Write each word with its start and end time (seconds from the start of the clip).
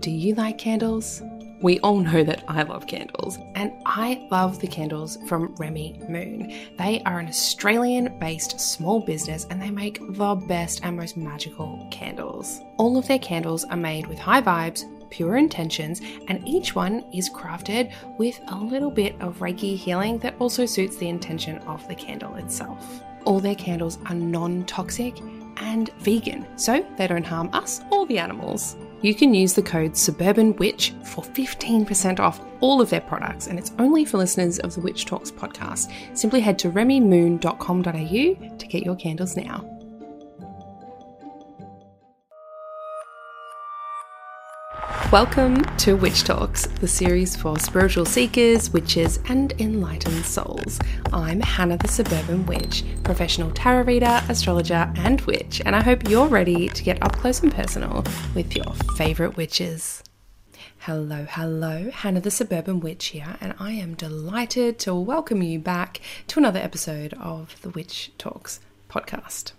Do 0.00 0.10
you 0.10 0.34
like 0.34 0.56
candles? 0.56 1.22
We 1.60 1.78
all 1.80 2.00
know 2.00 2.24
that 2.24 2.42
I 2.48 2.62
love 2.62 2.86
candles, 2.86 3.38
and 3.54 3.70
I 3.84 4.26
love 4.30 4.58
the 4.58 4.66
candles 4.66 5.18
from 5.28 5.54
Remi 5.56 6.00
Moon. 6.08 6.54
They 6.78 7.02
are 7.04 7.18
an 7.18 7.28
Australian 7.28 8.18
based 8.18 8.58
small 8.58 9.00
business 9.00 9.46
and 9.50 9.60
they 9.60 9.68
make 9.68 10.00
the 10.00 10.36
best 10.48 10.80
and 10.84 10.96
most 10.96 11.18
magical 11.18 11.86
candles. 11.90 12.62
All 12.78 12.96
of 12.96 13.06
their 13.08 13.18
candles 13.18 13.64
are 13.64 13.76
made 13.76 14.06
with 14.06 14.18
high 14.18 14.40
vibes, 14.40 14.84
pure 15.10 15.36
intentions, 15.36 16.00
and 16.28 16.48
each 16.48 16.74
one 16.74 17.04
is 17.12 17.28
crafted 17.28 17.92
with 18.16 18.40
a 18.48 18.56
little 18.56 18.90
bit 18.90 19.20
of 19.20 19.40
Reiki 19.40 19.76
healing 19.76 20.16
that 20.20 20.36
also 20.38 20.64
suits 20.64 20.96
the 20.96 21.10
intention 21.10 21.58
of 21.58 21.86
the 21.88 21.94
candle 21.94 22.36
itself. 22.36 23.02
All 23.26 23.38
their 23.38 23.54
candles 23.54 23.98
are 24.06 24.14
non 24.14 24.64
toxic 24.64 25.20
and 25.58 25.90
vegan, 25.98 26.46
so 26.56 26.86
they 26.96 27.06
don't 27.06 27.26
harm 27.26 27.50
us 27.52 27.82
or 27.90 28.06
the 28.06 28.18
animals. 28.18 28.76
You 29.02 29.14
can 29.14 29.32
use 29.32 29.54
the 29.54 29.62
code 29.62 29.96
Suburban 29.96 30.54
Witch 30.56 30.92
for 31.04 31.24
15% 31.24 32.20
off 32.20 32.40
all 32.60 32.80
of 32.80 32.90
their 32.90 33.00
products, 33.00 33.46
and 33.46 33.58
it's 33.58 33.72
only 33.78 34.04
for 34.04 34.18
listeners 34.18 34.58
of 34.58 34.74
the 34.74 34.80
Witch 34.80 35.06
Talks 35.06 35.30
podcast. 35.30 35.90
Simply 36.16 36.40
head 36.40 36.58
to 36.58 36.70
remimoon.com.au 36.70 38.56
to 38.58 38.66
get 38.66 38.82
your 38.84 38.96
candles 38.96 39.36
now. 39.36 39.79
Welcome 45.12 45.64
to 45.78 45.96
Witch 45.96 46.22
Talks, 46.22 46.68
the 46.68 46.86
series 46.86 47.34
for 47.34 47.58
spiritual 47.58 48.04
seekers, 48.04 48.72
witches, 48.72 49.18
and 49.28 49.52
enlightened 49.60 50.24
souls. 50.24 50.78
I'm 51.12 51.40
Hana 51.40 51.78
the 51.78 51.88
Suburban 51.88 52.46
Witch, 52.46 52.84
professional 53.02 53.50
tarot 53.50 53.86
reader, 53.86 54.22
astrologer, 54.28 54.92
and 54.94 55.20
witch, 55.22 55.62
and 55.66 55.74
I 55.74 55.82
hope 55.82 56.08
you're 56.08 56.28
ready 56.28 56.68
to 56.68 56.84
get 56.84 57.02
up 57.02 57.16
close 57.16 57.42
and 57.42 57.52
personal 57.52 58.04
with 58.36 58.54
your 58.54 58.72
favourite 58.96 59.36
witches. 59.36 60.04
Hello, 60.78 61.26
hello, 61.28 61.90
Hana 61.90 62.20
the 62.20 62.30
Suburban 62.30 62.78
Witch 62.78 63.06
here, 63.06 63.36
and 63.40 63.54
I 63.58 63.72
am 63.72 63.94
delighted 63.94 64.78
to 64.78 64.94
welcome 64.94 65.42
you 65.42 65.58
back 65.58 66.00
to 66.28 66.38
another 66.38 66.60
episode 66.60 67.14
of 67.14 67.60
the 67.62 67.70
Witch 67.70 68.12
Talks 68.16 68.60
podcast. 68.88 69.54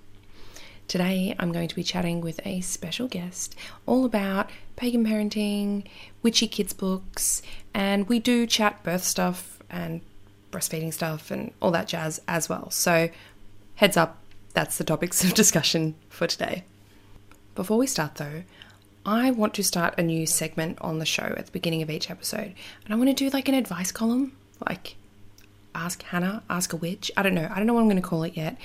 Today, 0.92 1.34
I'm 1.40 1.54
going 1.54 1.70
to 1.70 1.76
be 1.76 1.84
chatting 1.84 2.20
with 2.20 2.46
a 2.46 2.60
special 2.60 3.08
guest 3.08 3.56
all 3.86 4.04
about 4.04 4.50
pagan 4.76 5.06
parenting, 5.06 5.86
witchy 6.22 6.50
kids' 6.50 6.74
books, 6.74 7.42
and 7.74 8.10
we 8.10 8.20
do 8.20 8.46
chat 8.46 8.84
birth 8.84 9.06
stuff 9.06 9.64
and 9.70 10.02
breastfeeding 10.52 10.94
stuff 10.94 11.32
and 11.32 11.54
all 11.62 11.72
that 11.72 11.88
jazz 11.88 12.20
as 12.28 12.50
well. 12.50 12.70
So, 12.72 13.10
heads 13.76 13.96
up, 13.96 14.18
that's 14.54 14.78
the 14.78 14.84
topics 14.84 15.24
of 15.24 15.34
discussion 15.34 15.96
for 16.10 16.28
today. 16.28 16.66
Before 17.56 17.78
we 17.78 17.88
start, 17.88 18.16
though, 18.16 18.44
I 19.06 19.32
want 19.32 19.54
to 19.54 19.64
start 19.64 19.98
a 19.98 20.04
new 20.04 20.26
segment 20.26 20.78
on 20.82 21.00
the 21.00 21.06
show 21.06 21.34
at 21.38 21.46
the 21.46 21.54
beginning 21.54 21.82
of 21.82 21.90
each 21.90 22.12
episode, 22.12 22.54
and 22.84 22.94
I 22.94 22.98
want 22.98 23.08
to 23.08 23.14
do 23.14 23.30
like 23.30 23.48
an 23.48 23.56
advice 23.56 23.94
column, 23.94 24.34
like 24.68 24.98
ask 25.74 26.04
Hana, 26.04 26.44
ask 26.50 26.74
a 26.74 26.76
witch. 26.76 27.10
I 27.16 27.24
don't 27.24 27.34
know. 27.34 27.50
I 27.50 27.56
don't 27.56 27.66
know 27.66 27.76
what 27.76 27.80
I'm 27.80 27.88
going 27.88 27.96
to 27.96 28.06
call 28.06 28.24
it 28.24 28.36
yet, 28.36 28.58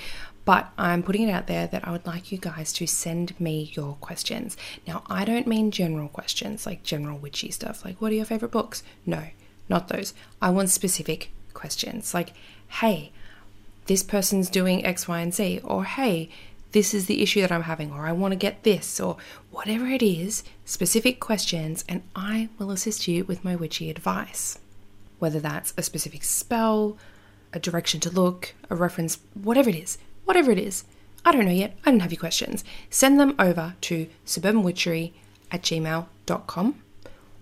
but 0.46 0.72
I'm 0.78 1.02
putting 1.02 1.28
it 1.28 1.32
out 1.32 1.48
there 1.48 1.66
that 1.66 1.86
I 1.86 1.90
would 1.90 2.06
like 2.06 2.32
you 2.32 2.38
guys 2.38 2.72
to 2.74 2.86
send 2.86 3.38
me 3.38 3.72
your 3.74 3.96
questions. 4.00 4.56
Now, 4.86 5.02
I 5.08 5.26
don't 5.26 5.46
mean 5.46 5.70
general 5.70 6.08
questions 6.08 6.64
like 6.64 6.84
general 6.84 7.18
witchy 7.18 7.50
stuff, 7.50 7.84
like 7.84 8.00
what 8.00 8.12
are 8.12 8.14
your 8.14 8.24
favorite 8.24 8.52
books? 8.52 8.82
No, 9.04 9.24
not 9.68 9.88
those. 9.88 10.14
I 10.40 10.50
want 10.50 10.70
specific 10.70 11.30
questions 11.52 12.14
like, 12.14 12.32
hey, 12.68 13.10
this 13.86 14.04
person's 14.04 14.48
doing 14.48 14.86
X, 14.86 15.08
Y, 15.08 15.20
and 15.20 15.34
Z, 15.34 15.60
or 15.64 15.84
hey, 15.84 16.30
this 16.72 16.94
is 16.94 17.06
the 17.06 17.22
issue 17.22 17.40
that 17.40 17.52
I'm 17.52 17.62
having, 17.62 17.90
or 17.90 18.06
I 18.06 18.12
want 18.12 18.32
to 18.32 18.36
get 18.36 18.62
this, 18.62 19.00
or 19.00 19.16
whatever 19.50 19.86
it 19.86 20.02
is, 20.02 20.44
specific 20.64 21.20
questions, 21.20 21.84
and 21.88 22.02
I 22.14 22.50
will 22.58 22.70
assist 22.70 23.08
you 23.08 23.24
with 23.24 23.44
my 23.44 23.56
witchy 23.56 23.90
advice. 23.90 24.58
Whether 25.18 25.40
that's 25.40 25.72
a 25.76 25.82
specific 25.82 26.22
spell, 26.22 26.98
a 27.52 27.58
direction 27.58 28.00
to 28.00 28.10
look, 28.10 28.54
a 28.68 28.76
reference, 28.76 29.18
whatever 29.34 29.70
it 29.70 29.76
is, 29.76 29.98
whatever 30.26 30.50
it 30.50 30.58
is. 30.58 30.84
I 31.24 31.32
don't 31.32 31.46
know 31.46 31.50
yet. 31.50 31.76
I 31.84 31.90
don't 31.90 32.00
have 32.00 32.12
your 32.12 32.20
questions. 32.20 32.62
Send 32.90 33.18
them 33.18 33.34
over 33.38 33.74
to 33.80 34.06
suburbanwitchery 34.26 35.12
at 35.50 35.62
gmail.com. 35.62 36.82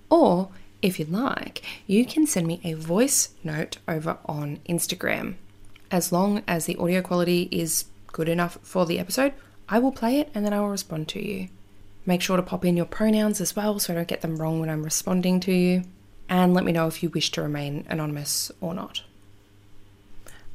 Or 0.09 0.49
if 0.81 0.99
you'd 0.99 1.11
like, 1.11 1.63
you 1.87 2.07
can 2.07 2.27
send 2.27 2.47
me 2.47 2.61
a 2.63 2.75
voice 2.75 3.31
note 3.43 3.79
over 3.89 4.19
on 4.27 4.61
Instagram. 4.69 5.35
As 5.91 6.13
long 6.13 6.43
as 6.47 6.67
the 6.67 6.77
audio 6.77 7.03
quality 7.03 7.49
is 7.51 7.87
good 8.13 8.29
enough 8.29 8.59
for 8.63 8.87
the 8.87 8.99
episode, 8.99 9.35
I 9.69 9.79
will 9.79 9.93
play 9.93 10.21
it 10.21 10.31
and 10.35 10.45
then 10.45 10.53
I 10.53 10.61
will 10.61 10.69
respond 10.69 11.09
to 11.09 11.27
you. 11.27 11.49
Make 12.07 12.21
sure 12.21 12.37
to 12.37 12.43
pop 12.43 12.65
in 12.65 12.77
your 12.77 12.87
pronouns 12.87 13.41
as 13.41 13.57
well 13.57 13.79
so 13.79 13.93
I 13.93 13.97
don't 13.97 14.09
get 14.09 14.21
them 14.21 14.37
wrong 14.37 14.61
when 14.61 14.71
I'm 14.71 14.83
responding 14.83 15.41
to 15.41 15.53
you. 15.53 15.85
And 16.29 16.55
let 16.55 16.65
me 16.65 16.73
know 16.73 16.87
if 16.87 17.03
you 17.03 17.11
wish 17.11 17.31
to 17.33 17.43
remain 17.43 17.87
anonymous 17.89 18.51
or 18.61 18.75
not. 18.75 19.03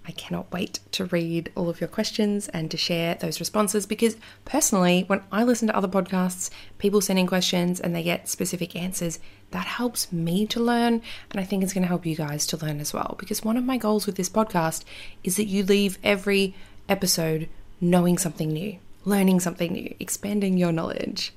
I 0.10 0.14
cannot 0.14 0.52
wait 0.52 0.80
to 0.94 1.06
read 1.06 1.52
all 1.54 1.70
of 1.70 1.80
your 1.80 1.88
questions 1.88 2.48
and 2.48 2.72
to 2.72 2.78
share 2.78 3.14
those 3.14 3.40
responses 3.40 3.86
because 3.86 4.18
personally, 4.44 5.04
when 5.06 5.22
I 5.32 5.44
listen 5.44 5.68
to 5.68 5.78
other 5.78 5.88
podcasts, 5.88 6.50
people 6.80 7.00
sending 7.00 7.28
questions 7.28 7.80
and 7.80 7.96
they 7.96 8.02
get 8.02 8.28
specific 8.28 8.76
answers, 8.76 9.20
that 9.52 9.68
helps 9.68 10.12
me 10.12 10.48
to 10.48 10.60
learn. 10.60 11.04
And 11.30 11.40
I 11.40 11.44
think 11.44 11.62
it's 11.62 11.74
going 11.74 11.84
to 11.84 11.88
help 11.88 12.08
you 12.08 12.16
guys 12.16 12.48
to 12.48 12.58
learn 12.58 12.80
as 12.80 12.92
well. 12.92 13.18
Because 13.20 13.44
one 13.44 13.56
of 13.56 13.64
my 13.64 13.78
goals 13.78 14.08
with 14.08 14.16
this 14.16 14.32
podcast 14.32 14.84
is 15.24 15.36
that 15.36 15.46
you 15.46 15.62
leave 15.62 16.00
every 16.04 16.56
episode 16.90 17.48
knowing 17.80 18.18
something 18.18 18.50
new, 18.50 18.80
learning 19.06 19.42
something 19.42 19.74
new, 19.74 19.94
expanding 20.00 20.58
your 20.58 20.72
knowledge. 20.72 21.34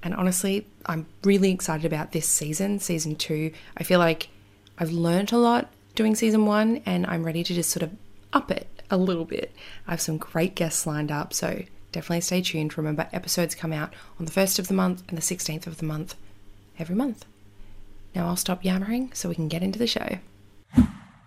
And 0.00 0.14
honestly, 0.14 0.64
I'm 0.86 1.06
really 1.24 1.50
excited 1.50 1.86
about 1.86 2.12
this 2.12 2.28
season, 2.28 2.78
season 2.78 3.16
two. 3.16 3.50
I 3.76 3.82
feel 3.82 3.98
like 3.98 4.28
I've 4.78 4.92
learned 4.92 5.32
a 5.32 5.38
lot 5.38 5.72
doing 6.00 6.14
season 6.14 6.46
one, 6.46 6.80
and 6.86 7.04
I'm 7.04 7.24
ready 7.24 7.44
to 7.44 7.52
just 7.52 7.68
sort 7.68 7.82
of 7.82 7.90
up 8.32 8.50
it 8.50 8.66
a 8.90 8.96
little 8.96 9.26
bit. 9.26 9.54
I 9.86 9.90
have 9.90 10.00
some 10.00 10.16
great 10.16 10.54
guests 10.54 10.86
lined 10.86 11.12
up, 11.12 11.34
so 11.34 11.62
definitely 11.92 12.22
stay 12.22 12.40
tuned. 12.40 12.78
Remember, 12.78 13.06
episodes 13.12 13.54
come 13.54 13.70
out 13.70 13.92
on 14.18 14.24
the 14.24 14.32
1st 14.32 14.58
of 14.58 14.68
the 14.68 14.72
month 14.72 15.02
and 15.08 15.18
the 15.18 15.22
16th 15.22 15.66
of 15.66 15.76
the 15.76 15.84
month 15.84 16.14
every 16.78 16.94
month. 16.94 17.26
Now 18.14 18.28
I'll 18.28 18.36
stop 18.36 18.64
yammering 18.64 19.10
so 19.12 19.28
we 19.28 19.34
can 19.34 19.48
get 19.48 19.62
into 19.62 19.78
the 19.78 19.86
show. 19.86 20.20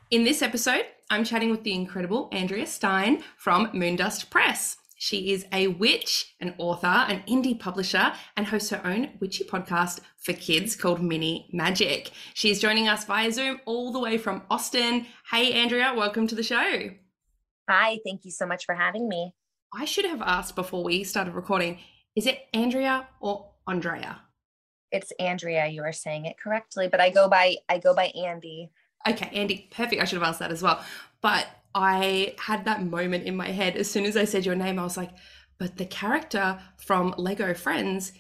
In 0.10 0.24
this 0.24 0.42
episode, 0.42 0.86
I'm 1.08 1.24
chatting 1.24 1.52
with 1.52 1.64
the 1.64 1.74
incredible 1.74 2.28
Andrea 2.32 2.66
Stein 2.66 3.24
from 3.38 3.68
Moondust 3.74 4.32
Press. 4.32 4.78
She 5.04 5.34
is 5.34 5.46
a 5.52 5.68
witch, 5.68 6.34
an 6.40 6.56
author, 6.58 6.88
an 6.88 7.24
indie 7.28 7.60
publisher, 7.60 8.14
and 8.38 8.48
hosts 8.48 8.70
her 8.70 8.80
own 8.86 9.10
witchy 9.20 9.44
podcast 9.44 10.00
for 10.16 10.32
kids 10.32 10.78
called 10.78 11.04
Mini 11.04 11.50
Magic. 11.52 12.12
She 12.34 12.50
is 12.50 12.62
joining 12.62 12.88
us 12.88 13.04
via 13.04 13.30
Zoom 13.30 13.60
all 13.66 13.92
the 13.92 14.00
way 14.00 14.18
from 14.18 14.44
Austin. 14.50 15.06
Hey, 15.30 15.52
Andrea, 15.52 15.94
welcome 15.94 16.26
to 16.28 16.36
the 16.36 16.42
show. 16.42 16.90
Hi, 17.70 18.00
thank 18.06 18.24
you 18.24 18.32
so 18.32 18.46
much 18.46 18.66
for 18.66 18.76
having 18.76 19.10
me. 19.10 19.34
I 19.74 19.84
should 19.84 20.06
have 20.06 20.22
asked 20.22 20.56
before 20.56 20.86
we 20.86 21.04
started 21.04 21.34
recording 21.34 21.80
is 22.16 22.26
it 22.26 22.40
Andrea 22.54 23.10
or 23.20 23.52
Andrea? 23.68 24.22
It's 24.94 25.12
Andrea. 25.20 25.68
You 25.68 25.84
are 25.84 25.92
saying 25.92 26.28
it 26.28 26.38
correctly, 26.42 26.88
but 26.88 27.02
I 27.02 27.10
go 27.10 27.28
by 27.28 27.58
I 27.68 27.78
go 27.78 27.94
by 27.94 28.06
Andy. 28.06 28.72
Okay, 29.06 29.30
Andy, 29.34 29.68
perfect. 29.70 30.02
I 30.02 30.06
should 30.06 30.22
have 30.22 30.30
asked 30.30 30.40
that 30.40 30.52
as 30.52 30.64
well. 30.64 30.82
But 31.22 31.46
I 31.76 32.36
had 32.40 32.66
that 32.66 32.84
moment 32.84 33.26
in 33.26 33.36
my 33.36 33.50
head 33.50 33.76
as 33.76 33.90
soon 33.90 34.06
as 34.06 34.16
I 34.16 34.26
said 34.26 34.46
your 34.46 34.56
name. 34.56 34.80
I 34.80 34.84
was 34.84 34.98
like, 34.98 35.12
but 35.58 35.78
the 35.78 35.86
character 35.86 36.60
from 36.78 37.14
Lego 37.18 37.54
Friends 37.54 38.12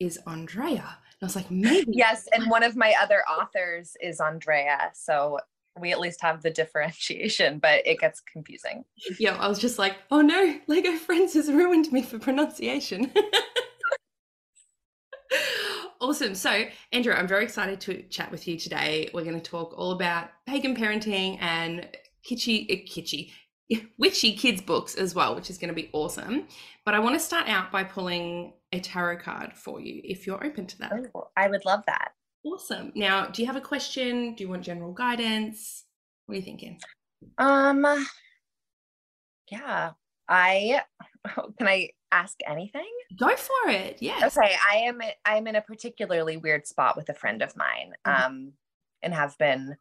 is 0.00 0.18
Andrea. 0.26 0.82
And 0.82 1.22
I 1.22 1.26
was 1.26 1.36
like, 1.36 1.50
maybe. 1.50 1.92
Yes. 1.94 2.28
And 2.32 2.50
one 2.50 2.62
of 2.62 2.76
my 2.76 2.94
other 3.00 3.22
authors 3.22 3.96
is 4.00 4.20
Andrea. 4.20 4.90
So 4.94 5.38
we 5.78 5.92
at 5.92 6.00
least 6.00 6.22
have 6.22 6.42
the 6.42 6.50
differentiation, 6.50 7.58
but 7.58 7.86
it 7.86 7.98
gets 7.98 8.20
confusing. 8.20 8.84
Yeah. 9.18 9.36
I 9.36 9.48
was 9.48 9.58
just 9.58 9.78
like, 9.78 9.96
oh 10.10 10.20
no, 10.20 10.58
Lego 10.66 10.92
Friends 10.96 11.34
has 11.34 11.50
ruined 11.50 11.92
me 11.92 12.02
for 12.02 12.18
pronunciation. 12.18 13.12
awesome. 16.00 16.34
So, 16.34 16.64
Andrew, 16.92 17.12
I'm 17.12 17.26
very 17.26 17.44
excited 17.44 17.80
to 17.82 18.02
chat 18.02 18.30
with 18.30 18.46
you 18.46 18.58
today. 18.58 19.10
We're 19.12 19.24
going 19.24 19.40
to 19.40 19.50
talk 19.50 19.74
all 19.76 19.92
about 19.92 20.28
pagan 20.46 20.76
parenting 20.76 21.38
and 21.40 21.88
kitschy, 22.28 22.70
uh, 22.70 22.84
kitschy, 22.88 23.30
witchy 23.98 24.34
kids 24.34 24.60
books 24.60 24.94
as 24.94 25.14
well, 25.14 25.34
which 25.34 25.50
is 25.50 25.58
going 25.58 25.68
to 25.68 25.74
be 25.74 25.90
awesome. 25.92 26.46
But 26.84 26.94
I 26.94 26.98
want 26.98 27.14
to 27.14 27.20
start 27.20 27.48
out 27.48 27.72
by 27.72 27.84
pulling 27.84 28.52
a 28.72 28.80
tarot 28.80 29.18
card 29.18 29.52
for 29.54 29.80
you 29.80 30.00
if 30.04 30.26
you're 30.26 30.44
open 30.44 30.66
to 30.66 30.78
that. 30.78 30.92
Oh, 31.14 31.28
I 31.36 31.48
would 31.48 31.64
love 31.64 31.82
that. 31.86 32.12
Awesome. 32.44 32.92
Now, 32.94 33.26
do 33.26 33.40
you 33.40 33.46
have 33.46 33.56
a 33.56 33.60
question? 33.60 34.34
Do 34.34 34.44
you 34.44 34.50
want 34.50 34.62
general 34.62 34.92
guidance? 34.92 35.84
What 36.26 36.34
are 36.34 36.36
you 36.36 36.42
thinking? 36.42 36.78
Um 37.38 37.86
yeah, 39.50 39.92
I 40.28 40.82
can 41.58 41.68
I 41.68 41.90
ask 42.12 42.36
anything? 42.46 42.90
Go 43.18 43.34
for 43.36 43.70
it. 43.70 43.98
Yes. 44.00 44.36
Okay, 44.36 44.54
I 44.70 44.76
am 44.78 45.00
I'm 45.24 45.46
in 45.46 45.56
a 45.56 45.62
particularly 45.62 46.36
weird 46.36 46.66
spot 46.66 46.96
with 46.96 47.08
a 47.08 47.14
friend 47.14 47.42
of 47.42 47.56
mine. 47.56 47.92
Mm-hmm. 48.06 48.24
Um 48.24 48.52
and 49.02 49.14
have 49.14 49.36
been 49.38 49.76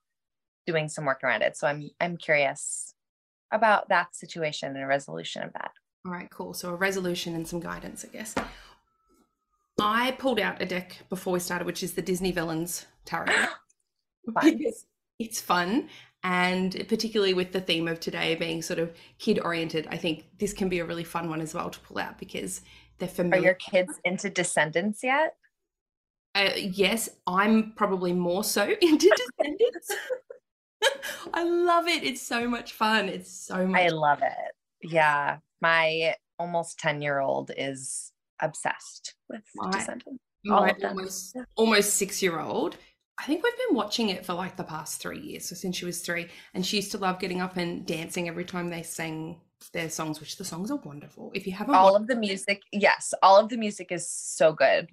doing 0.66 0.90
some 0.90 1.06
work 1.06 1.24
around 1.24 1.42
it. 1.42 1.58
So 1.58 1.68
I'm 1.68 1.90
I'm 2.00 2.18
curious 2.18 2.94
about 3.52 3.90
that 3.90 4.16
situation 4.16 4.76
and 4.76 4.84
a 4.84 4.88
resolution 4.88 5.44
of 5.44 5.54
that. 5.54 5.72
All 6.06 6.12
right, 6.12 6.30
cool. 6.30 6.54
So 6.54 6.70
a 6.70 6.76
resolution 6.76 7.36
and 7.36 7.48
some 7.48 7.60
guidance, 7.60 8.04
I 8.04 8.10
guess. 8.10 8.36
I 9.80 10.12
pulled 10.12 10.40
out 10.40 10.62
a 10.62 10.66
deck 10.66 10.98
before 11.10 11.34
we 11.34 11.40
started, 11.40 11.66
which 11.66 11.84
is 11.84 11.94
the 11.94 12.02
Disney 12.02 12.32
Villains 12.32 12.86
Tarot. 13.06 13.32
Because 14.26 14.86
it's 15.20 15.42
fun. 15.42 15.90
And 16.24 16.86
particularly 16.88 17.34
with 17.34 17.52
the 17.52 17.60
theme 17.60 17.90
of 17.90 18.00
today 18.00 18.36
being 18.36 18.62
sort 18.62 18.80
of 18.80 18.94
kid 19.20 19.38
oriented, 19.44 19.86
I 19.92 19.98
think 19.98 20.24
this 20.40 20.54
can 20.54 20.70
be 20.70 20.80
a 20.80 20.86
really 20.86 21.04
fun 21.04 21.30
one 21.30 21.42
as 21.42 21.54
well 21.54 21.70
to 21.70 21.80
pull 21.82 22.00
out 22.00 22.18
because 22.18 22.62
they're 23.00 23.10
familiar. 23.10 23.42
Are 23.42 23.46
your 23.48 23.54
kids 23.56 24.00
into 24.06 24.30
Descendants 24.30 25.04
yet? 25.04 25.36
Uh, 26.36 26.52
yes, 26.56 27.10
I'm 27.28 27.74
probably 27.76 28.14
more 28.14 28.46
so 28.46 28.64
into 28.82 29.14
Descendants. 29.38 29.92
I 31.34 31.44
love 31.44 31.88
it. 31.88 32.04
It's 32.04 32.22
so 32.22 32.48
much 32.48 32.74
fun. 32.74 33.10
It's 33.10 33.32
so 33.32 33.66
much. 33.68 33.82
I 33.82 33.88
love 33.90 34.20
it. 34.22 34.56
Yeah. 34.92 35.38
My 35.62 36.16
almost 36.40 36.80
10 36.80 37.02
year 37.02 37.20
old 37.20 37.52
is 37.58 38.12
obsessed 38.42 39.16
with 39.30 39.44
My- 39.56 39.72
Descendants. 39.72 40.20
my 40.44 40.76
almost 40.84 41.38
almost 41.56 41.94
six 41.96 42.22
year 42.22 42.40
old. 42.40 42.76
I 43.20 43.26
think 43.26 43.44
we've 43.44 43.58
been 43.68 43.76
watching 43.76 44.10
it 44.10 44.26
for 44.26 44.34
like 44.34 44.58
the 44.58 44.64
past 44.64 45.00
three 45.00 45.20
years, 45.20 45.46
so 45.46 45.54
since 45.56 45.78
she 45.78 45.86
was 45.86 46.02
three, 46.02 46.28
and 46.56 46.66
she 46.66 46.78
used 46.78 46.92
to 46.94 46.98
love 46.98 47.20
getting 47.20 47.42
up 47.42 47.58
and 47.58 47.86
dancing 47.86 48.28
every 48.28 48.44
time 48.44 48.70
they 48.70 48.82
sang 48.82 49.40
their 49.72 49.88
songs, 49.90 50.20
which 50.20 50.36
the 50.38 50.44
songs 50.44 50.72
are 50.72 50.78
wonderful. 50.78 51.32
If 51.36 51.46
you 51.46 51.54
haven't, 51.54 51.76
All 51.76 51.96
of 51.96 52.08
the 52.08 52.16
music, 52.16 52.64
yes, 52.72 53.14
all 53.22 53.38
of 53.40 53.50
the 53.50 53.56
music 53.56 53.92
is 53.92 54.10
so 54.10 54.52
good. 54.52 54.90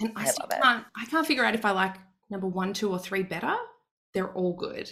and 0.00 0.12
I, 0.16 0.22
I 0.22 0.24
still 0.26 0.46
love 0.48 0.52
it. 0.58 0.62
can't, 0.62 0.84
I 0.96 1.04
can't 1.06 1.26
figure 1.26 1.44
out 1.44 1.54
if 1.56 1.64
I 1.64 1.72
like 1.72 1.96
number 2.30 2.46
one, 2.46 2.72
two, 2.72 2.90
or 2.90 2.98
three 2.98 3.24
better. 3.24 3.54
They're 4.14 4.32
all 4.32 4.54
good. 4.54 4.88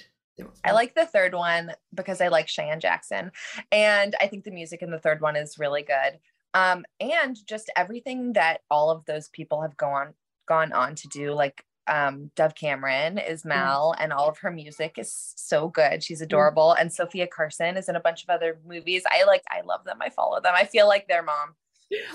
I 0.64 0.72
like 0.72 0.94
the 0.94 1.06
third 1.06 1.34
one 1.34 1.72
because 1.94 2.20
I 2.20 2.28
like 2.28 2.48
Cheyenne 2.48 2.80
Jackson. 2.80 3.32
And 3.70 4.14
I 4.20 4.26
think 4.26 4.44
the 4.44 4.50
music 4.50 4.82
in 4.82 4.90
the 4.90 4.98
third 4.98 5.20
one 5.20 5.36
is 5.36 5.58
really 5.58 5.82
good. 5.82 6.18
Um, 6.54 6.84
and 7.00 7.36
just 7.46 7.70
everything 7.76 8.34
that 8.34 8.60
all 8.70 8.90
of 8.90 9.04
those 9.06 9.28
people 9.28 9.62
have 9.62 9.76
gone 9.76 10.14
gone 10.46 10.72
on 10.72 10.94
to 10.96 11.08
do, 11.08 11.32
like 11.32 11.64
um 11.86 12.30
Dove 12.36 12.54
Cameron 12.54 13.18
is 13.18 13.44
Mal, 13.44 13.94
and 13.98 14.12
all 14.12 14.28
of 14.28 14.38
her 14.38 14.50
music 14.50 14.98
is 14.98 15.34
so 15.36 15.68
good. 15.68 16.02
She's 16.02 16.20
adorable. 16.20 16.72
And 16.72 16.92
Sofia 16.92 17.26
Carson 17.26 17.76
is 17.76 17.88
in 17.88 17.96
a 17.96 18.00
bunch 18.00 18.22
of 18.22 18.30
other 18.30 18.58
movies. 18.66 19.02
I 19.10 19.24
like, 19.24 19.42
I 19.50 19.62
love 19.62 19.84
them. 19.84 19.98
I 20.00 20.10
follow 20.10 20.40
them. 20.40 20.54
I 20.56 20.64
feel 20.64 20.86
like 20.86 21.08
their 21.08 21.22
mom. 21.22 21.54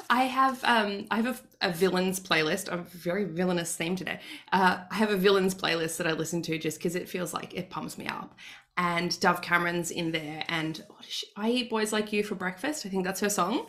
I 0.10 0.24
have 0.24 0.64
um 0.64 1.06
I 1.12 1.18
have 1.18 1.44
a, 1.62 1.70
a 1.70 1.72
villains 1.72 2.20
playlist. 2.20 2.72
I'm 2.72 2.80
a 2.80 2.84
very 2.84 3.26
villainous 3.26 3.76
theme 3.76 3.96
today. 3.96 4.20
Uh, 4.52 4.80
I 4.90 4.96
have 4.96 5.12
a 5.12 5.18
villains 5.18 5.56
playlist 5.56 5.98
that 5.98 6.08
I 6.08 6.14
listen 6.14 6.42
to 6.44 6.58
just 6.58 6.78
because 6.78 6.96
it 6.96 7.10
feels 7.10 7.34
like 7.34 7.54
it 7.54 7.70
pumps 7.70 7.98
me 7.98 8.08
up. 8.08 8.36
And 8.78 9.20
Dove 9.20 9.42
Cameron's 9.42 9.90
in 9.90 10.12
there, 10.12 10.44
and 10.50 10.84
what 10.88 11.06
is 11.06 11.12
she? 11.12 11.28
I 11.36 11.50
eat 11.50 11.70
boys 11.70 11.92
like 11.92 12.14
you 12.14 12.24
for 12.24 12.36
breakfast. 12.36 12.86
I 12.86 12.90
think 12.90 13.06
that's 13.06 13.20
her 13.22 13.30
song, 13.30 13.66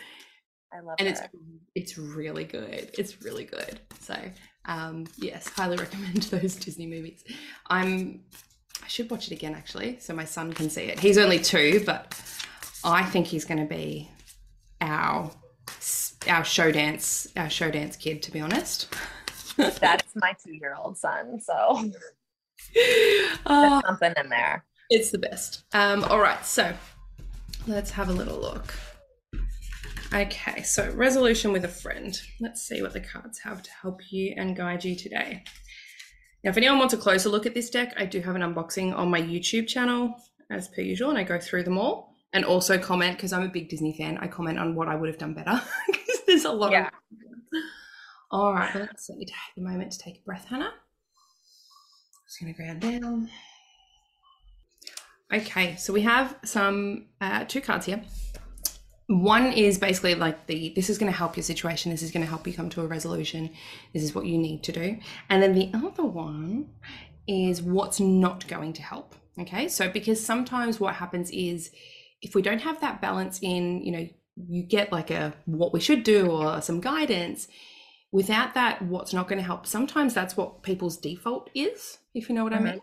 I 0.73 0.81
love 0.81 0.97
it. 0.99 1.01
and 1.01 1.09
it. 1.09 1.11
it's 1.13 1.21
it's 1.75 1.99
really 1.99 2.45
good. 2.45 2.91
It's 2.99 3.23
really 3.23 3.45
good. 3.45 3.81
So 4.01 4.15
um, 4.67 5.07
yes, 5.17 5.49
highly 5.49 5.77
recommend 5.77 6.23
those 6.25 6.57
Disney 6.57 6.87
movies. 6.87 7.25
I'm 7.69 8.21
I 8.83 8.89
should 8.89 9.11
watch 9.11 9.27
it 9.27 9.33
again 9.33 9.55
actually, 9.55 9.99
so 10.01 10.15
my 10.15 10.25
son 10.25 10.53
can 10.53 10.71
see 10.71 10.83
it. 10.83 10.99
He's 11.01 11.19
only 11.19 11.39
two, 11.39 11.83
but 11.85 12.21
I 12.85 13.05
think 13.05 13.27
he's 13.27 13.45
going 13.45 13.61
to 13.61 13.75
be 13.75 14.11
our 14.81 15.31
our 16.29 16.45
show 16.45 16.71
dance 16.71 17.29
our 17.37 17.51
show 17.51 17.71
dance 17.71 17.97
kid. 17.97 18.23
To 18.23 18.31
be 18.31 18.41
honest. 18.41 18.95
That's 19.57 20.15
my 20.15 20.35
two 20.45 20.55
year 20.55 20.77
old 20.79 20.97
son. 20.97 21.41
So 21.41 21.91
there's 22.75 23.83
something 23.85 24.13
in 24.17 24.29
there. 24.29 24.65
it's 24.89 25.11
the 25.11 25.19
best. 25.19 25.65
Um, 25.73 26.05
all 26.05 26.21
right, 26.21 26.45
so 26.45 26.73
let's 27.67 27.91
have 27.91 28.09
a 28.09 28.13
little 28.13 28.39
look. 28.39 28.73
Okay, 30.15 30.63
so 30.63 30.91
resolution 30.93 31.53
with 31.53 31.65
a 31.65 31.69
friend. 31.69 32.19
Let's 32.41 32.63
see 32.63 32.83
what 32.83 32.93
the 32.93 33.01
cards 33.01 33.41
have 33.41 33.63
to 33.63 33.71
help 33.83 34.01
you 34.11 34.33
and 34.37 34.57
guide 34.57 34.85
you 34.85 34.97
today. 34.97 35.43
Now, 36.45 36.51
if 36.51 36.57
anyone 36.57 36.79
wants 36.79 36.95
a 36.95 36.99
closer 36.99 37.29
look 37.29 37.45
at 37.45 37.55
this 37.55 37.69
deck, 37.69 37.95
I 37.97 38.07
do 38.07 38.21
have 38.21 38.37
an 38.37 38.43
unboxing 38.43 38.97
on 38.97 39.11
my 39.11 39.21
YouTube 39.21 39.67
channel 39.67 40.15
as 40.51 40.69
per 40.69 40.83
usual, 40.83 41.11
and 41.11 41.19
I 41.19 41.25
go 41.25 41.39
through 41.39 41.65
them 41.65 41.77
all 41.79 42.08
and 42.33 42.45
also 42.45 42.79
comment 42.79 43.17
because 43.17 43.33
I'm 43.33 43.43
a 43.43 43.49
big 43.49 43.69
Disney 43.69 43.95
fan. 43.97 44.19
I 44.19 44.27
comment 44.27 44.59
on 44.59 44.75
what 44.75 44.89
I 44.89 44.97
would 44.97 45.09
have 45.09 45.19
done 45.19 45.35
better 45.35 45.61
because 45.87 46.21
there's 46.27 46.45
a 46.45 46.53
lot 46.53 46.73
Yeah. 46.73 46.87
of. 46.87 46.93
All 48.31 48.53
right, 48.53 48.75
let's. 48.75 49.07
Take 49.07 49.31
a 49.57 49.61
moment 49.61 49.93
to 49.93 49.99
take 49.99 50.17
a 50.19 50.21
breath, 50.25 50.45
Hana. 50.47 50.71
Just 52.27 52.41
going 52.41 52.53
to 52.53 52.57
ground 52.63 52.81
down. 52.83 53.31
Okay, 55.33 55.77
so 55.77 55.93
we 55.93 56.03
have 56.03 56.37
some 56.45 57.07
uh, 57.21 57.45
two 57.45 57.61
cards 57.61 57.87
here. 57.87 58.03
One 59.07 59.47
is 59.53 59.79
basically 59.79 60.15
like 60.15 60.47
the 60.47 60.73
this 60.77 60.91
is 60.91 60.99
going 60.99 61.11
to 61.11 61.17
help 61.17 61.37
your 61.37 61.43
situation. 61.45 61.91
This 61.91 62.03
is 62.03 62.11
going 62.11 62.23
to 62.23 62.29
help 62.29 62.47
you 62.47 62.53
come 62.53 62.69
to 62.71 62.83
a 62.83 62.87
resolution. 62.87 63.49
This 63.95 64.03
is 64.03 64.15
what 64.15 64.27
you 64.27 64.37
need 64.37 64.63
to 64.65 64.73
do. 64.73 64.99
And 65.31 65.43
then 65.43 65.55
the 65.55 65.71
other 65.73 66.05
one 66.05 66.69
is 67.27 67.63
what's 67.63 68.01
not 68.01 68.47
going 68.49 68.75
to 68.75 68.83
help. 68.83 69.15
Okay, 69.41 69.69
so 69.69 69.89
because 69.89 70.23
sometimes 70.25 70.79
what 70.81 70.97
happens 70.97 71.31
is 71.31 71.71
if 72.23 72.35
we 72.35 72.43
don't 72.43 72.61
have 72.61 72.81
that 72.81 73.01
balance 73.01 73.39
in, 73.43 73.83
you 73.83 73.93
know, 73.93 74.09
you 74.49 74.63
get 74.63 74.93
like 74.93 75.11
a 75.11 75.35
what 75.47 75.73
we 75.73 75.81
should 75.81 76.03
do 76.05 76.31
or 76.31 76.61
some 76.61 76.81
guidance. 76.81 77.49
Without 78.13 78.55
that, 78.55 78.81
what's 78.83 79.13
not 79.13 79.29
going 79.29 79.39
to 79.39 79.45
help? 79.45 79.67
Sometimes 79.67 80.15
that's 80.15 80.37
what 80.37 80.63
people's 80.63 80.97
default 80.97 81.51
is, 81.55 81.99
if 82.15 82.29
you 82.29 82.35
know 82.35 82.45
what 82.45 82.55
I 82.55 82.59
Mhm. 82.59 82.65
mean 82.65 82.81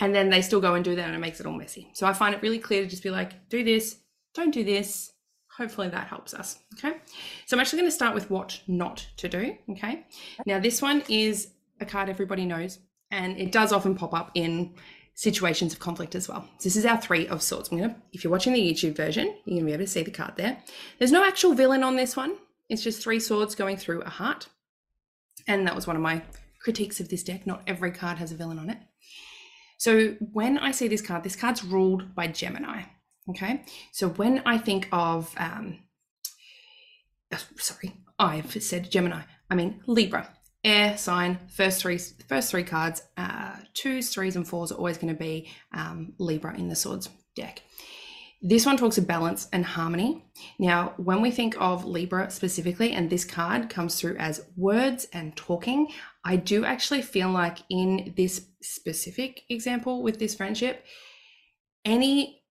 and 0.00 0.14
then 0.14 0.30
they 0.30 0.42
still 0.42 0.60
go 0.60 0.74
and 0.74 0.84
do 0.84 0.96
that 0.96 1.06
and 1.06 1.14
it 1.14 1.18
makes 1.18 1.38
it 1.38 1.46
all 1.46 1.52
messy. 1.52 1.88
So 1.92 2.06
I 2.06 2.12
find 2.12 2.34
it 2.34 2.42
really 2.42 2.58
clear 2.58 2.82
to 2.82 2.88
just 2.88 3.02
be 3.02 3.10
like, 3.10 3.48
do 3.48 3.62
this, 3.62 3.98
don't 4.34 4.50
do 4.52 4.64
this. 4.64 5.12
Hopefully 5.56 5.88
that 5.90 6.08
helps 6.08 6.32
us. 6.34 6.58
Okay. 6.78 6.96
So 7.46 7.56
I'm 7.56 7.60
actually 7.60 7.80
going 7.80 7.90
to 7.90 7.94
start 7.94 8.14
with 8.14 8.30
what 8.30 8.60
not 8.66 9.06
to 9.18 9.28
do. 9.28 9.56
Okay. 9.70 10.06
Now, 10.46 10.58
this 10.58 10.80
one 10.80 11.04
is 11.08 11.52
a 11.80 11.84
card 11.84 12.08
everybody 12.08 12.46
knows, 12.46 12.78
and 13.10 13.38
it 13.38 13.52
does 13.52 13.72
often 13.72 13.94
pop 13.94 14.14
up 14.14 14.30
in 14.34 14.74
situations 15.14 15.72
of 15.72 15.78
conflict 15.78 16.14
as 16.14 16.28
well. 16.28 16.48
So 16.58 16.64
this 16.64 16.76
is 16.76 16.86
our 16.86 17.00
three 17.00 17.28
of 17.28 17.42
swords. 17.42 17.70
I'm 17.70 17.78
gonna, 17.78 17.96
if 18.12 18.24
you're 18.24 18.30
watching 18.30 18.52
the 18.52 18.72
YouTube 18.72 18.96
version, 18.96 19.34
you're 19.44 19.58
gonna 19.58 19.66
be 19.66 19.72
able 19.72 19.84
to 19.84 19.90
see 19.90 20.02
the 20.02 20.10
card 20.10 20.36
there. 20.36 20.58
There's 20.98 21.12
no 21.12 21.24
actual 21.24 21.54
villain 21.54 21.82
on 21.82 21.96
this 21.96 22.16
one. 22.16 22.36
It's 22.68 22.82
just 22.82 23.02
three 23.02 23.20
swords 23.20 23.54
going 23.54 23.76
through 23.76 24.02
a 24.02 24.08
heart. 24.08 24.48
And 25.46 25.66
that 25.66 25.74
was 25.74 25.86
one 25.86 25.96
of 25.96 26.02
my 26.02 26.22
critiques 26.60 27.00
of 27.00 27.08
this 27.08 27.22
deck. 27.22 27.46
Not 27.46 27.62
every 27.66 27.90
card 27.90 28.18
has 28.18 28.32
a 28.32 28.36
villain 28.36 28.58
on 28.58 28.70
it. 28.70 28.78
So 29.78 30.16
when 30.32 30.58
I 30.58 30.70
see 30.70 30.88
this 30.88 31.02
card, 31.02 31.24
this 31.24 31.36
card's 31.36 31.64
ruled 31.64 32.14
by 32.14 32.28
Gemini. 32.28 32.84
Okay. 33.30 33.64
So 33.92 34.08
when 34.08 34.42
I 34.46 34.58
think 34.58 34.88
of, 34.92 35.34
um, 35.36 35.80
uh, 37.32 37.38
sorry, 37.56 37.92
I've 38.18 38.62
said 38.62 38.90
Gemini. 38.90 39.22
I 39.50 39.54
mean 39.54 39.82
Libra, 39.86 40.28
air 40.64 40.96
sign. 40.96 41.38
First 41.48 41.80
three, 41.80 41.98
first 42.28 42.50
three 42.50 42.64
cards, 42.64 43.02
uh, 43.16 43.56
twos, 43.74 44.10
threes, 44.10 44.36
and 44.36 44.46
fours 44.46 44.72
are 44.72 44.76
always 44.76 44.98
going 44.98 45.12
to 45.12 45.18
be 45.18 45.50
um, 45.72 46.14
Libra 46.18 46.56
in 46.56 46.68
the 46.68 46.76
swords 46.76 47.08
deck. 47.34 47.62
This 48.44 48.66
one 48.66 48.76
talks 48.76 48.98
of 48.98 49.06
balance 49.06 49.48
and 49.52 49.64
harmony. 49.64 50.24
Now, 50.58 50.94
when 50.96 51.22
we 51.22 51.30
think 51.30 51.54
of 51.60 51.84
Libra 51.84 52.28
specifically, 52.28 52.90
and 52.90 53.08
this 53.08 53.24
card 53.24 53.70
comes 53.70 54.00
through 54.00 54.16
as 54.16 54.44
words 54.56 55.06
and 55.12 55.36
talking, 55.36 55.92
I 56.24 56.36
do 56.36 56.64
actually 56.64 57.02
feel 57.02 57.30
like 57.30 57.58
in 57.70 58.14
this 58.16 58.46
specific 58.60 59.42
example 59.48 60.02
with 60.02 60.18
this 60.18 60.34
friendship, 60.34 60.84
any, 61.84 62.42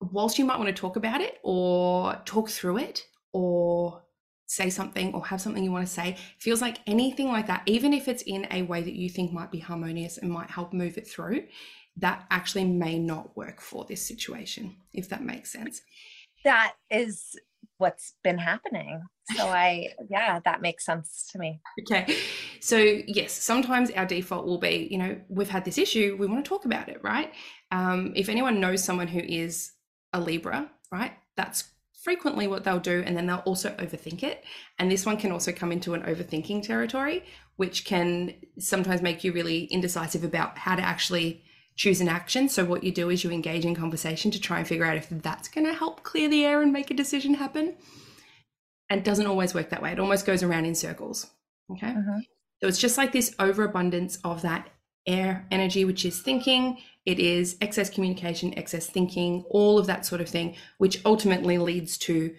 whilst 0.00 0.38
you 0.38 0.44
might 0.44 0.58
want 0.58 0.68
to 0.68 0.80
talk 0.80 0.94
about 0.94 1.20
it 1.20 1.38
or 1.42 2.14
talk 2.24 2.48
through 2.48 2.78
it 2.78 3.04
or 3.32 4.03
say 4.46 4.70
something 4.70 5.14
or 5.14 5.24
have 5.26 5.40
something 5.40 5.64
you 5.64 5.72
want 5.72 5.86
to 5.86 5.92
say, 5.92 6.16
feels 6.38 6.60
like 6.60 6.78
anything 6.86 7.28
like 7.28 7.46
that, 7.46 7.62
even 7.66 7.92
if 7.92 8.08
it's 8.08 8.22
in 8.22 8.46
a 8.50 8.62
way 8.62 8.82
that 8.82 8.94
you 8.94 9.08
think 9.08 9.32
might 9.32 9.50
be 9.50 9.58
harmonious 9.58 10.18
and 10.18 10.30
might 10.30 10.50
help 10.50 10.72
move 10.72 10.98
it 10.98 11.08
through, 11.08 11.44
that 11.96 12.24
actually 12.30 12.64
may 12.64 12.98
not 12.98 13.36
work 13.36 13.60
for 13.60 13.84
this 13.84 14.06
situation, 14.06 14.76
if 14.92 15.08
that 15.08 15.22
makes 15.22 15.52
sense. 15.52 15.80
That 16.44 16.74
is 16.90 17.36
what's 17.78 18.14
been 18.22 18.38
happening. 18.38 19.02
So 19.36 19.48
I, 19.48 19.88
yeah, 20.10 20.40
that 20.44 20.60
makes 20.60 20.84
sense 20.84 21.28
to 21.32 21.38
me. 21.38 21.60
Okay. 21.80 22.16
So, 22.60 22.76
yes, 23.06 23.32
sometimes 23.32 23.90
our 23.92 24.04
default 24.04 24.44
will 24.44 24.58
be, 24.58 24.88
you 24.90 24.98
know, 24.98 25.18
we've 25.28 25.48
had 25.48 25.64
this 25.64 25.78
issue, 25.78 26.16
we 26.18 26.26
want 26.26 26.44
to 26.44 26.48
talk 26.48 26.64
about 26.66 26.88
it, 26.88 27.02
right? 27.02 27.32
Um, 27.70 28.12
if 28.14 28.28
anyone 28.28 28.60
knows 28.60 28.84
someone 28.84 29.08
who 29.08 29.20
is 29.20 29.72
a 30.12 30.20
Libra, 30.20 30.70
right, 30.92 31.12
that's 31.36 31.64
frequently 32.04 32.46
what 32.46 32.62
they'll 32.62 32.78
do. 32.78 33.02
And 33.04 33.16
then 33.16 33.26
they'll 33.26 33.38
also 33.38 33.70
overthink 33.70 34.22
it. 34.22 34.44
And 34.78 34.90
this 34.90 35.06
one 35.06 35.16
can 35.16 35.32
also 35.32 35.50
come 35.50 35.72
into 35.72 35.94
an 35.94 36.02
overthinking 36.02 36.62
territory, 36.62 37.24
which 37.56 37.84
can 37.84 38.34
sometimes 38.58 39.02
make 39.02 39.24
you 39.24 39.32
really 39.32 39.64
indecisive 39.64 40.22
about 40.22 40.58
how 40.58 40.76
to 40.76 40.82
actually 40.82 41.42
choose 41.76 42.00
an 42.00 42.08
action. 42.08 42.48
So, 42.48 42.64
what 42.64 42.84
you 42.84 42.92
do 42.92 43.10
is 43.10 43.24
you 43.24 43.30
engage 43.30 43.64
in 43.64 43.74
conversation 43.74 44.30
to 44.30 44.40
try 44.40 44.58
and 44.58 44.68
figure 44.68 44.84
out 44.84 44.96
if 44.96 45.08
that's 45.08 45.48
going 45.48 45.66
to 45.66 45.72
help 45.72 46.02
clear 46.04 46.28
the 46.28 46.44
air 46.44 46.62
and 46.62 46.72
make 46.72 46.90
a 46.90 46.94
decision 46.94 47.34
happen. 47.34 47.74
And 48.90 49.00
it 49.00 49.04
doesn't 49.04 49.26
always 49.26 49.54
work 49.54 49.70
that 49.70 49.82
way. 49.82 49.92
It 49.92 49.98
almost 49.98 50.26
goes 50.26 50.42
around 50.42 50.66
in 50.66 50.74
circles. 50.74 51.30
Okay. 51.72 51.88
Mhm. 51.88 52.20
So 52.60 52.68
it's 52.68 52.78
just 52.78 52.98
like 52.98 53.12
this 53.12 53.34
overabundance 53.38 54.18
of 54.22 54.42
that 54.42 54.68
air 55.06 55.46
energy, 55.50 55.84
which 55.84 56.04
is 56.04 56.20
thinking. 56.20 56.78
It 57.04 57.18
is 57.18 57.56
excess 57.60 57.90
communication, 57.90 58.56
excess 58.58 58.86
thinking, 58.86 59.44
all 59.50 59.78
of 59.78 59.86
that 59.86 60.06
sort 60.06 60.20
of 60.20 60.28
thing, 60.28 60.56
which 60.78 61.00
ultimately 61.04 61.58
leads 61.58 61.98
to 61.98 62.34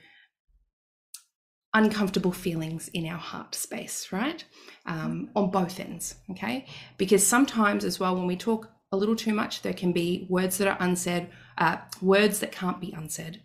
uncomfortable 1.75 2.31
feelings 2.31 2.87
in 2.93 3.05
our 3.05 3.17
heart 3.17 3.53
space, 3.53 4.11
right? 4.11 4.43
Um, 4.85 5.29
on 5.35 5.51
both 5.51 5.79
ends, 5.79 6.15
okay? 6.31 6.65
Because 6.97 7.25
sometimes 7.25 7.83
as 7.83 7.99
well, 7.99 8.15
when 8.15 8.27
we 8.27 8.37
talk 8.37 8.69
a 8.91 8.97
little 8.97 9.15
too 9.15 9.33
much, 9.33 9.61
there 9.61 9.73
can 9.73 9.91
be 9.91 10.25
words 10.29 10.57
that 10.57 10.69
are 10.69 10.77
unsaid, 10.79 11.27
uh, 11.57 11.77
words 12.01 12.39
that 12.39 12.53
can't 12.53 12.79
be 12.79 12.93
unsaid, 12.93 13.41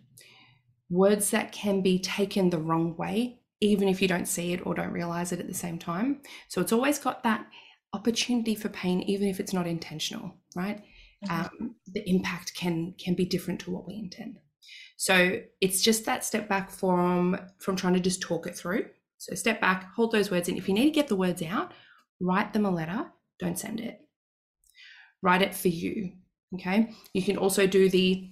words 0.89 1.29
that 1.31 1.51
can 1.51 1.81
be 1.81 1.99
taken 1.99 2.49
the 2.49 2.57
wrong 2.57 2.95
way, 2.95 3.41
even 3.59 3.89
if 3.89 4.01
you 4.01 4.07
don't 4.07 4.27
see 4.27 4.53
it 4.53 4.65
or 4.65 4.73
don't 4.73 4.93
realize 4.93 5.31
it 5.31 5.39
at 5.39 5.47
the 5.47 5.53
same 5.53 5.77
time. 5.77 6.21
So 6.47 6.61
it's 6.61 6.71
always 6.71 6.97
got 6.99 7.23
that 7.23 7.45
opportunity 7.93 8.55
for 8.55 8.69
pain, 8.69 9.01
even 9.01 9.27
if 9.27 9.39
it's 9.39 9.53
not 9.53 9.67
intentional, 9.67 10.33
right? 10.55 10.81
Mm-hmm. 11.25 11.41
Um, 11.41 11.75
the 11.93 12.07
impact 12.09 12.55
can 12.55 12.93
can 12.97 13.13
be 13.13 13.25
different 13.25 13.59
to 13.61 13.71
what 13.71 13.87
we 13.87 13.95
intend. 13.95 14.39
So 14.97 15.39
it's 15.59 15.81
just 15.81 16.05
that 16.05 16.23
step 16.23 16.47
back 16.47 16.71
from 16.71 17.37
from 17.59 17.75
trying 17.75 17.93
to 17.93 17.99
just 17.99 18.21
talk 18.21 18.47
it 18.47 18.55
through. 18.55 18.85
So 19.17 19.35
step 19.35 19.61
back, 19.61 19.91
hold 19.95 20.11
those 20.11 20.31
words 20.31 20.49
in. 20.49 20.57
If 20.57 20.67
you 20.67 20.73
need 20.73 20.85
to 20.85 20.91
get 20.91 21.07
the 21.07 21.15
words 21.15 21.43
out, 21.43 21.73
write 22.19 22.53
them 22.53 22.65
a 22.65 22.71
letter. 22.71 23.05
Don't 23.39 23.59
send 23.59 23.79
it. 23.79 23.99
Write 25.21 25.41
it 25.41 25.53
for 25.53 25.67
you. 25.67 26.13
Okay. 26.55 26.91
You 27.13 27.21
can 27.21 27.37
also 27.37 27.67
do 27.67 27.89
the 27.89 28.31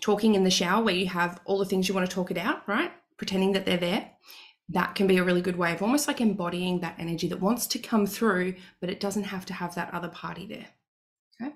talking 0.00 0.34
in 0.34 0.44
the 0.44 0.50
shower 0.50 0.82
where 0.82 0.94
you 0.94 1.06
have 1.06 1.40
all 1.44 1.58
the 1.58 1.64
things 1.64 1.88
you 1.88 1.94
want 1.94 2.08
to 2.08 2.14
talk 2.14 2.30
it 2.30 2.38
out, 2.38 2.66
right? 2.66 2.90
Pretending 3.18 3.52
that 3.52 3.66
they're 3.66 3.76
there. 3.76 4.10
That 4.70 4.94
can 4.94 5.06
be 5.06 5.18
a 5.18 5.24
really 5.24 5.42
good 5.42 5.56
way 5.56 5.72
of 5.72 5.82
almost 5.82 6.06
like 6.06 6.20
embodying 6.20 6.80
that 6.80 6.96
energy 6.98 7.28
that 7.28 7.40
wants 7.40 7.66
to 7.68 7.78
come 7.78 8.06
through, 8.06 8.54
but 8.80 8.90
it 8.90 9.00
doesn't 9.00 9.24
have 9.24 9.44
to 9.46 9.54
have 9.54 9.74
that 9.74 9.92
other 9.92 10.08
party 10.08 10.46
there. 10.46 10.66
Okay. 11.40 11.54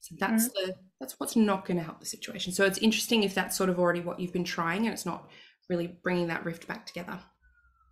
So 0.00 0.14
that's 0.18 0.48
mm-hmm. 0.48 0.70
the 0.70 0.76
that's 1.00 1.18
what's 1.18 1.36
not 1.36 1.66
going 1.66 1.76
to 1.76 1.82
help 1.82 2.00
the 2.00 2.06
situation. 2.06 2.52
So 2.52 2.64
it's 2.64 2.78
interesting 2.78 3.22
if 3.22 3.34
that's 3.34 3.56
sort 3.56 3.70
of 3.70 3.78
already 3.78 4.00
what 4.00 4.20
you've 4.20 4.32
been 4.32 4.44
trying 4.44 4.84
and 4.84 4.92
it's 4.92 5.06
not 5.06 5.28
really 5.68 5.98
bringing 6.02 6.28
that 6.28 6.44
rift 6.44 6.66
back 6.66 6.86
together. 6.86 7.18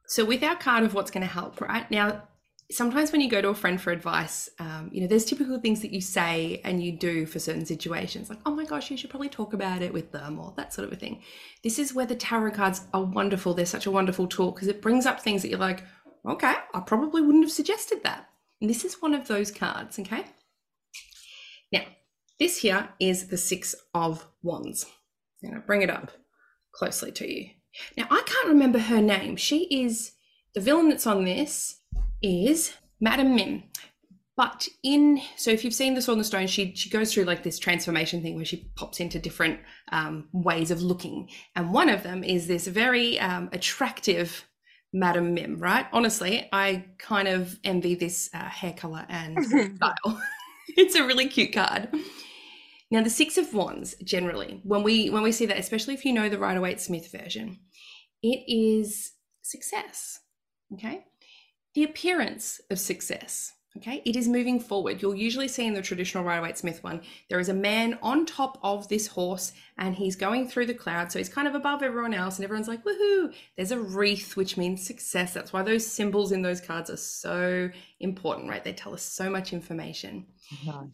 So 0.06 0.24
with 0.24 0.42
our 0.42 0.56
card 0.56 0.84
of 0.84 0.94
what's 0.94 1.10
going 1.10 1.26
to 1.26 1.32
help, 1.32 1.60
right 1.60 1.90
now, 1.90 2.22
sometimes 2.70 3.12
when 3.12 3.20
you 3.20 3.30
go 3.30 3.40
to 3.40 3.48
a 3.48 3.54
friend 3.54 3.80
for 3.80 3.92
advice, 3.92 4.50
um, 4.58 4.90
you 4.92 5.00
know, 5.00 5.06
there's 5.06 5.24
typical 5.24 5.58
things 5.58 5.80
that 5.80 5.92
you 5.92 6.00
say 6.00 6.60
and 6.64 6.82
you 6.82 6.92
do 6.92 7.24
for 7.24 7.38
certain 7.38 7.64
situations, 7.64 8.28
like, 8.28 8.40
oh 8.44 8.54
my 8.54 8.64
gosh, 8.64 8.90
you 8.90 8.96
should 8.96 9.10
probably 9.10 9.30
talk 9.30 9.54
about 9.54 9.80
it 9.80 9.92
with 9.92 10.12
them 10.12 10.38
or 10.38 10.52
that 10.56 10.74
sort 10.74 10.86
of 10.86 10.92
a 10.92 10.96
thing. 10.96 11.22
This 11.64 11.78
is 11.78 11.94
where 11.94 12.06
the 12.06 12.14
tarot 12.14 12.52
cards 12.52 12.82
are 12.92 13.04
wonderful. 13.04 13.54
They're 13.54 13.66
such 13.66 13.86
a 13.86 13.90
wonderful 13.90 14.26
tool 14.26 14.52
because 14.52 14.68
it 14.68 14.82
brings 14.82 15.06
up 15.06 15.20
things 15.20 15.42
that 15.42 15.48
you're 15.48 15.58
like, 15.58 15.82
okay, 16.26 16.54
I 16.74 16.80
probably 16.80 17.22
wouldn't 17.22 17.44
have 17.44 17.52
suggested 17.52 18.02
that. 18.02 18.28
And 18.60 18.68
this 18.68 18.84
is 18.84 19.00
one 19.00 19.14
of 19.14 19.28
those 19.28 19.50
cards, 19.50 19.98
okay? 19.98 20.26
Now, 21.72 21.84
this 22.38 22.58
here 22.58 22.90
is 23.00 23.28
the 23.28 23.38
Six 23.38 23.74
of 23.94 24.26
Wands. 24.42 24.84
I'm 25.42 25.50
going 25.50 25.60
to 25.60 25.66
bring 25.66 25.82
it 25.82 25.90
up 25.90 26.10
closely 26.72 27.12
to 27.12 27.32
you. 27.32 27.50
Now, 27.96 28.08
I 28.10 28.22
can't 28.26 28.48
remember 28.48 28.78
her 28.78 29.00
name. 29.00 29.36
She 29.36 29.64
is 29.84 30.12
the 30.54 30.60
villain 30.60 30.88
that's 30.88 31.06
on 31.06 31.24
this 31.24 31.77
is 32.22 32.74
Madam 33.00 33.34
Mim. 33.34 33.64
But 34.36 34.68
in 34.84 35.20
so 35.36 35.50
if 35.50 35.64
you've 35.64 35.74
seen 35.74 35.94
the 35.94 36.02
Sword 36.02 36.14
in 36.14 36.18
the 36.20 36.24
Stone, 36.24 36.46
she 36.46 36.72
she 36.76 36.90
goes 36.90 37.12
through 37.12 37.24
like 37.24 37.42
this 37.42 37.58
transformation 37.58 38.22
thing 38.22 38.36
where 38.36 38.44
she 38.44 38.70
pops 38.76 39.00
into 39.00 39.18
different 39.18 39.58
um, 39.90 40.28
ways 40.32 40.70
of 40.70 40.80
looking, 40.80 41.28
and 41.56 41.72
one 41.72 41.88
of 41.88 42.04
them 42.04 42.22
is 42.22 42.46
this 42.46 42.68
very 42.68 43.18
um, 43.18 43.48
attractive 43.52 44.44
Madam 44.92 45.34
Mim. 45.34 45.58
Right? 45.58 45.86
Honestly, 45.92 46.48
I 46.52 46.84
kind 46.98 47.26
of 47.26 47.58
envy 47.64 47.96
this 47.96 48.30
uh, 48.32 48.48
hair 48.48 48.74
color 48.74 49.04
and 49.08 49.44
style. 49.76 50.22
it's 50.76 50.94
a 50.94 51.04
really 51.04 51.26
cute 51.26 51.52
card. 51.52 51.88
Now, 52.92 53.02
the 53.02 53.10
Six 53.10 53.36
of 53.36 53.52
Wands, 53.52 53.96
generally, 54.04 54.60
when 54.62 54.84
we 54.84 55.10
when 55.10 55.24
we 55.24 55.32
see 55.32 55.46
that, 55.46 55.58
especially 55.58 55.94
if 55.94 56.04
you 56.04 56.12
know 56.12 56.28
the 56.28 56.38
Rider 56.38 56.60
Waite 56.60 56.80
Smith 56.80 57.10
version, 57.10 57.58
it 58.22 58.44
is 58.46 59.14
success. 59.42 60.20
Okay, 60.74 61.04
the 61.78 61.84
appearance 61.84 62.60
of 62.70 62.78
success. 62.80 63.52
Okay, 63.76 64.02
it 64.04 64.16
is 64.16 64.26
moving 64.26 64.58
forward. 64.58 65.00
You'll 65.00 65.14
usually 65.14 65.46
see 65.46 65.64
in 65.64 65.74
the 65.74 65.80
traditional 65.80 66.24
Rider 66.24 66.42
Waite 66.42 66.58
Smith 66.58 66.82
one, 66.82 67.02
there 67.30 67.38
is 67.38 67.48
a 67.48 67.54
man 67.54 68.00
on 68.02 68.26
top 68.26 68.58
of 68.64 68.88
this 68.88 69.06
horse 69.06 69.52
and 69.76 69.94
he's 69.94 70.16
going 70.16 70.48
through 70.48 70.66
the 70.66 70.74
clouds. 70.74 71.12
So 71.12 71.20
he's 71.20 71.28
kind 71.28 71.46
of 71.46 71.54
above 71.54 71.84
everyone 71.84 72.14
else, 72.14 72.36
and 72.36 72.44
everyone's 72.44 72.66
like, 72.66 72.82
woohoo! 72.82 73.32
There's 73.56 73.70
a 73.70 73.78
wreath, 73.78 74.36
which 74.36 74.56
means 74.56 74.84
success. 74.84 75.32
That's 75.32 75.52
why 75.52 75.62
those 75.62 75.86
symbols 75.86 76.32
in 76.32 76.42
those 76.42 76.60
cards 76.60 76.90
are 76.90 76.96
so 76.96 77.70
important, 78.00 78.48
right? 78.48 78.64
They 78.64 78.72
tell 78.72 78.92
us 78.92 79.02
so 79.02 79.30
much 79.30 79.52
information. 79.52 80.26
Mm-hmm. 80.54 80.86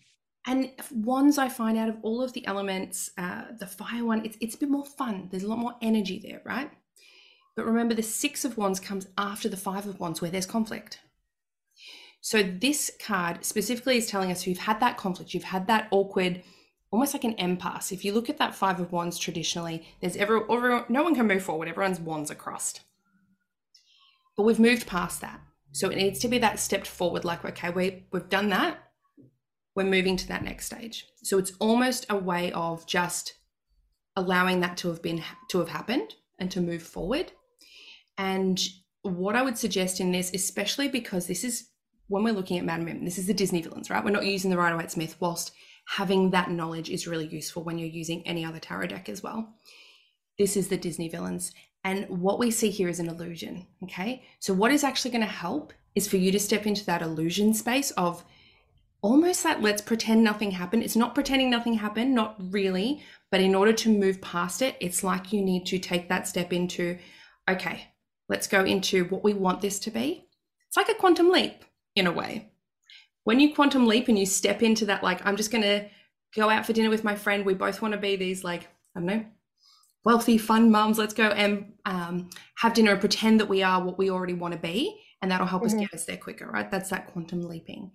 And 0.46 0.70
wands, 0.92 1.38
I 1.38 1.48
find 1.48 1.78
out 1.78 1.88
of 1.88 1.96
all 2.02 2.20
of 2.20 2.34
the 2.34 2.46
elements, 2.46 3.10
uh, 3.16 3.44
the 3.58 3.66
fire 3.66 4.04
one, 4.04 4.22
it's, 4.26 4.36
it's 4.42 4.56
a 4.56 4.58
bit 4.58 4.68
more 4.68 4.84
fun. 4.84 5.28
There's 5.30 5.44
a 5.44 5.48
lot 5.48 5.58
more 5.58 5.76
energy 5.80 6.20
there, 6.22 6.42
right? 6.44 6.70
But 7.56 7.66
remember, 7.66 7.94
the 7.94 8.02
six 8.02 8.44
of 8.44 8.56
wands 8.56 8.80
comes 8.80 9.06
after 9.16 9.48
the 9.48 9.56
five 9.56 9.86
of 9.86 10.00
wands 10.00 10.20
where 10.20 10.30
there's 10.30 10.46
conflict. 10.46 11.00
So 12.20 12.42
this 12.42 12.90
card 13.00 13.44
specifically 13.44 13.98
is 13.98 14.06
telling 14.06 14.30
us 14.30 14.46
you've 14.46 14.58
had 14.58 14.80
that 14.80 14.96
conflict, 14.96 15.34
you've 15.34 15.44
had 15.44 15.66
that 15.66 15.88
awkward, 15.90 16.42
almost 16.90 17.12
like 17.12 17.24
an 17.24 17.34
impasse. 17.34 17.92
If 17.92 18.04
you 18.04 18.12
look 18.12 18.30
at 18.30 18.38
that 18.38 18.54
five 18.54 18.80
of 18.80 18.92
wands 18.92 19.18
traditionally, 19.18 19.86
there's 20.00 20.16
ever, 20.16 20.44
no 20.88 21.02
one 21.02 21.14
can 21.14 21.26
move 21.26 21.42
forward. 21.42 21.68
Everyone's 21.68 22.00
wands 22.00 22.30
are 22.30 22.36
crossed. 22.36 22.80
But 24.36 24.44
we've 24.44 24.58
moved 24.58 24.86
past 24.86 25.20
that. 25.20 25.40
So 25.72 25.90
it 25.90 25.96
needs 25.96 26.18
to 26.20 26.28
be 26.28 26.38
that 26.38 26.58
stepped 26.58 26.86
forward, 26.86 27.24
like, 27.24 27.44
okay, 27.44 27.70
we, 27.70 28.04
we've 28.10 28.28
done 28.28 28.48
that 28.50 28.78
we're 29.74 29.84
moving 29.84 30.16
to 30.16 30.28
that 30.28 30.44
next 30.44 30.66
stage. 30.66 31.06
So 31.22 31.38
it's 31.38 31.52
almost 31.58 32.06
a 32.08 32.16
way 32.16 32.52
of 32.52 32.86
just 32.86 33.34
allowing 34.16 34.60
that 34.60 34.76
to 34.78 34.88
have 34.88 35.02
been 35.02 35.22
to 35.48 35.58
have 35.58 35.68
happened 35.68 36.14
and 36.38 36.50
to 36.52 36.60
move 36.60 36.82
forward. 36.82 37.32
And 38.18 38.60
what 39.02 39.36
I 39.36 39.42
would 39.42 39.58
suggest 39.58 40.00
in 40.00 40.12
this, 40.12 40.32
especially 40.32 40.88
because 40.88 41.26
this 41.26 41.44
is 41.44 41.68
when 42.08 42.22
we're 42.22 42.34
looking 42.34 42.58
at 42.58 42.64
Madam 42.64 42.86
Mim, 42.86 43.04
this 43.04 43.18
is 43.18 43.26
the 43.26 43.34
Disney 43.34 43.62
villains, 43.62 43.90
right? 43.90 44.04
We're 44.04 44.10
not 44.10 44.26
using 44.26 44.50
the 44.50 44.58
Rider 44.58 44.76
Waite 44.76 44.90
Smith, 44.90 45.16
whilst 45.20 45.52
having 45.86 46.30
that 46.30 46.50
knowledge 46.50 46.90
is 46.90 47.06
really 47.06 47.26
useful 47.26 47.62
when 47.64 47.78
you're 47.78 47.88
using 47.88 48.26
any 48.26 48.44
other 48.44 48.58
tarot 48.58 48.88
deck 48.88 49.08
as 49.08 49.22
well. 49.22 49.54
This 50.38 50.56
is 50.56 50.68
the 50.68 50.76
Disney 50.76 51.08
villains. 51.08 51.52
And 51.84 52.06
what 52.08 52.38
we 52.38 52.50
see 52.50 52.70
here 52.70 52.88
is 52.88 52.98
an 52.98 53.08
illusion. 53.08 53.66
Okay. 53.82 54.24
So, 54.40 54.54
what 54.54 54.70
is 54.70 54.84
actually 54.84 55.10
going 55.10 55.20
to 55.24 55.26
help 55.26 55.72
is 55.94 56.08
for 56.08 56.16
you 56.16 56.32
to 56.32 56.40
step 56.40 56.66
into 56.66 56.84
that 56.86 57.02
illusion 57.02 57.54
space 57.54 57.90
of 57.92 58.24
almost 59.02 59.42
that 59.42 59.60
let's 59.60 59.82
pretend 59.82 60.24
nothing 60.24 60.50
happened. 60.50 60.82
It's 60.82 60.96
not 60.96 61.14
pretending 61.14 61.50
nothing 61.50 61.74
happened, 61.74 62.14
not 62.14 62.36
really, 62.38 63.02
but 63.30 63.42
in 63.42 63.54
order 63.54 63.72
to 63.74 63.90
move 63.90 64.20
past 64.22 64.62
it, 64.62 64.76
it's 64.80 65.04
like 65.04 65.32
you 65.32 65.42
need 65.42 65.66
to 65.66 65.78
take 65.78 66.08
that 66.08 66.26
step 66.26 66.54
into, 66.54 66.98
okay, 67.48 67.88
let's 68.28 68.46
go 68.46 68.64
into 68.64 69.04
what 69.06 69.24
we 69.24 69.34
want 69.34 69.60
this 69.60 69.78
to 69.80 69.90
be. 69.90 70.26
It's 70.68 70.76
like 70.76 70.88
a 70.88 70.94
quantum 70.94 71.30
leap 71.30 71.64
in 71.94 72.06
a 72.06 72.12
way. 72.12 72.52
When 73.24 73.40
you 73.40 73.54
quantum 73.54 73.86
leap 73.86 74.08
and 74.08 74.18
you 74.18 74.26
step 74.26 74.62
into 74.62 74.86
that, 74.86 75.02
like, 75.02 75.24
I'm 75.24 75.36
just 75.36 75.50
going 75.50 75.62
to 75.62 75.86
go 76.34 76.50
out 76.50 76.66
for 76.66 76.72
dinner 76.72 76.90
with 76.90 77.04
my 77.04 77.14
friend, 77.14 77.46
we 77.46 77.54
both 77.54 77.80
want 77.80 77.92
to 77.92 77.98
be 77.98 78.16
these, 78.16 78.44
like, 78.44 78.64
I 78.94 79.00
don't 79.00 79.06
know, 79.06 79.24
wealthy, 80.04 80.36
fun 80.36 80.70
moms. 80.70 80.98
Let's 80.98 81.14
go 81.14 81.28
and 81.28 81.72
um, 81.86 82.30
have 82.56 82.74
dinner 82.74 82.92
and 82.92 83.00
pretend 83.00 83.40
that 83.40 83.48
we 83.48 83.62
are 83.62 83.82
what 83.82 83.98
we 83.98 84.10
already 84.10 84.34
want 84.34 84.52
to 84.52 84.60
be. 84.60 85.00
And 85.22 85.30
that'll 85.30 85.46
help 85.46 85.62
mm-hmm. 85.62 85.78
us 85.78 85.80
get 85.80 85.94
us 85.94 86.04
there 86.04 86.18
quicker, 86.18 86.46
right? 86.46 86.70
That's 86.70 86.90
that 86.90 87.06
quantum 87.06 87.48
leaping 87.48 87.92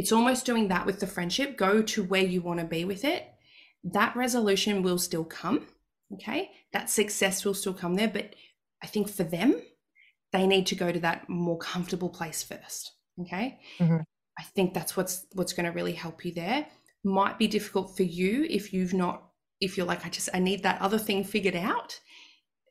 it's 0.00 0.12
almost 0.12 0.46
doing 0.46 0.68
that 0.68 0.86
with 0.86 0.98
the 0.98 1.06
friendship. 1.06 1.58
Go 1.58 1.82
to 1.82 2.02
where 2.02 2.24
you 2.24 2.40
want 2.40 2.58
to 2.58 2.64
be 2.64 2.86
with 2.86 3.04
it. 3.04 3.28
That 3.84 4.16
resolution 4.16 4.82
will 4.82 4.96
still 4.96 5.24
come. 5.24 5.66
Okay. 6.14 6.52
That 6.72 6.88
success 6.88 7.44
will 7.44 7.52
still 7.52 7.74
come 7.74 7.96
there. 7.96 8.08
But 8.08 8.34
I 8.82 8.86
think 8.86 9.08
for 9.08 9.24
them, 9.24 9.60
they 10.32 10.46
need 10.46 10.66
to 10.68 10.74
go 10.74 10.92
to 10.92 11.00
that 11.00 11.28
more 11.28 11.58
comfortable 11.58 12.08
place 12.08 12.42
first. 12.42 12.92
Okay. 13.20 13.58
Mm-hmm. 13.78 13.98
I 14.38 14.42
think 14.42 14.72
that's 14.72 14.96
what's 14.96 15.26
what's 15.34 15.52
going 15.52 15.66
to 15.66 15.72
really 15.72 15.92
help 15.92 16.24
you 16.24 16.32
there. 16.32 16.66
Might 17.04 17.38
be 17.38 17.46
difficult 17.46 17.96
for 17.96 18.02
you 18.02 18.46
if 18.48 18.72
you've 18.72 18.94
not, 18.94 19.22
if 19.60 19.76
you're 19.76 19.86
like, 19.86 20.06
I 20.06 20.08
just 20.08 20.28
I 20.32 20.38
need 20.38 20.62
that 20.62 20.80
other 20.80 20.98
thing 20.98 21.24
figured 21.24 21.56
out. 21.56 21.98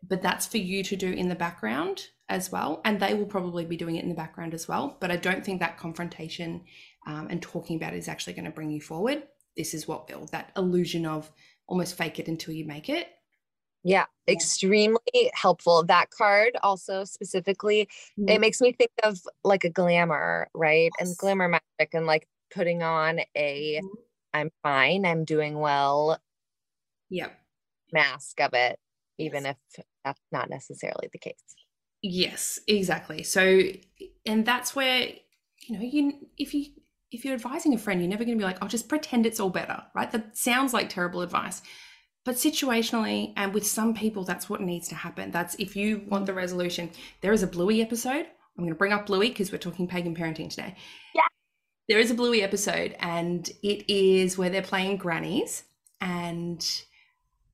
But 0.08 0.22
that's 0.22 0.48
for 0.48 0.58
you 0.58 0.84
to 0.86 0.96
do 0.96 1.12
in 1.12 1.28
the 1.28 1.36
background 1.36 2.08
as 2.30 2.51
well. 2.51 2.82
And 2.86 3.00
they 3.00 3.13
will 3.13 3.25
probably 3.25 3.66
be 3.66 3.75
doing 3.75 3.98
it 3.98 4.04
in 4.04 4.10
the 4.10 4.16
background 4.16 4.54
as 4.54 4.68
well. 4.68 4.96
But 5.00 5.12
I 5.12 5.18
don't 5.18 5.44
think 5.44 5.60
that 5.60 5.78
confrontation 5.78 6.63
um, 7.06 7.28
and 7.30 7.42
talking 7.42 7.75
about 7.75 7.94
it 7.94 7.98
is 7.98 8.08
actually 8.08 8.34
going 8.34 8.46
to 8.46 8.51
bring 8.51 8.72
you 8.72 8.80
forward. 8.80 9.24
This 9.58 9.74
is 9.74 9.88
what 9.88 10.10
will 10.10 10.28
that 10.28 10.51
illusion 10.56 11.06
of 11.06 11.30
almost 11.68 11.98
fake 11.98 12.20
it 12.20 12.28
until 12.28 12.54
you 12.54 12.66
make 12.66 12.88
it. 12.88 13.08
Yeah, 13.84 14.06
extremely 14.28 15.32
helpful. 15.34 15.84
That 15.86 16.10
card 16.12 16.58
also 16.64 17.06
specifically, 17.06 17.88
mm-hmm. 18.20 18.30
it 18.30 18.42
makes 18.42 18.60
me 18.60 18.74
think 18.74 18.92
of 19.04 19.20
like 19.44 19.64
a 19.64 19.70
glamour, 19.70 20.50
right? 20.54 20.92
Yes. 21.00 21.10
And 21.10 21.18
glamour 21.18 21.48
magic 21.48 21.94
and 21.94 22.06
like 22.06 22.28
putting 22.54 22.84
on 22.84 23.22
a 23.36 23.80
mm-hmm. 23.82 23.88
I'm 24.34 24.52
fine, 24.64 25.06
I'm 25.06 25.26
doing 25.26 25.58
well. 25.58 26.20
Yep. 27.10 27.38
Mask 27.92 28.40
of 28.42 28.54
it, 28.54 28.80
even 29.18 29.46
yes. 29.46 29.56
if 29.78 29.86
that's 30.06 30.22
not 30.32 30.50
necessarily 30.50 31.10
the 31.12 31.18
case. 31.18 31.34
Yes, 32.02 32.60
exactly. 32.68 33.24
So, 33.24 33.62
and 34.26 34.46
that's 34.46 34.76
where, 34.76 35.08
you 35.68 35.78
know, 35.78 35.84
you, 35.84 36.28
if 36.38 36.54
you, 36.54 36.68
if 37.12 37.26
you're 37.26 37.34
advising 37.34 37.74
a 37.74 37.78
friend, 37.78 38.00
you're 38.00 38.10
never 38.10 38.24
going 38.24 38.38
to 38.38 38.42
be 38.42 38.46
like, 38.46 38.58
"I'll 38.62 38.68
oh, 38.68 38.70
just 38.70 38.88
pretend 38.88 39.26
it's 39.26 39.40
all 39.40 39.50
better," 39.50 39.84
right? 39.96 40.10
That 40.12 40.38
sounds 40.38 40.74
like 40.74 40.90
terrible 40.90 41.22
advice. 41.22 41.62
But 42.26 42.36
situationally 42.36 43.34
and 43.38 43.54
with 43.54 43.66
some 43.66 43.94
people 43.94 44.24
that's 44.24 44.50
what 44.50 44.62
needs 44.62 44.88
to 44.88 44.96
happen 44.96 45.32
that's 45.32 45.56
if 45.56 45.76
you 45.76 46.04
want 46.08 46.26
the 46.26 46.34
resolution 46.34 46.90
there 47.22 47.32
is 47.34 47.44
a 47.44 47.48
bluey 47.48 47.82
episode 47.82 48.26
i'm 48.58 48.64
going 48.64 48.70
to 48.70 48.76
bring 48.76 48.94
up 48.94 49.06
bluey 49.06 49.30
because 49.30 49.52
we're 49.52 49.58
talking 49.58 49.88
pagan 49.88 50.16
parenting 50.16 50.50
today 50.50 50.76
Yeah. 51.16 51.22
there 51.88 52.00
is 52.00 52.12
a 52.12 52.14
bluey 52.16 52.42
episode 52.42 52.96
and 53.00 53.50
it 53.64 53.90
is 53.90 54.38
where 54.38 54.50
they're 54.50 54.62
playing 54.62 54.98
grannies 54.98 55.64
and 56.02 56.66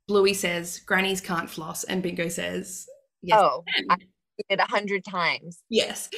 bluey 0.07 0.33
says 0.33 0.79
grannies 0.85 1.21
can't 1.21 1.49
floss 1.49 1.83
and 1.83 2.01
bingo 2.03 2.27
says 2.27 2.87
yes 3.21 3.39
oh. 3.41 3.63
I 3.89 3.95
did 3.97 4.05
it 4.49 4.59
a 4.59 4.63
hundred 4.63 5.03
times. 5.05 5.61
yes 5.69 6.09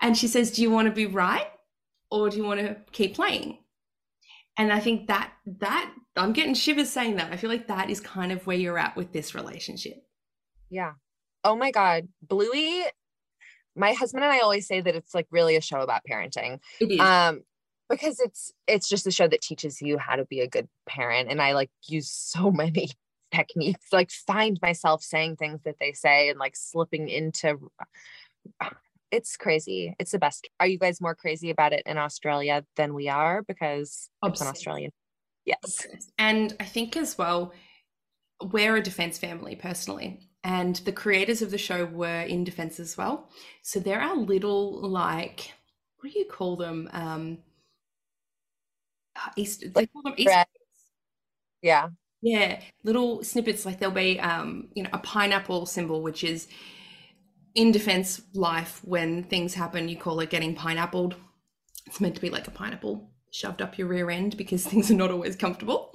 and 0.00 0.16
she 0.16 0.28
says 0.28 0.50
do 0.52 0.62
you 0.62 0.70
want 0.70 0.86
to 0.86 0.92
be 0.94 1.06
right 1.06 1.46
or 2.10 2.30
do 2.30 2.36
you 2.36 2.44
want 2.44 2.60
to 2.60 2.76
keep 2.92 3.14
playing 3.14 3.58
and 4.56 4.72
i 4.72 4.78
think 4.80 5.08
that 5.08 5.32
that 5.60 5.92
i'm 6.16 6.32
getting 6.32 6.54
shivers 6.54 6.90
saying 6.90 7.16
that 7.16 7.32
i 7.32 7.36
feel 7.36 7.50
like 7.50 7.66
that 7.66 7.90
is 7.90 8.00
kind 8.00 8.32
of 8.32 8.46
where 8.46 8.56
you're 8.56 8.78
at 8.78 8.96
with 8.96 9.12
this 9.12 9.34
relationship 9.34 10.02
Yeah. 10.70 10.92
Oh 11.44 11.56
my 11.56 11.70
God. 11.70 12.08
Bluey, 12.22 12.84
my 13.76 13.92
husband 13.92 14.24
and 14.24 14.32
I 14.32 14.40
always 14.40 14.66
say 14.66 14.80
that 14.80 14.96
it's 14.96 15.14
like 15.14 15.26
really 15.30 15.56
a 15.56 15.60
show 15.60 15.80
about 15.80 16.02
parenting. 16.10 16.58
it 16.80 16.90
is 16.90 17.00
Um, 17.00 17.42
because 17.88 18.18
it's 18.18 18.52
it's 18.66 18.88
just 18.88 19.06
a 19.06 19.12
show 19.12 19.28
that 19.28 19.42
teaches 19.42 19.80
you 19.80 19.96
how 19.96 20.16
to 20.16 20.24
be 20.24 20.40
a 20.40 20.48
good 20.48 20.68
parent. 20.88 21.30
And 21.30 21.40
I 21.40 21.52
like 21.52 21.70
use 21.86 22.10
so 22.10 22.50
many 22.62 22.90
techniques, 23.32 23.92
like 23.92 24.10
find 24.10 24.58
myself 24.60 25.02
saying 25.02 25.36
things 25.36 25.60
that 25.64 25.76
they 25.78 25.92
say 25.92 26.30
and 26.30 26.38
like 26.38 26.56
slipping 26.56 27.08
into 27.08 27.70
it's 29.12 29.36
crazy. 29.36 29.94
It's 30.00 30.10
the 30.10 30.18
best. 30.18 30.48
Are 30.58 30.66
you 30.66 30.78
guys 30.78 31.00
more 31.00 31.14
crazy 31.14 31.50
about 31.50 31.72
it 31.72 31.82
in 31.86 31.96
Australia 31.96 32.64
than 32.74 32.92
we 32.92 33.08
are? 33.08 33.42
Because 33.42 34.10
it's 34.24 34.40
an 34.40 34.48
Australian. 34.48 34.90
Yes. 35.46 35.86
And 36.18 36.54
I 36.60 36.64
think 36.64 36.96
as 36.96 37.16
well, 37.16 37.52
we're 38.42 38.76
a 38.76 38.82
defense 38.82 39.18
family 39.18 39.56
personally, 39.56 40.20
and 40.44 40.76
the 40.78 40.92
creators 40.92 41.42
of 41.42 41.50
the 41.52 41.58
show 41.58 41.86
were 41.86 42.22
in 42.22 42.44
defense 42.44 42.80
as 42.80 42.96
well. 42.96 43.30
So 43.62 43.80
there 43.80 44.00
are 44.02 44.16
little 44.16 44.80
like 44.88 45.52
what 46.00 46.12
do 46.12 46.18
you 46.18 46.26
call 46.26 46.56
them? 46.56 46.88
Um, 46.92 47.38
uh, 49.16 49.30
East, 49.36 49.60
they 49.74 49.82
Like 49.82 49.92
call 49.92 50.02
them. 50.02 50.14
Yeah. 51.62 51.90
Yeah, 52.22 52.60
little 52.82 53.22
snippets 53.22 53.64
like 53.66 53.78
there'll 53.78 53.94
be 53.94 54.18
um, 54.20 54.68
you 54.74 54.82
know, 54.82 54.90
a 54.92 54.98
pineapple 54.98 55.66
symbol, 55.66 56.02
which 56.02 56.24
is 56.24 56.48
in 57.54 57.72
defense 57.72 58.20
life 58.34 58.80
when 58.84 59.24
things 59.24 59.54
happen, 59.54 59.88
you 59.88 59.96
call 59.96 60.20
it 60.20 60.30
getting 60.30 60.54
pineappled. 60.54 61.16
It's 61.86 62.00
meant 62.00 62.14
to 62.16 62.20
be 62.20 62.30
like 62.30 62.46
a 62.48 62.50
pineapple 62.50 63.10
shoved 63.36 63.60
up 63.60 63.76
your 63.78 63.86
rear 63.88 64.10
end 64.10 64.36
because 64.36 64.64
things 64.66 64.90
are 64.90 64.94
not 64.94 65.10
always 65.10 65.36
comfortable. 65.36 65.92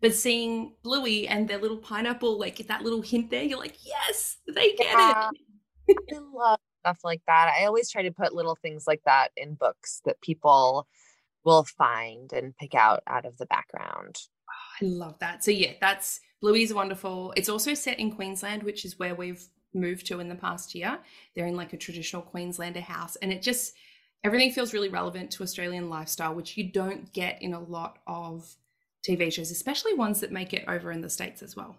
But 0.00 0.14
seeing 0.14 0.74
Bluey 0.82 1.28
and 1.28 1.48
their 1.48 1.58
little 1.58 1.76
pineapple, 1.76 2.38
like 2.38 2.56
that 2.66 2.82
little 2.82 3.02
hint 3.02 3.30
there, 3.30 3.44
you're 3.44 3.58
like, 3.58 3.76
yes, 3.86 4.38
they 4.52 4.72
get 4.74 4.86
Yeah. 4.88 5.30
it. 5.88 5.96
I 6.12 6.18
love 6.18 6.58
stuff 6.80 6.98
like 7.04 7.22
that. 7.28 7.52
I 7.56 7.66
always 7.66 7.90
try 7.90 8.02
to 8.02 8.10
put 8.10 8.34
little 8.34 8.56
things 8.60 8.84
like 8.86 9.02
that 9.06 9.30
in 9.36 9.54
books 9.54 10.00
that 10.04 10.20
people 10.20 10.88
will 11.44 11.64
find 11.64 12.32
and 12.32 12.56
pick 12.56 12.74
out 12.74 13.02
out 13.06 13.24
of 13.26 13.36
the 13.38 13.46
background. 13.46 14.16
Oh, 14.48 14.84
I 14.86 14.88
love 14.88 15.18
that. 15.20 15.44
So 15.44 15.50
yeah, 15.52 15.72
that's 15.80 16.20
Bluey's 16.40 16.74
wonderful. 16.74 17.32
It's 17.36 17.48
also 17.48 17.74
set 17.74 18.00
in 18.00 18.10
Queensland, 18.12 18.64
which 18.64 18.84
is 18.84 18.98
where 18.98 19.14
we've 19.14 19.44
moved 19.74 20.06
to 20.08 20.18
in 20.20 20.28
the 20.28 20.34
past 20.34 20.74
year. 20.74 20.98
They're 21.34 21.46
in 21.46 21.56
like 21.56 21.72
a 21.72 21.76
traditional 21.76 22.22
Queenslander 22.22 22.80
house, 22.80 23.16
and 23.16 23.32
it 23.32 23.42
just 23.42 23.74
everything 24.24 24.52
feels 24.52 24.72
really 24.72 24.88
relevant 24.88 25.30
to 25.32 25.42
Australian 25.42 25.90
lifestyle, 25.90 26.34
which 26.34 26.56
you 26.56 26.70
don't 26.70 27.12
get 27.12 27.40
in 27.42 27.54
a 27.54 27.60
lot 27.60 27.98
of 28.06 28.56
TV 29.06 29.32
shows, 29.32 29.50
especially 29.50 29.94
ones 29.94 30.20
that 30.20 30.32
make 30.32 30.52
it 30.52 30.64
over 30.68 30.92
in 30.92 31.00
the 31.00 31.10
states 31.10 31.42
as 31.42 31.56
well. 31.56 31.76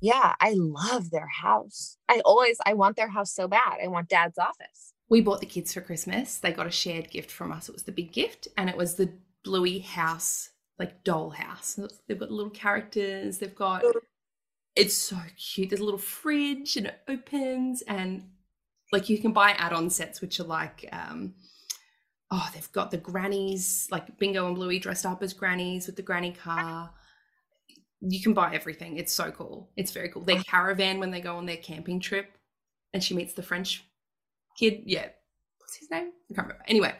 Yeah, 0.00 0.34
I 0.40 0.54
love 0.54 1.10
their 1.10 1.28
house. 1.28 1.98
I 2.08 2.20
always 2.24 2.58
I 2.64 2.74
want 2.74 2.96
their 2.96 3.08
house 3.08 3.32
so 3.32 3.46
bad. 3.48 3.78
I 3.82 3.88
want 3.88 4.08
dad's 4.08 4.38
office. 4.38 4.94
We 5.08 5.20
bought 5.20 5.40
the 5.40 5.46
kids 5.46 5.74
for 5.74 5.80
Christmas. 5.80 6.38
They 6.38 6.52
got 6.52 6.66
a 6.66 6.70
shared 6.70 7.10
gift 7.10 7.30
from 7.30 7.52
us. 7.52 7.68
It 7.68 7.72
was 7.72 7.82
the 7.82 7.92
big 7.92 8.12
gift, 8.12 8.48
and 8.56 8.70
it 8.70 8.76
was 8.76 8.94
the 8.94 9.12
Bluey 9.44 9.80
house, 9.80 10.50
like 10.78 11.04
doll 11.04 11.30
house. 11.30 11.78
They've 12.06 12.18
got 12.18 12.30
little 12.30 12.50
characters. 12.50 13.38
They've 13.38 13.54
got. 13.54 13.82
It's 14.76 14.94
so 14.94 15.16
cute. 15.36 15.68
There's 15.70 15.80
a 15.80 15.84
little 15.84 15.98
fridge, 15.98 16.76
and 16.76 16.86
it 16.86 17.00
opens, 17.08 17.82
and 17.82 18.30
like 18.92 19.08
you 19.08 19.18
can 19.18 19.32
buy 19.32 19.50
add-on 19.52 19.90
sets, 19.90 20.20
which 20.20 20.40
are 20.40 20.44
like, 20.44 20.88
um, 20.92 21.34
oh, 22.30 22.48
they've 22.54 22.72
got 22.72 22.90
the 22.90 22.96
grannies, 22.96 23.88
like 23.90 24.18
Bingo 24.18 24.46
and 24.46 24.54
Bluey 24.54 24.78
dressed 24.78 25.06
up 25.06 25.22
as 25.22 25.32
grannies 25.32 25.86
with 25.86 25.96
the 25.96 26.02
granny 26.02 26.32
car. 26.32 26.90
You 28.00 28.22
can 28.22 28.34
buy 28.34 28.54
everything. 28.54 28.96
It's 28.96 29.12
so 29.12 29.30
cool. 29.30 29.70
It's 29.76 29.90
very 29.90 30.08
cool. 30.08 30.22
Their 30.22 30.42
caravan 30.42 31.00
when 31.00 31.10
they 31.10 31.20
go 31.20 31.36
on 31.36 31.46
their 31.46 31.56
camping 31.56 32.00
trip, 32.00 32.30
and 32.94 33.02
she 33.02 33.14
meets 33.14 33.34
the 33.34 33.42
French 33.42 33.84
kid. 34.58 34.82
Yeah, 34.86 35.08
what's 35.58 35.76
his 35.76 35.90
name? 35.90 36.10
I 36.30 36.34
can't 36.34 36.48
remember. 36.48 36.64
Anyway, 36.66 36.94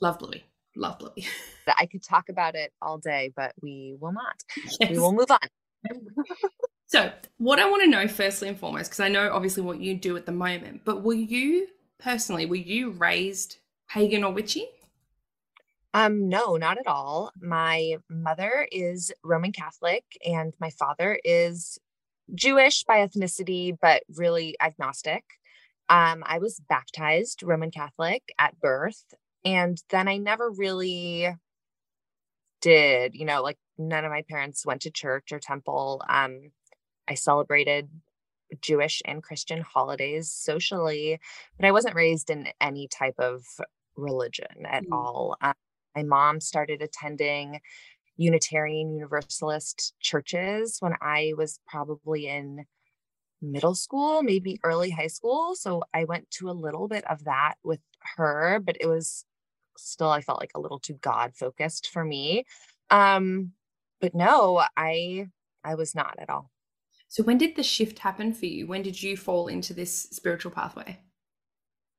love 0.00 0.18
Bluey. 0.18 0.44
Love 0.76 0.98
Bluey. 0.98 1.26
I 1.78 1.86
could 1.86 2.02
talk 2.02 2.28
about 2.28 2.54
it 2.54 2.72
all 2.80 2.98
day, 2.98 3.32
but 3.34 3.52
we 3.60 3.96
will 4.00 4.12
not. 4.12 4.36
Yes. 4.80 4.90
We 4.90 4.98
will 4.98 5.12
move 5.12 5.30
on. 5.30 5.38
So, 6.88 7.12
what 7.36 7.58
I 7.58 7.68
want 7.68 7.82
to 7.82 7.88
know 7.88 8.08
firstly 8.08 8.48
and 8.48 8.58
foremost, 8.58 8.88
because 8.88 9.00
I 9.00 9.08
know 9.08 9.30
obviously 9.30 9.62
what 9.62 9.78
you 9.78 9.94
do 9.94 10.16
at 10.16 10.24
the 10.24 10.32
moment, 10.32 10.86
but 10.86 11.02
were 11.02 11.12
you 11.12 11.66
personally, 11.98 12.46
were 12.46 12.56
you 12.56 12.92
raised 12.92 13.58
pagan 13.90 14.24
or 14.24 14.32
witchy? 14.32 14.68
Um, 15.94 16.28
no, 16.28 16.56
not 16.56 16.78
at 16.78 16.86
all. 16.86 17.32
My 17.40 17.96
mother 18.10 18.68
is 18.70 19.10
Roman 19.24 19.52
Catholic 19.52 20.04
and 20.24 20.52
my 20.60 20.70
father 20.70 21.18
is 21.24 21.78
Jewish 22.34 22.84
by 22.84 22.98
ethnicity, 22.98 23.76
but 23.80 24.02
really 24.14 24.56
agnostic. 24.60 25.24
Um, 25.88 26.22
I 26.26 26.38
was 26.38 26.60
baptized 26.68 27.42
Roman 27.42 27.70
Catholic 27.70 28.22
at 28.38 28.60
birth, 28.60 29.14
and 29.44 29.82
then 29.88 30.06
I 30.06 30.18
never 30.18 30.50
really 30.50 31.34
did, 32.60 33.14
you 33.14 33.24
know, 33.24 33.42
like 33.42 33.56
none 33.78 34.04
of 34.04 34.10
my 34.10 34.22
parents 34.28 34.66
went 34.66 34.82
to 34.82 34.90
church 34.90 35.32
or 35.32 35.38
temple. 35.38 36.02
Um, 36.08 36.50
I 37.08 37.14
celebrated 37.14 37.88
Jewish 38.60 39.00
and 39.04 39.22
Christian 39.22 39.62
holidays 39.62 40.30
socially, 40.30 41.18
but 41.58 41.66
I 41.66 41.72
wasn't 41.72 41.94
raised 41.94 42.28
in 42.28 42.48
any 42.60 42.88
type 42.88 43.14
of 43.18 43.44
religion 43.98 44.66
at 44.66 44.84
Mm. 44.84 44.92
all. 44.92 45.36
Um, 45.42 45.54
my 45.96 46.04
mom 46.04 46.40
started 46.40 46.82
attending 46.82 47.60
Unitarian 48.16 48.92
Universalist 48.92 49.94
churches 50.00 50.78
when 50.80 50.94
I 51.02 51.34
was 51.36 51.60
probably 51.68 52.28
in 52.28 52.66
middle 53.40 53.74
school, 53.74 54.22
maybe 54.22 54.58
early 54.64 54.90
high 54.90 55.06
school. 55.06 55.54
So 55.54 55.82
I 55.94 56.04
went 56.04 56.30
to 56.32 56.50
a 56.50 56.52
little 56.52 56.88
bit 56.88 57.04
of 57.10 57.24
that 57.24 57.54
with 57.64 57.80
her, 58.16 58.60
but 58.60 58.76
it 58.80 58.86
was 58.86 59.24
still, 59.76 60.10
I 60.10 60.20
felt 60.20 60.40
like 60.40 60.52
a 60.54 60.60
little 60.60 60.80
too 60.80 60.94
God 60.94 61.34
focused 61.36 61.88
for 61.90 62.04
me. 62.04 62.44
Um, 62.90 63.52
but 64.00 64.14
no, 64.14 64.64
I 64.76 65.28
I 65.64 65.74
was 65.74 65.94
not 65.94 66.18
at 66.18 66.30
all. 66.30 66.50
So, 67.08 67.22
when 67.22 67.38
did 67.38 67.56
the 67.56 67.62
shift 67.62 67.98
happen 67.98 68.32
for 68.32 68.46
you? 68.46 68.66
When 68.66 68.82
did 68.82 69.02
you 69.02 69.16
fall 69.16 69.48
into 69.48 69.74
this 69.74 70.02
spiritual 70.10 70.52
pathway? 70.52 71.00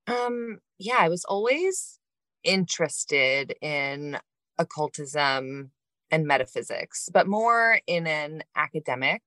Um, 0.09 0.59
yeah, 0.79 0.97
I 0.99 1.09
was 1.09 1.23
always 1.25 1.99
interested 2.43 3.53
in 3.61 4.17
occultism 4.57 5.71
and 6.11 6.25
metaphysics, 6.25 7.09
but 7.13 7.27
more 7.27 7.79
in 7.85 8.07
an 8.07 8.43
academic 8.55 9.21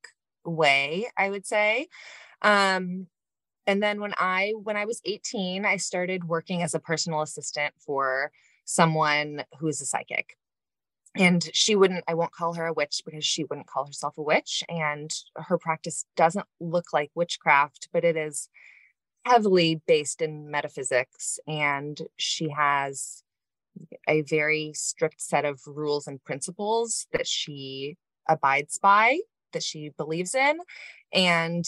way, 0.45 1.09
I 1.17 1.31
would 1.31 1.47
say. 1.47 1.87
Um, 2.43 3.07
and 3.67 3.81
then 3.81 4.01
when 4.01 4.13
I 4.19 4.55
when 4.61 4.77
I 4.77 4.85
was 4.85 5.01
18, 5.05 5.65
I 5.65 5.77
started 5.77 6.25
working 6.25 6.63
as 6.63 6.75
a 6.75 6.81
personal 6.81 7.23
assistant 7.23 7.75
for 7.79 8.33
someone 8.65 9.45
who 9.59 9.69
is 9.69 9.81
a 9.81 9.87
psychic. 9.87 10.37
And 11.15 11.49
she 11.53 11.77
wouldn't, 11.77 12.05
I 12.09 12.15
won't 12.15 12.33
call 12.33 12.55
her 12.55 12.67
a 12.67 12.73
witch 12.73 13.03
because 13.05 13.25
she 13.25 13.45
wouldn't 13.45 13.67
call 13.67 13.87
herself 13.87 14.17
a 14.17 14.23
witch. 14.23 14.65
And 14.69 15.11
her 15.37 15.59
practice 15.59 16.07
doesn't 16.17 16.47
look 16.59 16.87
like 16.93 17.11
witchcraft, 17.15 17.89
but 17.93 18.03
it 18.03 18.17
is 18.17 18.49
heavily 19.25 19.81
based 19.87 20.21
in 20.21 20.51
metaphysics 20.51 21.39
and 21.47 22.01
she 22.17 22.49
has 22.51 23.23
a 24.09 24.23
very 24.23 24.73
strict 24.75 25.21
set 25.21 25.45
of 25.45 25.61
rules 25.67 26.07
and 26.07 26.23
principles 26.25 27.07
that 27.13 27.27
she 27.27 27.97
abides 28.29 28.79
by 28.79 29.19
that 29.53 29.63
she 29.63 29.91
believes 29.97 30.35
in 30.35 30.59
and 31.13 31.65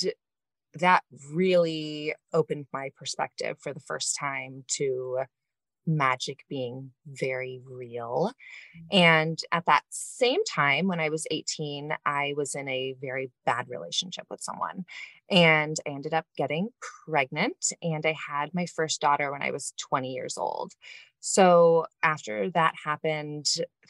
that 0.75 1.03
really 1.33 2.15
opened 2.33 2.67
my 2.73 2.91
perspective 2.97 3.57
for 3.61 3.73
the 3.73 3.81
first 3.81 4.17
time 4.19 4.65
to 4.67 5.21
magic 5.87 6.45
being 6.49 6.91
very 7.07 7.61
real. 7.65 8.33
And 8.91 9.39
at 9.53 9.67
that 9.67 9.83
same 9.91 10.43
time 10.45 10.87
when 10.89 11.01
i 11.01 11.09
was 11.09 11.27
18 11.31 11.93
i 12.07 12.35
was 12.37 12.55
in 12.55 12.69
a 12.69 12.95
very 13.01 13.31
bad 13.45 13.69
relationship 13.69 14.27
with 14.31 14.41
someone 14.41 14.85
and 15.31 15.77
I 15.87 15.91
ended 15.91 16.15
up 16.15 16.27
getting 16.37 16.69
pregnant 17.07 17.73
and 17.83 18.05
I 18.05 18.15
had 18.29 18.55
my 18.55 18.67
first 18.67 19.01
daughter 19.01 19.33
when 19.33 19.43
I 19.43 19.51
was 19.51 19.73
20 19.79 20.13
years 20.13 20.37
old. 20.37 20.73
So 21.21 21.87
after 22.03 22.51
that 22.51 22.75
happened, 22.85 23.47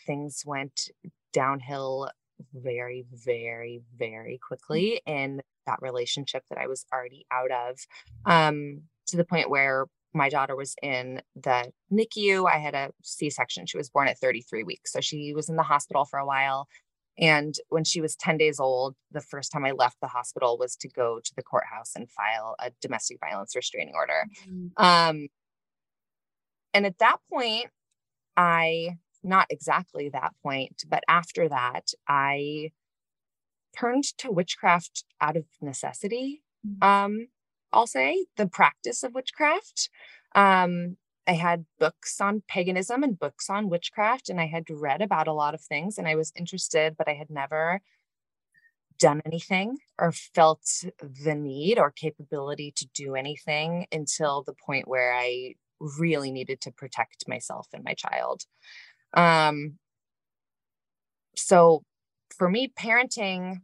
things 0.06 0.44
went 0.46 0.90
downhill 1.32 2.10
very, 2.52 3.04
very, 3.12 3.82
very 3.96 4.38
quickly 4.46 5.00
in 5.06 5.42
that 5.66 5.82
relationship 5.82 6.44
that 6.50 6.58
I 6.58 6.66
was 6.66 6.86
already 6.92 7.26
out 7.30 7.50
of, 7.50 7.78
um, 8.26 8.82
to 9.08 9.16
the 9.16 9.24
point 9.24 9.50
where 9.50 9.86
my 10.14 10.28
daughter 10.28 10.56
was 10.56 10.74
in 10.82 11.20
the 11.34 11.72
NICU. 11.92 12.48
I 12.48 12.58
had 12.58 12.74
a 12.74 12.90
C 13.02 13.30
section. 13.30 13.66
She 13.66 13.76
was 13.76 13.90
born 13.90 14.08
at 14.08 14.18
33 14.18 14.62
weeks. 14.62 14.92
So 14.92 15.00
she 15.00 15.34
was 15.34 15.48
in 15.48 15.56
the 15.56 15.62
hospital 15.62 16.04
for 16.04 16.18
a 16.18 16.26
while. 16.26 16.68
And 17.18 17.54
when 17.68 17.84
she 17.84 18.00
was 18.00 18.16
10 18.16 18.38
days 18.38 18.58
old, 18.58 18.96
the 19.10 19.20
first 19.20 19.52
time 19.52 19.64
I 19.64 19.70
left 19.72 19.98
the 20.00 20.08
hospital 20.08 20.58
was 20.58 20.76
to 20.76 20.88
go 20.88 21.20
to 21.22 21.32
the 21.36 21.42
courthouse 21.42 21.92
and 21.94 22.10
file 22.10 22.56
a 22.58 22.72
domestic 22.80 23.18
violence 23.20 23.54
restraining 23.54 23.94
order. 23.94 24.26
Mm-hmm. 24.48 24.84
Um, 24.84 25.28
and 26.72 26.86
at 26.86 26.98
that 26.98 27.18
point, 27.32 27.66
I, 28.36 28.98
not 29.22 29.46
exactly 29.50 30.08
that 30.08 30.32
point, 30.42 30.82
but 30.88 31.04
after 31.08 31.48
that, 31.48 31.90
I 32.08 32.70
turned 33.76 34.04
to 34.18 34.32
witchcraft 34.32 35.04
out 35.20 35.36
of 35.36 35.44
necessity. 35.60 36.42
Mm-hmm. 36.66 36.88
Um, 36.88 37.26
I'll 37.74 37.86
say 37.88 38.26
the 38.36 38.46
practice 38.46 39.02
of 39.02 39.14
witchcraft. 39.14 39.90
Um, 40.34 40.96
I 41.26 41.32
had 41.32 41.66
books 41.78 42.20
on 42.20 42.42
paganism 42.48 43.02
and 43.02 43.18
books 43.18 43.50
on 43.50 43.68
witchcraft, 43.68 44.28
and 44.28 44.40
I 44.40 44.46
had 44.46 44.70
read 44.70 45.02
about 45.02 45.26
a 45.26 45.32
lot 45.32 45.54
of 45.54 45.60
things, 45.60 45.98
and 45.98 46.06
I 46.06 46.14
was 46.14 46.32
interested, 46.36 46.96
but 46.96 47.08
I 47.08 47.14
had 47.14 47.30
never 47.30 47.80
done 48.98 49.20
anything 49.26 49.78
or 49.98 50.12
felt 50.12 50.84
the 51.00 51.34
need 51.34 51.78
or 51.78 51.90
capability 51.90 52.72
to 52.76 52.86
do 52.94 53.16
anything 53.16 53.86
until 53.90 54.42
the 54.42 54.54
point 54.54 54.86
where 54.86 55.12
I 55.14 55.54
really 55.80 56.30
needed 56.30 56.60
to 56.62 56.70
protect 56.70 57.26
myself 57.26 57.66
and 57.72 57.82
my 57.82 57.94
child. 57.94 58.44
Um, 59.14 59.78
so 61.36 61.82
for 62.36 62.48
me, 62.48 62.72
parenting 62.78 63.62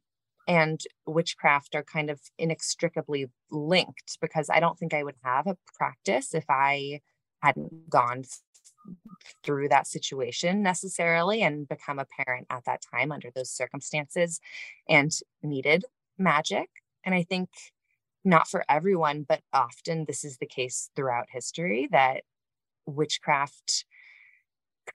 and 0.50 0.80
witchcraft 1.06 1.76
are 1.76 1.84
kind 1.84 2.10
of 2.10 2.20
inextricably 2.36 3.26
linked 3.52 4.18
because 4.20 4.50
I 4.50 4.58
don't 4.58 4.76
think 4.76 4.92
I 4.92 5.04
would 5.04 5.14
have 5.22 5.46
a 5.46 5.56
practice 5.78 6.34
if 6.34 6.44
I 6.48 7.02
hadn't 7.40 7.88
gone 7.88 8.24
through 9.44 9.68
that 9.68 9.86
situation 9.86 10.60
necessarily 10.60 11.40
and 11.42 11.68
become 11.68 12.00
a 12.00 12.06
parent 12.24 12.48
at 12.50 12.64
that 12.64 12.82
time 12.92 13.12
under 13.12 13.30
those 13.32 13.48
circumstances 13.48 14.40
and 14.88 15.12
needed 15.40 15.84
magic. 16.18 16.68
And 17.04 17.14
I 17.14 17.22
think 17.22 17.48
not 18.24 18.48
for 18.48 18.64
everyone, 18.68 19.24
but 19.28 19.42
often 19.52 20.04
this 20.08 20.24
is 20.24 20.38
the 20.38 20.46
case 20.46 20.90
throughout 20.96 21.26
history 21.30 21.88
that 21.92 22.22
witchcraft 22.86 23.84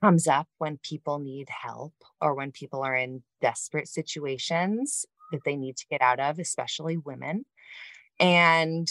comes 0.02 0.28
up 0.28 0.48
when 0.58 0.78
people 0.82 1.18
need 1.18 1.48
help 1.48 1.94
or 2.20 2.34
when 2.34 2.52
people 2.52 2.82
are 2.82 2.94
in 2.94 3.22
desperate 3.40 3.88
situations 3.88 5.06
that 5.32 5.40
they 5.44 5.56
need 5.56 5.76
to 5.76 5.86
get 5.90 6.02
out 6.02 6.20
of, 6.20 6.38
especially 6.38 6.96
women. 6.96 7.44
And 8.18 8.88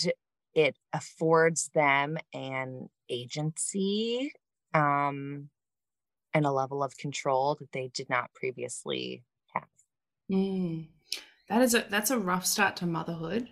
it 0.53 0.75
affords 0.93 1.69
them 1.73 2.17
an 2.33 2.89
agency 3.09 4.31
um, 4.73 5.49
and 6.33 6.45
a 6.45 6.51
level 6.51 6.83
of 6.83 6.97
control 6.97 7.55
that 7.59 7.71
they 7.71 7.89
did 7.93 8.09
not 8.09 8.33
previously 8.33 9.23
have. 9.53 9.67
Mm. 10.31 10.87
That 11.49 11.61
is 11.61 11.75
a 11.75 11.85
that's 11.89 12.09
a 12.09 12.17
rough 12.17 12.45
start 12.45 12.77
to 12.77 12.87
motherhood. 12.87 13.49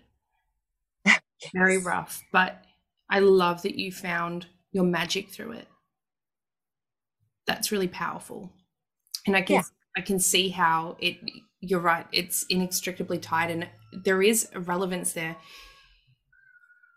yes. 1.06 1.20
Very 1.54 1.78
rough, 1.78 2.22
but 2.32 2.64
I 3.08 3.20
love 3.20 3.62
that 3.62 3.76
you 3.76 3.92
found 3.92 4.46
your 4.72 4.84
magic 4.84 5.30
through 5.30 5.52
it. 5.52 5.68
That's 7.46 7.70
really 7.70 7.88
powerful. 7.88 8.52
And 9.26 9.36
I 9.36 9.42
guess. 9.42 9.70
I 9.96 10.00
can 10.00 10.18
see 10.18 10.48
how 10.50 10.96
it 11.00 11.16
you're 11.60 11.80
right, 11.80 12.06
it's 12.12 12.44
inextricably 12.50 13.18
tied 13.18 13.50
and 13.50 13.68
there 14.04 14.22
is 14.22 14.48
a 14.54 14.60
relevance 14.60 15.12
there 15.12 15.36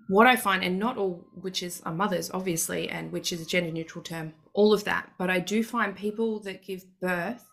what 0.07 0.25
I 0.25 0.37
find, 0.37 0.63
and 0.63 0.79
not 0.79 0.97
all 0.97 1.25
witches 1.35 1.81
are 1.85 1.93
mothers, 1.93 2.31
obviously, 2.33 2.89
and 2.89 3.11
which 3.11 3.33
is 3.33 3.41
a 3.41 3.45
gender 3.45 3.71
neutral 3.71 4.03
term, 4.03 4.33
all 4.53 4.73
of 4.73 4.85
that, 4.85 5.11
but 5.17 5.29
I 5.29 5.39
do 5.39 5.63
find 5.63 5.95
people 5.95 6.39
that 6.41 6.63
give 6.65 6.85
birth, 7.01 7.45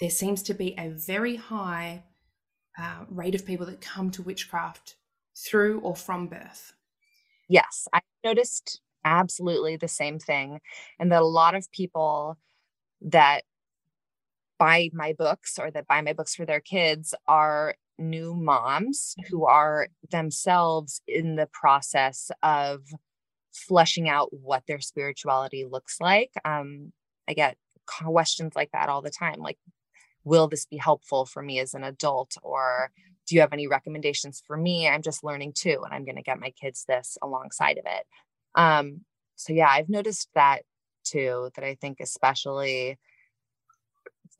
there 0.00 0.10
seems 0.10 0.42
to 0.44 0.54
be 0.54 0.74
a 0.78 0.90
very 0.90 1.36
high 1.36 2.04
uh, 2.78 3.04
rate 3.10 3.34
of 3.34 3.44
people 3.44 3.66
that 3.66 3.80
come 3.80 4.10
to 4.12 4.22
witchcraft 4.22 4.96
through 5.36 5.80
or 5.80 5.96
from 5.96 6.28
birth. 6.28 6.72
Yes, 7.48 7.88
I 7.92 8.00
noticed 8.24 8.80
absolutely 9.04 9.76
the 9.76 9.88
same 9.88 10.18
thing, 10.18 10.60
and 11.00 11.10
that 11.10 11.22
a 11.22 11.26
lot 11.26 11.56
of 11.56 11.70
people 11.72 12.38
that 13.00 13.42
buy 14.58 14.90
my 14.92 15.12
books 15.12 15.58
or 15.58 15.70
that 15.70 15.86
buy 15.86 16.00
my 16.00 16.12
books 16.12 16.34
for 16.34 16.46
their 16.46 16.60
kids 16.60 17.14
are 17.26 17.74
new 17.98 18.34
moms 18.34 19.14
who 19.30 19.46
are 19.46 19.88
themselves 20.10 21.00
in 21.06 21.36
the 21.36 21.48
process 21.52 22.30
of 22.42 22.82
fleshing 23.52 24.08
out 24.08 24.28
what 24.32 24.62
their 24.66 24.80
spirituality 24.80 25.64
looks 25.64 26.00
like. 26.00 26.30
Um, 26.44 26.92
I 27.28 27.32
get 27.32 27.56
questions 27.86 28.52
like 28.54 28.70
that 28.72 28.88
all 28.88 29.02
the 29.02 29.10
time 29.10 29.40
like, 29.40 29.58
will 30.24 30.48
this 30.48 30.66
be 30.66 30.76
helpful 30.76 31.24
for 31.24 31.42
me 31.42 31.60
as 31.60 31.72
an 31.72 31.84
adult? 31.84 32.36
Or 32.42 32.90
do 33.26 33.34
you 33.34 33.40
have 33.40 33.52
any 33.52 33.66
recommendations 33.66 34.42
for 34.46 34.56
me? 34.56 34.88
I'm 34.88 35.02
just 35.02 35.24
learning 35.24 35.52
too, 35.54 35.80
and 35.84 35.94
I'm 35.94 36.04
going 36.04 36.16
to 36.16 36.22
get 36.22 36.40
my 36.40 36.50
kids 36.50 36.84
this 36.86 37.16
alongside 37.22 37.78
of 37.78 37.84
it. 37.86 38.06
Um, 38.54 39.02
so, 39.36 39.52
yeah, 39.52 39.68
I've 39.68 39.88
noticed 39.88 40.28
that 40.34 40.62
too, 41.04 41.50
that 41.54 41.64
I 41.64 41.76
think 41.80 41.98
especially 42.00 42.98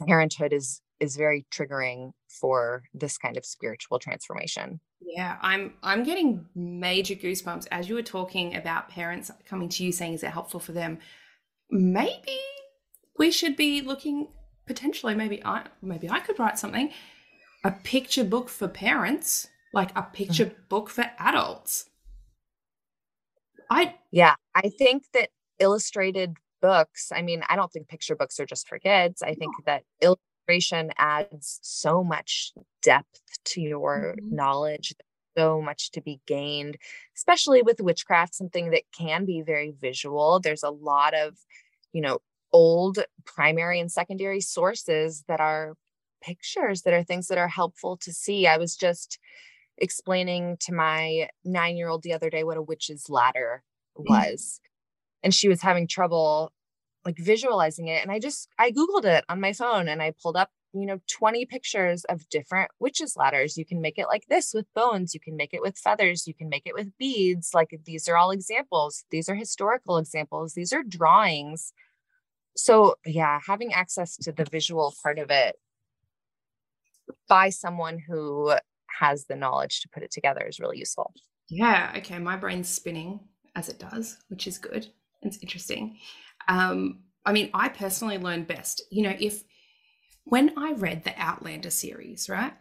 parenthood 0.04 0.52
is 0.52 0.80
is 0.98 1.16
very 1.16 1.46
triggering 1.52 2.12
for 2.28 2.84
this 2.94 3.18
kind 3.18 3.36
of 3.36 3.44
spiritual 3.44 3.98
transformation. 3.98 4.80
Yeah, 5.00 5.36
I'm 5.42 5.74
I'm 5.82 6.04
getting 6.04 6.46
major 6.54 7.14
goosebumps 7.14 7.66
as 7.70 7.88
you 7.88 7.94
were 7.94 8.02
talking 8.02 8.56
about 8.56 8.88
parents 8.88 9.30
coming 9.48 9.68
to 9.70 9.84
you 9.84 9.92
saying 9.92 10.14
is 10.14 10.22
it 10.22 10.30
helpful 10.30 10.60
for 10.60 10.72
them. 10.72 10.98
Maybe 11.70 12.38
we 13.18 13.30
should 13.30 13.56
be 13.56 13.82
looking 13.82 14.28
potentially 14.66 15.14
maybe 15.14 15.44
I 15.44 15.66
maybe 15.82 16.08
I 16.08 16.20
could 16.20 16.38
write 16.38 16.58
something 16.58 16.90
a 17.64 17.72
picture 17.72 18.24
book 18.24 18.48
for 18.48 18.68
parents, 18.68 19.48
like 19.74 19.90
a 19.96 20.02
picture 20.02 20.46
mm-hmm. 20.46 20.62
book 20.68 20.88
for 20.88 21.04
adults. 21.18 21.90
I 23.70 23.96
Yeah, 24.12 24.36
I 24.54 24.70
think 24.78 25.04
that 25.12 25.30
illustrated 25.58 26.36
books, 26.66 27.12
I 27.14 27.22
mean, 27.22 27.42
I 27.48 27.54
don't 27.54 27.72
think 27.72 27.86
picture 27.86 28.16
books 28.16 28.40
are 28.40 28.46
just 28.46 28.68
for 28.68 28.78
kids. 28.78 29.22
I 29.22 29.34
think 29.34 29.54
that 29.66 29.84
illustration 30.00 30.90
adds 30.98 31.60
so 31.62 32.02
much 32.02 32.52
depth 32.82 33.20
to 33.44 33.60
your 33.60 34.16
mm-hmm. 34.18 34.34
knowledge 34.34 34.94
so 35.36 35.60
much 35.60 35.90
to 35.90 36.00
be 36.00 36.18
gained 36.26 36.78
especially 37.14 37.60
with 37.60 37.82
witchcraft 37.82 38.34
something 38.34 38.70
that 38.70 38.84
can 38.96 39.26
be 39.26 39.42
very 39.42 39.74
visual 39.78 40.40
there's 40.40 40.62
a 40.62 40.70
lot 40.70 41.12
of 41.12 41.36
you 41.92 42.00
know 42.00 42.20
old 42.54 43.00
primary 43.26 43.78
and 43.78 43.92
secondary 43.92 44.40
sources 44.40 45.24
that 45.28 45.38
are 45.40 45.74
pictures 46.22 46.82
that 46.82 46.94
are 46.94 47.02
things 47.02 47.26
that 47.26 47.36
are 47.36 47.48
helpful 47.48 47.98
to 47.98 48.14
see 48.14 48.46
i 48.46 48.56
was 48.56 48.76
just 48.76 49.18
explaining 49.76 50.56
to 50.58 50.72
my 50.72 51.28
9 51.44 51.76
year 51.76 51.88
old 51.88 52.02
the 52.02 52.14
other 52.14 52.30
day 52.30 52.42
what 52.42 52.56
a 52.56 52.62
witch's 52.62 53.10
ladder 53.10 53.62
was 53.94 54.60
and 55.22 55.34
she 55.34 55.48
was 55.48 55.60
having 55.60 55.86
trouble 55.86 56.52
like 57.06 57.16
visualizing 57.18 57.88
it 57.88 58.02
and 58.02 58.10
i 58.10 58.18
just 58.18 58.48
i 58.58 58.70
googled 58.70 59.06
it 59.06 59.24
on 59.28 59.40
my 59.40 59.52
phone 59.52 59.88
and 59.88 60.02
i 60.02 60.12
pulled 60.22 60.36
up 60.36 60.50
you 60.76 60.86
know 60.86 61.00
20 61.10 61.46
pictures 61.46 62.04
of 62.04 62.28
different 62.28 62.70
witches 62.78 63.16
ladders. 63.16 63.56
You 63.56 63.64
can 63.64 63.80
make 63.80 63.98
it 63.98 64.06
like 64.06 64.26
this 64.28 64.52
with 64.54 64.72
bones 64.74 65.14
you 65.14 65.20
can 65.20 65.36
make 65.36 65.54
it 65.54 65.62
with 65.62 65.78
feathers 65.78 66.26
you 66.26 66.34
can 66.34 66.48
make 66.48 66.66
it 66.66 66.74
with 66.74 66.96
beads. 66.98 67.50
Like 67.54 67.78
these 67.84 68.08
are 68.08 68.16
all 68.16 68.30
examples. 68.30 69.04
These 69.10 69.28
are 69.28 69.34
historical 69.34 69.98
examples. 69.98 70.54
These 70.54 70.72
are 70.72 70.82
drawings. 70.82 71.72
So 72.56 72.96
yeah 73.04 73.40
having 73.46 73.72
access 73.72 74.16
to 74.18 74.32
the 74.32 74.44
visual 74.44 74.94
part 75.02 75.18
of 75.18 75.30
it 75.30 75.56
by 77.28 77.50
someone 77.50 77.98
who 78.06 78.54
has 79.00 79.26
the 79.26 79.36
knowledge 79.36 79.80
to 79.80 79.88
put 79.88 80.02
it 80.02 80.10
together 80.10 80.44
is 80.46 80.60
really 80.60 80.78
useful. 80.78 81.12
Yeah 81.48 81.92
okay 81.96 82.18
my 82.18 82.36
brain's 82.36 82.68
spinning 82.68 83.20
as 83.54 83.68
it 83.68 83.78
does 83.78 84.18
which 84.28 84.46
is 84.46 84.58
good. 84.58 84.88
It's 85.22 85.38
interesting 85.38 85.96
um, 86.48 87.00
I 87.24 87.32
mean, 87.32 87.50
I 87.52 87.68
personally 87.68 88.18
learned 88.18 88.46
best. 88.46 88.82
You 88.90 89.02
know, 89.02 89.16
if 89.18 89.42
when 90.24 90.52
I 90.58 90.72
read 90.72 91.04
the 91.04 91.14
Outlander 91.16 91.70
series, 91.70 92.28
right? 92.28 92.52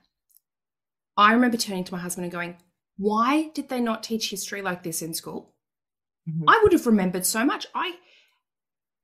I 1.17 1.33
remember 1.33 1.57
turning 1.57 1.83
to 1.85 1.93
my 1.93 1.99
husband 1.99 2.25
and 2.25 2.31
going, 2.31 2.57
why 2.97 3.49
did 3.53 3.69
they 3.69 3.79
not 3.79 4.03
teach 4.03 4.29
history 4.29 4.61
like 4.61 4.83
this 4.83 5.01
in 5.01 5.13
school? 5.13 5.53
Mm-hmm. 6.29 6.49
I 6.49 6.59
would 6.63 6.73
have 6.73 6.85
remembered 6.85 7.25
so 7.25 7.45
much. 7.45 7.67
I 7.73 7.95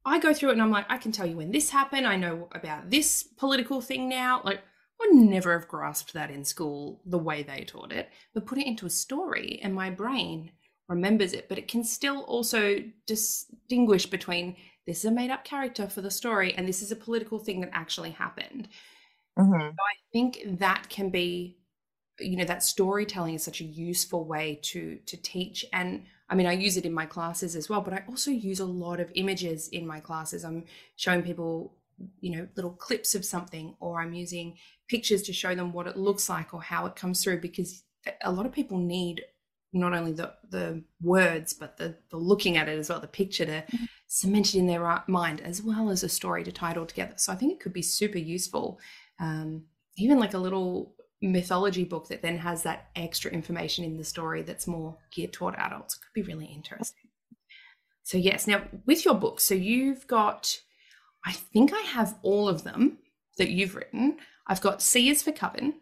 I 0.03 0.19
go 0.19 0.33
through 0.33 0.49
it 0.49 0.53
and 0.53 0.61
I'm 0.61 0.71
like, 0.71 0.87
I 0.89 0.97
can 0.97 1.11
tell 1.11 1.27
you 1.27 1.37
when 1.37 1.51
this 1.51 1.69
happened. 1.69 2.07
I 2.07 2.15
know 2.15 2.49
about 2.53 2.89
this 2.89 3.23
political 3.23 3.81
thing 3.81 4.09
now. 4.09 4.41
Like, 4.43 4.57
I 4.59 5.07
would 5.07 5.15
never 5.15 5.53
have 5.53 5.67
grasped 5.67 6.13
that 6.13 6.31
in 6.31 6.43
school 6.43 7.01
the 7.05 7.19
way 7.19 7.43
they 7.43 7.63
taught 7.63 7.91
it, 7.91 8.09
but 8.33 8.47
put 8.47 8.57
it 8.57 8.65
into 8.65 8.87
a 8.87 8.89
story 8.89 9.59
and 9.61 9.75
my 9.75 9.91
brain 9.91 10.51
remembers 10.87 11.33
it. 11.33 11.47
But 11.49 11.59
it 11.59 11.67
can 11.67 11.83
still 11.83 12.21
also 12.21 12.77
distinguish 13.05 14.07
between 14.07 14.55
this 14.87 14.99
is 14.99 15.05
a 15.05 15.11
made 15.11 15.31
up 15.31 15.43
character 15.43 15.87
for 15.87 16.01
the 16.01 16.11
story 16.11 16.53
and 16.53 16.67
this 16.67 16.81
is 16.81 16.91
a 16.91 16.95
political 16.95 17.39
thing 17.39 17.61
that 17.61 17.69
actually 17.73 18.11
happened 18.11 18.67
Mm-hmm. 19.37 19.51
So 19.53 19.67
I 19.67 19.95
think 20.11 20.59
that 20.59 20.87
can 20.89 21.09
be, 21.09 21.57
you 22.19 22.37
know, 22.37 22.45
that 22.45 22.63
storytelling 22.63 23.35
is 23.35 23.43
such 23.43 23.61
a 23.61 23.65
useful 23.65 24.25
way 24.25 24.59
to 24.63 24.97
to 25.05 25.17
teach. 25.17 25.65
And 25.73 26.03
I 26.29 26.35
mean, 26.35 26.47
I 26.47 26.53
use 26.53 26.77
it 26.77 26.85
in 26.85 26.93
my 26.93 27.05
classes 27.05 27.55
as 27.55 27.69
well, 27.69 27.81
but 27.81 27.93
I 27.93 28.03
also 28.07 28.31
use 28.31 28.59
a 28.59 28.65
lot 28.65 28.99
of 28.99 29.11
images 29.15 29.67
in 29.69 29.87
my 29.87 29.99
classes. 29.99 30.43
I'm 30.45 30.65
showing 30.95 31.23
people, 31.23 31.73
you 32.19 32.35
know, 32.35 32.47
little 32.55 32.71
clips 32.71 33.15
of 33.15 33.25
something, 33.25 33.75
or 33.79 34.01
I'm 34.01 34.13
using 34.13 34.57
pictures 34.87 35.21
to 35.23 35.33
show 35.33 35.55
them 35.55 35.73
what 35.73 35.87
it 35.87 35.97
looks 35.97 36.29
like 36.29 36.53
or 36.53 36.61
how 36.61 36.85
it 36.85 36.95
comes 36.95 37.23
through 37.23 37.39
because 37.39 37.83
a 38.23 38.31
lot 38.31 38.45
of 38.45 38.51
people 38.51 38.77
need 38.77 39.23
not 39.73 39.93
only 39.93 40.11
the 40.11 40.33
the 40.49 40.83
words 41.01 41.53
but 41.53 41.77
the 41.77 41.95
the 42.09 42.17
looking 42.17 42.57
at 42.57 42.67
it 42.67 42.77
as 42.77 42.89
well 42.89 42.99
the 42.99 43.07
picture 43.07 43.45
to 43.45 43.63
cement 44.13 44.53
it 44.53 44.59
in 44.59 44.67
their 44.67 45.01
mind 45.07 45.39
as 45.39 45.61
well 45.61 45.89
as 45.89 46.03
a 46.03 46.09
story 46.09 46.43
to 46.43 46.51
tie 46.51 46.71
it 46.71 46.77
all 46.77 46.85
together. 46.85 47.13
So 47.15 47.31
i 47.31 47.35
think 47.35 47.53
it 47.53 47.61
could 47.61 47.71
be 47.71 47.81
super 47.81 48.17
useful 48.17 48.77
um, 49.21 49.63
even 49.95 50.19
like 50.19 50.33
a 50.33 50.37
little 50.37 50.95
mythology 51.21 51.85
book 51.85 52.09
that 52.09 52.21
then 52.21 52.37
has 52.37 52.63
that 52.63 52.89
extra 52.95 53.31
information 53.31 53.85
in 53.85 53.95
the 53.95 54.03
story 54.03 54.41
that's 54.41 54.67
more 54.67 54.97
geared 55.11 55.31
toward 55.31 55.55
adults. 55.55 55.95
Could 55.95 56.13
be 56.13 56.23
really 56.23 56.47
interesting. 56.47 57.09
So 58.03 58.17
yes 58.17 58.47
now 58.47 58.63
with 58.85 59.05
your 59.05 59.15
book 59.15 59.39
so 59.39 59.55
you've 59.55 60.05
got 60.07 60.59
i 61.23 61.31
think 61.31 61.71
i 61.73 61.81
have 61.81 62.17
all 62.21 62.49
of 62.49 62.63
them 62.63 62.97
that 63.37 63.49
you've 63.49 63.75
written. 63.75 64.17
I've 64.45 64.61
got 64.61 64.81
c 64.81 65.09
is 65.09 65.23
for 65.23 65.31
coven 65.31 65.75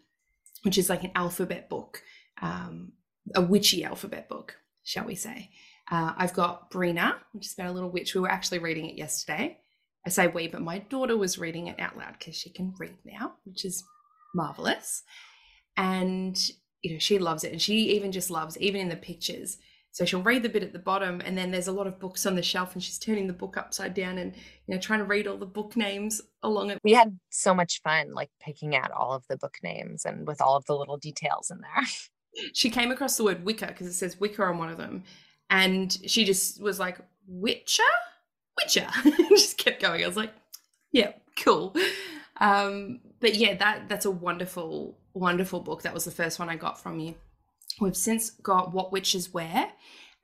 which 0.62 0.78
is 0.78 0.88
like 0.90 1.04
an 1.04 1.12
alphabet 1.16 1.68
book 1.68 2.04
um, 2.42 2.94
a 3.36 3.42
witchy 3.42 3.84
alphabet 3.84 4.30
book, 4.30 4.58
shall 4.84 5.06
we 5.06 5.16
say. 5.16 5.50
Uh, 5.92 6.14
I've 6.18 6.34
got 6.34 6.70
Brina, 6.72 7.16
which 7.32 7.48
is 7.48 7.54
about 7.54 7.68
a 7.68 7.72
little 7.72 7.90
witch. 7.90 8.14
We 8.14 8.22
were 8.22 8.32
actually 8.32 8.60
reading 8.60 8.86
it 8.86 8.98
yesterday. 8.98 9.58
I 10.06 10.10
say 10.10 10.28
we, 10.28 10.48
but 10.48 10.62
my 10.62 10.80
daughter 10.80 11.18
was 11.18 11.40
reading 11.40 11.68
it 11.68 11.80
out 11.80 11.98
loud 11.98 12.16
because 12.18 12.36
she 12.36 12.50
can 12.50 12.74
read 12.78 12.96
now, 13.06 13.34
which 13.44 13.66
is 13.66 13.84
marvelous. 14.34 15.04
And 15.76 16.38
you 16.82 16.94
know, 16.94 17.00
she 17.00 17.20
loves 17.20 17.44
it, 17.44 17.52
and 17.52 17.62
she 17.62 17.92
even 17.96 18.12
just 18.12 18.30
loves, 18.30 18.58
even 18.60 18.82
in 18.82 18.90
the 18.90 18.96
pictures. 18.96 19.58
So 19.92 20.06
she'll 20.06 20.22
read 20.22 20.44
the 20.44 20.50
bit 20.50 20.64
at 20.64 20.72
the 20.72 20.80
bottom, 20.80 21.20
and 21.26 21.38
then 21.38 21.52
there's 21.52 21.68
a 21.68 21.74
lot 21.74 21.88
of 21.88 22.00
books 22.00 22.26
on 22.26 22.36
the 22.36 22.44
shelf, 22.44 22.74
and 22.74 22.84
she's 22.84 23.00
turning 23.00 23.28
the 23.28 23.34
book 23.34 23.58
upside 23.58 23.94
down 23.94 24.18
and 24.18 24.36
you 24.36 24.76
know 24.76 24.80
trying 24.80 25.00
to 25.00 25.06
read 25.06 25.28
all 25.28 25.38
the 25.38 25.46
book 25.46 25.76
names 25.76 26.22
along 26.44 26.70
it. 26.70 26.80
We 26.84 26.94
had 26.94 27.18
so 27.30 27.54
much 27.54 27.82
fun, 27.82 28.14
like 28.14 28.30
picking 28.40 28.76
out 28.76 28.92
all 28.92 29.14
of 29.14 29.26
the 29.28 29.38
book 29.38 29.58
names 29.64 30.06
and 30.06 30.28
with 30.28 30.42
all 30.42 30.56
of 30.56 30.66
the 30.66 30.76
little 30.76 30.98
details 30.98 31.50
in 31.52 31.60
there. 31.60 31.86
she 32.54 32.70
came 32.70 32.92
across 32.92 33.18
the 33.18 33.24
word 33.24 33.44
Wicca 33.44 33.68
because 33.68 33.88
it 33.88 33.94
says 33.94 34.20
Wicca 34.20 34.44
on 34.44 34.60
one 34.60 34.70
of 34.70 34.78
them, 34.78 35.04
and 35.50 35.96
she 36.06 36.26
just 36.26 36.62
was 36.62 36.80
like 36.80 37.00
Witcher, 37.28 37.84
Witcher, 38.58 38.88
just 39.30 39.58
kept 39.58 39.82
going. 39.82 40.04
I 40.04 40.08
was 40.08 40.18
like, 40.18 40.34
yeah, 40.92 41.14
cool. 41.38 41.76
Um, 42.38 43.02
but 43.20 43.36
yeah, 43.36 43.56
that 43.56 43.90
that's 43.90 44.06
a 44.06 44.12
wonderful, 44.12 44.98
wonderful 45.14 45.60
book. 45.60 45.84
That 45.84 45.94
was 45.94 46.06
the 46.06 46.12
first 46.12 46.40
one 46.40 46.50
I 46.50 46.56
got 46.56 46.82
from 46.82 47.00
you. 47.00 47.16
We've 47.80 47.98
since 47.98 48.32
got 48.32 48.74
What 48.74 48.92
Witches 48.92 49.34
Wear, 49.34 49.72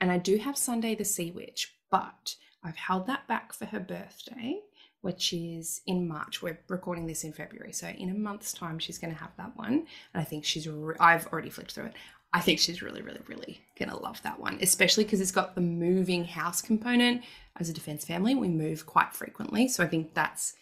and 0.01 0.11
I 0.11 0.17
do 0.17 0.37
have 0.37 0.57
Sunday 0.57 0.95
the 0.95 1.05
Sea 1.05 1.31
Witch, 1.31 1.75
but 1.89 2.35
I've 2.63 2.77
held 2.77 3.07
that 3.07 3.27
back 3.27 3.53
for 3.53 3.65
her 3.65 3.79
birthday 3.79 4.61
which 5.05 5.33
is 5.33 5.81
in 5.85 6.07
March. 6.07 6.41
We're 6.41 6.57
recording 6.67 7.05
this 7.05 7.23
in 7.23 7.31
February. 7.31 7.73
So 7.73 7.87
in 7.89 8.09
a 8.09 8.15
month's 8.15 8.51
time, 8.51 8.79
she's 8.79 8.97
going 8.97 9.13
to 9.13 9.19
have 9.19 9.29
that 9.37 9.55
one. 9.55 9.85
And 10.13 10.21
I 10.21 10.23
think 10.23 10.43
she's, 10.43 10.67
re- 10.67 10.95
I've 10.99 11.27
already 11.27 11.51
flicked 11.51 11.73
through 11.73 11.85
it. 11.85 11.93
I 12.33 12.41
think 12.41 12.59
she's 12.59 12.81
really, 12.81 13.01
really, 13.01 13.21
really 13.27 13.61
going 13.79 13.89
to 13.89 13.97
love 13.97 14.21
that 14.23 14.39
one, 14.39 14.57
especially 14.61 15.05
because 15.05 15.21
it's 15.21 15.31
got 15.31 15.55
the 15.55 15.61
moving 15.61 16.25
house 16.25 16.61
component. 16.61 17.23
As 17.57 17.69
a 17.69 17.73
defense 17.73 18.03
family, 18.03 18.35
we 18.35 18.49
move 18.49 18.85
quite 18.85 19.13
frequently. 19.13 19.69
So 19.69 19.83
I 19.83 19.87
think 19.87 20.13
that's 20.13 20.53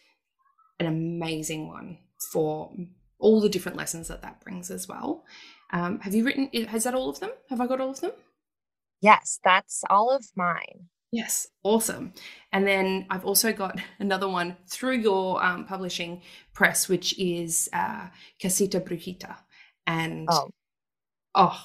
an 0.80 0.86
amazing 0.86 1.68
one 1.68 1.98
for 2.32 2.72
all 3.18 3.42
the 3.42 3.50
different 3.50 3.78
lessons 3.78 4.08
that 4.10 4.22
that 4.22 4.42
brings 4.42 4.70
as 4.70 4.88
well. 4.88 5.24
Um, 5.72 6.00
have 6.02 6.14
you 6.14 6.24
written, 6.24 6.50
has 6.68 6.84
that 6.84 6.94
all 6.94 7.10
of 7.10 7.20
them? 7.20 7.32
Have 7.50 7.60
I 7.60 7.66
got 7.66 7.82
all 7.82 7.90
of 7.90 8.02
them? 8.02 8.12
Yes, 9.02 9.40
that's 9.44 9.84
all 9.90 10.16
of 10.16 10.26
mine. 10.36 10.90
Yes, 11.12 11.48
awesome. 11.64 12.14
And 12.52 12.68
then 12.68 13.06
I've 13.10 13.26
also 13.26 13.54
got 13.54 13.80
another 14.00 14.28
one 14.28 14.58
through 14.68 14.98
your 14.98 15.44
um, 15.44 15.66
publishing 15.66 16.22
press, 16.54 16.90
which 16.90 17.18
is 17.20 17.70
uh, 17.72 18.08
Casita 18.40 18.80
Brujita. 18.80 19.36
And 19.86 20.28
oh. 20.32 20.50
Oh, 21.36 21.62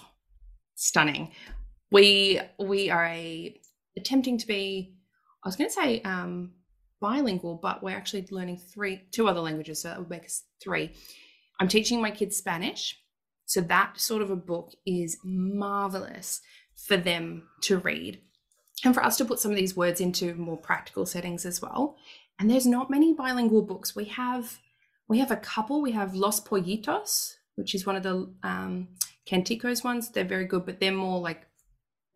stunning. 0.75 1.33
We 1.91 2.41
we 2.59 2.91
are 2.91 3.07
a 3.07 3.59
attempting 3.97 4.39
to 4.39 4.47
be, 4.47 4.95
I 5.45 5.49
was 5.49 5.57
going 5.57 5.69
to 5.69 5.75
say 5.75 6.03
um, 6.03 6.53
bilingual, 7.01 7.59
but 7.61 7.83
we're 7.83 7.97
actually 7.97 8.27
learning 8.31 8.59
three, 8.59 9.03
two 9.11 9.29
other 9.29 9.41
languages, 9.41 9.83
so 9.83 9.89
that 9.89 9.99
would 9.99 10.11
make 10.11 10.25
us 10.25 10.45
three. 10.63 10.93
I'm 11.61 11.69
teaching 11.69 12.01
my 12.01 12.11
kids 12.11 12.37
Spanish, 12.37 12.97
so 13.47 13.61
that 13.63 13.99
sort 13.99 14.23
of 14.23 14.31
a 14.31 14.37
book 14.37 14.73
is 14.87 15.19
marvelous 15.25 16.41
for 16.87 16.97
them 16.97 17.49
to 17.63 17.79
read 17.79 18.21
and 18.85 18.95
for 18.95 19.03
us 19.03 19.17
to 19.17 19.25
put 19.25 19.41
some 19.41 19.51
of 19.51 19.57
these 19.57 19.77
words 19.77 20.01
into 20.01 20.35
more 20.35 20.57
practical 20.57 21.05
settings 21.05 21.45
as 21.45 21.61
well. 21.61 21.97
And 22.39 22.49
there's 22.49 22.67
not 22.67 22.91
many 22.91 23.15
bilingual 23.15 23.63
books. 23.63 23.97
We 23.97 24.05
have 24.05 24.59
we 25.09 25.19
have 25.19 25.31
a 25.31 25.37
couple. 25.37 25.81
We 25.81 25.93
have 25.93 26.15
Los 26.15 26.41
Pollitos, 26.41 27.35
which 27.57 27.75
is 27.75 27.87
one 27.87 27.97
of 27.97 28.03
the 28.03 28.31
um, 28.43 28.89
Canticos 29.29 29.85
ones. 29.85 30.11
They're 30.11 30.25
very 30.25 30.47
good, 30.47 30.65
but 30.65 30.81
they're 30.81 30.93
more 30.93 31.21
like 31.21 31.47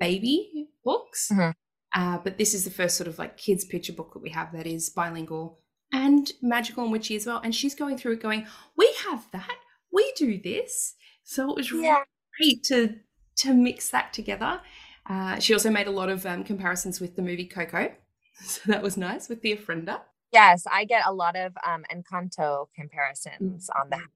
baby 0.01 0.69
books. 0.85 1.31
Mm-hmm. 1.33 1.51
Uh, 1.95 2.19
but 2.19 2.39
this 2.39 2.55
is 2.55 2.65
the 2.65 2.71
first 2.71 2.97
sort 2.97 3.09
of 3.09 3.19
like 3.19 3.37
kids 3.37 3.65
picture 3.65 3.93
book 3.93 4.15
that 4.15 4.23
we 4.23 4.31
have 4.31 4.53
that 4.53 4.67
is 4.67 4.89
bilingual 4.89 5.61
and 5.93 6.33
magical 6.41 6.85
and 6.85 6.93
witchy 6.93 7.17
as 7.17 7.27
well. 7.27 7.41
And 7.45 7.55
she's 7.55 7.75
going 7.75 7.99
through 7.99 8.13
it, 8.13 8.23
going, 8.23 8.47
"We 8.77 8.95
have 9.07 9.27
that. 9.33 9.57
We 9.93 10.13
do 10.17 10.41
this." 10.43 10.95
So 11.23 11.51
it 11.51 11.57
was 11.57 11.71
yeah. 11.71 12.05
great 12.39 12.63
to 12.65 12.97
to 13.39 13.55
mix 13.55 13.91
that 13.91 14.13
together. 14.13 14.61
Uh, 15.09 15.39
she 15.39 15.53
also 15.53 15.71
made 15.71 15.87
a 15.87 15.91
lot 15.91 16.09
of 16.09 16.25
um, 16.25 16.45
comparisons 16.45 17.01
with 17.01 17.17
the 17.17 17.23
movie 17.23 17.47
Coco. 17.47 17.93
So 18.45 18.63
that 18.73 18.83
was 18.83 18.97
nice 18.97 19.29
with 19.29 19.43
the 19.43 19.55
Ofrenda. 19.57 20.01
Yes, 20.33 20.65
I 20.69 20.85
get 20.85 21.07
a 21.07 21.13
lot 21.13 21.37
of 21.37 21.53
um, 21.65 21.85
Encanto 21.95 22.67
comparisons 22.75 23.71
on 23.79 23.91
that 23.91 24.09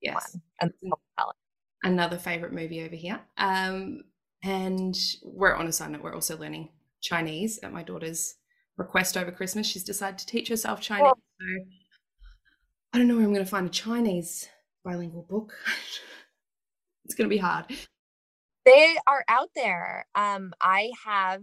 yes. 0.00 0.14
one. 0.14 0.42
And 0.60 0.72
Another 1.86 2.18
favorite 2.18 2.52
movie 2.52 2.82
over 2.84 2.96
here. 2.96 3.20
Um, 3.38 4.02
and 4.42 4.96
we're 5.22 5.54
on 5.54 5.68
a 5.68 5.72
side 5.72 5.92
note, 5.92 6.02
we're 6.02 6.14
also 6.14 6.36
learning 6.36 6.70
Chinese 7.00 7.60
at 7.62 7.72
my 7.72 7.84
daughter's 7.84 8.34
request 8.76 9.16
over 9.16 9.30
Christmas. 9.30 9.68
She's 9.68 9.84
decided 9.84 10.18
to 10.18 10.26
teach 10.26 10.48
herself 10.48 10.80
Chinese. 10.80 11.12
Oh. 11.14 11.20
So 11.40 11.46
I 12.92 12.98
don't 12.98 13.06
know 13.06 13.14
where 13.14 13.24
I'm 13.24 13.32
going 13.32 13.44
to 13.44 13.50
find 13.50 13.68
a 13.68 13.70
Chinese 13.70 14.48
bilingual 14.84 15.26
book. 15.28 15.54
it's 17.04 17.14
going 17.14 17.30
to 17.30 17.34
be 17.34 17.38
hard. 17.38 17.66
They 18.64 18.96
are 19.06 19.24
out 19.28 19.50
there. 19.54 20.06
Um, 20.16 20.54
I 20.60 20.90
have 21.04 21.42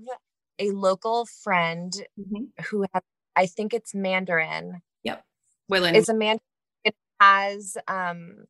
a 0.60 0.72
local 0.72 1.26
friend 1.26 1.94
mm-hmm. 2.20 2.64
who 2.70 2.86
has, 2.94 3.04
I 3.38 3.46
think 3.46 3.74
it's 3.74 3.96
Mandarin. 3.96 4.82
Yep. 5.04 5.24
Willen. 5.70 5.96
It's 5.96 6.10
a 6.10 6.14
Mandarin. 6.14 6.42
It 6.84 6.96
has, 7.22 7.78
um, 7.88 8.44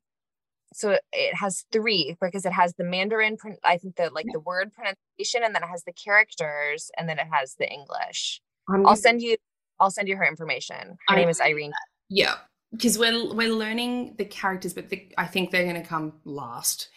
so 0.74 0.98
it 1.12 1.36
has 1.36 1.66
three 1.72 2.16
because 2.22 2.46
it 2.46 2.54
has 2.54 2.74
the 2.76 2.84
Mandarin, 2.84 3.38
I 3.64 3.78
think 3.78 3.96
the 3.96 4.10
like 4.14 4.28
the 4.32 4.40
word 4.40 4.72
pronunciation, 4.74 5.44
and 5.44 5.54
then 5.56 5.64
it 5.64 5.68
has 5.68 5.84
the 5.84 5.94
characters, 5.94 6.92
and 6.98 7.08
then 7.08 7.20
it 7.20 7.28
has 7.32 7.56
the 7.56 7.70
English. 7.70 8.42
I'm 8.70 8.86
I'll 8.86 8.96
send 8.96 9.22
you. 9.22 9.38
I'll 9.80 9.92
send 9.92 10.08
you 10.08 10.16
her 10.16 10.26
information. 10.26 10.98
Her 11.08 11.16
I 11.16 11.18
name 11.18 11.30
is 11.30 11.42
Irene. 11.42 11.74
Yeah, 12.10 12.36
because 12.72 12.98
we're 12.98 13.34
we're 13.34 13.54
learning 13.54 14.16
the 14.18 14.26
characters, 14.26 14.74
but 14.74 14.90
the, 14.90 15.08
I 15.18 15.26
think 15.26 15.52
they're 15.52 15.64
going 15.64 15.82
to 15.82 15.88
come 15.88 16.14
last 16.26 16.90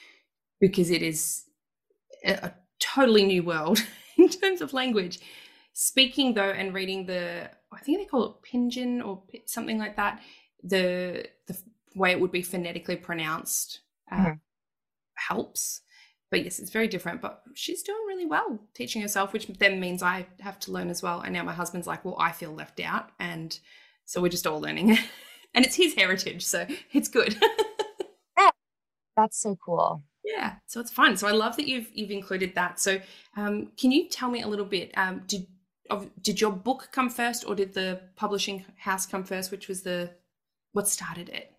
because 0.61 0.91
it 0.91 1.03
is 1.03 1.45
a 2.25 2.53
totally 2.79 3.25
new 3.25 3.43
world 3.43 3.83
in 4.17 4.29
terms 4.29 4.61
of 4.61 4.73
language. 4.73 5.21
Speaking 5.73 6.35
though 6.35 6.51
and 6.51 6.73
reading 6.73 7.05
the, 7.07 7.51
I 7.73 7.79
think 7.81 7.99
they 7.99 8.07
call 8.07 8.25
it 8.25 8.51
Pinyin 8.51 9.05
or 9.05 9.23
something 9.45 9.79
like 9.79 9.97
that. 9.97 10.23
The 10.63 11.29
the 11.47 11.57
way 11.97 12.13
it 12.13 12.21
would 12.21 12.31
be 12.31 12.43
phonetically 12.43 12.97
pronounced 12.97 13.81
uh, 14.13 14.17
mm-hmm. 14.17 14.33
helps. 15.15 15.81
But 16.31 16.45
yes, 16.45 16.59
it's 16.59 16.71
very 16.71 16.87
different. 16.87 17.23
But 17.23 17.43
she's 17.55 17.83
doing 17.83 18.05
really 18.07 18.27
well 18.27 18.61
teaching 18.75 19.03
herself, 19.03 19.33
which 19.33 19.47
then 19.47 19.81
means 19.81 20.03
I 20.03 20.27
have 20.41 20.61
to 20.61 20.73
learn 20.73 20.91
as 20.91 21.03
well. 21.03 21.21
And 21.21 21.33
now 21.33 21.43
my 21.43 21.55
husband's 21.55 21.87
like, 21.87 22.05
well, 22.05 22.17
I 22.19 22.33
feel 22.33 22.53
left 22.53 22.81
out, 22.81 23.11
and 23.19 23.59
so 24.05 24.21
we're 24.21 24.29
just 24.29 24.47
all 24.47 24.61
learning. 24.61 24.91
and 25.55 25.65
it's 25.65 25.77
his 25.77 25.95
heritage, 25.95 26.45
so 26.45 26.67
it's 26.93 27.09
good. 27.09 27.37
yeah, 28.39 28.51
that's 29.17 29.41
so 29.41 29.57
cool. 29.65 30.05
Yeah, 30.25 30.55
so 30.67 30.81
it's 30.81 30.91
fun. 30.91 31.17
So 31.17 31.29
I 31.29 31.33
love 31.33 31.57
that 31.57 31.69
you've 31.69 31.89
you've 31.95 32.11
included 32.11 32.55
that. 32.57 32.81
So 32.81 33.01
um, 33.37 33.73
can 33.79 33.93
you 33.93 34.09
tell 34.09 34.31
me 34.31 34.43
a 34.43 34.49
little 34.49 34.67
bit? 34.67 34.91
Um, 34.97 35.23
did 35.27 35.47
of, 35.89 36.11
did 36.21 36.41
your 36.41 36.51
book 36.51 36.89
come 36.91 37.09
first, 37.09 37.45
or 37.47 37.55
did 37.55 37.73
the 37.73 38.01
publishing 38.17 38.65
house 38.77 39.07
come 39.07 39.23
first? 39.23 39.53
Which 39.53 39.69
was 39.69 39.83
the 39.83 40.11
what 40.73 40.89
started 40.89 41.29
it? 41.29 41.56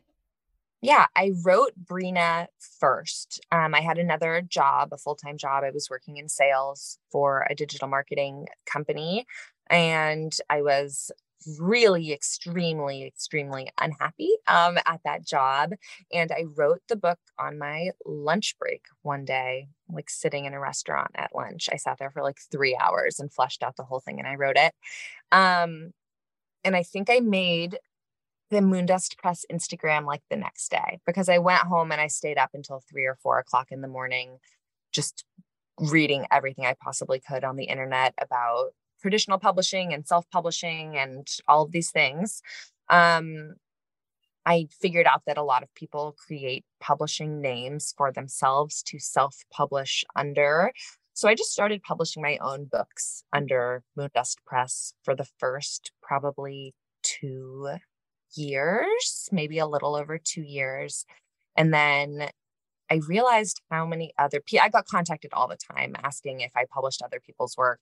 Yeah, 0.81 1.07
I 1.15 1.31
wrote 1.43 1.73
Brina 1.83 2.47
first. 2.79 3.39
Um, 3.51 3.73
I 3.73 3.81
had 3.81 3.97
another 3.97 4.41
job, 4.47 4.89
a 4.93 4.97
full 4.97 5.15
time 5.15 5.37
job. 5.37 5.63
I 5.63 5.71
was 5.71 5.89
working 5.89 6.17
in 6.17 6.29
sales 6.29 6.99
for 7.11 7.47
a 7.49 7.55
digital 7.55 7.87
marketing 7.87 8.47
company, 8.65 9.25
and 9.69 10.35
I 10.49 10.61
was 10.61 11.11
really 11.59 12.11
extremely, 12.11 13.03
extremely 13.05 13.69
unhappy 13.79 14.29
um, 14.47 14.77
at 14.85 14.99
that 15.05 15.25
job. 15.25 15.73
And 16.11 16.31
I 16.31 16.45
wrote 16.55 16.81
the 16.89 16.95
book 16.95 17.19
on 17.39 17.57
my 17.57 17.91
lunch 18.05 18.55
break 18.59 18.83
one 19.03 19.23
day, 19.23 19.69
like 19.89 20.09
sitting 20.09 20.45
in 20.45 20.53
a 20.53 20.59
restaurant 20.59 21.11
at 21.15 21.35
lunch. 21.35 21.69
I 21.71 21.77
sat 21.77 21.97
there 21.99 22.11
for 22.11 22.21
like 22.23 22.39
three 22.51 22.77
hours 22.79 23.19
and 23.19 23.31
fleshed 23.31 23.63
out 23.63 23.75
the 23.77 23.83
whole 23.83 23.99
thing 23.99 24.19
and 24.19 24.27
I 24.27 24.35
wrote 24.35 24.57
it. 24.57 24.73
Um, 25.31 25.93
and 26.63 26.75
I 26.75 26.83
think 26.83 27.09
I 27.09 27.19
made 27.19 27.77
the 28.49 28.60
Moondust 28.60 29.17
Press 29.17 29.45
Instagram 29.51 30.05
like 30.05 30.21
the 30.29 30.38
next 30.38 30.69
day 30.69 30.99
because 31.05 31.29
I 31.29 31.38
went 31.38 31.62
home 31.62 31.91
and 31.91 31.99
I 31.99 32.07
stayed 32.07 32.38
up 32.38 32.51
until 32.53 32.81
three 32.89 33.05
or 33.05 33.17
four 33.21 33.39
o'clock 33.39 33.71
in 33.71 33.81
the 33.81 33.88
morning, 33.88 34.38
just 34.91 35.25
reading 35.79 36.25
everything 36.31 36.65
I 36.65 36.75
possibly 36.81 37.19
could 37.19 37.43
on 37.43 37.55
the 37.55 37.65
internet 37.65 38.13
about 38.19 38.69
traditional 39.01 39.38
publishing 39.38 39.93
and 39.93 40.07
self-publishing 40.07 40.97
and 40.97 41.27
all 41.47 41.63
of 41.63 41.71
these 41.71 41.91
things. 41.91 42.41
Um, 42.89 43.55
i 44.45 44.65
figured 44.81 45.05
out 45.05 45.23
that 45.27 45.38
a 45.38 45.43
lot 45.43 45.62
of 45.62 45.73
people 45.75 46.15
create 46.25 46.63
publishing 46.79 47.41
names 47.41 47.93
for 47.97 48.12
themselves 48.12 48.81
to 48.81 48.97
self-publish 48.97 50.05
under. 50.15 50.71
So 51.13 51.27
i 51.27 51.36
just 51.36 51.51
started 51.51 51.83
publishing 51.83 52.23
my 52.23 52.38
own 52.38 52.65
books 52.65 53.23
under 53.33 53.83
moondust 53.97 54.38
press 54.45 54.93
for 55.03 55.15
the 55.15 55.27
first 55.38 55.91
probably 56.01 56.73
two 57.03 57.77
years 58.35 59.29
maybe 59.31 59.59
a 59.59 59.67
little 59.67 59.95
over 59.95 60.17
two 60.17 60.41
years 60.41 61.05
and 61.55 61.73
then 61.73 62.29
I 62.89 63.01
realized 63.07 63.61
how 63.69 63.85
many 63.85 64.13
other 64.17 64.39
people 64.39 64.63
I 64.65 64.69
got 64.69 64.85
contacted 64.85 65.31
all 65.33 65.47
the 65.47 65.57
time 65.57 65.95
asking 66.03 66.41
if 66.41 66.51
I 66.55 66.65
published 66.69 67.01
other 67.01 67.19
people's 67.19 67.57
work. 67.57 67.81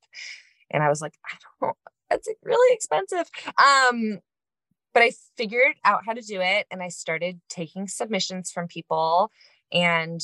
And 0.72 0.82
I 0.82 0.90
was 0.90 1.02
like, 1.02 1.14
I 1.26 1.36
don't, 1.62 1.78
that's 2.10 2.28
really 2.44 2.74
expensive. 2.74 3.30
Um, 3.58 4.20
but 4.94 5.04
I 5.04 5.12
figured 5.38 5.76
out 5.84 6.02
how 6.06 6.14
to 6.14 6.22
do 6.22 6.42
it 6.42 6.66
and 6.72 6.82
I 6.82 6.88
started 6.88 7.42
taking 7.50 7.88
submissions 7.88 8.52
from 8.52 8.68
people. 8.68 9.30
And 9.72 10.22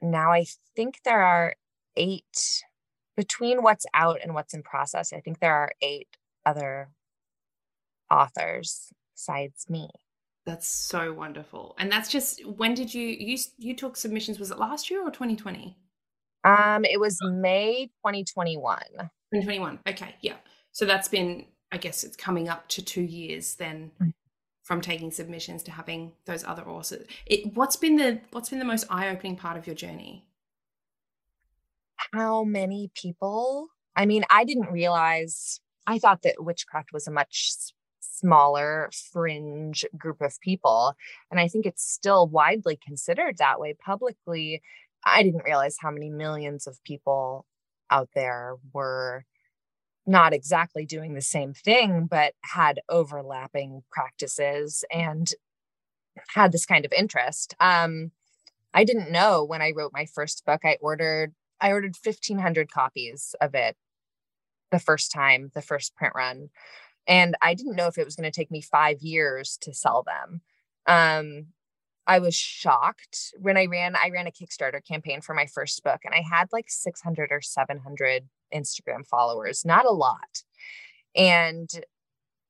now 0.00 0.32
I 0.32 0.46
think 0.76 1.00
there 1.04 1.22
are 1.22 1.54
eight 1.96 2.62
between 3.16 3.62
what's 3.62 3.86
out 3.94 4.18
and 4.22 4.34
what's 4.34 4.54
in 4.54 4.62
process. 4.62 5.12
I 5.12 5.20
think 5.20 5.40
there 5.40 5.54
are 5.54 5.72
eight 5.80 6.08
other 6.44 6.90
authors 8.10 8.92
besides 9.22 9.66
me. 9.68 9.88
That's 10.44 10.66
so 10.66 11.12
wonderful. 11.12 11.76
And 11.78 11.90
that's 11.90 12.08
just 12.08 12.44
when 12.46 12.74
did 12.74 12.92
you 12.92 13.06
you 13.06 13.38
you 13.58 13.76
took 13.76 13.96
submissions 13.96 14.40
was 14.40 14.50
it 14.50 14.58
last 14.58 14.90
year 14.90 15.00
or 15.02 15.10
2020? 15.10 15.76
Um 16.44 16.84
it 16.84 16.98
was 16.98 17.18
May 17.22 17.86
2021. 18.04 18.80
2021. 19.32 19.78
Okay, 19.88 20.14
yeah. 20.20 20.36
So 20.72 20.84
that's 20.84 21.08
been, 21.08 21.46
I 21.70 21.76
guess 21.76 22.02
it's 22.02 22.16
coming 22.16 22.48
up 22.48 22.68
to 22.68 22.84
two 22.84 23.02
years 23.02 23.54
then 23.54 23.92
mm. 24.02 24.12
from 24.64 24.80
taking 24.80 25.10
submissions 25.10 25.62
to 25.64 25.70
having 25.70 26.12
those 26.24 26.44
other 26.44 26.62
authors. 26.62 27.06
It, 27.26 27.54
what's 27.54 27.76
been 27.76 27.96
the 27.96 28.20
what's 28.32 28.48
been 28.48 28.58
the 28.58 28.64
most 28.64 28.86
eye 28.90 29.08
opening 29.10 29.36
part 29.36 29.56
of 29.56 29.66
your 29.66 29.76
journey? 29.76 30.26
How 32.12 32.42
many 32.42 32.90
people? 32.94 33.68
I 33.94 34.06
mean, 34.06 34.24
I 34.28 34.44
didn't 34.44 34.72
realize. 34.72 35.60
I 35.86 35.98
thought 35.98 36.22
that 36.22 36.42
witchcraft 36.42 36.92
was 36.92 37.06
a 37.06 37.10
much 37.10 37.52
smaller 38.02 38.90
fringe 39.12 39.84
group 39.96 40.20
of 40.20 40.40
people, 40.40 40.94
and 41.30 41.40
I 41.40 41.48
think 41.48 41.66
it's 41.66 41.84
still 41.84 42.26
widely 42.26 42.76
considered 42.76 43.38
that 43.38 43.60
way 43.60 43.74
publicly. 43.74 44.62
I 45.04 45.22
didn't 45.22 45.44
realize 45.44 45.76
how 45.80 45.90
many 45.90 46.10
millions 46.10 46.66
of 46.66 46.82
people 46.84 47.46
out 47.90 48.10
there 48.14 48.56
were 48.72 49.24
not 50.06 50.32
exactly 50.32 50.84
doing 50.84 51.14
the 51.14 51.20
same 51.20 51.54
thing, 51.54 52.06
but 52.06 52.34
had 52.42 52.80
overlapping 52.88 53.82
practices 53.90 54.84
and 54.92 55.32
had 56.28 56.52
this 56.52 56.66
kind 56.66 56.84
of 56.84 56.92
interest. 56.92 57.54
Um, 57.60 58.10
I 58.74 58.84
didn't 58.84 59.12
know 59.12 59.44
when 59.44 59.62
I 59.62 59.72
wrote 59.76 59.92
my 59.92 60.06
first 60.06 60.44
book, 60.44 60.62
I 60.64 60.78
ordered 60.80 61.34
I 61.60 61.70
ordered 61.70 61.94
1500 62.02 62.72
copies 62.72 63.36
of 63.40 63.54
it 63.54 63.76
the 64.72 64.80
first 64.80 65.12
time, 65.12 65.52
the 65.54 65.62
first 65.62 65.94
print 65.94 66.14
run. 66.16 66.50
And 67.06 67.36
I 67.42 67.54
didn't 67.54 67.76
know 67.76 67.88
if 67.88 67.98
it 67.98 68.04
was 68.04 68.16
going 68.16 68.30
to 68.30 68.34
take 68.34 68.50
me 68.50 68.60
five 68.60 69.00
years 69.00 69.58
to 69.62 69.74
sell 69.74 70.04
them. 70.04 70.40
Um, 70.86 71.46
I 72.06 72.18
was 72.18 72.34
shocked 72.34 73.34
when 73.38 73.56
I 73.56 73.66
ran 73.66 73.94
I 73.94 74.10
ran 74.10 74.26
a 74.26 74.32
Kickstarter 74.32 74.84
campaign 74.84 75.20
for 75.20 75.34
my 75.34 75.46
first 75.46 75.82
book 75.84 76.00
and 76.04 76.14
I 76.14 76.22
had 76.28 76.48
like 76.52 76.68
600 76.68 77.28
or 77.30 77.40
700 77.40 78.28
Instagram 78.52 79.06
followers, 79.06 79.64
not 79.64 79.86
a 79.86 79.90
lot. 79.90 80.42
And 81.14 81.70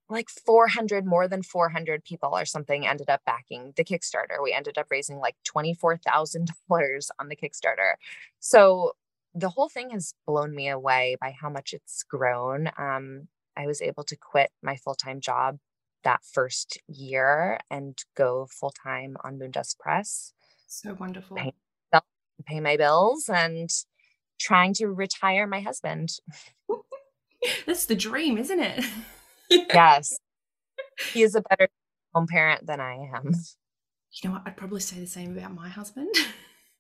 like 0.09 0.29
400 0.29 1.07
more 1.07 1.27
than 1.27 1.43
400 1.43 2.05
people 2.05 2.37
or 2.37 2.45
something 2.45 2.87
ended 2.87 3.09
up 3.09 3.23
backing 3.25 3.73
the 3.77 3.85
Kickstarter. 3.85 4.43
We 4.43 4.53
ended 4.53 4.79
up 4.79 4.87
raising 4.91 5.19
like 5.19 5.37
$24,000 5.45 7.09
on 7.19 7.29
the 7.29 7.37
Kickstarter. 7.37 7.95
So 8.39 8.93
the 9.35 9.49
whole 9.49 9.69
thing 9.69 9.91
has 9.91 10.15
blown 10.27 10.55
me 10.55 10.69
away 10.69 11.17
by 11.21 11.35
how 11.39 11.49
much 11.49 11.73
it's 11.73 12.03
grown. 12.03 12.71
Um, 12.79 13.29
I 13.57 13.67
was 13.67 13.81
able 13.83 14.05
to 14.05 14.17
quit 14.17 14.51
my 14.63 14.77
full 14.77 14.95
time 14.95 15.21
job 15.21 15.59
that 16.05 16.21
first 16.25 16.79
year 16.89 17.59
and 17.71 17.97
go 18.17 18.47
full 18.51 18.73
time 18.83 19.17
on 19.25 19.39
Moondust 19.39 19.79
Press. 19.79 20.33
So 20.67 20.95
wonderful. 20.95 21.37
Pay, 21.37 21.53
pay 22.47 22.61
my 22.61 22.77
bills 22.77 23.29
and 23.29 23.71
trying 24.41 24.75
to 24.75 24.89
retire 24.89 25.47
my 25.47 25.61
husband. 25.61 26.11
That's 27.67 27.87
the 27.87 27.95
dream, 27.95 28.39
isn't 28.39 28.61
it? 28.61 28.85
yes. 29.51 30.19
He 31.13 31.23
is 31.23 31.35
a 31.35 31.43
better 31.43 31.69
home 32.15 32.27
parent 32.27 32.67
than 32.67 32.81
I 32.81 32.95
am. 33.15 33.35
You 34.13 34.29
know 34.29 34.35
what? 34.35 34.43
I'd 34.47 34.57
probably 34.57 34.81
say 34.81 34.99
the 34.99 35.07
same 35.07 35.37
about 35.37 35.55
my 35.55 35.69
husband. 35.69 36.15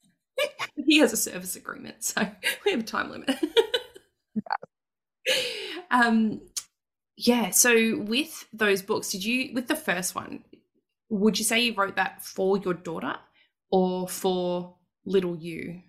he 0.76 0.98
has 0.98 1.12
a 1.12 1.16
service 1.16 1.56
agreement, 1.56 2.04
so 2.04 2.28
we 2.64 2.72
have 2.72 2.80
a 2.80 2.84
time 2.84 3.10
limit. 3.10 3.30
um, 5.90 6.40
yeah. 7.16 7.50
So 7.50 7.98
with 7.98 8.46
those 8.52 8.82
books, 8.82 9.10
did 9.10 9.24
you 9.24 9.52
with 9.54 9.68
the 9.68 9.76
first 9.76 10.14
one, 10.14 10.44
would 11.08 11.38
you 11.38 11.44
say 11.44 11.60
you 11.60 11.74
wrote 11.74 11.96
that 11.96 12.22
for 12.22 12.58
your 12.58 12.74
daughter 12.74 13.16
or 13.70 14.08
for 14.08 14.76
little 15.04 15.36
you? 15.36 15.80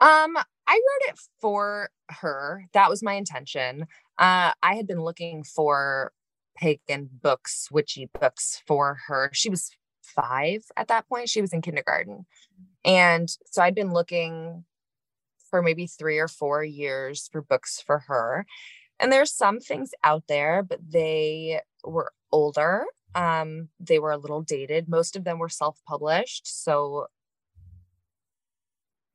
Um, 0.00 0.36
I 0.66 0.74
wrote 0.74 1.12
it 1.12 1.18
for 1.40 1.90
her. 2.08 2.64
That 2.72 2.90
was 2.90 3.02
my 3.02 3.14
intention. 3.14 3.86
Uh, 4.18 4.52
I 4.62 4.74
had 4.74 4.86
been 4.86 5.02
looking 5.02 5.44
for 5.44 6.12
pagan 6.56 7.08
books, 7.22 7.68
witchy 7.70 8.08
books 8.20 8.62
for 8.66 8.98
her. 9.06 9.30
She 9.32 9.48
was 9.48 9.70
five 10.02 10.64
at 10.76 10.88
that 10.88 11.08
point. 11.08 11.28
She 11.28 11.40
was 11.40 11.52
in 11.52 11.62
kindergarten. 11.62 12.26
And 12.84 13.30
so 13.50 13.62
I'd 13.62 13.74
been 13.74 13.92
looking 13.92 14.64
for 15.50 15.62
maybe 15.62 15.86
three 15.86 16.18
or 16.18 16.28
four 16.28 16.64
years 16.64 17.28
for 17.30 17.42
books 17.42 17.80
for 17.80 18.00
her. 18.00 18.46
And 19.02 19.12
there's 19.12 19.32
some 19.32 19.60
things 19.60 19.90
out 20.02 20.24
there, 20.28 20.62
but 20.62 20.78
they 20.88 21.60
were 21.84 22.12
older. 22.30 22.84
Um, 23.14 23.68
they 23.80 23.98
were 23.98 24.12
a 24.12 24.16
little 24.16 24.40
dated. 24.40 24.88
Most 24.88 25.16
of 25.16 25.24
them 25.24 25.38
were 25.38 25.50
self-published. 25.50 26.46
So 26.46 27.08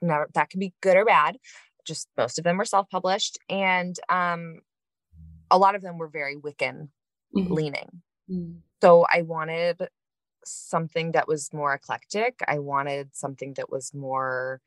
never 0.02 0.30
that 0.34 0.50
can 0.50 0.60
be 0.60 0.74
good 0.82 0.98
or 0.98 1.06
bad. 1.06 1.38
Just 1.86 2.08
most 2.18 2.38
of 2.38 2.44
them 2.44 2.58
were 2.58 2.66
self-published. 2.66 3.40
And 3.50 3.98
um 4.10 4.60
a 5.50 5.58
lot 5.58 5.76
of 5.76 5.82
them 5.82 5.98
were 5.98 6.08
very 6.08 6.36
Wiccan 6.36 6.90
mm-hmm. 7.36 7.54
leaning. 7.54 8.02
Mm-hmm. 8.30 8.58
So 8.82 9.06
I 9.12 9.22
wanted 9.24 9.88
something 10.46 11.14
that 11.14 11.28
was 11.28 11.54
more 11.54 11.74
eclectic. 11.74 12.40
I 12.48 12.60
wanted 12.60 13.16
something 13.16 13.54
that 13.56 13.72
was 13.72 13.94
more 13.94 14.62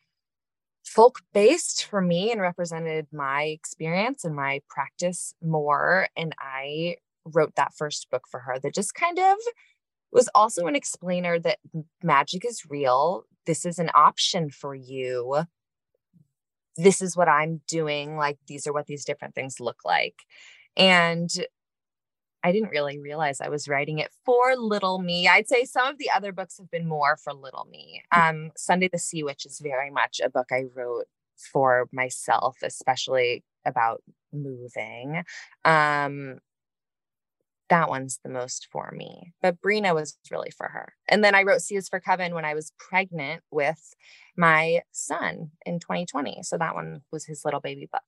folk 0.90 1.20
based 1.32 1.84
for 1.84 2.00
me 2.00 2.32
and 2.32 2.40
represented 2.40 3.06
my 3.12 3.44
experience 3.44 4.24
and 4.24 4.34
my 4.34 4.60
practice 4.68 5.34
more. 5.40 6.08
And 6.16 6.34
I 6.40 6.96
wrote 7.24 7.54
that 7.54 7.74
first 7.74 8.10
book 8.10 8.24
for 8.28 8.40
her 8.40 8.58
that 8.58 8.74
just 8.74 8.92
kind 8.94 9.18
of 9.18 9.36
was 10.10 10.28
also 10.34 10.66
an 10.66 10.74
explainer 10.74 11.38
that 11.38 11.58
magic 12.02 12.44
is 12.44 12.64
real. 12.68 13.22
This 13.46 13.64
is 13.64 13.78
an 13.78 13.90
option 13.94 14.50
for 14.50 14.74
you. 14.74 15.44
This 16.76 17.00
is 17.00 17.16
what 17.16 17.28
I'm 17.28 17.60
doing. 17.68 18.16
Like, 18.16 18.38
these 18.48 18.66
are 18.66 18.72
what 18.72 18.86
these 18.86 19.04
different 19.04 19.36
things 19.36 19.60
look 19.60 19.84
like. 19.84 20.16
And 20.76 21.30
I 22.42 22.52
didn't 22.52 22.70
really 22.70 22.98
realize 22.98 23.40
I 23.40 23.48
was 23.48 23.68
writing 23.68 23.98
it 23.98 24.10
for 24.24 24.56
little 24.56 24.98
me. 24.98 25.28
I'd 25.28 25.48
say 25.48 25.64
some 25.64 25.88
of 25.88 25.98
the 25.98 26.10
other 26.14 26.32
books 26.32 26.58
have 26.58 26.70
been 26.70 26.88
more 26.88 27.16
for 27.16 27.32
little 27.32 27.66
me. 27.70 28.02
Mm. 28.14 28.30
Um, 28.30 28.50
Sunday 28.56 28.88
the 28.90 28.98
Sea 28.98 29.22
Witch 29.22 29.46
is 29.46 29.60
very 29.62 29.90
much 29.90 30.20
a 30.22 30.30
book 30.30 30.48
I 30.50 30.64
wrote 30.74 31.06
for 31.52 31.88
myself, 31.92 32.56
especially 32.62 33.44
about 33.66 34.02
moving. 34.32 35.22
Um, 35.64 36.38
that 37.68 37.88
one's 37.88 38.18
the 38.22 38.30
most 38.30 38.66
for 38.70 38.92
me. 38.94 39.32
But 39.40 39.60
Brina 39.62 39.94
was 39.94 40.18
really 40.30 40.50
for 40.50 40.68
her. 40.68 40.94
And 41.08 41.22
then 41.24 41.34
I 41.34 41.44
wrote 41.44 41.62
is 41.70 41.88
for 41.88 42.00
Coven 42.00 42.34
when 42.34 42.44
I 42.44 42.54
was 42.54 42.72
pregnant 42.78 43.42
with 43.50 43.94
my 44.36 44.82
son 44.90 45.52
in 45.64 45.78
2020. 45.78 46.42
So 46.42 46.58
that 46.58 46.74
one 46.74 47.02
was 47.12 47.24
his 47.24 47.44
little 47.44 47.60
baby 47.60 47.88
book. 47.90 48.02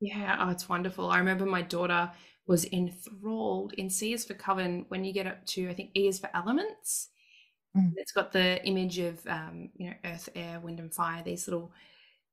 Yeah, 0.00 0.36
oh, 0.40 0.50
it's 0.50 0.68
wonderful. 0.68 1.10
I 1.10 1.18
remember 1.18 1.46
my 1.46 1.62
daughter 1.62 2.10
was 2.46 2.64
enthralled 2.66 3.72
in 3.74 3.88
C 3.88 4.12
is 4.12 4.24
for 4.24 4.34
Coven 4.34 4.84
when 4.88 5.04
you 5.04 5.12
get 5.12 5.26
up 5.26 5.44
to, 5.46 5.68
I 5.70 5.74
think 5.74 5.90
E 5.96 6.08
is 6.08 6.18
for 6.18 6.30
elements. 6.34 7.08
Mm. 7.76 7.92
It's 7.96 8.12
got 8.12 8.32
the 8.32 8.64
image 8.64 8.98
of, 8.98 9.26
um, 9.26 9.70
you 9.76 9.88
know, 9.88 9.96
earth, 10.04 10.28
air, 10.34 10.60
wind, 10.60 10.78
and 10.78 10.92
fire, 10.92 11.22
these 11.24 11.48
little 11.48 11.72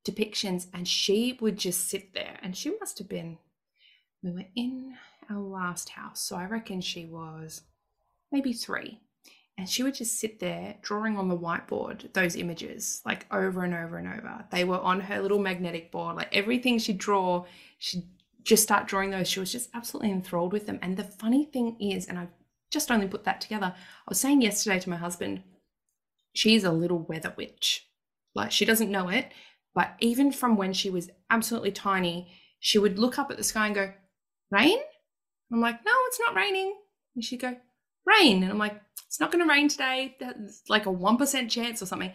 depictions. 0.06 0.68
And 0.74 0.88
she 0.88 1.38
would 1.42 1.58
just 1.58 1.88
sit 1.90 2.14
there, 2.14 2.38
and 2.44 2.56
she 2.56 2.76
must 2.80 2.98
have 3.00 3.10
been, 3.10 3.38
we 4.22 4.32
were 4.32 4.46
in 4.56 4.96
our 5.30 5.40
last 5.40 5.90
house. 5.90 6.22
So 6.22 6.36
I 6.36 6.46
reckon 6.46 6.82
she 6.82 7.06
was 7.06 7.62
maybe 8.32 8.54
three. 8.54 9.00
And 9.58 9.70
she 9.70 9.84
would 9.84 9.94
just 9.94 10.20
sit 10.20 10.40
there 10.40 10.78
drawing 10.82 11.18
on 11.18 11.28
the 11.28 11.38
whiteboard 11.38 12.12
those 12.14 12.36
images 12.36 13.02
like 13.06 13.28
over 13.32 13.64
and 13.64 13.74
over 13.76 13.98
and 13.98 14.08
over. 14.08 14.46
They 14.50 14.64
were 14.64 14.80
on 14.80 15.02
her 15.02 15.22
little 15.22 15.40
magnetic 15.40 15.92
board. 15.92 16.16
Like 16.16 16.30
everything 16.36 16.80
she'd 16.80 16.98
draw, 16.98 17.46
she'd 17.78 18.08
just 18.44 18.64
start 18.64 18.88
drawing 18.88 19.12
those. 19.12 19.28
She 19.28 19.40
was 19.40 19.52
just 19.52 19.70
absolutely 19.74 20.12
enthralled 20.12 20.54
with 20.54 20.66
them. 20.66 20.80
And 20.82 20.98
the 20.98 21.04
funny 21.04 21.46
thing 21.46 21.78
is, 21.80 22.08
and 22.08 22.18
I've 22.18 22.34
just 22.72 22.92
only 22.92 23.08
put 23.08 23.24
that 23.26 23.42
together, 23.42 23.74
I 23.76 24.10
was 24.10 24.20
saying 24.20 24.42
yesterday 24.42 24.80
to 24.80 24.90
my 24.90 24.96
husband, 24.96 25.44
she's 26.34 26.64
a 26.64 26.72
little 26.72 27.00
weather 27.00 27.34
witch. 27.38 27.88
Like 28.34 28.52
she 28.52 28.66
doesn't 28.66 28.92
know 28.92 29.10
it, 29.10 29.32
but 29.76 29.96
even 30.00 30.32
from 30.32 30.56
when 30.56 30.74
she 30.74 30.90
was 30.90 31.10
absolutely 31.30 31.72
tiny, 31.72 32.32
she 32.60 32.78
would 32.80 33.00
look 33.00 33.20
up 33.20 33.32
at 33.32 33.38
the 33.38 33.44
sky 33.44 33.66
and 33.66 33.76
go, 33.76 33.92
Rain? 34.50 34.80
I'm 35.52 35.62
like, 35.62 35.84
No, 35.86 35.92
it's 36.08 36.20
not 36.20 36.36
raining. 36.36 36.76
And 37.16 37.24
she'd 37.24 37.42
go, 37.42 37.56
Rain. 38.06 38.44
And 38.44 38.52
I'm 38.52 38.58
like, 38.58 38.80
It's 39.08 39.20
not 39.20 39.32
going 39.32 39.44
to 39.44 39.50
rain 39.50 39.68
today. 39.68 40.16
That's 40.20 40.64
like 40.70 40.86
a 40.86 40.90
1% 40.90 41.50
chance 41.50 41.82
or 41.82 41.86
something. 41.86 42.14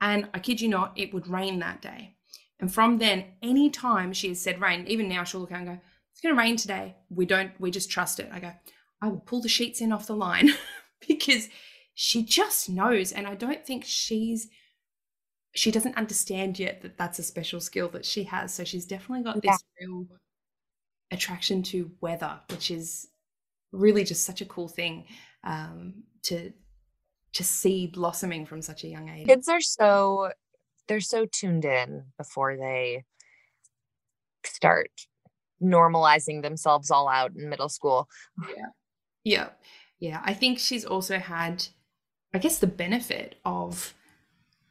And 0.00 0.28
I 0.34 0.40
kid 0.40 0.60
you 0.60 0.68
not, 0.68 0.92
it 0.96 1.14
would 1.14 1.28
rain 1.28 1.60
that 1.60 1.80
day. 1.80 2.16
And 2.62 2.72
from 2.72 2.98
then, 2.98 3.24
any 3.42 3.70
time 3.70 4.12
she 4.12 4.28
has 4.28 4.40
said 4.40 4.60
rain, 4.60 4.86
even 4.86 5.08
now 5.08 5.24
she'll 5.24 5.40
look 5.40 5.50
out 5.50 5.58
and 5.58 5.66
go, 5.66 5.78
It's 6.12 6.20
going 6.20 6.32
to 6.32 6.38
rain 6.38 6.56
today. 6.56 6.94
We 7.10 7.26
don't, 7.26 7.50
we 7.60 7.72
just 7.72 7.90
trust 7.90 8.20
it. 8.20 8.30
I 8.32 8.38
go, 8.38 8.52
I 9.02 9.08
will 9.08 9.18
pull 9.18 9.42
the 9.42 9.48
sheets 9.48 9.80
in 9.80 9.92
off 9.92 10.06
the 10.06 10.14
line 10.14 10.50
because 11.08 11.48
she 11.94 12.22
just 12.22 12.70
knows. 12.70 13.10
And 13.10 13.26
I 13.26 13.34
don't 13.34 13.66
think 13.66 13.82
she's, 13.84 14.46
she 15.56 15.72
doesn't 15.72 15.96
understand 15.96 16.56
yet 16.60 16.82
that 16.82 16.96
that's 16.96 17.18
a 17.18 17.24
special 17.24 17.58
skill 17.58 17.88
that 17.88 18.04
she 18.04 18.22
has. 18.24 18.54
So 18.54 18.62
she's 18.62 18.86
definitely 18.86 19.24
got 19.24 19.42
this 19.42 19.58
yeah. 19.80 19.86
real 19.86 20.06
attraction 21.10 21.64
to 21.64 21.90
weather, 22.00 22.38
which 22.48 22.70
is 22.70 23.08
really 23.72 24.04
just 24.04 24.22
such 24.24 24.40
a 24.40 24.46
cool 24.46 24.68
thing 24.68 25.06
um, 25.42 26.04
to 26.22 26.52
to 27.32 27.42
see 27.42 27.86
blossoming 27.86 28.44
from 28.44 28.60
such 28.60 28.84
a 28.84 28.88
young 28.88 29.08
age. 29.08 29.26
Kids 29.26 29.48
are 29.48 29.60
so 29.60 30.30
they're 30.88 31.00
so 31.00 31.26
tuned 31.26 31.64
in 31.64 32.04
before 32.18 32.56
they 32.56 33.04
start 34.44 34.90
normalizing 35.62 36.42
themselves 36.42 36.90
all 36.90 37.08
out 37.08 37.32
in 37.36 37.48
middle 37.48 37.68
school. 37.68 38.08
Yeah. 38.56 38.66
Yeah. 39.24 39.48
Yeah. 40.00 40.22
I 40.24 40.34
think 40.34 40.58
she's 40.58 40.84
also 40.84 41.18
had, 41.18 41.66
I 42.34 42.38
guess, 42.38 42.58
the 42.58 42.66
benefit 42.66 43.36
of 43.44 43.94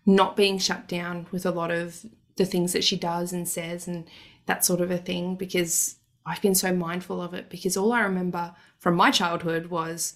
not 0.05 0.35
being 0.35 0.57
shut 0.57 0.87
down 0.87 1.27
with 1.31 1.45
a 1.45 1.51
lot 1.51 1.71
of 1.71 2.05
the 2.35 2.45
things 2.45 2.73
that 2.73 2.83
she 2.83 2.97
does 2.97 3.31
and 3.31 3.47
says 3.47 3.87
and 3.87 4.07
that 4.47 4.65
sort 4.65 4.81
of 4.81 4.91
a 4.91 4.97
thing 4.97 5.35
because 5.35 5.95
I've 6.25 6.41
been 6.41 6.55
so 6.55 6.73
mindful 6.73 7.21
of 7.21 7.33
it 7.33 7.49
because 7.49 7.77
all 7.77 7.93
I 7.93 8.01
remember 8.01 8.53
from 8.79 8.95
my 8.95 9.11
childhood 9.11 9.67
was 9.67 10.15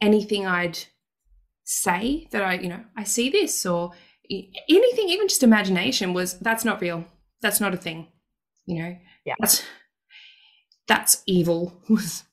anything 0.00 0.46
I'd 0.46 0.78
say 1.64 2.28
that 2.30 2.42
I, 2.42 2.54
you 2.54 2.68
know, 2.68 2.84
I 2.96 3.04
see 3.04 3.28
this 3.28 3.66
or 3.66 3.92
anything, 4.30 5.08
even 5.08 5.28
just 5.28 5.42
imagination 5.42 6.14
was 6.14 6.38
that's 6.38 6.64
not 6.64 6.80
real. 6.80 7.04
That's 7.40 7.60
not 7.60 7.74
a 7.74 7.76
thing. 7.76 8.08
You 8.66 8.82
know, 8.82 8.96
yeah, 9.24 9.34
that's 9.40 9.62
that's 10.86 11.22
evil. 11.26 11.80
Was 11.88 12.24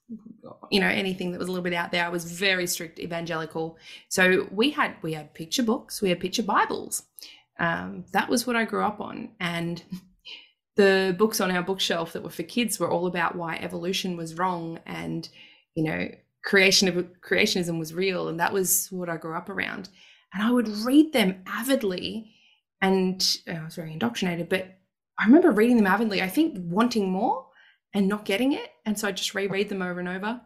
you 0.69 0.79
know 0.79 0.87
anything 0.87 1.31
that 1.31 1.39
was 1.39 1.47
a 1.47 1.51
little 1.51 1.63
bit 1.63 1.73
out 1.73 1.91
there. 1.91 2.05
I 2.05 2.09
was 2.09 2.31
very 2.31 2.67
strict 2.67 2.99
evangelical. 2.99 3.77
So 4.09 4.47
we 4.51 4.71
had 4.71 4.95
we 5.01 5.13
had 5.13 5.33
picture 5.33 5.63
books, 5.63 6.01
we 6.01 6.09
had 6.09 6.19
picture 6.19 6.43
Bibles. 6.43 7.03
Um, 7.57 8.05
that 8.11 8.29
was 8.29 8.45
what 8.45 8.55
I 8.55 8.65
grew 8.65 8.83
up 8.83 8.99
on, 8.99 9.29
and 9.39 9.81
the 10.75 11.15
books 11.17 11.39
on 11.39 11.51
our 11.51 11.63
bookshelf 11.63 12.13
that 12.13 12.23
were 12.23 12.29
for 12.29 12.43
kids 12.43 12.79
were 12.79 12.89
all 12.89 13.07
about 13.07 13.35
why 13.35 13.55
evolution 13.55 14.17
was 14.17 14.37
wrong 14.37 14.79
and 14.85 15.29
you 15.73 15.83
know 15.83 16.09
creation 16.43 16.87
of 16.87 16.95
creationism 17.21 17.79
was 17.79 17.93
real 17.93 18.27
and 18.27 18.39
that 18.39 18.53
was 18.53 18.87
what 18.91 19.09
i 19.09 19.17
grew 19.17 19.35
up 19.35 19.49
around 19.49 19.89
and 20.36 20.43
I 20.43 20.51
would 20.51 20.67
read 20.67 21.13
them 21.13 21.41
avidly. 21.47 22.31
And 22.81 23.38
I 23.47 23.63
was 23.63 23.75
very 23.75 23.93
indoctrinated, 23.93 24.49
but 24.49 24.77
I 25.17 25.25
remember 25.25 25.49
reading 25.49 25.77
them 25.77 25.88
avidly, 25.88 26.21
I 26.21 26.27
think 26.27 26.57
wanting 26.59 27.09
more 27.09 27.47
and 27.93 28.09
not 28.09 28.25
getting 28.25 28.51
it. 28.51 28.69
And 28.86 28.99
so 28.99 29.07
I 29.07 29.13
just 29.13 29.33
reread 29.33 29.69
them 29.69 29.81
over 29.81 29.99
and 29.99 30.09
over. 30.09 30.41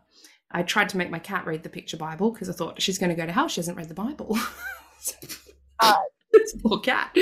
I 0.52 0.62
tried 0.62 0.90
to 0.90 0.98
make 0.98 1.10
my 1.10 1.20
cat 1.20 1.46
read 1.48 1.64
the 1.64 1.70
picture 1.70 1.98
Bible 1.98 2.32
because 2.32 2.50
I 2.50 2.54
thought 2.54 2.82
she's 2.82 3.00
going 3.00 3.10
to 3.10 3.16
go 3.16 3.26
to 3.26 3.32
hell. 3.32 3.48
She 3.48 3.60
hasn't 3.60 3.78
read 3.78 3.90
the 3.90 3.96
Bible. 3.96 4.38
uh, 5.80 5.96
it's 6.32 6.56
poor 6.62 6.80
cat. 6.80 7.16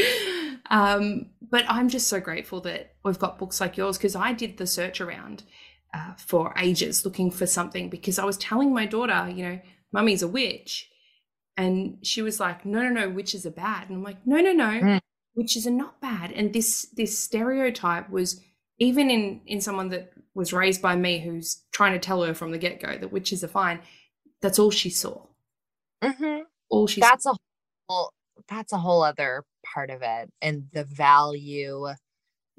Um, 0.70 1.28
but 1.50 1.64
I'm 1.70 1.88
just 1.88 2.08
so 2.08 2.20
grateful 2.20 2.60
that 2.62 2.96
we've 3.04 3.18
got 3.18 3.40
books 3.40 3.62
like 3.62 3.78
yours 3.78 3.98
because 3.98 4.16
I 4.16 4.34
did 4.34 4.58
the 4.58 4.68
search 4.68 5.00
around 5.00 5.44
uh, 5.94 6.16
for 6.16 6.54
ages 6.58 7.06
looking 7.06 7.32
for 7.32 7.48
something 7.48 7.90
because 7.90 8.20
I 8.20 8.26
was 8.26 8.38
telling 8.38 8.74
my 8.74 8.86
daughter, 8.86 9.32
you 9.34 9.44
know, 9.44 9.60
mummy's 9.94 10.22
a 10.22 10.28
witch. 10.28 10.90
And 11.58 11.98
she 12.04 12.22
was 12.22 12.40
like, 12.40 12.66
no, 12.66 12.84
no, 12.84 12.90
no, 12.90 13.10
witches 13.10 13.46
are 13.46 13.52
bad. 13.52 13.90
And 13.90 13.98
I'm 13.98 14.04
like, 14.04 14.26
no, 14.26 14.38
no, 14.38 14.54
no, 14.54 14.70
mm. 14.80 15.00
witches 15.36 15.66
are 15.66 15.72
not 15.72 16.00
bad. 16.00 16.32
And 16.32 16.54
this 16.54 16.86
this 16.96 17.18
stereotype 17.18 18.10
was 18.10 18.40
even 18.78 19.10
in 19.10 19.42
in 19.48 19.60
someone 19.60 19.90
that 19.90 20.14
was 20.36 20.54
raised 20.54 20.82
by 20.84 20.96
me 20.96 21.20
who's 21.20 21.64
trying 21.72 21.94
to 21.94 22.00
tell 22.00 22.22
her 22.24 22.36
from 22.36 22.52
the 22.52 22.60
get-go 22.60 23.00
that 23.00 23.12
witches 23.12 23.44
are 23.44 23.48
fine. 23.48 23.80
That's 24.40 24.60
all 24.60 24.70
she 24.70 24.92
saw. 24.92 25.26
Mm-hmm. 26.04 26.44
All 26.70 26.86
she 26.86 27.02
that's 27.02 27.24
saw. 27.24 27.32
a 27.32 27.38
whole 27.90 28.12
that's 28.48 28.72
a 28.72 28.78
whole 28.78 29.02
other 29.02 29.44
part 29.74 29.90
of 29.90 30.02
it 30.04 30.32
and 30.42 30.68
the 30.74 30.84
value 30.84 31.88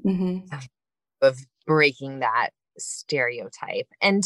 mm-hmm. 0.05 0.39
of, 0.53 0.69
of 1.23 1.39
breaking 1.67 2.19
that 2.19 2.51
stereotype. 2.79 3.87
And 4.03 4.25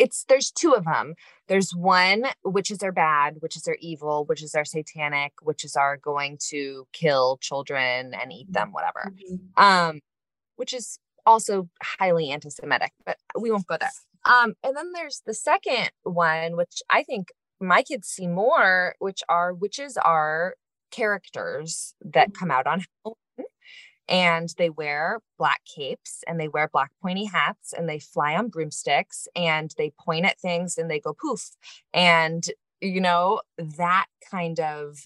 it's 0.00 0.24
there's 0.28 0.50
two 0.50 0.72
of 0.72 0.84
them. 0.84 1.14
There's 1.46 1.72
one 1.72 2.24
witches 2.42 2.82
are 2.82 2.90
bad, 2.92 3.36
witches 3.42 3.68
are 3.68 3.76
evil, 3.80 4.24
witches 4.24 4.54
are 4.54 4.64
satanic, 4.64 5.32
witches 5.42 5.76
are 5.76 5.98
going 5.98 6.38
to 6.48 6.86
kill 6.92 7.38
children 7.40 8.14
and 8.14 8.32
eat 8.32 8.50
them, 8.50 8.72
whatever. 8.72 9.12
Mm-hmm. 9.12 9.62
Um, 9.62 10.00
which 10.56 10.72
is 10.72 10.98
also 11.26 11.68
highly 11.82 12.30
anti-Semitic, 12.30 12.92
but 13.04 13.18
we 13.38 13.50
won't 13.50 13.66
go 13.66 13.76
there. 13.78 13.90
Um, 14.24 14.54
and 14.64 14.76
then 14.76 14.92
there's 14.92 15.22
the 15.26 15.34
second 15.34 15.90
one, 16.02 16.56
which 16.56 16.82
I 16.88 17.02
think 17.02 17.28
my 17.60 17.82
kids 17.82 18.08
see 18.08 18.26
more, 18.26 18.94
which 18.98 19.22
are 19.28 19.52
witches 19.52 19.98
are 19.98 20.54
characters 20.90 21.94
that 22.00 22.28
mm-hmm. 22.28 22.38
come 22.38 22.50
out 22.50 22.66
on 22.66 22.84
Halloween 23.04 23.16
and 24.10 24.52
they 24.58 24.68
wear 24.68 25.20
black 25.38 25.62
capes 25.64 26.24
and 26.26 26.38
they 26.38 26.48
wear 26.48 26.68
black 26.68 26.90
pointy 27.00 27.26
hats 27.26 27.72
and 27.72 27.88
they 27.88 28.00
fly 28.00 28.34
on 28.34 28.48
broomsticks 28.48 29.28
and 29.36 29.72
they 29.78 29.92
point 29.98 30.26
at 30.26 30.38
things 30.40 30.76
and 30.76 30.90
they 30.90 30.98
go 30.98 31.14
poof. 31.14 31.50
And 31.94 32.44
you 32.80 33.00
know 33.00 33.40
that 33.58 34.06
kind 34.30 34.58
of 34.58 35.04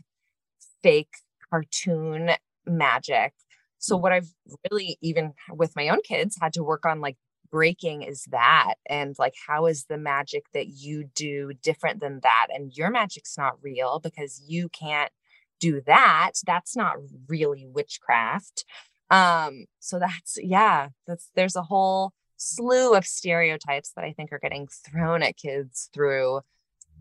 fake 0.83 1.17
cartoon 1.51 2.31
magic. 2.67 3.35
So 3.79 3.97
what 3.97 4.13
i've 4.13 4.31
really 4.71 4.97
even 5.03 5.35
with 5.53 5.77
my 5.77 5.89
own 5.89 6.01
kids 6.03 6.39
had 6.41 6.55
to 6.55 6.65
work 6.65 6.87
on 6.87 7.01
like 7.01 7.17
breaking 7.51 8.03
is 8.03 8.25
that 8.31 8.75
and 8.89 9.15
like 9.19 9.35
how 9.47 9.67
is 9.67 9.85
the 9.85 9.99
magic 9.99 10.45
that 10.55 10.69
you 10.69 11.05
do 11.15 11.53
different 11.63 12.01
than 12.01 12.21
that? 12.23 12.47
And 12.53 12.73
your 12.77 12.91
magic's 12.91 13.37
not 13.37 13.59
real 13.63 14.01
because 14.01 14.43
you 14.47 14.69
can't 14.71 15.13
do 15.61 15.81
that. 15.87 16.33
That's 16.47 16.75
not 16.77 16.97
really 17.29 17.67
witchcraft 17.67 18.65
um, 19.11 19.67
so 19.81 19.99
that's 19.99 20.39
yeah, 20.41 20.89
that's 21.07 21.31
there's 21.35 21.57
a 21.57 21.63
whole 21.63 22.13
slew 22.37 22.95
of 22.95 23.07
stereotypes 23.07 23.93
that 23.97 24.05
I 24.05 24.13
think 24.13 24.33
are 24.33 24.39
getting 24.39 24.69
thrown 24.69 25.23
at 25.23 25.37
kids 25.37 25.89
through 25.93 26.41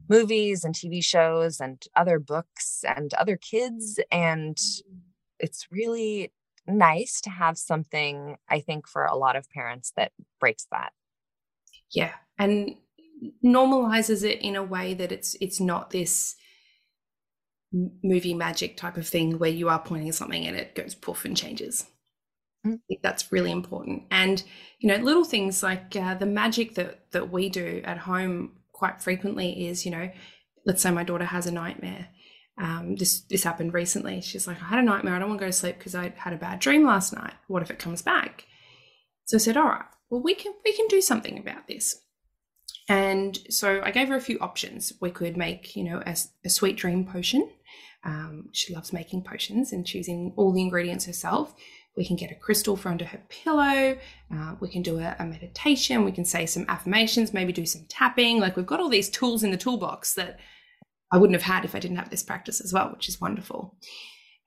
movies 0.10 0.64
and 0.64 0.76
TV 0.76 1.04
shows 1.04 1.60
and 1.60 1.82
other 1.96 2.20
books 2.20 2.84
and 2.96 3.14
other 3.14 3.38
kids. 3.38 4.00
And 4.12 4.58
it's 5.40 5.68
really 5.72 6.32
nice 6.68 7.22
to 7.22 7.30
have 7.30 7.58
something, 7.58 8.38
I 8.50 8.60
think, 8.60 8.88
for 8.88 9.06
a 9.06 9.16
lot 9.16 9.36
of 9.36 9.50
parents 9.50 9.94
that 9.98 10.12
breaks 10.40 10.68
that. 10.72 10.92
Yeah. 11.92 12.12
And 12.38 12.76
normalizes 13.44 14.24
it 14.24 14.42
in 14.42 14.56
a 14.56 14.64
way 14.64 14.94
that 14.94 15.12
it's 15.12 15.36
it's 15.40 15.60
not 15.60 15.92
this 15.92 16.36
movie 18.04 18.34
magic 18.34 18.78
type 18.78 18.98
of 18.98 19.08
thing 19.08 19.40
where 19.40 19.50
you 19.50 19.70
are 19.70 19.80
pointing 19.80 20.10
at 20.10 20.16
something 20.16 20.46
and 20.46 20.56
it 20.56 20.76
goes 20.76 20.96
poof 20.96 21.26
and 21.26 21.36
changes. 21.36 21.86
Mm. 22.66 22.80
That's 23.02 23.32
really 23.32 23.52
important. 23.52 24.04
And 24.12 24.44
you 24.80 24.90
know, 24.90 24.98
little 24.98 25.26
things 25.26 25.64
like 25.64 25.96
uh, 25.96 26.16
the 26.16 26.26
magic 26.26 26.76
that 26.76 27.12
that 27.12 27.32
we 27.32 27.50
do 27.50 27.82
at 27.84 27.98
home 27.98 28.54
quite 28.72 29.02
frequently 29.02 29.68
is, 29.68 29.86
you 29.86 29.92
know, 29.92 30.10
let's 30.66 30.82
say 30.82 30.92
my 30.92 31.04
daughter 31.04 31.26
has 31.26 31.48
a 31.48 31.52
nightmare. 31.52 32.08
Um, 32.58 32.96
this 32.96 33.22
this 33.22 33.44
happened 33.44 33.74
recently. 33.74 34.22
She's 34.22 34.48
like, 34.48 34.62
I 34.62 34.66
had 34.66 34.80
a 34.80 34.84
nightmare. 34.84 35.16
I 35.16 35.20
don't 35.20 35.30
want 35.30 35.40
to 35.42 35.46
go 35.46 35.50
to 35.50 35.58
sleep 35.58 35.78
because 35.78 35.96
I 35.96 36.14
had 36.16 36.34
a 36.34 36.38
bad 36.38 36.60
dream 36.60 36.86
last 36.86 37.14
night. 37.14 37.34
What 37.48 37.64
if 37.64 37.72
it 37.72 37.80
comes 37.80 38.02
back? 38.02 38.46
So 39.26 39.38
I 39.38 39.40
said, 39.40 39.58
all 39.58 39.66
right, 39.66 39.86
well 40.10 40.22
we 40.22 40.36
can 40.36 40.54
we 40.64 40.74
can 40.74 40.88
do 40.88 41.02
something 41.02 41.40
about 41.40 41.68
this. 41.68 42.00
And 42.90 43.40
so 43.50 43.82
I 43.84 43.92
gave 43.92 44.10
her 44.10 44.16
a 44.16 44.22
few 44.22 44.38
options. 44.40 44.94
We 45.00 45.10
could 45.10 45.38
make, 45.38 45.76
you 45.76 45.86
know, 45.86 46.04
a, 46.06 46.16
a 46.44 46.50
sweet 46.50 46.76
dream 46.76 47.06
potion. 47.06 47.50
Um, 48.06 48.50
she 48.52 48.74
loves 48.74 48.92
making 48.92 49.24
potions 49.24 49.72
and 49.72 49.86
choosing 49.86 50.34
all 50.36 50.52
the 50.52 50.62
ingredients 50.62 51.06
herself. 51.06 51.56
We 51.96 52.06
can 52.06 52.16
get 52.16 52.32
a 52.32 52.36
crystal 52.36 52.76
for 52.76 52.90
under 52.90 53.06
her 53.06 53.22
pillow. 53.30 53.98
Uh, 54.34 54.56
we 54.60 54.70
can 54.70 54.82
do 54.82 55.00
a, 55.00 55.16
a 55.20 55.26
meditation. 55.26 56.04
We 56.04 56.12
can 56.12 56.26
say 56.26 56.46
some 56.46 56.66
affirmations, 56.68 57.34
maybe 57.34 57.54
do 57.54 57.66
some 57.66 57.86
tapping. 57.88 58.40
Like 58.40 58.56
we've 58.56 58.66
got 58.66 58.80
all 58.80 58.90
these 58.90 59.10
tools 59.10 59.44
in 59.44 59.52
the 59.52 59.58
toolbox 59.58 60.16
that 60.16 60.40
I 61.12 61.18
wouldn't 61.18 61.40
have 61.40 61.54
had 61.54 61.64
if 61.64 61.76
I 61.76 61.80
didn't 61.80 61.98
have 61.98 62.10
this 62.10 62.24
practice 62.24 62.60
as 62.60 62.74
well, 62.74 62.90
which 62.92 63.08
is 63.08 63.22
wonderful. 63.22 63.78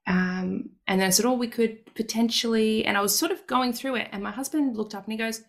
Um, 0.08 0.70
and 0.86 1.00
then 1.00 1.06
I 1.06 1.10
said, 1.10 1.26
oh, 1.26 1.34
we 1.34 1.48
could 1.48 1.94
potentially, 1.94 2.84
and 2.84 2.96
I 2.96 3.00
was 3.00 3.16
sort 3.16 3.32
of 3.32 3.46
going 3.46 3.72
through 3.72 3.96
it, 3.96 4.08
and 4.12 4.22
my 4.22 4.30
husband 4.30 4.76
looked 4.76 4.94
up 4.94 5.04
and 5.04 5.12
he 5.12 5.18
goes, 5.18 5.42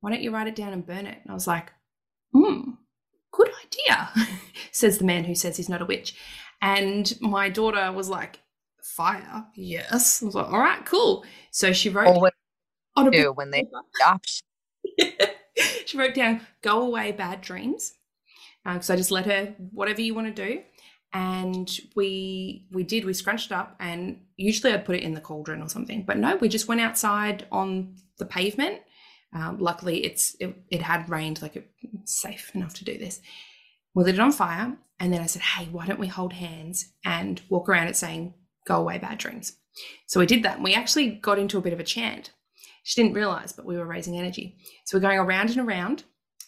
why 0.00 0.10
don't 0.10 0.22
you 0.22 0.32
write 0.32 0.48
it 0.48 0.56
down 0.56 0.72
and 0.72 0.86
burn 0.86 1.06
it? 1.06 1.18
And 1.22 1.30
I 1.30 1.34
was 1.34 1.46
like, 1.46 1.72
hmm, 2.32 2.70
good 3.32 3.50
idea, 3.64 4.10
says 4.72 4.98
the 4.98 5.04
man 5.04 5.24
who 5.24 5.34
says 5.34 5.56
he's 5.56 5.68
not 5.68 5.82
a 5.82 5.86
witch. 5.86 6.16
And 6.60 7.12
my 7.20 7.48
daughter 7.48 7.92
was 7.92 8.08
like, 8.08 8.40
fire, 8.82 9.46
yes. 9.54 10.22
I 10.22 10.26
was 10.26 10.34
like, 10.34 10.46
all 10.46 10.58
right, 10.58 10.84
cool. 10.84 11.24
So 11.50 11.72
she 11.72 11.88
wrote 11.88 12.08
Always 12.08 12.32
on 12.96 13.12
a 13.14 13.32
when 13.32 13.50
they 13.50 13.64
she 15.86 15.98
wrote 15.98 16.14
down, 16.14 16.40
go 16.62 16.82
away, 16.82 17.12
bad 17.12 17.40
dreams. 17.40 17.92
Um, 18.64 18.80
so 18.82 18.94
I 18.94 18.96
just 18.96 19.10
let 19.10 19.26
her, 19.26 19.54
whatever 19.70 20.00
you 20.00 20.14
want 20.14 20.34
to 20.34 20.46
do. 20.48 20.62
And 21.12 21.70
we 21.94 22.66
we 22.72 22.82
did, 22.82 23.04
we 23.04 23.14
scrunched 23.14 23.52
up 23.52 23.76
and 23.80 24.20
usually 24.36 24.72
I'd 24.72 24.84
put 24.84 24.96
it 24.96 25.02
in 25.02 25.14
the 25.14 25.20
cauldron 25.20 25.62
or 25.62 25.68
something. 25.68 26.04
But 26.04 26.18
no, 26.18 26.36
we 26.36 26.48
just 26.48 26.68
went 26.68 26.80
outside 26.80 27.46
on 27.50 27.96
the 28.18 28.26
pavement 28.26 28.80
um, 29.36 29.58
luckily, 29.58 30.04
it's 30.04 30.34
it, 30.40 30.56
it, 30.70 30.82
had 30.82 31.10
rained, 31.10 31.42
like 31.42 31.56
it's 31.56 32.20
safe 32.20 32.52
enough 32.54 32.74
to 32.74 32.84
do 32.84 32.96
this. 32.96 33.20
We 33.96 34.04
lit 34.04 34.16
it 34.16 34.20
on 34.20 34.30
fire, 34.30 34.76
and 35.00 35.10
then 35.10 35.22
I 35.22 35.26
said, 35.26 35.40
"Hey, 35.40 35.68
why 35.72 35.86
don't 35.86 35.98
we 35.98 36.06
hold 36.06 36.34
hands 36.34 36.92
and 37.02 37.40
walk 37.48 37.66
around 37.66 37.88
it 37.88 37.96
saying, 37.96 38.34
go 38.66 38.76
away, 38.76 38.98
bad 38.98 39.16
dreams." 39.16 39.54
So 40.06 40.20
we 40.20 40.26
did 40.26 40.42
that, 40.42 40.56
and 40.56 40.64
we 40.64 40.74
actually 40.74 41.12
got 41.12 41.38
into 41.38 41.56
a 41.56 41.62
bit 41.62 41.72
of 41.72 41.80
a 41.80 41.84
chant. 41.84 42.30
She 42.84 43.02
didn't 43.02 43.16
realize, 43.16 43.54
but 43.54 43.64
we 43.64 43.78
were 43.78 43.86
raising 43.86 44.18
energy. 44.18 44.58
So 44.84 44.96
we're 44.98 45.02
going 45.02 45.18
around 45.18 45.48
and 45.48 45.66
around 45.66 46.04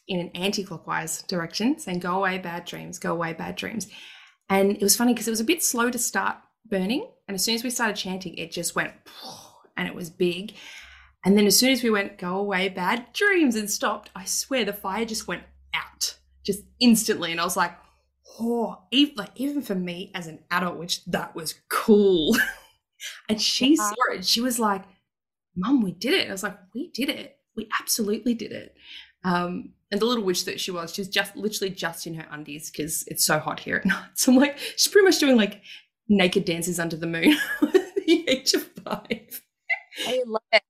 in 0.06 0.20
an 0.20 0.30
anti-clockwise 0.34 1.22
direction, 1.22 1.78
saying, 1.78 2.00
"Go 2.00 2.16
away, 2.16 2.36
bad 2.36 2.66
dreams. 2.66 2.98
Go 2.98 3.12
away, 3.12 3.32
bad 3.32 3.56
dreams." 3.56 3.88
And 4.50 4.72
it 4.72 4.82
was 4.82 4.96
funny 4.96 5.14
because 5.14 5.26
it 5.26 5.32
was 5.32 5.40
a 5.40 5.44
bit 5.44 5.62
slow 5.62 5.90
to 5.90 5.98
start 5.98 6.36
burning, 6.66 7.08
and 7.28 7.34
as 7.34 7.42
soon 7.42 7.54
as 7.54 7.64
we 7.64 7.70
started 7.70 7.96
chanting, 7.96 8.34
it 8.34 8.52
just 8.52 8.76
went, 8.76 8.92
and 9.78 9.88
it 9.88 9.94
was 9.94 10.10
big. 10.10 10.52
And 11.24 11.36
then 11.36 11.46
as 11.46 11.58
soon 11.58 11.70
as 11.70 11.82
we 11.82 11.88
went, 11.88 12.18
go 12.18 12.36
away, 12.36 12.68
bad 12.68 13.10
dreams, 13.14 13.56
and 13.56 13.70
stopped, 13.70 14.10
I 14.14 14.26
swear 14.26 14.66
the 14.66 14.74
fire 14.74 15.06
just 15.06 15.26
went 15.26 15.44
out 15.72 16.17
just 16.48 16.64
instantly. 16.80 17.30
And 17.30 17.40
I 17.40 17.44
was 17.44 17.58
like, 17.58 17.76
oh, 18.40 18.78
even, 18.90 19.14
like, 19.16 19.32
even 19.36 19.60
for 19.60 19.74
me 19.74 20.10
as 20.14 20.26
an 20.26 20.38
adult, 20.50 20.78
which 20.78 21.04
that 21.04 21.36
was 21.36 21.54
cool. 21.68 22.34
and 23.28 23.40
she 23.40 23.76
saw 23.76 23.92
it. 24.12 24.24
She 24.24 24.40
was 24.40 24.58
like, 24.58 24.82
Mum, 25.54 25.82
we 25.82 25.92
did 25.92 26.14
it. 26.14 26.28
I 26.28 26.32
was 26.32 26.42
like, 26.42 26.58
we 26.74 26.90
did 26.92 27.10
it. 27.10 27.36
We 27.54 27.68
absolutely 27.78 28.32
did 28.32 28.52
it. 28.52 28.74
Um, 29.24 29.74
and 29.90 30.00
the 30.00 30.06
little 30.06 30.24
witch 30.24 30.46
that 30.46 30.58
she 30.58 30.70
was, 30.70 30.94
she's 30.94 31.08
just 31.08 31.36
literally 31.36 31.74
just 31.74 32.06
in 32.06 32.14
her 32.14 32.26
undies 32.30 32.70
because 32.70 33.04
it's 33.08 33.26
so 33.26 33.38
hot 33.38 33.60
here 33.60 33.76
at 33.76 33.84
night. 33.84 34.08
So 34.14 34.32
I'm 34.32 34.38
like, 34.38 34.56
she's 34.56 34.88
pretty 34.88 35.04
much 35.04 35.18
doing 35.18 35.36
like 35.36 35.60
naked 36.08 36.46
dances 36.46 36.80
under 36.80 36.96
the 36.96 37.06
moon 37.06 37.36
at 37.62 37.94
the 37.94 38.24
age 38.26 38.54
of 38.54 38.62
five. 38.84 39.42
I 40.06 40.22
love 40.26 40.42
it. 40.52 40.62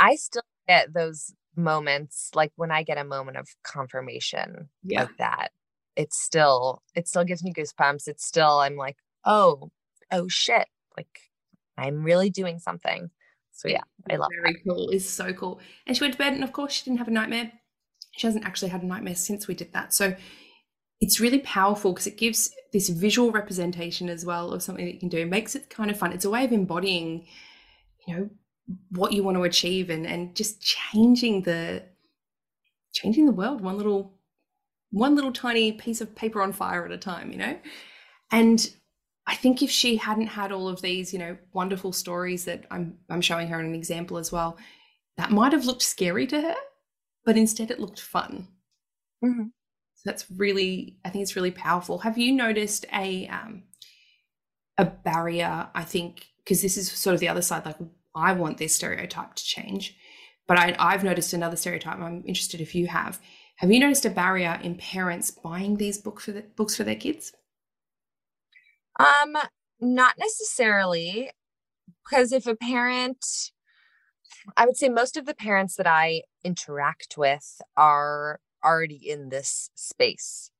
I 0.00 0.14
still 0.14 0.44
get 0.66 0.94
those 0.94 1.34
moments 1.56 2.30
like 2.34 2.52
when 2.56 2.70
I 2.70 2.82
get 2.82 2.98
a 2.98 3.04
moment 3.04 3.36
of 3.36 3.48
confirmation 3.62 4.68
yeah. 4.82 5.02
like 5.02 5.16
that. 5.18 5.48
It's 5.96 6.22
still 6.22 6.82
it 6.94 7.06
still 7.06 7.24
gives 7.24 7.44
me 7.44 7.52
goosebumps. 7.52 8.08
It's 8.08 8.24
still 8.24 8.60
I'm 8.60 8.76
like, 8.76 8.96
"Oh, 9.24 9.70
oh 10.10 10.28
shit." 10.28 10.66
Like 10.96 11.20
I'm 11.76 12.02
really 12.02 12.30
doing 12.30 12.58
something. 12.58 13.10
So 13.52 13.68
yeah, 13.68 13.82
I 14.10 14.16
love 14.16 14.30
Very 14.40 14.54
that. 14.54 14.60
cool. 14.66 14.88
It's 14.90 15.08
so 15.08 15.32
cool. 15.32 15.60
And 15.86 15.96
she 15.96 16.02
went 16.02 16.14
to 16.14 16.18
bed 16.18 16.32
and 16.32 16.44
of 16.44 16.52
course 16.52 16.72
she 16.72 16.84
didn't 16.84 16.98
have 16.98 17.08
a 17.08 17.12
nightmare. 17.12 17.52
She 18.16 18.26
hasn't 18.26 18.44
actually 18.44 18.68
had 18.68 18.82
a 18.82 18.86
nightmare 18.86 19.14
since 19.14 19.46
we 19.46 19.54
did 19.54 19.72
that. 19.72 19.92
So 19.92 20.14
it's 21.00 21.20
really 21.20 21.40
powerful 21.40 21.92
because 21.92 22.06
it 22.06 22.16
gives 22.16 22.50
this 22.72 22.88
visual 22.88 23.32
representation 23.32 24.08
as 24.08 24.24
well 24.24 24.52
of 24.52 24.62
something 24.62 24.84
that 24.84 24.94
you 24.94 25.00
can 25.00 25.08
do. 25.08 25.18
It 25.18 25.28
makes 25.28 25.54
it 25.54 25.68
kind 25.68 25.90
of 25.90 25.98
fun. 25.98 26.12
It's 26.12 26.24
a 26.24 26.30
way 26.30 26.44
of 26.44 26.52
embodying, 26.52 27.26
you 28.06 28.16
know, 28.16 28.30
what 28.90 29.12
you 29.12 29.22
want 29.22 29.36
to 29.36 29.42
achieve 29.42 29.90
and 29.90 30.06
and 30.06 30.34
just 30.34 30.60
changing 30.60 31.42
the 31.42 31.82
changing 32.92 33.26
the 33.26 33.32
world 33.32 33.60
one 33.60 33.76
little 33.76 34.14
one 34.90 35.14
little 35.14 35.32
tiny 35.32 35.72
piece 35.72 36.00
of 36.00 36.14
paper 36.14 36.42
on 36.42 36.52
fire 36.52 36.84
at 36.84 36.92
a 36.92 36.98
time 36.98 37.32
you 37.32 37.38
know? 37.38 37.58
And 38.30 38.70
i 39.26 39.34
think 39.34 39.62
if 39.62 39.70
she 39.70 39.96
hadn't 39.96 40.28
had 40.28 40.52
all 40.52 40.68
of 40.68 40.82
these 40.82 41.12
you 41.12 41.18
know 41.18 41.36
wonderful 41.52 41.92
stories 41.92 42.44
that 42.44 42.64
i'm 42.70 42.98
i'm 43.10 43.20
showing 43.20 43.48
her 43.48 43.60
an 43.60 43.74
example 43.74 44.18
as 44.18 44.32
well 44.32 44.56
that 45.16 45.30
might 45.30 45.52
have 45.52 45.66
looked 45.66 45.82
scary 45.82 46.26
to 46.26 46.40
her 46.40 46.56
but 47.24 47.36
instead 47.36 47.70
it 47.70 47.78
looked 47.78 48.00
fun. 48.00 48.48
Mm-hmm. 49.24 49.44
so 49.94 50.02
that's 50.04 50.26
really 50.30 50.98
i 51.04 51.08
think 51.08 51.22
it's 51.22 51.36
really 51.36 51.52
powerful. 51.52 51.98
Have 51.98 52.18
you 52.18 52.32
noticed 52.32 52.86
a 52.92 53.28
um 53.28 53.64
a 54.78 54.84
barrier 54.84 55.68
i 55.74 55.84
think 55.84 56.26
because 56.38 56.62
this 56.62 56.76
is 56.76 56.90
sort 56.90 57.14
of 57.14 57.20
the 57.20 57.28
other 57.28 57.42
side 57.42 57.64
like 57.64 57.76
I 58.14 58.32
want 58.32 58.58
this 58.58 58.74
stereotype 58.74 59.34
to 59.34 59.44
change. 59.44 59.96
But 60.46 60.58
I, 60.58 60.76
I've 60.78 61.04
noticed 61.04 61.32
another 61.32 61.56
stereotype. 61.56 61.98
I'm 61.98 62.24
interested 62.26 62.60
if 62.60 62.74
you 62.74 62.88
have. 62.88 63.20
Have 63.56 63.70
you 63.70 63.78
noticed 63.78 64.04
a 64.04 64.10
barrier 64.10 64.58
in 64.62 64.74
parents 64.74 65.30
buying 65.30 65.76
these 65.76 65.98
book 65.98 66.20
for 66.20 66.32
the, 66.32 66.42
books 66.56 66.76
for 66.76 66.84
their 66.84 66.96
kids? 66.96 67.32
Um, 68.98 69.36
not 69.80 70.14
necessarily, 70.18 71.30
because 72.04 72.32
if 72.32 72.46
a 72.46 72.56
parent, 72.56 73.24
I 74.56 74.66
would 74.66 74.76
say 74.76 74.88
most 74.88 75.16
of 75.16 75.26
the 75.26 75.34
parents 75.34 75.76
that 75.76 75.86
I 75.86 76.22
interact 76.44 77.14
with 77.16 77.60
are 77.76 78.40
already 78.64 79.08
in 79.08 79.28
this 79.28 79.70
space. 79.74 80.50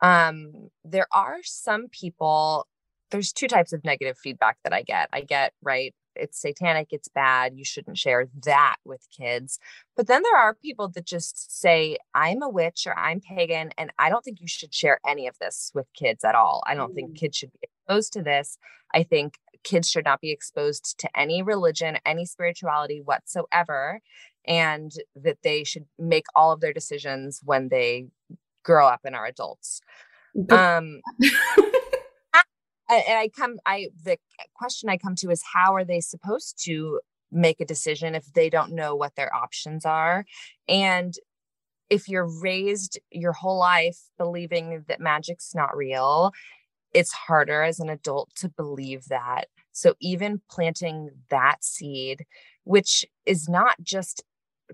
Um, 0.00 0.70
there 0.84 1.06
are 1.12 1.38
some 1.42 1.88
people. 1.88 2.66
There's 3.10 3.32
two 3.32 3.48
types 3.48 3.72
of 3.72 3.84
negative 3.84 4.18
feedback 4.18 4.58
that 4.64 4.72
I 4.72 4.82
get. 4.82 5.08
I 5.12 5.20
get 5.20 5.52
right 5.62 5.94
it's 6.16 6.40
satanic, 6.40 6.88
it's 6.90 7.08
bad, 7.08 7.54
you 7.56 7.64
shouldn't 7.64 7.98
share 7.98 8.28
that 8.44 8.76
with 8.84 9.06
kids. 9.16 9.58
But 9.96 10.06
then 10.06 10.22
there 10.22 10.36
are 10.36 10.54
people 10.54 10.88
that 10.88 11.04
just 11.06 11.60
say, 11.60 11.98
I'm 12.14 12.42
a 12.42 12.48
witch 12.48 12.86
or 12.86 12.98
I'm 12.98 13.20
pagan, 13.20 13.70
and 13.78 13.92
I 13.98 14.08
don't 14.08 14.24
think 14.24 14.40
you 14.40 14.48
should 14.48 14.74
share 14.74 15.00
any 15.06 15.26
of 15.26 15.38
this 15.38 15.70
with 15.74 15.86
kids 15.94 16.24
at 16.24 16.34
all. 16.34 16.62
I 16.66 16.74
don't 16.74 16.92
mm. 16.92 16.96
think 16.96 17.16
kids 17.16 17.36
should 17.36 17.52
be 17.52 17.60
exposed 17.62 18.12
to 18.14 18.22
this. 18.22 18.58
I 18.94 19.02
think 19.02 19.38
kids 19.64 19.90
should 19.90 20.04
not 20.04 20.20
be 20.20 20.30
exposed 20.30 20.98
to 20.98 21.08
any 21.14 21.42
religion, 21.42 21.98
any 22.04 22.26
spirituality 22.26 23.00
whatsoever, 23.00 24.00
and 24.46 24.92
that 25.14 25.38
they 25.42 25.64
should 25.64 25.86
make 25.98 26.26
all 26.34 26.52
of 26.52 26.60
their 26.60 26.72
decisions 26.72 27.40
when 27.44 27.68
they 27.68 28.06
grow 28.64 28.86
up 28.86 29.00
and 29.04 29.14
are 29.14 29.26
adults. 29.26 29.80
Um, 30.50 31.00
and 32.94 33.18
I 33.18 33.28
come, 33.28 33.58
I 33.66 33.88
the 34.04 34.18
question 34.54 34.88
I 34.88 34.96
come 34.96 35.14
to 35.16 35.30
is 35.30 35.42
how 35.52 35.74
are 35.74 35.84
they 35.84 36.00
supposed 36.00 36.62
to 36.64 37.00
make 37.30 37.60
a 37.60 37.64
decision 37.64 38.14
if 38.14 38.32
they 38.34 38.50
don't 38.50 38.72
know 38.72 38.94
what 38.94 39.14
their 39.16 39.34
options 39.34 39.84
are? 39.84 40.24
And 40.68 41.14
if 41.90 42.08
you're 42.08 42.28
raised 42.40 42.98
your 43.10 43.32
whole 43.32 43.58
life 43.58 43.98
believing 44.16 44.84
that 44.88 45.00
magic's 45.00 45.54
not 45.54 45.76
real, 45.76 46.32
it's 46.94 47.12
harder 47.12 47.62
as 47.62 47.80
an 47.80 47.88
adult 47.88 48.34
to 48.36 48.48
believe 48.48 49.06
that. 49.06 49.48
So 49.72 49.94
even 50.00 50.40
planting 50.50 51.10
that 51.30 51.64
seed, 51.64 52.24
which 52.64 53.04
is 53.26 53.48
not 53.48 53.76
just 53.82 54.22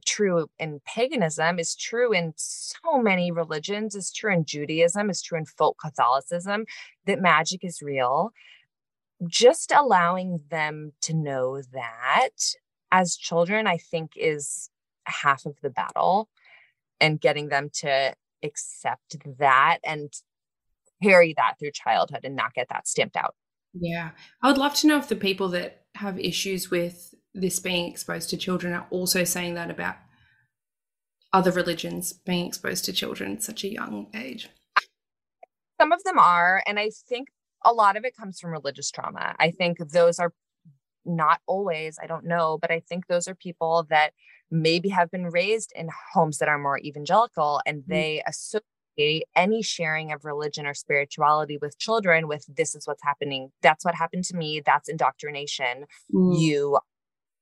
true 0.05 0.49
in 0.59 0.81
paganism 0.85 1.59
is 1.59 1.75
true 1.75 2.13
in 2.13 2.33
so 2.37 3.01
many 3.01 3.31
religions 3.31 3.95
is 3.95 4.13
true 4.13 4.33
in 4.33 4.45
judaism 4.45 5.11
is 5.11 5.23
true 5.23 5.39
in 5.39 5.45
folk 5.45 5.77
catholicism 5.81 6.65
that 7.07 7.21
magic 7.21 7.65
is 7.65 7.83
real. 7.83 8.33
Just 9.27 9.73
allowing 9.73 10.41
them 10.49 10.93
to 11.03 11.15
know 11.15 11.61
that 11.73 12.55
as 12.93 13.17
children 13.17 13.67
i 13.67 13.77
think 13.77 14.13
is 14.17 14.71
half 15.05 15.47
of 15.47 15.57
the 15.63 15.71
battle 15.71 16.29
and 17.01 17.21
getting 17.21 17.49
them 17.49 17.71
to 17.73 18.15
accept 18.43 19.17
that 19.39 19.79
and 19.85 20.13
carry 21.03 21.35
that 21.37 21.55
through 21.59 21.71
childhood 21.73 22.21
and 22.25 22.37
not 22.37 22.55
get 22.55 22.69
that 22.71 22.89
stamped 22.89 23.17
out. 23.17 23.35
Yeah. 23.73 24.11
I 24.43 24.49
would 24.49 24.59
love 24.59 24.75
to 24.77 24.87
know 24.87 24.99
if 24.99 25.09
the 25.09 25.17
people 25.17 25.49
that 25.51 25.83
have 25.95 26.19
issues 26.19 26.71
with 26.71 27.08
this 27.35 27.61
being 27.61 27.91
exposed 27.91 28.31
to 28.31 28.37
children 28.37 28.73
are 28.73 28.87
also 28.91 29.25
saying 29.25 29.55
that 29.55 29.71
about 29.71 29.97
other 31.33 31.51
religions 31.51 32.13
being 32.13 32.47
exposed 32.47 32.85
to 32.87 32.93
children 32.93 33.35
at 33.35 33.43
such 33.43 33.65
a 33.65 33.73
young 33.73 34.07
age. 34.15 34.49
Some 35.81 35.93
of 35.93 36.03
them 36.05 36.19
are. 36.19 36.63
And 36.67 36.79
I 36.79 36.91
think 37.09 37.29
a 37.65 37.73
lot 37.73 37.97
of 37.97 38.05
it 38.05 38.17
comes 38.17 38.41
from 38.41 38.51
religious 38.51 38.91
trauma. 38.91 39.35
I 39.39 39.51
think 39.51 39.79
those 39.79 40.19
are 40.19 40.33
not 41.05 41.41
always, 41.47 41.99
I 42.03 42.07
don't 42.07 42.25
know, 42.25 42.59
but 42.61 42.71
I 42.71 42.81
think 42.81 43.07
those 43.07 43.29
are 43.29 43.35
people 43.35 43.87
that 43.91 44.13
maybe 44.51 44.89
have 44.89 45.11
been 45.11 45.27
raised 45.27 45.73
in 45.77 45.89
homes 46.13 46.39
that 46.39 46.49
are 46.49 46.59
more 46.59 46.79
evangelical 46.79 47.61
and 47.67 47.83
mm. 47.83 47.87
they 47.89 48.23
associate 48.27 49.25
any 49.37 49.63
sharing 49.63 50.13
of 50.13 50.25
religion 50.25 50.67
or 50.67 50.75
spirituality 50.75 51.59
with 51.61 51.79
children 51.79 52.27
with 52.27 52.45
this 52.55 52.75
is 52.75 52.87
what's 52.87 53.03
happening. 53.03 53.51
That's 53.63 53.85
what 53.85 53.95
happened 53.95 54.25
to 54.25 54.37
me. 54.37 54.63
That's 54.65 54.89
indoctrination. 54.89 55.85
Mm. 56.13 56.41
You 56.41 56.79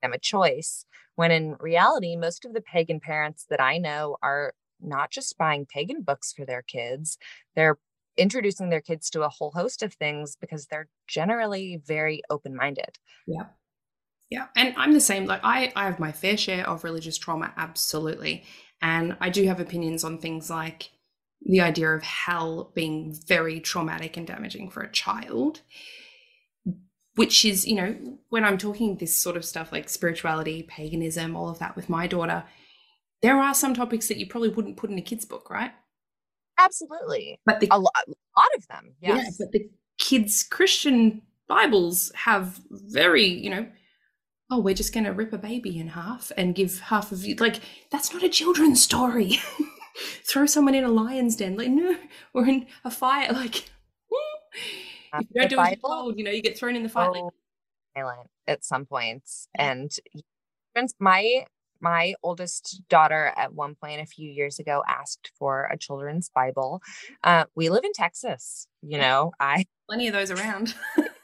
them 0.07 0.15
a 0.15 0.19
choice. 0.19 0.85
When 1.17 1.31
in 1.31 1.57
reality, 1.61 2.17
most 2.17 2.45
of 2.45 2.53
the 2.53 2.61
pagan 2.61 3.01
parents 3.01 3.47
that 3.51 3.61
I 3.61 3.79
know 3.79 4.17
are 4.23 4.55
not 4.81 5.11
just 5.11 5.39
buying 5.39 5.67
pagan 5.67 6.03
books 6.03 6.33
for 6.33 6.45
their 6.45 6.63
kids, 6.63 7.19
they're 7.55 7.79
introducing 8.17 8.71
their 8.71 8.81
kids 8.81 9.11
to 9.11 9.23
a 9.23 9.29
whole 9.29 9.51
host 9.51 9.83
of 9.83 9.95
things 9.95 10.37
because 10.41 10.67
they're 10.67 10.89
generally 11.07 11.81
very 11.85 12.23
open-minded. 12.31 12.99
Yeah. 13.27 13.47
Yeah. 14.31 14.47
And 14.57 14.75
I'm 14.77 14.93
the 14.93 15.01
same. 15.01 15.27
Like 15.27 15.41
I, 15.45 15.73
I 15.77 15.85
have 15.85 16.01
my 16.01 16.13
fair 16.13 16.37
share 16.37 16.69
of 16.69 16.85
religious 16.85 17.17
trauma, 17.17 17.53
absolutely. 17.57 18.45
And 18.83 19.17
I 19.21 19.31
do 19.31 19.47
have 19.47 19.61
opinions 19.61 20.03
on 20.05 20.19
things 20.19 20.51
like 20.51 20.91
the 21.43 21.61
idea 21.61 21.91
of 21.91 22.03
hell 22.03 22.73
being 22.75 23.15
very 23.27 23.61
traumatic 23.61 24.17
and 24.17 24.27
damaging 24.27 24.71
for 24.71 24.83
a 24.83 24.91
child. 24.91 25.61
Which 27.17 27.45
is, 27.45 27.67
you 27.67 27.75
know, 27.75 27.97
when 28.29 28.45
I'm 28.45 28.59
talking 28.59 28.97
this 28.97 29.17
sort 29.17 29.37
of 29.37 29.45
stuff 29.45 29.73
like 29.73 29.89
spirituality, 29.89 30.63
paganism, 30.63 31.35
all 31.35 31.49
of 31.49 31.59
that 31.59 31.75
with 31.75 31.89
my 31.89 32.07
daughter, 32.07 32.45
there 33.23 33.39
are 33.39 33.55
some 33.55 33.75
topics 33.75 34.09
that 34.09 34.19
you 34.19 34.27
probably 34.27 34.51
wouldn't 34.51 34.77
put 34.77 34.91
in 34.91 34.99
a 34.99 35.03
kid's 35.03 35.25
book, 35.25 35.51
right? 35.51 35.73
Absolutely. 36.59 37.41
But 37.45 37.61
the, 37.61 37.69
a, 37.71 37.79
lot, 37.79 37.93
a 38.07 38.11
lot 38.11 38.49
of 38.57 38.69
them. 38.69 38.95
Yes. 39.01 39.17
Yeah, 39.25 39.31
but 39.39 39.53
the 39.53 39.71
kids' 39.99 40.43
Christian 40.43 41.23
Bibles 41.49 42.13
have 42.15 42.61
very, 42.71 43.27
you 43.27 43.51
know, 43.51 43.67
oh, 44.51 44.61
we're 44.61 44.75
just 44.75 44.95
going 44.95 45.05
to 45.05 45.13
rip 45.13 45.33
a 45.33 45.39
baby 45.39 45.79
in 45.79 45.89
half 45.89 46.31
and 46.37 46.55
give 46.55 46.81
half 46.81 47.13
of 47.13 47.25
you. 47.25 47.35
Like, 47.37 47.61
that's 47.91 48.13
not 48.13 48.23
a 48.23 48.29
children's 48.29 48.83
story. 48.83 49.41
Throw 50.25 50.47
someone 50.47 50.75
in 50.75 50.85
a 50.85 50.91
lion's 50.91 51.37
den, 51.37 51.57
like, 51.57 51.71
no, 51.71 51.97
or 52.35 52.47
in 52.47 52.67
a 52.85 52.91
fire. 52.91 53.33
Like, 53.33 53.65
you 55.21 55.41
don't 55.41 55.51
do 55.51 55.59
as 55.59 55.71
you're 55.71 55.77
told, 55.77 56.19
you 56.19 56.25
know, 56.25 56.31
you 56.31 56.43
get 56.43 56.59
thrown 56.59 56.77
in 56.77 56.83
the 56.83 56.89
fire. 56.89 57.11
Oh, 57.15 57.31
silent 57.97 58.29
at 58.47 58.65
some 58.65 58.87
points. 58.87 59.49
And 59.59 59.91
my 60.99 61.45
my 61.81 62.15
oldest 62.23 62.83
daughter 62.89 63.33
at 63.37 63.53
one 63.53 63.75
point 63.75 64.01
a 64.01 64.07
few 64.07 64.31
years 64.31 64.59
ago 64.59 64.83
asked 64.89 65.31
for 65.39 65.69
a 65.71 65.77
children's 65.77 66.31
bible 66.35 66.81
uh, 67.25 67.45
we 67.55 67.69
live 67.69 67.85
in 67.85 67.93
texas 67.93 68.67
you 68.83 68.99
know 68.99 69.33
i 69.41 69.65
plenty 69.89 70.07
of 70.09 70.15
those 70.15 70.31
around 70.31 70.75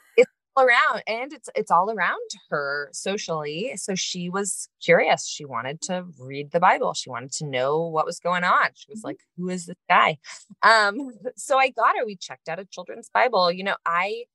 around 0.57 1.01
and 1.07 1.33
it's 1.33 1.49
it's 1.55 1.71
all 1.71 1.89
around 1.89 2.29
her 2.49 2.89
socially 2.91 3.73
so 3.75 3.95
she 3.95 4.29
was 4.29 4.69
curious. 4.83 5.27
She 5.27 5.45
wanted 5.45 5.81
to 5.83 6.05
read 6.19 6.51
the 6.51 6.59
bible. 6.59 6.93
She 6.93 7.09
wanted 7.09 7.31
to 7.33 7.45
know 7.45 7.81
what 7.81 8.05
was 8.05 8.19
going 8.19 8.43
on. 8.43 8.69
She 8.75 8.87
was 8.89 8.99
mm-hmm. 8.99 9.07
like 9.07 9.19
who 9.37 9.49
is 9.49 9.65
this 9.65 9.77
guy? 9.89 10.17
Um 10.61 11.11
so 11.35 11.57
i 11.57 11.69
got 11.69 11.97
her. 11.97 12.05
We 12.05 12.15
checked 12.15 12.49
out 12.49 12.59
a 12.59 12.65
children's 12.65 13.09
bible. 13.09 13.51
You 13.51 13.63
know 13.63 13.75
i 13.85 14.25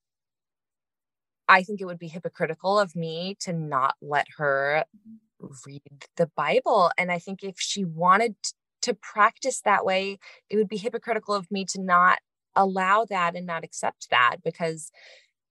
I 1.49 1.62
think 1.62 1.81
it 1.81 1.87
would 1.87 1.99
be 1.99 2.09
hypocritical 2.09 2.79
of 2.79 2.95
me 2.95 3.37
to 3.41 3.53
not 3.55 3.95
let 4.03 4.27
her 4.37 4.85
read 5.66 5.83
the 6.16 6.31
Bible. 6.37 6.91
And 6.99 7.11
I 7.11 7.19
think 7.19 7.43
if 7.43 7.59
she 7.59 7.85
wanted 7.85 8.37
to 8.83 8.95
practice 8.95 9.61
that 9.62 9.85
way, 9.85 10.19
it 10.51 10.57
would 10.57 10.69
be 10.69 10.77
hypocritical 10.77 11.35
of 11.35 11.51
me 11.51 11.64
to 11.66 11.81
not 11.81 12.19
allow 12.55 13.07
that 13.09 13.35
and 13.35 13.47
not 13.47 13.64
accept 13.64 14.09
that 14.11 14.37
because 14.45 14.91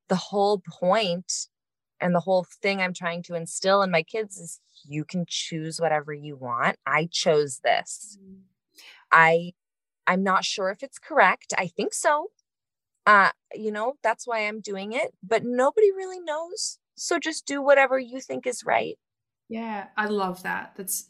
the 0.10 0.16
whole 0.16 0.62
point 0.68 1.48
and 2.00 2.14
the 2.14 2.20
whole 2.20 2.46
thing 2.62 2.80
I'm 2.80 2.94
trying 2.94 3.24
to 3.24 3.36
instill 3.36 3.82
in 3.82 3.92
my 3.92 4.04
kids 4.04 4.38
is 4.38 4.60
you 4.84 5.04
can 5.04 5.26
choose 5.28 5.80
whatever 5.80 6.14
you 6.14 6.36
want. 6.36 6.78
I 6.86 7.10
chose 7.12 7.60
this. 7.64 8.18
Mm-hmm. 8.22 8.42
I 9.12 9.52
I'm 10.06 10.24
not 10.24 10.46
sure 10.46 10.70
if 10.70 10.84
it's 10.84 11.00
correct. 11.00 11.54
I 11.58 11.68
think 11.68 11.94
so. 11.94 12.28
Uh, 13.06 13.32
you 13.54 13.72
know, 13.72 13.94
that's 14.04 14.26
why 14.26 14.48
I'm 14.48 14.62
doing 14.62 14.94
it, 14.94 15.14
but 15.22 15.44
nobody 15.44 15.92
really 15.92 16.20
knows. 16.20 16.80
So 16.96 17.20
just 17.20 17.46
do 17.46 17.62
whatever 17.62 18.00
you 18.00 18.20
think 18.20 18.48
is 18.48 18.64
right. 18.66 18.98
Yeah, 19.50 19.88
I 19.96 20.08
love 20.08 20.44
that. 20.44 20.74
That's 20.76 21.06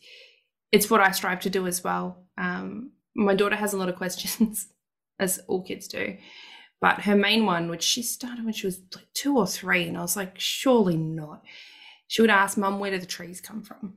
it's 0.71 0.89
what 0.89 1.01
I 1.01 1.11
strive 1.11 1.39
to 1.41 1.49
do 1.49 1.65
as 1.65 1.83
well. 1.83 2.25
Um, 2.37 2.91
my 3.15 3.33
daughter 3.33 3.55
has 3.55 3.73
a 3.73 3.77
lot 3.77 3.89
of 3.89 3.95
questions, 3.95 4.67
as 5.19 5.39
all 5.47 5.63
kids 5.63 5.87
do. 5.87 6.17
But 6.79 7.01
her 7.01 7.15
main 7.15 7.45
one, 7.45 7.69
which 7.69 7.83
she 7.83 8.03
started 8.03 8.45
when 8.45 8.53
she 8.53 8.67
was 8.67 8.79
like 8.95 9.07
two 9.13 9.37
or 9.37 9.47
three, 9.47 9.87
and 9.87 9.97
I 9.97 10.01
was 10.01 10.15
like, 10.15 10.39
surely 10.39 10.95
not. 10.95 11.41
She 12.07 12.21
would 12.21 12.29
ask, 12.29 12.57
Mum, 12.57 12.79
where 12.79 12.91
do 12.91 12.99
the 12.99 13.05
trees 13.05 13.41
come 13.41 13.63
from? 13.63 13.95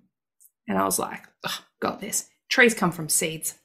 And 0.67 0.79
I 0.79 0.85
was 0.85 0.99
like, 0.99 1.25
oh, 1.47 1.65
got 1.81 2.01
this. 2.01 2.29
Trees 2.49 2.75
come 2.75 2.93
from 2.93 3.09
seeds. 3.09 3.57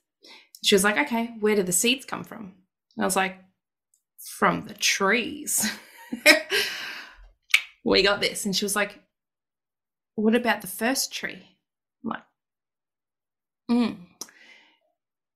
She 0.63 0.75
was 0.75 0.83
like, 0.83 0.97
okay, 0.97 1.35
where 1.39 1.55
do 1.55 1.63
the 1.63 1.71
seeds 1.71 2.05
come 2.05 2.23
from? 2.23 2.53
And 2.95 3.03
I 3.03 3.05
was 3.05 3.15
like, 3.15 3.37
from 4.37 4.67
the 4.67 4.73
trees. 4.73 5.71
we 7.85 8.01
got 8.01 8.21
this. 8.21 8.45
And 8.45 8.55
she 8.55 8.65
was 8.65 8.75
like, 8.75 8.99
what 10.15 10.35
about 10.35 10.61
the 10.61 10.67
first 10.67 11.13
tree? 11.13 11.43
I'm 12.03 12.09
like, 12.09 12.23
mm. 13.69 13.97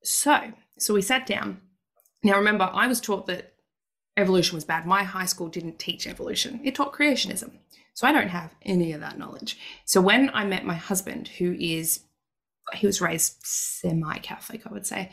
So, 0.03 0.53
so 0.77 0.93
we 0.93 1.01
sat 1.01 1.27
down. 1.27 1.61
Now, 2.23 2.37
remember, 2.37 2.69
I 2.73 2.87
was 2.87 2.99
taught 2.99 3.27
that 3.27 3.53
evolution 4.17 4.55
was 4.55 4.65
bad. 4.65 4.85
My 4.85 5.03
high 5.03 5.25
school 5.25 5.47
didn't 5.47 5.79
teach 5.79 6.07
evolution, 6.07 6.61
it 6.63 6.75
taught 6.75 6.93
creationism. 6.93 7.51
So 7.93 8.07
I 8.07 8.13
don't 8.13 8.29
have 8.29 8.55
any 8.61 8.93
of 8.93 9.01
that 9.01 9.17
knowledge. 9.17 9.57
So 9.83 9.99
when 9.99 10.29
I 10.33 10.45
met 10.45 10.65
my 10.65 10.75
husband, 10.75 11.27
who 11.27 11.53
is, 11.59 12.01
he 12.73 12.87
was 12.87 13.01
raised 13.01 13.39
semi 13.43 14.19
Catholic, 14.19 14.65
I 14.65 14.71
would 14.71 14.85
say, 14.85 15.11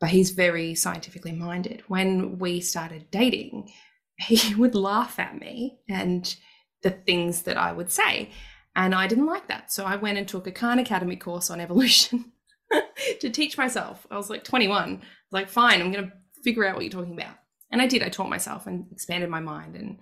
but 0.00 0.10
he's 0.10 0.30
very 0.30 0.74
scientifically 0.74 1.32
minded. 1.32 1.84
When 1.88 2.38
we 2.38 2.60
started 2.60 3.10
dating, 3.10 3.72
he 4.18 4.54
would 4.58 4.74
laugh 4.74 5.18
at 5.18 5.40
me 5.40 5.78
and 5.88 6.36
the 6.82 6.90
things 6.90 7.42
that 7.42 7.56
I 7.56 7.72
would 7.72 7.90
say. 7.90 8.30
And 8.76 8.94
I 8.94 9.06
didn't 9.06 9.26
like 9.26 9.48
that. 9.48 9.72
So 9.72 9.84
I 9.84 9.96
went 9.96 10.18
and 10.18 10.28
took 10.28 10.46
a 10.46 10.52
Khan 10.52 10.78
Academy 10.78 11.16
course 11.16 11.50
on 11.50 11.60
evolution 11.60 12.32
to 13.20 13.30
teach 13.30 13.56
myself. 13.58 14.06
I 14.10 14.16
was 14.16 14.30
like 14.30 14.44
21. 14.44 14.76
I 14.78 14.92
was 14.92 15.00
like, 15.32 15.48
fine, 15.48 15.80
I'm 15.80 15.92
going 15.92 16.06
to 16.06 16.12
figure 16.44 16.64
out 16.64 16.74
what 16.74 16.84
you're 16.84 16.92
talking 16.92 17.14
about. 17.14 17.34
And 17.70 17.82
I 17.82 17.86
did. 17.86 18.02
I 18.02 18.08
taught 18.08 18.30
myself 18.30 18.66
and 18.66 18.86
expanded 18.92 19.30
my 19.30 19.40
mind 19.40 19.76
and 19.76 19.98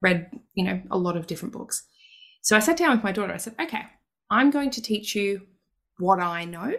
read, 0.00 0.30
you 0.54 0.64
know, 0.64 0.80
a 0.90 0.98
lot 0.98 1.16
of 1.16 1.26
different 1.26 1.52
books. 1.52 1.84
So 2.40 2.56
I 2.56 2.60
sat 2.60 2.76
down 2.76 2.92
with 2.92 3.04
my 3.04 3.12
daughter. 3.12 3.32
I 3.32 3.36
said, 3.36 3.54
okay, 3.60 3.82
I'm 4.30 4.50
going 4.50 4.70
to 4.70 4.82
teach 4.82 5.14
you 5.14 5.42
what 5.98 6.20
I 6.20 6.44
know 6.44 6.74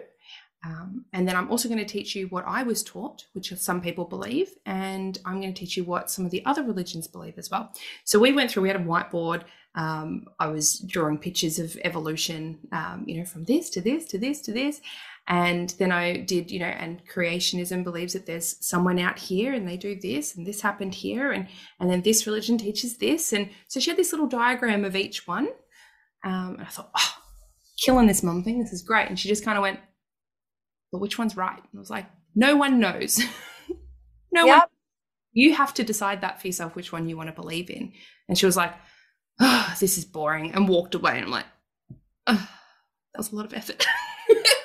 um, 0.64 1.04
and 1.12 1.28
then 1.28 1.36
I'm 1.36 1.50
also 1.50 1.68
going 1.68 1.80
to 1.80 1.84
teach 1.84 2.16
you 2.16 2.26
what 2.28 2.44
I 2.46 2.62
was 2.62 2.82
taught, 2.82 3.26
which 3.34 3.52
some 3.56 3.80
people 3.80 4.06
believe, 4.06 4.50
and 4.64 5.18
I'm 5.24 5.40
going 5.40 5.52
to 5.52 5.58
teach 5.58 5.76
you 5.76 5.84
what 5.84 6.10
some 6.10 6.24
of 6.24 6.30
the 6.30 6.44
other 6.46 6.62
religions 6.62 7.06
believe 7.06 7.38
as 7.38 7.50
well. 7.50 7.72
So 8.04 8.18
we 8.18 8.32
went 8.32 8.50
through, 8.50 8.62
we 8.62 8.68
had 8.68 8.80
a 8.80 8.84
whiteboard. 8.84 9.42
Um, 9.74 10.26
I 10.38 10.46
was 10.46 10.78
drawing 10.78 11.18
pictures 11.18 11.58
of 11.58 11.76
evolution, 11.84 12.60
um, 12.72 13.04
you 13.06 13.18
know, 13.18 13.26
from 13.26 13.44
this 13.44 13.68
to 13.70 13.80
this 13.80 14.06
to 14.06 14.18
this 14.18 14.40
to 14.42 14.52
this. 14.52 14.80
And 15.26 15.70
then 15.78 15.90
I 15.90 16.18
did, 16.18 16.50
you 16.50 16.60
know, 16.60 16.66
and 16.66 17.00
creationism 17.06 17.82
believes 17.82 18.12
that 18.12 18.26
there's 18.26 18.56
someone 18.64 18.98
out 18.98 19.18
here 19.18 19.54
and 19.54 19.66
they 19.66 19.78
do 19.78 19.98
this 19.98 20.36
and 20.36 20.46
this 20.46 20.60
happened 20.60 20.94
here. 20.94 21.32
And, 21.32 21.48
and 21.80 21.90
then 21.90 22.02
this 22.02 22.26
religion 22.26 22.58
teaches 22.58 22.98
this. 22.98 23.32
And 23.32 23.48
so 23.68 23.80
she 23.80 23.90
had 23.90 23.98
this 23.98 24.12
little 24.12 24.26
diagram 24.26 24.84
of 24.84 24.94
each 24.94 25.26
one. 25.26 25.48
Um, 26.24 26.56
and 26.58 26.62
I 26.62 26.66
thought, 26.66 26.90
oh, 26.94 27.14
killing 27.82 28.06
this 28.06 28.22
mum 28.22 28.44
thing. 28.44 28.60
This 28.60 28.72
is 28.72 28.82
great. 28.82 29.08
And 29.08 29.18
she 29.18 29.28
just 29.28 29.44
kind 29.44 29.56
of 29.56 29.62
went, 29.62 29.80
but 30.92 31.00
which 31.00 31.18
one's 31.18 31.36
right? 31.36 31.56
And 31.56 31.78
I 31.78 31.78
was 31.78 31.90
like, 31.90 32.06
no 32.34 32.56
one 32.56 32.78
knows. 32.78 33.18
no 34.32 34.44
yep. 34.44 34.58
one. 34.58 34.68
You 35.32 35.54
have 35.54 35.74
to 35.74 35.84
decide 35.84 36.20
that 36.20 36.40
for 36.40 36.46
yourself, 36.46 36.76
which 36.76 36.92
one 36.92 37.08
you 37.08 37.16
want 37.16 37.28
to 37.28 37.34
believe 37.34 37.70
in. 37.70 37.92
And 38.28 38.36
she 38.36 38.46
was 38.46 38.56
like, 38.56 38.74
oh, 39.40 39.74
this 39.80 39.98
is 39.98 40.04
boring, 40.04 40.52
and 40.52 40.68
walked 40.68 40.94
away. 40.94 41.16
And 41.16 41.24
I'm 41.24 41.30
like, 41.30 41.46
oh, 42.26 42.48
that 43.12 43.18
was 43.18 43.32
a 43.32 43.36
lot 43.36 43.46
of 43.46 43.54
effort. 43.54 43.84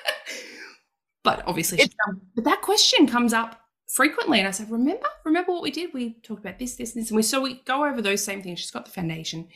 but 1.37 1.47
obviously, 1.47 1.79
it, 1.79 1.93
but 2.35 2.43
that 2.43 2.61
question 2.61 3.07
comes 3.07 3.33
up 3.33 3.61
frequently. 3.87 4.39
And 4.39 4.47
I 4.47 4.51
said, 4.51 4.71
remember, 4.71 5.07
remember 5.25 5.51
what 5.51 5.61
we 5.61 5.71
did? 5.71 5.93
We 5.93 6.19
talked 6.21 6.41
about 6.41 6.59
this, 6.59 6.75
this, 6.75 6.95
and 6.95 7.03
this. 7.03 7.09
And 7.09 7.17
we, 7.17 7.23
so 7.23 7.41
we 7.41 7.61
go 7.65 7.85
over 7.85 8.01
those 8.01 8.23
same 8.23 8.41
things. 8.41 8.59
She's 8.59 8.71
got 8.71 8.85
the 8.85 8.91
foundation. 8.91 9.47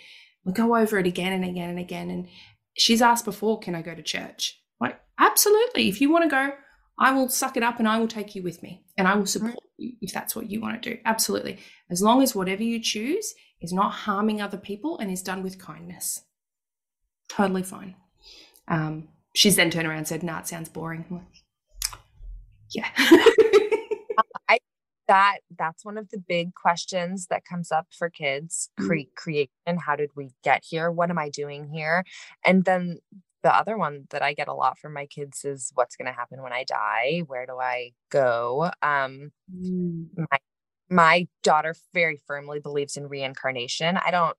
We 0.45 0.53
go 0.53 0.75
over 0.75 0.97
it 0.99 1.07
again 1.07 1.33
and 1.33 1.45
again 1.45 1.69
and 1.69 1.79
again. 1.79 2.09
And 2.09 2.27
she's 2.77 3.01
asked 3.01 3.25
before, 3.25 3.59
can 3.59 3.75
I 3.75 3.81
go 3.81 3.95
to 3.95 4.03
church? 4.03 4.61
Like, 4.79 4.99
absolutely. 5.17 5.87
If 5.87 6.01
you 6.01 6.11
want 6.11 6.25
to 6.25 6.29
go, 6.29 6.51
I 6.99 7.11
will 7.13 7.29
suck 7.29 7.57
it 7.57 7.63
up 7.63 7.79
and 7.79 7.87
I 7.87 7.97
will 7.99 8.07
take 8.07 8.35
you 8.35 8.43
with 8.43 8.61
me 8.61 8.83
and 8.97 9.07
I 9.07 9.15
will 9.15 9.25
support 9.25 9.55
you 9.77 9.93
if 10.01 10.13
that's 10.13 10.35
what 10.35 10.49
you 10.49 10.61
want 10.61 10.81
to 10.81 10.89
do. 10.91 10.99
Absolutely. 11.05 11.59
As 11.89 12.01
long 12.01 12.21
as 12.21 12.35
whatever 12.35 12.63
you 12.63 12.79
choose 12.79 13.33
is 13.61 13.73
not 13.73 13.91
harming 13.91 14.41
other 14.41 14.57
people 14.57 14.99
and 14.99 15.09
is 15.09 15.23
done 15.23 15.41
with 15.41 15.57
kindness. 15.57 16.21
Totally 17.29 17.63
fine. 17.63 17.95
Um, 18.67 19.07
she's 19.33 19.55
then 19.55 19.71
turned 19.71 19.87
around 19.87 19.99
and 19.99 20.07
said, 20.07 20.23
nah, 20.23 20.39
it 20.39 20.47
sounds 20.47 20.69
boring. 20.69 21.25
Yeah. 22.73 22.89
I 24.49 24.59
that 25.07 25.39
that's 25.57 25.83
one 25.83 25.97
of 25.97 26.09
the 26.09 26.17
big 26.17 26.53
questions 26.55 27.27
that 27.27 27.43
comes 27.45 27.71
up 27.71 27.87
for 27.91 28.09
kids 28.09 28.69
Mm. 28.79 28.87
cre- 28.87 29.11
creation 29.15 29.77
how 29.85 29.95
did 29.95 30.11
we 30.15 30.29
get 30.43 30.63
here? 30.67 30.91
What 30.91 31.09
am 31.09 31.17
i 31.17 31.29
doing 31.29 31.67
here? 31.69 32.03
And 32.45 32.63
then 32.65 32.99
the 33.43 33.53
other 33.55 33.77
one 33.77 34.05
that 34.11 34.21
i 34.21 34.33
get 34.33 34.47
a 34.47 34.53
lot 34.53 34.77
from 34.79 34.93
my 34.93 35.05
kids 35.05 35.43
is 35.43 35.71
what's 35.75 35.95
going 35.97 36.05
to 36.05 36.13
happen 36.13 36.41
when 36.41 36.53
i 36.53 36.63
die? 36.63 37.23
Where 37.27 37.45
do 37.45 37.59
i 37.59 37.91
go? 38.09 38.71
Um 38.81 39.31
my 40.15 40.39
my 40.89 41.27
daughter 41.43 41.75
very 41.93 42.17
firmly 42.27 42.59
believes 42.59 42.97
in 42.97 43.07
reincarnation. 43.07 43.97
I 43.97 44.11
don't 44.11 44.37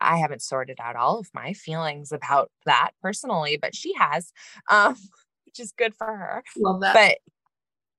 i 0.00 0.16
haven't 0.18 0.42
sorted 0.42 0.78
out 0.80 0.96
all 0.96 1.18
of 1.18 1.28
my 1.34 1.52
feelings 1.52 2.12
about 2.12 2.50
that 2.64 2.90
personally 3.02 3.56
but 3.60 3.74
she 3.74 3.92
has 3.94 4.32
um 4.70 4.94
which 5.46 5.58
is 5.60 5.72
good 5.72 5.94
for 5.94 6.06
her. 6.06 6.42
Love 6.56 6.80
that. 6.82 6.94
but 6.94 7.18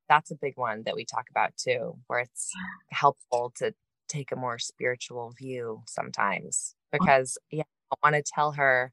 that's 0.09 0.31
a 0.31 0.35
big 0.35 0.53
one 0.55 0.83
that 0.85 0.95
we 0.95 1.05
talk 1.05 1.25
about 1.29 1.51
too 1.55 1.95
where 2.07 2.19
it's 2.19 2.51
helpful 2.91 3.53
to 3.55 3.73
take 4.09 4.31
a 4.31 4.35
more 4.35 4.57
spiritual 4.57 5.31
view 5.37 5.81
sometimes 5.87 6.75
because 6.91 7.37
yeah 7.51 7.63
i 7.91 7.95
want 8.03 8.15
to 8.15 8.23
tell 8.35 8.53
her 8.53 8.91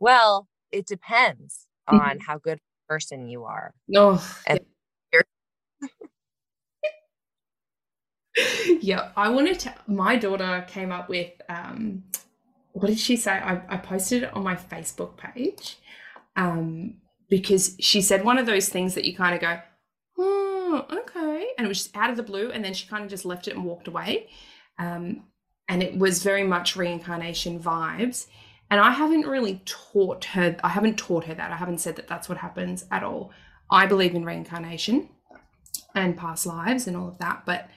well 0.00 0.48
it 0.72 0.86
depends 0.86 1.66
on 1.88 2.18
how 2.26 2.36
good 2.36 2.58
a 2.58 2.92
person 2.92 3.26
you 3.26 3.44
are 3.44 3.72
oh, 3.96 4.38
and 4.46 4.60
yeah, 8.80 9.10
I 9.16 9.28
wanted 9.28 9.58
to. 9.60 9.74
My 9.86 10.16
daughter 10.16 10.64
came 10.68 10.92
up 10.92 11.08
with, 11.08 11.30
um, 11.48 12.04
what 12.72 12.88
did 12.88 12.98
she 12.98 13.16
say? 13.16 13.32
I, 13.32 13.60
I 13.68 13.76
posted 13.76 14.24
it 14.24 14.34
on 14.34 14.42
my 14.42 14.56
Facebook 14.56 15.16
page 15.16 15.78
um, 16.36 16.94
because 17.28 17.76
she 17.80 18.00
said 18.00 18.24
one 18.24 18.38
of 18.38 18.46
those 18.46 18.68
things 18.68 18.94
that 18.94 19.04
you 19.04 19.14
kind 19.16 19.34
of 19.34 19.40
go, 19.40 19.60
oh, 20.70 20.86
okay. 20.90 21.48
And 21.56 21.64
it 21.64 21.68
was 21.68 21.84
just 21.84 21.96
out 21.96 22.10
of 22.10 22.16
the 22.16 22.22
blue. 22.22 22.50
And 22.50 22.64
then 22.64 22.74
she 22.74 22.86
kind 22.86 23.04
of 23.04 23.10
just 23.10 23.24
left 23.24 23.48
it 23.48 23.54
and 23.54 23.64
walked 23.64 23.88
away. 23.88 24.28
Um, 24.78 25.24
and 25.68 25.82
it 25.82 25.96
was 25.96 26.22
very 26.22 26.44
much 26.44 26.76
reincarnation 26.76 27.60
vibes. 27.60 28.26
And 28.70 28.80
I 28.80 28.92
haven't 28.92 29.26
really 29.26 29.62
taught 29.64 30.24
her, 30.26 30.56
I 30.62 30.68
haven't 30.68 30.98
taught 30.98 31.24
her 31.24 31.34
that. 31.34 31.50
I 31.50 31.56
haven't 31.56 31.78
said 31.78 31.96
that 31.96 32.08
that's 32.08 32.28
what 32.28 32.38
happens 32.38 32.84
at 32.90 33.02
all. 33.02 33.32
I 33.70 33.86
believe 33.86 34.14
in 34.14 34.24
reincarnation 34.24 35.08
and 35.94 36.16
past 36.16 36.46
lives 36.46 36.86
and 36.86 36.96
all 36.96 37.08
of 37.08 37.18
that. 37.18 37.42
But 37.46 37.68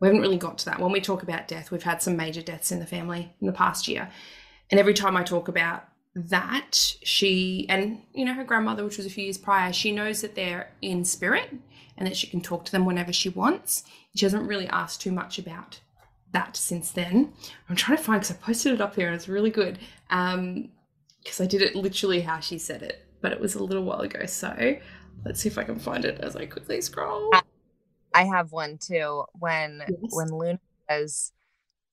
we 0.00 0.08
haven't 0.08 0.22
really 0.22 0.38
got 0.38 0.58
to 0.58 0.64
that. 0.66 0.80
When 0.80 0.92
we 0.92 1.00
talk 1.00 1.22
about 1.22 1.48
death, 1.48 1.70
we've 1.70 1.82
had 1.82 2.02
some 2.02 2.16
major 2.16 2.42
deaths 2.42 2.72
in 2.72 2.80
the 2.80 2.86
family 2.86 3.34
in 3.40 3.46
the 3.46 3.52
past 3.52 3.88
year. 3.88 4.10
And 4.70 4.80
every 4.80 4.94
time 4.94 5.16
I 5.16 5.22
talk 5.22 5.48
about 5.48 5.84
that, 6.14 6.96
she 7.02 7.66
and 7.68 8.02
you 8.14 8.24
know 8.24 8.34
her 8.34 8.44
grandmother, 8.44 8.84
which 8.84 8.96
was 8.96 9.06
a 9.06 9.10
few 9.10 9.24
years 9.24 9.38
prior, 9.38 9.72
she 9.72 9.92
knows 9.92 10.20
that 10.22 10.34
they're 10.34 10.70
in 10.80 11.04
spirit 11.04 11.50
and 11.96 12.06
that 12.06 12.16
she 12.16 12.26
can 12.26 12.40
talk 12.40 12.64
to 12.64 12.72
them 12.72 12.84
whenever 12.84 13.12
she 13.12 13.28
wants. 13.28 13.84
She 14.14 14.24
hasn't 14.24 14.48
really 14.48 14.66
asked 14.68 15.00
too 15.00 15.12
much 15.12 15.38
about 15.38 15.80
that 16.32 16.56
since 16.56 16.90
then. 16.90 17.32
I'm 17.68 17.76
trying 17.76 17.98
to 17.98 18.02
find 18.04 18.20
because 18.20 18.36
I 18.36 18.40
posted 18.40 18.74
it 18.74 18.80
up 18.80 18.94
here 18.96 19.06
and 19.06 19.14
it's 19.14 19.28
really 19.28 19.50
good. 19.50 19.78
Um, 20.10 20.70
because 21.22 21.40
I 21.40 21.46
did 21.46 21.62
it 21.62 21.74
literally 21.74 22.20
how 22.20 22.40
she 22.40 22.58
said 22.58 22.82
it, 22.82 23.06
but 23.22 23.32
it 23.32 23.40
was 23.40 23.54
a 23.54 23.62
little 23.64 23.84
while 23.84 24.00
ago. 24.00 24.26
So 24.26 24.76
let's 25.24 25.40
see 25.40 25.48
if 25.48 25.56
I 25.56 25.64
can 25.64 25.78
find 25.78 26.04
it 26.04 26.20
as 26.20 26.36
I 26.36 26.44
quickly 26.46 26.80
scroll. 26.82 27.30
i 28.12 28.24
have 28.24 28.52
one 28.52 28.76
too 28.78 29.24
when 29.38 29.82
Yes. 29.88 30.10
when 30.10 30.28
luna 30.28 30.60
was 30.88 31.32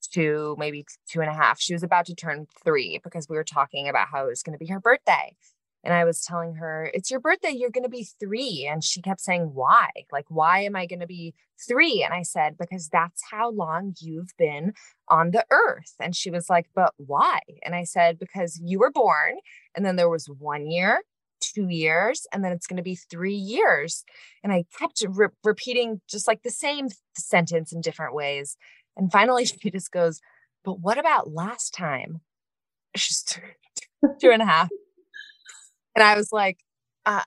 two 0.08 0.56
maybe 0.58 0.86
two 1.10 1.22
and 1.22 1.30
a 1.30 1.34
half. 1.34 1.60
She 1.60 1.74
was 1.74 1.84
about 1.84 2.06
to 2.08 2.16
turn 2.16 2.47
three 2.64 2.99
because 3.04 3.28
we 3.30 3.36
were 3.36 3.43
talking 3.43 3.88
about 3.89 4.08
how 4.10 4.26
it 4.26 4.30
was 4.30 4.43
going 4.43 4.58
to 4.58 4.64
be 4.64 4.72
her 4.72 4.80
birthday. 4.80 5.36
And 5.84 5.93
i 5.93 6.06
was 6.06 6.24
telling 6.24 6.56
her 6.56 6.91
it's 6.93 7.10
your 7.10 7.20
birthday 7.20 7.52
you're 7.52 7.72
going 7.72 7.84
to 7.84 7.89
be 7.89 8.08
three. 8.20 8.68
And 8.70 8.84
she 8.84 9.02
kept 9.02 9.22
saying 9.22 9.52
why? 9.54 9.89
Like 10.12 10.26
why 10.30 10.60
am 10.62 10.76
i 10.76 10.86
going 10.86 10.99
to 10.99 11.08
be 11.08 11.34
three? 11.68 12.04
And 12.04 12.14
i 12.14 12.24
said 12.24 12.58
because 12.58 12.89
that's 12.89 13.22
how 13.32 13.52
long 13.52 13.95
you've 13.99 14.34
been 14.38 14.74
on 15.08 15.32
the 15.32 15.45
earth. 15.52 15.95
And 15.99 16.16
she 16.16 16.30
was 16.30 16.49
like 16.49 16.68
but 16.76 16.93
why? 16.97 17.39
And 17.64 17.76
i 17.76 17.84
said 17.84 18.20
because 18.20 18.60
you 18.64 18.80
were 18.80 18.91
born 18.91 19.38
and 19.76 19.86
then 19.86 19.95
there 19.95 20.10
was 20.10 20.28
one 20.28 20.70
year 20.70 21.02
two 21.41 21.70
years 21.70 22.28
and 22.32 22.43
then 22.45 22.52
it's 22.52 22.68
going 22.68 22.78
to 22.78 22.84
be 22.84 22.95
three 22.95 23.36
years. 23.36 24.04
And 24.43 24.54
i 24.54 24.66
kept 24.78 25.04
re- 25.08 25.28
repeating 25.43 26.02
just 26.10 26.28
like 26.28 26.43
the 26.43 26.52
same 26.52 26.89
sentence 27.18 27.74
in 27.74 27.82
different 27.82 28.14
ways 28.14 28.58
and 29.02 29.12
finally 29.12 29.45
she 29.62 29.70
just 29.70 29.91
goes 29.91 30.22
but 30.64 30.80
what 30.80 30.97
about 30.97 31.34
last 31.34 31.74
time 31.74 32.22
she's 32.95 33.22
two, 33.28 33.41
two 34.20 34.32
and 34.32 34.41
a 34.41 34.45
half 34.45 34.70
and 35.95 36.04
i 36.04 36.16
was 36.16 36.32
like 36.32 36.60
uh, 37.06 37.24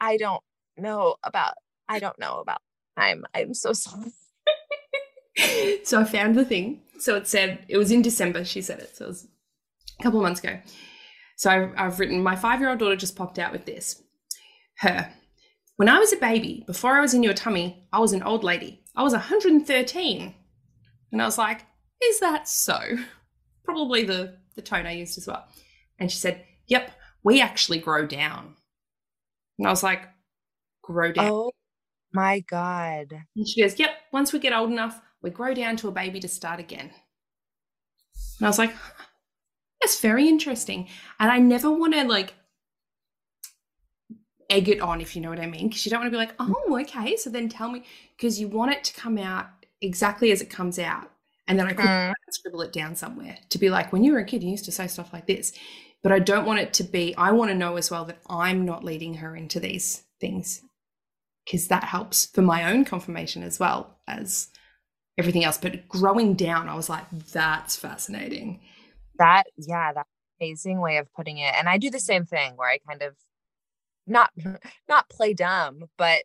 i 0.00 0.16
don't 0.16 0.42
know 0.76 1.16
about 1.24 1.54
i 1.88 1.98
don't 1.98 2.18
know 2.18 2.38
about 2.38 2.60
time 2.96 3.24
i'm 3.34 3.54
so 3.54 3.72
sorry 3.72 4.12
so 5.84 6.00
I 6.00 6.04
found 6.04 6.34
the 6.34 6.44
thing. 6.44 6.82
So 6.98 7.16
it 7.16 7.26
said 7.26 7.64
it 7.68 7.76
was 7.76 7.90
in 7.90 8.02
December. 8.02 8.44
She 8.44 8.62
said 8.62 8.80
it. 8.80 8.96
So 8.96 9.06
it 9.06 9.08
was 9.08 9.28
a 9.98 10.02
couple 10.02 10.20
of 10.20 10.24
months 10.24 10.40
ago. 10.40 10.58
So 11.36 11.50
I've, 11.50 11.72
I've 11.76 12.00
written 12.00 12.22
my 12.22 12.36
five 12.36 12.60
year 12.60 12.70
old 12.70 12.78
daughter 12.78 12.96
just 12.96 13.16
popped 13.16 13.38
out 13.38 13.52
with 13.52 13.64
this. 13.64 14.02
Her. 14.78 15.12
When 15.76 15.88
I 15.88 15.98
was 15.98 16.12
a 16.12 16.16
baby, 16.16 16.64
before 16.66 16.96
I 16.96 17.00
was 17.00 17.14
in 17.14 17.22
your 17.22 17.34
tummy, 17.34 17.88
I 17.92 17.98
was 17.98 18.12
an 18.12 18.22
old 18.22 18.44
lady. 18.44 18.82
I 18.94 19.02
was 19.02 19.12
113. 19.12 20.34
And 21.12 21.20
I 21.20 21.26
was 21.26 21.38
like, 21.38 21.66
is 22.02 22.20
that 22.20 22.48
so? 22.48 22.80
Probably 23.64 24.04
the, 24.04 24.38
the 24.56 24.62
tone 24.62 24.86
I 24.86 24.92
used 24.92 25.18
as 25.18 25.26
well. 25.26 25.46
And 25.98 26.10
she 26.10 26.18
said, 26.18 26.44
yep, 26.66 26.90
we 27.22 27.40
actually 27.40 27.78
grow 27.78 28.06
down. 28.06 28.56
And 29.58 29.68
I 29.68 29.70
was 29.70 29.82
like, 29.82 30.08
grow 30.82 31.12
down. 31.12 31.28
oh 31.30 31.50
my 32.12 32.40
god 32.40 33.12
And 33.36 33.48
she 33.48 33.62
goes, 33.62 33.78
Yep, 33.78 33.90
once 34.12 34.32
we 34.32 34.38
get 34.38 34.52
old 34.52 34.70
enough, 34.70 35.00
we 35.22 35.30
grow 35.30 35.54
down 35.54 35.76
to 35.76 35.88
a 35.88 35.92
baby 35.92 36.20
to 36.20 36.28
start 36.28 36.60
again. 36.60 36.90
And 38.38 38.46
I 38.46 38.48
was 38.48 38.58
like, 38.58 38.74
That's 39.80 40.00
very 40.00 40.28
interesting. 40.28 40.88
And 41.20 41.30
I 41.30 41.38
never 41.38 41.70
want 41.70 41.94
to 41.94 42.04
like 42.04 42.34
egg 44.50 44.68
it 44.68 44.80
on, 44.80 45.00
if 45.00 45.16
you 45.16 45.22
know 45.22 45.30
what 45.30 45.40
I 45.40 45.46
mean. 45.46 45.68
Because 45.68 45.86
you 45.86 45.90
don't 45.90 46.00
want 46.00 46.08
to 46.08 46.10
be 46.10 46.18
like, 46.18 46.36
mm. 46.36 46.52
Oh, 46.54 46.78
okay. 46.80 47.16
So 47.16 47.30
then 47.30 47.48
tell 47.48 47.70
me, 47.70 47.84
because 48.16 48.38
you 48.38 48.48
want 48.48 48.72
it 48.72 48.84
to 48.84 49.00
come 49.00 49.16
out 49.16 49.46
exactly 49.82 50.32
as 50.32 50.42
it 50.42 50.50
comes 50.50 50.78
out. 50.78 51.10
And 51.48 51.58
then 51.58 51.66
I 51.68 51.74
could 51.74 51.92
Mm. 51.92 52.12
scribble 52.30 52.62
it 52.62 52.72
down 52.72 52.96
somewhere 52.96 53.38
to 53.50 53.58
be 53.58 53.70
like, 53.70 53.92
When 53.92 54.04
you 54.04 54.12
were 54.12 54.20
a 54.20 54.24
kid, 54.24 54.42
you 54.42 54.50
used 54.50 54.66
to 54.66 54.72
say 54.72 54.86
stuff 54.88 55.12
like 55.12 55.26
this. 55.26 55.52
But 56.02 56.12
I 56.12 56.18
don't 56.20 56.46
want 56.46 56.60
it 56.60 56.72
to 56.74 56.84
be, 56.84 57.14
I 57.16 57.32
want 57.32 57.50
to 57.50 57.56
know 57.56 57.76
as 57.76 57.90
well 57.90 58.04
that 58.06 58.18
I'm 58.28 58.64
not 58.64 58.84
leading 58.84 59.14
her 59.16 59.36
into 59.36 59.60
these 59.60 60.04
things 60.20 60.62
because 61.44 61.68
that 61.68 61.84
helps 61.84 62.26
for 62.26 62.42
my 62.42 62.72
own 62.72 62.84
confirmation 62.84 63.42
as 63.42 63.60
well 63.60 63.98
as 64.08 64.48
everything 65.18 65.44
else. 65.44 65.58
But 65.58 65.88
growing 65.88 66.34
down, 66.34 66.68
I 66.68 66.74
was 66.76 66.88
like, 66.90 67.04
that's 67.32 67.76
fascinating. 67.76 68.60
that 69.18 69.44
yeah 69.56 69.92
that's 69.92 70.08
an 70.40 70.46
amazing 70.46 70.80
way 70.80 70.96
of 70.98 71.12
putting 71.14 71.38
it 71.38 71.54
and 71.56 71.68
i 71.68 71.78
do 71.78 71.90
the 71.90 72.00
same 72.00 72.24
thing 72.24 72.52
where 72.56 72.68
i 72.68 72.78
kind 72.88 73.02
of 73.02 73.14
not 74.06 74.30
not 74.88 75.08
play 75.08 75.34
dumb 75.34 75.84
but 75.98 76.22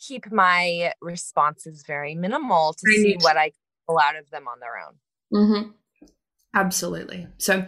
keep 0.00 0.30
my 0.32 0.92
responses 1.00 1.84
very 1.86 2.14
minimal 2.14 2.72
to 2.74 2.86
see 2.92 3.16
what 3.20 3.36
i 3.36 3.50
pull 3.86 3.98
out 3.98 4.16
of 4.16 4.28
them 4.30 4.48
on 4.48 4.58
their 4.60 4.78
own 4.78 4.94
Mm-hmm. 5.32 5.70
Absolutely. 6.54 7.26
So 7.38 7.66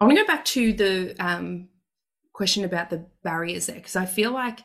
I 0.00 0.04
want 0.04 0.16
to 0.16 0.22
go 0.22 0.26
back 0.26 0.44
to 0.46 0.72
the 0.72 1.16
um, 1.18 1.68
question 2.32 2.64
about 2.64 2.90
the 2.90 3.06
barriers 3.22 3.66
there 3.66 3.76
because 3.76 3.96
I 3.96 4.06
feel 4.06 4.32
like 4.32 4.60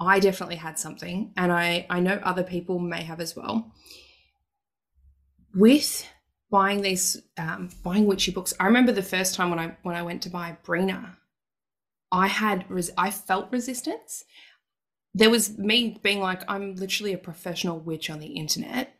I 0.00 0.20
definitely 0.20 0.56
had 0.56 0.78
something, 0.78 1.32
and 1.36 1.52
I 1.52 1.86
I 1.88 2.00
know 2.00 2.20
other 2.22 2.42
people 2.42 2.78
may 2.78 3.02
have 3.02 3.20
as 3.20 3.36
well. 3.36 3.72
With 5.54 6.06
buying 6.50 6.82
these 6.82 7.20
um, 7.38 7.70
buying 7.82 8.06
witchy 8.06 8.32
books, 8.32 8.54
I 8.58 8.66
remember 8.66 8.92
the 8.92 9.02
first 9.02 9.34
time 9.34 9.50
when 9.50 9.58
I 9.58 9.76
when 9.82 9.96
I 9.96 10.02
went 10.02 10.22
to 10.22 10.30
buy 10.30 10.56
Brina, 10.64 11.16
I 12.10 12.26
had 12.26 12.68
res- 12.68 12.90
I 12.98 13.10
felt 13.10 13.52
resistance. 13.52 14.24
There 15.14 15.30
was 15.30 15.56
me 15.58 15.98
being 16.02 16.20
like, 16.20 16.42
I'm 16.48 16.74
literally 16.74 17.12
a 17.12 17.18
professional 17.18 17.78
witch 17.78 18.10
on 18.10 18.18
the 18.18 18.26
internet 18.26 18.94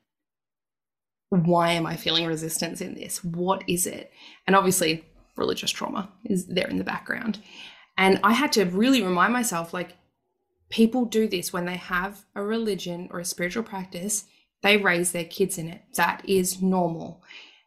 why 1.42 1.72
am 1.72 1.86
I 1.86 1.96
feeling 1.96 2.26
resistance 2.26 2.80
in 2.80 2.94
this? 2.94 3.24
What 3.24 3.64
is 3.66 3.86
it? 3.86 4.12
And 4.46 4.54
obviously, 4.54 5.04
religious 5.36 5.70
trauma 5.70 6.10
is 6.24 6.46
there 6.46 6.68
in 6.68 6.78
the 6.78 6.84
background. 6.84 7.40
And 7.96 8.20
I 8.22 8.32
had 8.32 8.52
to 8.52 8.64
really 8.64 9.02
remind 9.02 9.32
myself 9.32 9.74
like, 9.74 9.96
people 10.70 11.04
do 11.04 11.28
this 11.28 11.52
when 11.52 11.66
they 11.66 11.76
have 11.76 12.24
a 12.34 12.42
religion 12.42 13.08
or 13.10 13.20
a 13.20 13.24
spiritual 13.24 13.62
practice, 13.62 14.24
they 14.62 14.76
raise 14.76 15.12
their 15.12 15.24
kids 15.24 15.58
in 15.58 15.68
it. 15.68 15.82
That 15.96 16.22
is 16.28 16.62
normal. 16.62 17.22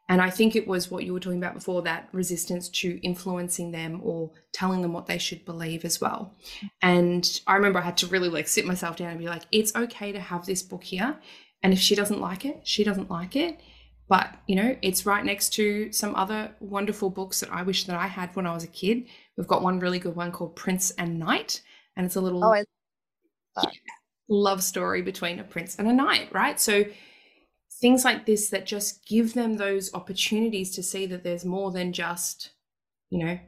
And 0.10 0.22
I 0.22 0.30
think 0.30 0.56
it 0.56 0.68
was 0.68 0.90
what 0.90 1.04
you 1.04 1.14
were 1.14 1.20
talking 1.20 1.40
about 1.40 1.54
before 1.54 1.82
that 1.82 2.08
resistance 2.14 2.70
to 2.70 3.00
influencing 3.04 3.72
them 3.72 4.00
or 4.04 4.32
telling 4.54 4.82
them 4.82 4.94
what 4.94 5.06
they 5.06 5.18
should 5.18 5.44
believe 5.44 5.84
as 5.84 6.00
well. 6.00 6.34
And 6.82 7.42
I 7.46 7.56
remember 7.56 7.80
I 7.80 7.84
had 7.84 7.98
to 7.98 8.08
really 8.08 8.30
like 8.30 8.48
sit 8.48 8.66
myself 8.66 8.96
down 8.96 9.10
and 9.10 9.20
be 9.20 9.28
like, 9.28 9.44
it's 9.52 9.76
okay 9.76 10.14
to 10.14 10.20
have 10.20 10.46
this 10.46 10.64
book 10.64 10.84
here. 10.84 11.18
And 11.62 11.74
if 11.74 11.80
she 11.80 11.94
doesn't 11.96 12.22
like 12.22 12.46
it, 12.46 12.62
she 12.64 12.84
doesn't 12.84 13.10
like 13.12 13.36
it. 13.36 13.60
But, 14.08 14.34
you 14.48 14.56
know, 14.56 14.78
it's 14.82 15.06
right 15.06 15.26
next 15.26 15.50
to 15.56 15.92
some 15.92 16.16
other 16.16 16.52
wonderful 16.62 17.10
books 17.10 17.42
that 17.42 17.52
I 17.52 17.64
wish 17.64 17.84
that 17.86 17.98
I 17.98 18.08
had 18.08 18.34
when 18.36 18.48
I 18.48 18.54
was 18.54 18.64
a 18.64 18.68
kid. 18.68 19.08
We've 19.36 19.48
got 19.48 19.62
one 19.62 19.80
really 19.80 20.00
good 20.00 20.16
one 20.16 20.32
called 20.32 20.56
Prince 20.56 20.92
and 20.92 21.20
Knight. 21.20 21.62
And 21.98 22.06
it's 22.06 22.16
a 22.16 22.22
little 22.22 22.44
oh 22.44 22.64
love 24.30 24.64
story 24.64 25.02
between 25.02 25.40
a 25.40 25.44
prince 25.44 25.78
and 25.78 25.88
a 25.88 25.94
knight, 25.94 26.30
right? 26.34 26.60
So 26.60 26.86
things 27.80 28.04
like 28.04 28.26
this 28.26 28.50
that 28.50 28.66
just 28.66 29.06
give 29.06 29.34
them 29.34 29.58
those 29.58 29.94
opportunities 29.94 30.76
to 30.76 30.84
see 30.84 31.06
that 31.08 31.24
there's 31.24 31.46
more 31.46 31.72
than 31.72 31.94
just, 31.94 32.52
you 33.10 33.24
know, 33.24 33.40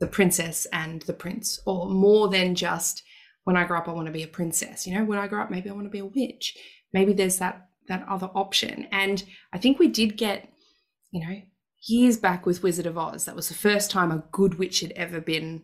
the 0.00 0.06
princess 0.06 0.66
and 0.72 1.02
the 1.02 1.12
prince, 1.12 1.60
or 1.66 1.88
more 1.88 2.28
than 2.28 2.54
just 2.54 3.02
when 3.44 3.56
I 3.56 3.64
grow 3.64 3.78
up, 3.78 3.88
I 3.88 3.92
want 3.92 4.06
to 4.06 4.12
be 4.12 4.22
a 4.22 4.28
princess. 4.28 4.86
You 4.86 4.94
know, 4.94 5.04
when 5.04 5.18
I 5.18 5.26
grow 5.26 5.42
up, 5.42 5.50
maybe 5.50 5.70
I 5.70 5.72
want 5.72 5.86
to 5.86 5.90
be 5.90 6.00
a 6.00 6.06
witch. 6.06 6.56
Maybe 6.92 7.12
there's 7.12 7.38
that 7.38 7.68
that 7.88 8.06
other 8.08 8.30
option. 8.34 8.86
And 8.92 9.24
I 9.52 9.58
think 9.58 9.78
we 9.78 9.88
did 9.88 10.18
get, 10.18 10.52
you 11.10 11.26
know, 11.26 11.40
years 11.86 12.18
back 12.18 12.44
with 12.44 12.62
Wizard 12.62 12.84
of 12.86 12.98
Oz. 12.98 13.24
That 13.24 13.34
was 13.34 13.48
the 13.48 13.54
first 13.54 13.90
time 13.90 14.12
a 14.12 14.24
good 14.30 14.58
witch 14.58 14.80
had 14.80 14.92
ever 14.92 15.20
been, 15.20 15.62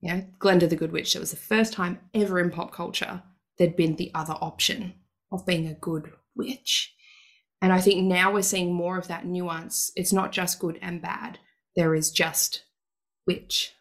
you 0.00 0.12
know, 0.12 0.24
Glenda 0.38 0.68
the 0.68 0.76
Good 0.76 0.92
Witch. 0.92 1.12
That 1.12 1.20
was 1.20 1.32
the 1.32 1.36
first 1.36 1.74
time 1.74 2.00
ever 2.14 2.40
in 2.40 2.50
pop 2.50 2.72
culture 2.72 3.22
there'd 3.58 3.76
been 3.76 3.96
the 3.96 4.10
other 4.14 4.34
option 4.40 4.94
of 5.30 5.46
being 5.46 5.66
a 5.66 5.74
good 5.74 6.12
witch. 6.34 6.94
And 7.62 7.72
I 7.72 7.80
think 7.80 8.04
now 8.04 8.32
we're 8.32 8.42
seeing 8.42 8.72
more 8.72 8.98
of 8.98 9.08
that 9.08 9.24
nuance. 9.24 9.90
It's 9.96 10.12
not 10.12 10.32
just 10.32 10.58
good 10.58 10.78
and 10.82 11.00
bad, 11.00 11.38
there 11.74 11.94
is 11.94 12.10
just 12.10 12.62
witch, 13.26 13.72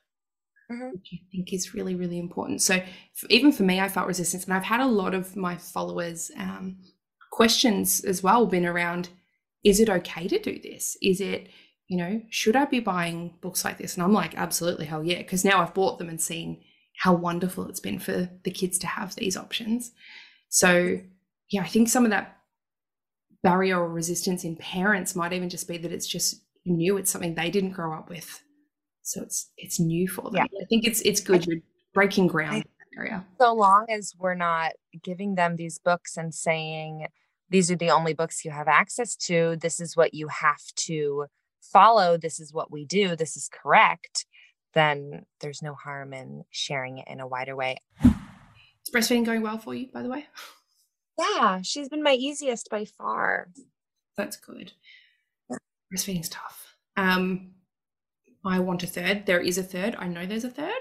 mm-hmm. 0.72 0.92
which 0.92 1.10
I 1.14 1.20
think 1.32 1.54
is 1.54 1.74
really, 1.74 1.96
really 1.96 2.20
important. 2.20 2.62
So 2.62 2.82
even 3.30 3.52
for 3.52 3.64
me, 3.64 3.80
I 3.80 3.90
felt 3.90 4.08
resistance. 4.08 4.46
And 4.46 4.54
I've 4.54 4.64
had 4.64 4.82
a 4.82 4.88
lot 4.88 5.14
of 5.14 5.36
my 5.36 5.58
followers' 5.58 6.32
um, 6.38 6.78
questions 7.32 8.04
as 8.06 8.24
well 8.24 8.46
been 8.46 8.66
around 8.66 9.10
is 9.64 9.80
it 9.80 9.90
okay 9.90 10.28
to 10.28 10.40
do 10.40 10.60
this? 10.60 10.96
Is 11.02 11.20
it, 11.20 11.50
you 11.88 11.98
know, 11.98 12.22
should 12.30 12.56
I 12.56 12.66
be 12.66 12.80
buying 12.80 13.34
books 13.42 13.66
like 13.66 13.80
this? 13.80 13.96
And 13.96 14.04
I'm 14.04 14.14
like, 14.14 14.36
absolutely, 14.36 14.86
hell 14.86 15.04
yeah. 15.04 15.18
Because 15.18 15.44
now 15.44 15.60
I've 15.62 15.74
bought 15.74 15.98
them 15.98 16.08
and 16.08 16.22
seen 16.22 16.62
how 16.98 17.14
wonderful 17.14 17.68
it's 17.68 17.80
been 17.80 18.00
for 18.00 18.30
the 18.44 18.52
kids 18.52 18.78
to 18.80 18.88
have 18.88 19.16
these 19.16 19.36
options. 19.36 19.92
So, 20.50 21.00
yeah, 21.50 21.62
I 21.62 21.68
think 21.68 21.90
some 21.90 22.06
of 22.06 22.12
that 22.12 22.35
barrier 23.46 23.80
or 23.80 23.90
resistance 23.90 24.44
in 24.44 24.56
parents 24.58 25.16
might 25.16 25.34
even 25.34 25.50
just 25.50 25.68
be 25.68 25.78
that 25.78 25.92
it's 25.92 26.08
just 26.08 26.44
new. 26.66 26.98
It's 26.98 27.12
something 27.12 27.36
they 27.36 27.50
didn't 27.50 27.72
grow 27.72 27.94
up 27.94 28.10
with, 28.10 28.44
so 29.02 29.22
it's 29.22 29.52
it's 29.58 29.80
new 29.80 30.08
for 30.08 30.24
them. 30.24 30.36
Yeah. 30.36 30.44
I 30.44 30.66
think 30.66 30.86
it's 30.86 31.02
it's 31.02 31.22
good. 31.22 31.46
You're 31.46 31.62
breaking 31.94 32.28
ground 32.28 32.56
I, 32.56 32.58
in 32.58 32.64
that 32.64 33.00
area. 33.00 33.26
So 33.40 33.54
long 33.54 33.86
as 33.90 34.14
we're 34.18 34.36
not 34.36 34.74
giving 35.04 35.36
them 35.36 35.56
these 35.56 35.80
books 35.80 36.18
and 36.18 36.34
saying 36.34 37.08
these 37.50 37.72
are 37.72 37.76
the 37.76 37.92
only 37.92 38.14
books 38.14 38.44
you 38.44 38.52
have 38.52 38.68
access 38.68 39.16
to. 39.28 39.56
This 39.62 39.80
is 39.80 39.96
what 39.96 40.14
you 40.14 40.28
have 40.28 40.64
to 40.88 41.26
follow. 41.62 42.18
This 42.18 42.40
is 42.40 42.52
what 42.52 42.72
we 42.72 42.86
do. 42.86 43.16
This 43.16 43.38
is 43.38 43.50
correct 43.50 44.26
then 44.76 45.26
there's 45.40 45.64
no 45.64 45.74
harm 45.74 46.14
in 46.14 46.44
sharing 46.52 47.00
it 47.00 47.08
in 47.08 47.20
a 47.20 47.28
wider 47.28 47.56
way. 47.56 47.78
Is 48.04 48.94
breastfeeding 48.94 49.26
going 49.26 49.42
well 49.42 49.58
for 49.58 49.74
you, 49.74 49.88
by 49.92 50.04
the 50.04 50.10
way? 50.10 50.28
Yeah, 51.18 51.62
she's 51.62 51.90
been 51.90 52.04
my 52.04 52.14
easiest 52.14 52.70
by 52.70 52.86
far. 52.86 53.50
That's 54.18 54.38
good. 54.38 54.74
Yeah. 55.50 55.58
Breastfeeding's 55.94 56.30
tough. 56.30 56.76
Um, 56.98 57.52
I 58.46 58.60
want 58.60 58.84
a 58.84 58.88
third. 58.88 59.26
There 59.26 59.40
is 59.40 59.58
a 59.58 59.64
third. 59.64 59.96
I 59.98 60.08
know 60.08 60.26
there's 60.26 60.44
a 60.44 60.50
third. 60.50 60.72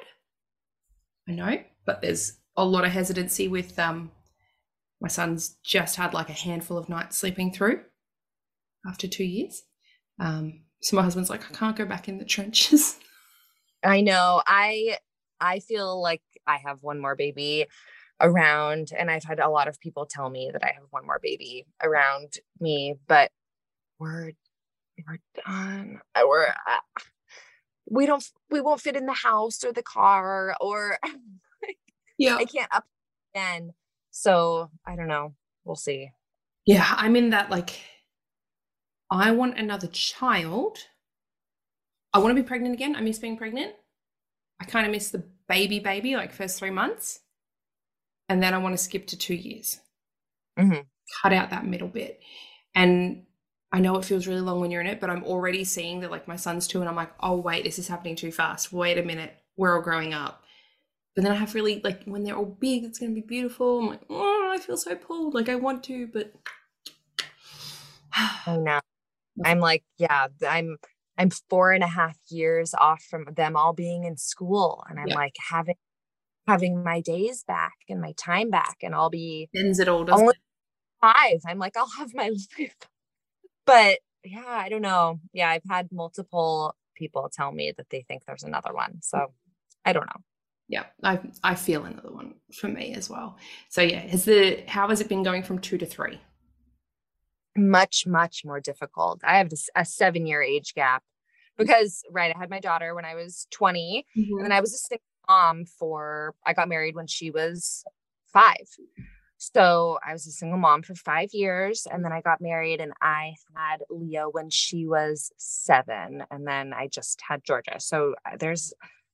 I 1.28 1.32
know, 1.32 1.62
but 1.86 2.02
there's 2.02 2.38
a 2.56 2.64
lot 2.64 2.84
of 2.84 2.92
hesitancy 2.92 3.48
with 3.48 3.78
um 3.78 4.12
my 5.00 5.08
son's 5.08 5.56
just 5.64 5.96
had 5.96 6.14
like 6.14 6.28
a 6.30 6.34
handful 6.34 6.78
of 6.78 6.88
nights 6.88 7.16
sleeping 7.16 7.52
through 7.52 7.80
after 8.86 9.08
two 9.08 9.24
years. 9.24 9.62
Um, 10.18 10.62
so 10.80 10.96
my 10.96 11.02
husband's 11.02 11.30
like, 11.30 11.44
I 11.50 11.54
can't 11.54 11.76
go 11.76 11.84
back 11.84 12.08
in 12.08 12.18
the 12.18 12.24
trenches. 12.24 12.98
I 13.84 14.00
know. 14.00 14.42
I 14.46 14.98
I 15.40 15.60
feel 15.60 16.00
like 16.00 16.22
I 16.46 16.56
have 16.58 16.82
one 16.82 17.00
more 17.00 17.16
baby 17.16 17.66
around 18.20 18.90
and 18.96 19.10
I've 19.10 19.24
had 19.24 19.40
a 19.40 19.48
lot 19.48 19.68
of 19.68 19.80
people 19.80 20.06
tell 20.06 20.30
me 20.30 20.50
that 20.52 20.64
I 20.64 20.72
have 20.74 20.84
one 20.90 21.06
more 21.06 21.20
baby 21.22 21.66
around 21.82 22.34
me, 22.60 22.94
but 23.06 23.30
we're 23.98 24.32
we're 25.06 25.18
done. 25.44 26.00
We're 26.16 26.46
uh, 26.48 27.00
we 27.90 28.06
don't 28.06 28.24
we 28.50 28.60
won't 28.60 28.80
fit 28.80 28.96
in 28.96 29.06
the 29.06 29.12
house 29.12 29.64
or 29.64 29.72
the 29.72 29.82
car 29.82 30.56
or 30.60 30.98
yeah. 32.18 32.36
I 32.36 32.44
can't 32.44 32.74
up 32.74 32.84
again. 33.34 33.72
So, 34.10 34.70
I 34.86 34.94
don't 34.94 35.08
know. 35.08 35.34
We'll 35.64 35.74
see. 35.74 36.10
Yeah, 36.66 36.86
I'm 36.96 37.16
in 37.16 37.30
that 37.30 37.50
like 37.50 37.80
I 39.10 39.32
want 39.32 39.58
another 39.58 39.88
child 39.88 40.78
I 42.14 42.18
want 42.18 42.34
to 42.34 42.40
be 42.40 42.46
pregnant 42.46 42.74
again. 42.74 42.94
I 42.94 43.00
miss 43.00 43.18
being 43.18 43.36
pregnant. 43.36 43.72
I 44.60 44.64
kind 44.64 44.86
of 44.86 44.92
miss 44.92 45.10
the 45.10 45.24
baby, 45.48 45.80
baby, 45.80 46.14
like 46.14 46.32
first 46.32 46.60
three 46.60 46.70
months. 46.70 47.20
And 48.28 48.42
then 48.42 48.54
I 48.54 48.58
want 48.58 48.76
to 48.76 48.82
skip 48.82 49.06
to 49.08 49.18
two 49.18 49.34
years. 49.34 49.80
Mm-hmm. 50.58 50.80
Cut 51.22 51.32
out 51.32 51.50
that 51.50 51.66
middle 51.66 51.88
bit. 51.88 52.20
And 52.74 53.24
I 53.72 53.80
know 53.80 53.96
it 53.96 54.04
feels 54.04 54.26
really 54.26 54.40
long 54.40 54.60
when 54.60 54.70
you're 54.70 54.80
in 54.80 54.86
it, 54.86 55.00
but 55.00 55.10
I'm 55.10 55.24
already 55.24 55.64
seeing 55.64 56.00
that 56.00 56.10
like 56.10 56.28
my 56.28 56.36
son's 56.36 56.66
two, 56.66 56.80
and 56.80 56.88
I'm 56.88 56.96
like, 56.96 57.12
oh, 57.20 57.36
wait, 57.36 57.64
this 57.64 57.78
is 57.78 57.88
happening 57.88 58.16
too 58.16 58.32
fast. 58.32 58.72
Wait 58.72 58.98
a 58.98 59.02
minute. 59.02 59.34
We're 59.56 59.76
all 59.76 59.82
growing 59.82 60.14
up. 60.14 60.42
But 61.14 61.24
then 61.24 61.32
I 61.32 61.36
have 61.36 61.54
really 61.54 61.80
like 61.84 62.04
when 62.04 62.24
they're 62.24 62.36
all 62.36 62.44
big, 62.44 62.84
it's 62.84 62.98
going 62.98 63.14
to 63.14 63.20
be 63.20 63.26
beautiful. 63.26 63.80
I'm 63.80 63.88
like, 63.88 64.02
oh, 64.10 64.52
I 64.54 64.58
feel 64.58 64.76
so 64.76 64.94
pulled. 64.96 65.34
Like 65.34 65.48
I 65.48 65.56
want 65.56 65.84
to, 65.84 66.08
but. 66.08 66.32
I 68.12 68.56
know. 68.56 68.80
I'm 69.44 69.58
like, 69.58 69.84
yeah, 69.98 70.28
I'm 70.48 70.78
I'm 71.16 71.30
four 71.48 71.72
and 71.72 71.84
a 71.84 71.88
half 71.88 72.16
years 72.28 72.74
off 72.74 73.02
from 73.02 73.26
them 73.36 73.56
all 73.56 73.72
being 73.72 74.04
in 74.04 74.16
school. 74.16 74.84
And 74.88 74.98
I'm 74.98 75.08
yeah. 75.08 75.14
like 75.14 75.36
having 75.50 75.76
having 76.46 76.82
my 76.82 77.00
days 77.00 77.44
back 77.46 77.74
and 77.88 78.00
my 78.00 78.12
time 78.16 78.50
back 78.50 78.78
and 78.82 78.94
I'll 78.94 79.10
be 79.10 79.48
ends 79.56 79.78
it 79.78 79.88
all 79.88 80.06
only 80.10 80.34
five. 81.00 81.40
I'm 81.46 81.58
like, 81.58 81.76
I'll 81.76 81.90
have 81.98 82.14
my 82.14 82.28
life. 82.58 82.76
But 83.66 83.98
yeah, 84.24 84.44
I 84.46 84.68
don't 84.68 84.82
know. 84.82 85.20
Yeah, 85.32 85.48
I've 85.48 85.62
had 85.68 85.88
multiple 85.92 86.74
people 86.96 87.30
tell 87.32 87.52
me 87.52 87.72
that 87.76 87.90
they 87.90 88.02
think 88.02 88.24
there's 88.24 88.44
another 88.44 88.72
one. 88.72 88.98
So 89.02 89.32
I 89.84 89.92
don't 89.92 90.06
know. 90.06 90.20
Yeah, 90.68 90.84
I 91.02 91.20
I 91.42 91.54
feel 91.54 91.84
another 91.84 92.12
one 92.12 92.34
for 92.52 92.68
me 92.68 92.94
as 92.94 93.10
well. 93.10 93.36
So 93.68 93.82
yeah, 93.82 94.00
has 94.00 94.24
the 94.24 94.64
how 94.66 94.88
has 94.88 95.00
it 95.00 95.08
been 95.08 95.22
going 95.22 95.42
from 95.42 95.58
two 95.58 95.78
to 95.78 95.86
three? 95.86 96.20
much 97.56 98.06
much 98.06 98.44
more 98.44 98.60
difficult 98.60 99.20
i 99.24 99.38
have 99.38 99.50
a 99.76 99.84
seven 99.84 100.26
year 100.26 100.42
age 100.42 100.74
gap 100.74 101.02
because 101.56 102.02
right 102.10 102.34
i 102.34 102.38
had 102.38 102.50
my 102.50 102.60
daughter 102.60 102.94
when 102.94 103.04
i 103.04 103.14
was 103.14 103.46
20 103.52 104.04
mm-hmm. 104.16 104.36
and 104.36 104.44
then 104.44 104.52
i 104.52 104.60
was 104.60 104.74
a 104.74 104.78
single 104.78 105.02
mom 105.28 105.64
for 105.64 106.34
i 106.46 106.52
got 106.52 106.68
married 106.68 106.94
when 106.94 107.06
she 107.06 107.30
was 107.30 107.84
five 108.32 108.66
so 109.38 109.98
i 110.06 110.12
was 110.12 110.26
a 110.26 110.30
single 110.30 110.58
mom 110.58 110.82
for 110.82 110.94
five 110.94 111.30
years 111.32 111.86
and 111.90 112.04
then 112.04 112.12
i 112.12 112.20
got 112.20 112.40
married 112.40 112.80
and 112.80 112.92
i 113.00 113.34
had 113.56 113.82
leo 113.90 114.28
when 114.30 114.50
she 114.50 114.86
was 114.86 115.32
seven 115.36 116.22
and 116.30 116.46
then 116.46 116.72
i 116.72 116.86
just 116.86 117.20
had 117.26 117.42
georgia 117.44 117.78
so 117.78 118.14
uh, 118.26 118.36
there's 118.38 118.72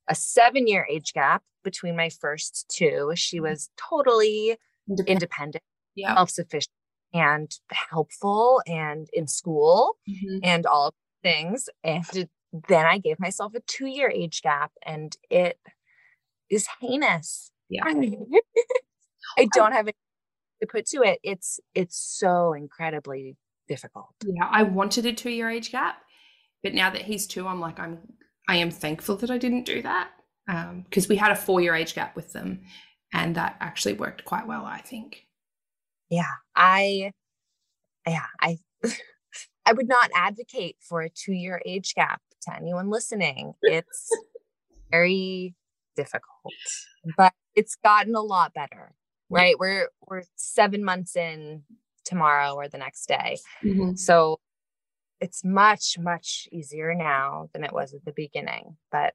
a 0.08 0.14
seven 0.14 0.66
year 0.66 0.86
age 0.90 1.12
gap 1.12 1.42
between 1.62 1.96
my 1.96 2.08
first 2.08 2.66
two 2.68 3.12
she 3.14 3.36
mm-hmm. 3.36 3.50
was 3.50 3.70
totally 3.76 4.56
independent, 4.88 5.08
independent 5.08 5.64
yeah. 5.94 6.14
self-sufficient 6.14 6.72
and 7.12 7.58
helpful 7.70 8.62
and 8.66 9.08
in 9.12 9.26
school 9.26 9.96
mm-hmm. 10.08 10.38
and 10.42 10.66
all 10.66 10.94
things. 11.22 11.68
And 11.82 12.04
then 12.68 12.86
I 12.86 12.98
gave 12.98 13.18
myself 13.18 13.54
a 13.54 13.60
two 13.60 13.86
year 13.86 14.10
age 14.10 14.42
gap 14.42 14.72
and 14.84 15.16
it 15.28 15.58
is 16.50 16.66
heinous. 16.80 17.50
Yeah. 17.68 17.84
I 19.38 19.46
don't 19.54 19.72
have 19.72 19.88
it 19.88 19.96
to 20.60 20.66
put 20.66 20.86
to 20.86 21.02
it. 21.02 21.20
It's 21.22 21.60
it's 21.74 21.96
so 21.96 22.52
incredibly 22.52 23.36
difficult. 23.68 24.08
Yeah, 24.24 24.48
I 24.50 24.64
wanted 24.64 25.06
a 25.06 25.12
two 25.12 25.30
year 25.30 25.48
age 25.48 25.70
gap, 25.72 25.96
but 26.62 26.74
now 26.74 26.90
that 26.90 27.02
he's 27.02 27.26
two, 27.26 27.46
I'm 27.46 27.60
like 27.60 27.78
I'm 27.78 27.98
I 28.48 28.56
am 28.56 28.70
thankful 28.70 29.16
that 29.16 29.30
I 29.30 29.38
didn't 29.38 29.64
do 29.64 29.82
that 29.82 30.10
because 30.46 31.04
um, 31.04 31.08
we 31.08 31.16
had 31.16 31.30
a 31.30 31.36
four 31.36 31.60
year 31.60 31.74
age 31.74 31.94
gap 31.94 32.16
with 32.16 32.32
them, 32.32 32.62
and 33.12 33.36
that 33.36 33.56
actually 33.60 33.94
worked 33.94 34.24
quite 34.24 34.46
well. 34.46 34.64
I 34.64 34.80
think 34.80 35.26
yeah 36.10 36.24
i 36.54 37.12
yeah 38.06 38.26
i 38.40 38.58
i 39.66 39.72
would 39.72 39.88
not 39.88 40.10
advocate 40.14 40.76
for 40.80 41.00
a 41.00 41.08
two 41.08 41.32
year 41.32 41.62
age 41.64 41.94
gap 41.94 42.20
to 42.42 42.54
anyone 42.54 42.90
listening 42.90 43.54
it's 43.62 44.10
very 44.90 45.54
difficult 46.02 46.54
but 47.16 47.32
it's 47.54 47.76
gotten 47.82 48.14
a 48.14 48.20
lot 48.20 48.54
better 48.54 48.94
right 49.28 49.58
we're 49.58 49.88
we're 50.06 50.22
seven 50.36 50.84
months 50.84 51.16
in 51.16 51.62
tomorrow 52.04 52.54
or 52.54 52.68
the 52.68 52.78
next 52.78 53.06
day 53.06 53.38
mm-hmm. 53.62 53.94
so 53.94 54.38
it's 55.20 55.44
much 55.44 55.96
much 55.98 56.48
easier 56.50 56.94
now 56.94 57.48
than 57.52 57.64
it 57.64 57.72
was 57.72 57.94
at 57.94 58.04
the 58.04 58.12
beginning 58.12 58.76
but 58.90 59.14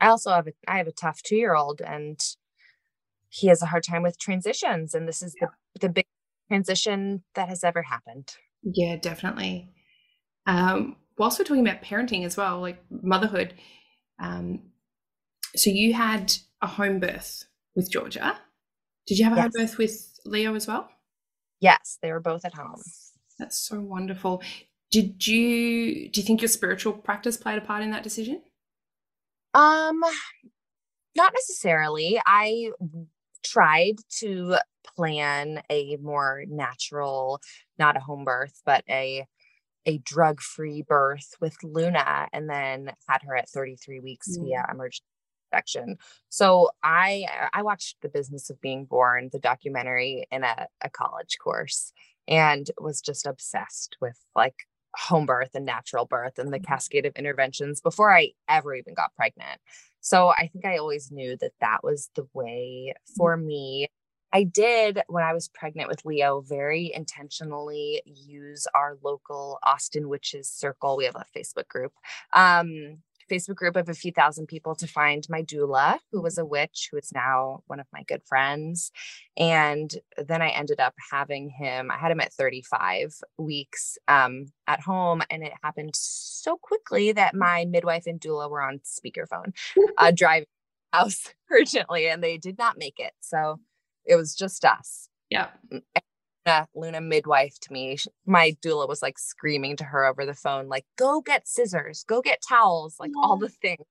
i 0.00 0.08
also 0.08 0.30
have 0.30 0.46
a 0.46 0.52
i 0.68 0.78
have 0.78 0.86
a 0.86 0.92
tough 0.92 1.22
two 1.22 1.36
year 1.36 1.54
old 1.54 1.80
and 1.80 2.20
he 3.28 3.48
has 3.48 3.62
a 3.62 3.66
hard 3.66 3.82
time 3.82 4.02
with 4.02 4.18
transitions 4.18 4.94
and 4.94 5.08
this 5.08 5.22
is 5.22 5.34
the 5.40 5.48
the 5.80 5.88
big 5.88 6.06
transition 6.48 7.22
that 7.34 7.48
has 7.48 7.64
ever 7.64 7.82
happened. 7.82 8.34
Yeah, 8.62 8.96
definitely. 8.96 9.70
Um, 10.46 10.96
whilst 11.18 11.38
we're 11.38 11.44
talking 11.44 11.66
about 11.66 11.82
parenting 11.82 12.24
as 12.24 12.36
well, 12.36 12.60
like 12.60 12.82
motherhood, 12.90 13.54
um, 14.18 14.60
so 15.56 15.70
you 15.70 15.94
had 15.94 16.32
a 16.62 16.66
home 16.66 17.00
birth 17.00 17.44
with 17.74 17.90
Georgia. 17.90 18.38
Did 19.06 19.18
you 19.18 19.24
have 19.24 19.34
a 19.34 19.36
yes. 19.36 19.44
home 19.44 19.52
birth 19.52 19.78
with 19.78 20.20
Leo 20.24 20.54
as 20.54 20.66
well? 20.66 20.88
Yes, 21.60 21.98
they 22.02 22.12
were 22.12 22.20
both 22.20 22.44
at 22.44 22.54
home. 22.54 22.82
That's 23.38 23.58
so 23.58 23.80
wonderful. 23.80 24.42
Did 24.90 25.26
you 25.26 26.08
do 26.10 26.20
you 26.20 26.26
think 26.26 26.40
your 26.40 26.48
spiritual 26.48 26.92
practice 26.92 27.36
played 27.36 27.58
a 27.58 27.60
part 27.60 27.82
in 27.82 27.90
that 27.90 28.02
decision? 28.02 28.42
Um 29.54 30.00
not 31.16 31.32
necessarily. 31.34 32.20
I 32.26 32.70
tried 33.44 33.96
to 34.20 34.56
plan 34.96 35.62
a 35.70 35.96
more 35.96 36.44
natural, 36.48 37.40
not 37.78 37.96
a 37.96 38.00
home 38.00 38.24
birth, 38.24 38.60
but 38.64 38.84
a 38.88 39.26
a 39.88 39.98
drug-free 39.98 40.82
birth 40.88 41.34
with 41.40 41.56
Luna 41.62 42.26
and 42.32 42.50
then 42.50 42.90
had 43.08 43.22
her 43.22 43.36
at 43.36 43.48
33 43.48 44.00
weeks 44.00 44.36
mm. 44.36 44.42
via 44.42 44.66
emergency 44.68 45.04
section. 45.56 45.96
So 46.28 46.70
I 46.82 47.26
I 47.52 47.62
watched 47.62 47.96
The 48.02 48.08
Business 48.08 48.50
of 48.50 48.60
Being 48.60 48.84
Born, 48.84 49.30
the 49.32 49.38
documentary 49.38 50.26
in 50.30 50.44
a, 50.44 50.66
a 50.82 50.90
college 50.90 51.38
course 51.42 51.92
and 52.28 52.70
was 52.78 53.00
just 53.00 53.26
obsessed 53.26 53.96
with 54.00 54.18
like 54.34 54.56
home 54.96 55.26
birth 55.26 55.50
and 55.54 55.66
natural 55.66 56.06
birth 56.06 56.38
and 56.38 56.52
the 56.52 56.58
mm-hmm. 56.58 56.72
cascade 56.72 57.06
of 57.06 57.14
interventions 57.16 57.80
before 57.80 58.14
I 58.14 58.30
ever 58.48 58.74
even 58.74 58.94
got 58.94 59.14
pregnant. 59.14 59.60
So 60.00 60.28
I 60.28 60.48
think 60.52 60.64
I 60.64 60.78
always 60.78 61.10
knew 61.10 61.36
that 61.40 61.52
that 61.60 61.82
was 61.82 62.10
the 62.14 62.26
way 62.32 62.94
for 63.16 63.36
mm-hmm. 63.36 63.46
me. 63.46 63.88
I 64.32 64.42
did 64.42 65.00
when 65.06 65.22
I 65.24 65.32
was 65.32 65.48
pregnant 65.48 65.88
with 65.88 66.04
Leo 66.04 66.40
very 66.40 66.92
intentionally 66.94 68.02
use 68.04 68.66
our 68.74 68.98
local 69.02 69.58
Austin 69.62 70.08
Witches 70.08 70.48
Circle. 70.48 70.96
We 70.96 71.04
have 71.04 71.16
a 71.16 71.24
Facebook 71.36 71.68
group 71.68 71.92
um, 72.32 72.98
Facebook 73.30 73.56
group 73.56 73.76
of 73.76 73.88
a 73.88 73.94
few 73.94 74.12
thousand 74.12 74.46
people 74.46 74.74
to 74.76 74.86
find 74.86 75.26
my 75.28 75.42
doula, 75.42 75.98
who 76.12 76.22
was 76.22 76.38
a 76.38 76.44
witch, 76.44 76.88
who 76.90 76.98
is 76.98 77.12
now 77.12 77.62
one 77.66 77.80
of 77.80 77.86
my 77.92 78.02
good 78.04 78.22
friends. 78.24 78.90
And 79.36 79.92
then 80.16 80.42
I 80.42 80.48
ended 80.48 80.80
up 80.80 80.94
having 81.10 81.50
him, 81.50 81.90
I 81.90 81.98
had 81.98 82.10
him 82.10 82.20
at 82.20 82.32
35 82.32 83.14
weeks 83.38 83.98
um, 84.08 84.46
at 84.66 84.80
home. 84.80 85.22
And 85.30 85.42
it 85.42 85.52
happened 85.62 85.94
so 85.94 86.56
quickly 86.56 87.12
that 87.12 87.34
my 87.34 87.64
midwife 87.64 88.06
and 88.06 88.20
doula 88.20 88.50
were 88.50 88.62
on 88.62 88.80
speakerphone, 88.84 89.52
uh, 89.98 90.10
driving 90.14 90.46
house 90.92 91.34
urgently, 91.50 92.08
and 92.08 92.22
they 92.22 92.38
did 92.38 92.58
not 92.58 92.78
make 92.78 92.98
it. 92.98 93.12
So 93.20 93.60
it 94.04 94.16
was 94.16 94.34
just 94.34 94.64
us. 94.64 95.08
Yeah. 95.30 95.48
Mm, 95.72 95.82
Luna, 96.46 96.66
Luna 96.74 97.00
to 97.60 97.72
me. 97.72 97.96
My 98.26 98.56
doula 98.64 98.88
was 98.88 99.02
like 99.02 99.18
screaming 99.18 99.76
to 99.76 99.84
her 99.84 100.06
over 100.06 100.24
the 100.24 100.34
phone, 100.34 100.68
like, 100.68 100.84
go 100.96 101.20
get 101.20 101.48
scissors, 101.48 102.04
go 102.04 102.20
get 102.20 102.40
towels, 102.46 102.96
like 102.98 103.10
all 103.22 103.36
the 103.36 103.48
things. 103.48 103.84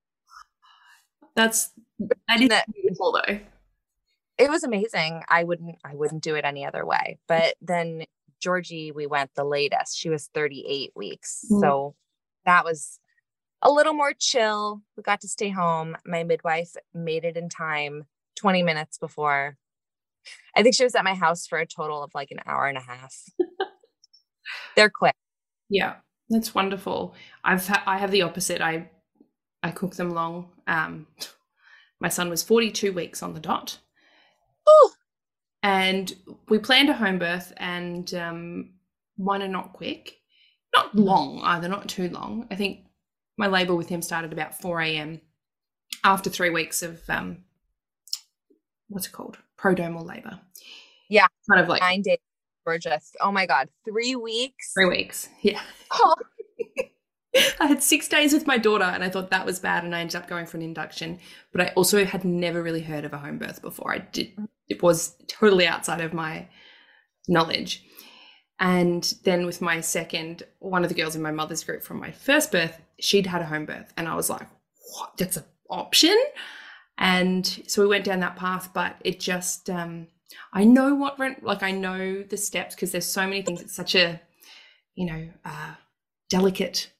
That's 1.36 1.72
that 2.28 2.42
is 2.42 2.50
that, 2.50 2.66
beautiful 2.74 3.12
though. 3.12 3.40
It 4.38 4.50
was 4.50 4.64
amazing. 4.64 5.22
I 5.30 5.44
wouldn't 5.44 5.76
I 5.84 5.96
wouldn't 5.96 6.24
do 6.24 6.36
it 6.36 6.46
any 6.46 6.66
other 6.66 6.86
way. 6.86 7.20
But 7.28 7.56
then 7.62 8.06
Georgie, 8.42 8.92
we 8.92 9.06
went 9.06 9.32
the 9.36 9.44
latest. 9.44 9.98
She 9.98 10.10
was 10.10 10.30
38 10.34 10.92
weeks. 10.96 11.46
Mm. 11.52 11.60
So 11.60 11.96
that 12.46 12.64
was 12.64 13.00
a 13.62 13.72
little 13.72 13.94
more 13.94 14.14
chill. 14.18 14.82
We 14.96 15.04
got 15.04 15.22
to 15.22 15.28
stay 15.28 15.50
home. 15.50 15.98
My 16.06 16.24
midwife 16.24 16.76
made 16.94 17.26
it 17.26 17.36
in 17.36 17.50
time 17.50 18.06
20 18.38 18.64
minutes 18.64 18.98
before 18.98 19.58
I 20.56 20.64
think 20.64 20.76
she 20.76 20.84
was 20.84 20.96
at 20.96 21.04
my 21.04 21.14
house 21.14 21.48
for 21.48 21.58
a 21.58 21.66
total 21.66 22.04
of 22.04 22.12
like 22.14 22.32
an 22.32 22.40
hour 22.46 22.68
and 22.68 22.78
a 22.78 22.82
half. 22.82 23.16
They're 24.76 24.90
quick. 24.90 25.16
Yeah, 25.70 25.96
that's 26.30 26.56
wonderful. 26.56 27.16
I've 27.44 27.68
ha- 27.68 27.84
I 27.86 27.98
have 27.98 28.12
the 28.12 28.22
opposite. 28.22 28.62
I 28.62 28.90
I 29.64 29.72
cook 29.72 29.96
them 29.96 30.12
long. 30.12 30.50
Um, 30.68 31.08
my 32.00 32.10
son 32.10 32.30
was 32.30 32.44
42 32.44 32.94
weeks 32.94 33.24
on 33.24 33.34
the 33.34 33.40
dot. 33.40 33.80
Ooh. 34.70 34.92
And 35.64 36.14
we 36.50 36.60
planned 36.60 36.90
a 36.90 36.94
home 36.94 37.18
birth 37.18 37.52
and 37.58 38.14
um, 38.14 38.74
one 39.18 39.42
are 39.42 39.48
not 39.48 39.74
quick, 39.74 40.18
not 40.76 40.94
long 40.96 41.42
either, 41.44 41.68
not 41.68 41.90
too 41.90 42.10
long. 42.10 42.48
I 42.52 42.56
think 42.56 42.82
my 43.38 43.48
labor 43.48 43.76
with 43.76 43.90
him 43.90 44.04
started 44.04 44.32
about 44.32 44.60
4 44.62 44.82
a.m. 44.82 45.22
after 46.04 46.30
three 46.30 46.52
weeks 46.52 46.84
of 46.84 47.02
um, 47.10 47.46
what's 48.90 49.08
it 49.08 49.12
called? 49.12 49.40
Prodromal 49.66 50.06
labor. 50.06 50.40
Yeah. 51.10 51.28
Kind 51.50 51.62
of 51.62 51.68
like 51.68 51.82
nine 51.82 52.02
days. 52.02 52.20
Georgia. 52.66 53.00
Oh 53.22 53.32
my 53.32 53.46
God. 53.46 53.70
Three 53.88 54.16
weeks. 54.16 54.74
Three 54.74 54.90
weeks. 54.90 55.30
Yeah. 55.42 55.62
Oh. 55.92 56.16
I 57.60 57.66
had 57.66 57.84
six 57.84 58.08
days 58.08 58.32
with 58.32 58.48
my 58.48 58.58
daughter 58.58 58.86
and 58.86 59.04
I 59.04 59.10
thought 59.10 59.30
that 59.30 59.46
was 59.46 59.60
bad 59.60 59.84
and 59.84 59.96
I 59.96 60.00
ended 60.00 60.16
up 60.16 60.28
going 60.28 60.46
for 60.46 60.58
an 60.58 60.64
induction. 60.64 61.20
But 61.52 61.62
I 61.62 61.74
also 61.76 62.06
had 62.06 62.24
never 62.24 62.64
really 62.64 62.82
heard 62.82 63.06
of 63.06 63.14
a 63.14 63.18
home 63.18 63.38
birth 63.38 63.62
before. 63.62 63.94
I 63.94 64.00
did 64.00 64.32
it 64.68 64.82
was 64.82 65.16
totally 65.28 65.68
outside 65.68 66.02
of 66.02 66.14
my 66.14 66.48
knowledge. 67.28 67.84
And 68.60 69.14
then 69.24 69.46
with 69.46 69.62
my 69.62 69.82
second, 69.82 70.44
one 70.60 70.84
of 70.84 70.90
the 70.90 70.96
girls 70.96 71.16
in 71.16 71.22
my 71.22 71.32
mother's 71.32 71.64
group 71.64 71.84
from 71.84 72.00
my 72.00 72.12
first 72.12 72.52
birth, 72.52 72.80
she'd 73.00 73.28
had 73.28 73.42
a 73.42 73.46
home 73.46 73.66
birth. 73.66 73.94
And 73.98 74.08
I 74.08 74.16
was 74.16 74.30
like, 74.30 74.48
what? 74.94 75.18
That's 75.18 75.38
an 75.38 75.44
option? 75.70 76.18
And 76.98 77.46
so 77.68 77.82
we 77.82 77.88
went 77.88 78.06
down 78.06 78.22
that 78.22 78.36
path, 78.36 78.72
but 78.74 78.96
it 79.04 79.20
just, 79.20 79.70
um, 79.70 80.08
I 80.54 80.64
know 80.64 80.96
what, 80.96 81.20
rent 81.20 81.44
like, 81.44 81.64
I 81.64 81.72
know 81.72 82.24
the 82.24 82.38
steps 82.38 82.76
because 82.76 82.92
there's 82.92 83.06
so 83.06 83.28
many 83.28 83.42
things. 83.42 83.62
It's 83.62 83.76
such 83.76 83.96
a, 83.96 84.22
you 84.96 85.06
know, 85.06 85.30
uh, 85.44 85.76
delicate 86.30 86.92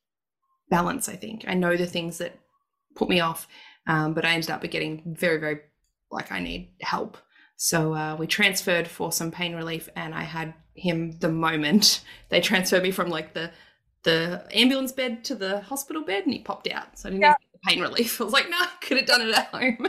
balance, 0.70 1.08
I 1.08 1.16
think. 1.16 1.46
I 1.48 1.54
know 1.54 1.78
the 1.78 1.86
things 1.86 2.18
that 2.18 2.38
put 2.96 3.10
me 3.10 3.20
off, 3.20 3.48
um, 3.88 4.14
but 4.14 4.26
I 4.26 4.34
ended 4.34 4.52
up 4.52 4.62
getting 4.70 5.16
very, 5.18 5.40
very, 5.40 5.62
like, 6.12 6.32
I 6.32 6.40
need 6.40 6.74
help. 6.82 7.18
So 7.58 7.94
uh, 7.94 8.16
we 8.20 8.28
transferred 8.28 8.88
for 8.88 9.12
some 9.12 9.32
pain 9.32 9.56
relief, 9.56 9.88
and 9.96 10.14
I 10.14 10.24
had 10.24 10.54
him 10.76 11.18
the 11.20 11.30
moment 11.30 12.04
they 12.30 12.42
transferred 12.42 12.84
me 12.84 12.92
from 12.92 13.10
like 13.10 13.34
the 13.34 13.52
the 14.04 14.46
ambulance 14.52 14.92
bed 14.92 15.24
to 15.24 15.36
the 15.36 15.62
hospital 15.62 16.04
bed, 16.04 16.26
and 16.26 16.34
he 16.34 16.40
popped 16.40 16.68
out. 16.68 17.00
So 17.00 17.10
I 17.10 17.12
didn't 17.12 17.22
yeah 17.22 17.36
pain 17.66 17.82
relief. 17.82 18.20
I 18.22 18.24
was 18.24 18.34
like, 18.34 18.50
no, 18.50 18.58
I 18.58 18.70
could 18.82 18.98
have 18.98 19.06
done 19.06 19.22
it 19.22 19.36
at 19.36 19.48
home. 19.48 19.88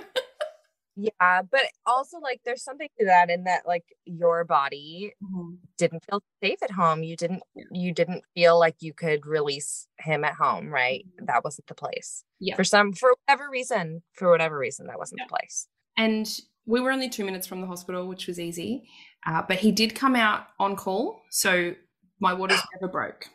yeah, 0.97 1.43
but 1.43 1.63
also 1.85 2.19
like 2.19 2.41
there's 2.45 2.63
something 2.63 2.89
to 2.99 3.07
that 3.07 3.31
in 3.31 3.45
that 3.45 3.63
like 3.67 3.85
your 4.05 4.45
body 4.45 5.13
mm-hmm. 5.23 5.55
didn't 5.79 6.05
feel 6.09 6.23
safe 6.43 6.63
at 6.63 6.71
home. 6.71 7.03
You 7.03 7.17
didn't 7.17 7.43
you 7.71 7.93
didn't 7.93 8.23
feel 8.35 8.59
like 8.59 8.77
you 8.81 8.93
could 8.93 9.27
release 9.27 9.87
him 9.99 10.25
at 10.25 10.35
home, 10.35 10.69
right? 10.69 11.05
Mm-hmm. 11.07 11.27
That 11.27 11.45
wasn't 11.45 11.67
the 11.67 11.75
place. 11.75 12.25
Yeah. 12.41 12.57
For 12.57 12.65
some 12.65 12.93
for 12.93 13.15
whatever 13.27 13.51
reason, 13.51 14.03
for 14.13 14.31
whatever 14.31 14.59
reason, 14.59 14.87
that 14.87 14.99
wasn't 14.99 15.21
yeah. 15.21 15.27
the 15.27 15.31
place. 15.31 15.69
And 15.99 16.29
we 16.67 16.81
were 16.81 16.91
only 16.91 17.09
two 17.09 17.25
minutes 17.25 17.47
from 17.47 17.61
the 17.61 17.67
hospital, 17.67 18.07
which 18.09 18.27
was 18.27 18.41
easy. 18.41 18.89
Uh, 19.27 19.43
but 19.47 19.59
he 19.59 19.73
did 19.73 19.95
come 19.95 20.15
out 20.15 20.47
on 20.59 20.77
call, 20.77 21.23
so 21.31 21.75
my 22.21 22.33
waters 22.33 22.61
never 22.75 22.91
broke. 22.91 23.27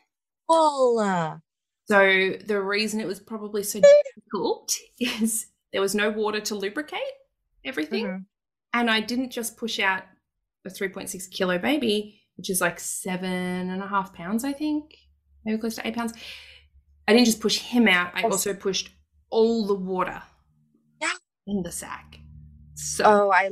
Oh, 0.50 1.40
so 1.92 2.38
the 2.46 2.62
reason 2.62 3.02
it 3.02 3.08
was 3.08 3.20
probably 3.20 3.64
so 3.64 3.82
difficult 3.82 4.74
is 5.00 5.48
there 5.74 5.82
was 5.82 5.94
no 5.94 6.10
water 6.10 6.40
to 6.40 6.56
lubricate 6.56 7.02
everything. 7.66 8.06
Mm-hmm. 8.06 8.18
And 8.74 8.90
I 8.90 9.02
didn't 9.02 9.32
just 9.32 9.58
push 9.58 9.78
out 9.78 10.04
a 10.66 10.70
3.6 10.70 11.30
kilo 11.32 11.58
baby, 11.58 12.22
which 12.38 12.50
is 12.50 12.62
like 12.62 12.80
seven 12.80 13.70
and 13.70 13.84
a 13.84 13.88
half 13.88 14.14
pounds, 14.14 14.46
I 14.46 14.54
think, 14.54 14.96
maybe 15.44 15.58
close 15.58 15.76
to 15.76 15.86
eight 15.86 15.96
pounds. 15.96 16.14
I 17.10 17.12
didn't 17.12 17.26
just 17.26 17.42
push 17.42 17.58
him 17.58 17.90
out, 17.90 18.12
I 18.16 18.22
also 18.24 18.54
pushed 18.54 18.92
all 19.30 19.68
the 19.68 19.76
water 19.76 20.22
yeah. 21.02 21.12
in 21.46 21.62
the 21.62 21.74
sac. 21.74 22.20
So 22.76 23.04
Oh, 23.06 23.32
I 23.34 23.50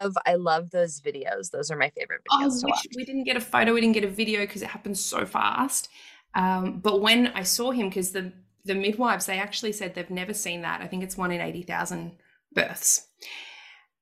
love 0.00 0.16
I 0.24 0.36
love 0.36 0.70
those 0.70 0.98
videos. 1.02 1.50
Those 1.50 1.70
are 1.70 1.76
my 1.76 1.90
favorite 1.90 2.22
videos 2.30 2.62
oh. 2.66 2.72
We 2.96 3.04
didn't 3.04 3.24
get 3.24 3.36
a 3.36 3.40
photo, 3.40 3.74
we 3.74 3.82
didn't 3.82 3.94
get 3.94 4.04
a 4.04 4.08
video 4.08 4.40
because 4.40 4.62
it 4.62 4.68
happened 4.68 4.96
so 4.96 5.26
fast. 5.26 5.90
Um, 6.34 6.80
but 6.80 7.00
when 7.00 7.28
I 7.28 7.42
saw 7.42 7.70
him, 7.70 7.88
because 7.88 8.12
the 8.12 8.32
the 8.64 8.74
midwives 8.74 9.26
they 9.26 9.38
actually 9.38 9.72
said 9.72 9.94
they've 9.94 10.10
never 10.10 10.32
seen 10.34 10.62
that. 10.62 10.80
I 10.80 10.86
think 10.86 11.02
it's 11.02 11.16
one 11.16 11.32
in 11.32 11.40
eighty 11.40 11.62
thousand 11.62 12.12
births. 12.54 13.06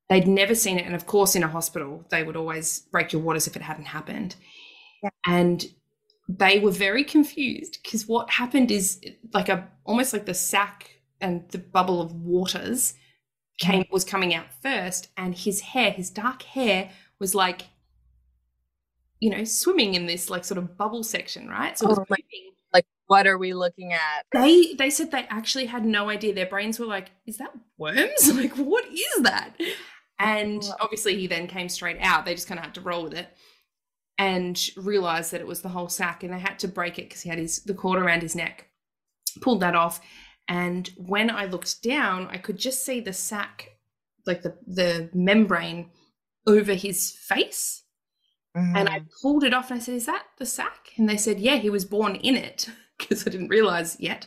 They'd 0.09 0.27
never 0.27 0.55
seen 0.55 0.79
it, 0.79 0.87
and 0.87 0.95
of 0.95 1.07
course, 1.07 1.37
in 1.37 1.43
a 1.43 1.49
hospital, 1.49 2.05
they 2.11 2.23
would 2.23 2.37
always 2.37 2.81
break 2.91 3.13
your 3.13 3.23
waters 3.23 3.47
if 3.47 3.57
it 3.57 3.63
hadn't 3.63 3.87
happened. 3.87 4.35
Yeah. 5.03 5.11
And 5.27 5.65
they 6.29 6.59
were 6.59 6.71
very 6.71 7.05
confused 7.05 7.79
because 7.83 8.07
what 8.07 8.31
happened 8.31 8.71
is 8.71 9.01
like 9.33 9.49
a 9.49 9.69
almost 9.85 10.13
like 10.13 10.27
the 10.27 10.35
sac 10.35 10.91
and 11.21 11.49
the 11.51 11.59
bubble 11.59 12.01
of 12.01 12.13
waters 12.13 12.95
came 13.61 13.85
was 13.91 14.05
coming 14.05 14.35
out 14.35 14.47
first, 14.63 15.09
and 15.17 15.35
his 15.35 15.61
hair, 15.61 15.91
his 15.91 16.11
dark 16.11 16.43
hair, 16.43 16.91
was 17.19 17.35
like 17.35 17.63
you 19.21 19.31
know, 19.31 19.45
swimming 19.45 19.95
in 19.95 20.07
this 20.07 20.31
like 20.31 20.45
sort 20.45 20.59
of 20.59 20.77
bubble 20.77 21.05
section, 21.05 21.49
right? 21.49 21.79
So 21.79 21.87
oh, 21.89 22.07
like, 22.09 22.25
like, 22.73 22.87
what 23.07 23.27
are 23.27 23.39
we 23.39 23.53
looking 23.53 23.93
at? 23.93 24.25
They 24.33 24.75
they 24.75 24.91
said 24.91 25.11
they 25.11 25.27
actually 25.29 25.67
had 25.67 25.85
no 25.85 26.09
idea. 26.09 26.35
Their 26.35 26.47
brains 26.47 26.79
were 26.81 26.87
like, 26.87 27.11
is 27.27 27.37
that 27.37 27.53
worms? 27.79 28.35
like, 28.35 28.55
what 28.55 28.87
is 28.87 29.23
that? 29.23 29.55
And 30.19 30.63
oh. 30.65 30.77
obviously 30.81 31.17
he 31.17 31.27
then 31.27 31.47
came 31.47 31.69
straight 31.69 31.99
out. 32.01 32.25
They 32.25 32.35
just 32.35 32.49
kind 32.49 32.59
of 32.59 32.65
had 32.65 32.75
to 32.75 32.81
roll 32.81 33.05
with 33.05 33.15
it 33.15 33.29
and 34.19 34.59
realized 34.77 35.33
that 35.33 35.41
it 35.41 35.47
was 35.47 35.63
the 35.63 35.69
whole 35.69 35.89
sac 35.89 36.23
and 36.23 36.33
they 36.33 36.39
had 36.39 36.59
to 36.61 36.69
break 36.69 36.99
it 36.99 37.09
because 37.09 37.23
he 37.23 37.29
had 37.29 37.39
his 37.39 37.63
the 37.65 37.75
cord 37.75 38.01
around 38.01 38.23
his 38.23 38.35
neck. 38.35 38.69
Pulled 39.43 39.61
that 39.61 39.77
off. 39.77 40.01
And 40.49 40.91
when 40.97 41.31
I 41.31 41.45
looked 41.45 41.83
down, 41.83 42.27
I 42.29 42.39
could 42.39 42.57
just 42.57 42.85
see 42.85 43.01
the 43.01 43.13
sac, 43.13 43.73
like 44.27 44.41
the 44.41 44.57
the 44.67 45.11
membrane 45.13 45.91
over 46.47 46.73
his 46.73 47.11
face 47.13 47.80
Mm-hmm. 48.57 48.77
And 48.77 48.89
I 48.89 49.03
pulled 49.23 49.45
it 49.45 49.55
off 49.55 49.71
and 49.71 49.81
I 49.81 49.83
said, 49.83 49.95
Is 49.95 50.07
that 50.07 50.25
the 50.39 50.47
sac? 50.47 50.91
And 50.97 51.09
they 51.09 51.17
said, 51.17 51.39
Yeah, 51.39 51.57
he 51.57 51.71
was 51.71 51.85
born 51.85 52.17
in 52.17 52.37
it 52.37 52.69
because 52.99 53.27
I 53.27 53.31
didn't 53.31 53.49
realize 53.49 53.97
yet. 54.01 54.27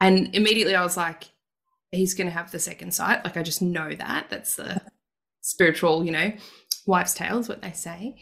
And 0.00 0.34
immediately 0.34 0.74
I 0.74 0.82
was 0.82 0.96
like, 0.96 1.24
He's 1.90 2.14
going 2.14 2.26
to 2.26 2.32
have 2.32 2.50
the 2.50 2.58
second 2.58 2.92
sight. 2.92 3.24
Like, 3.24 3.36
I 3.36 3.42
just 3.42 3.62
know 3.62 3.94
that. 3.94 4.26
That's 4.30 4.56
the 4.56 4.80
spiritual, 5.40 6.04
you 6.04 6.12
know, 6.12 6.32
wife's 6.86 7.14
tale 7.14 7.38
is 7.38 7.48
what 7.48 7.62
they 7.62 7.72
say. 7.72 8.16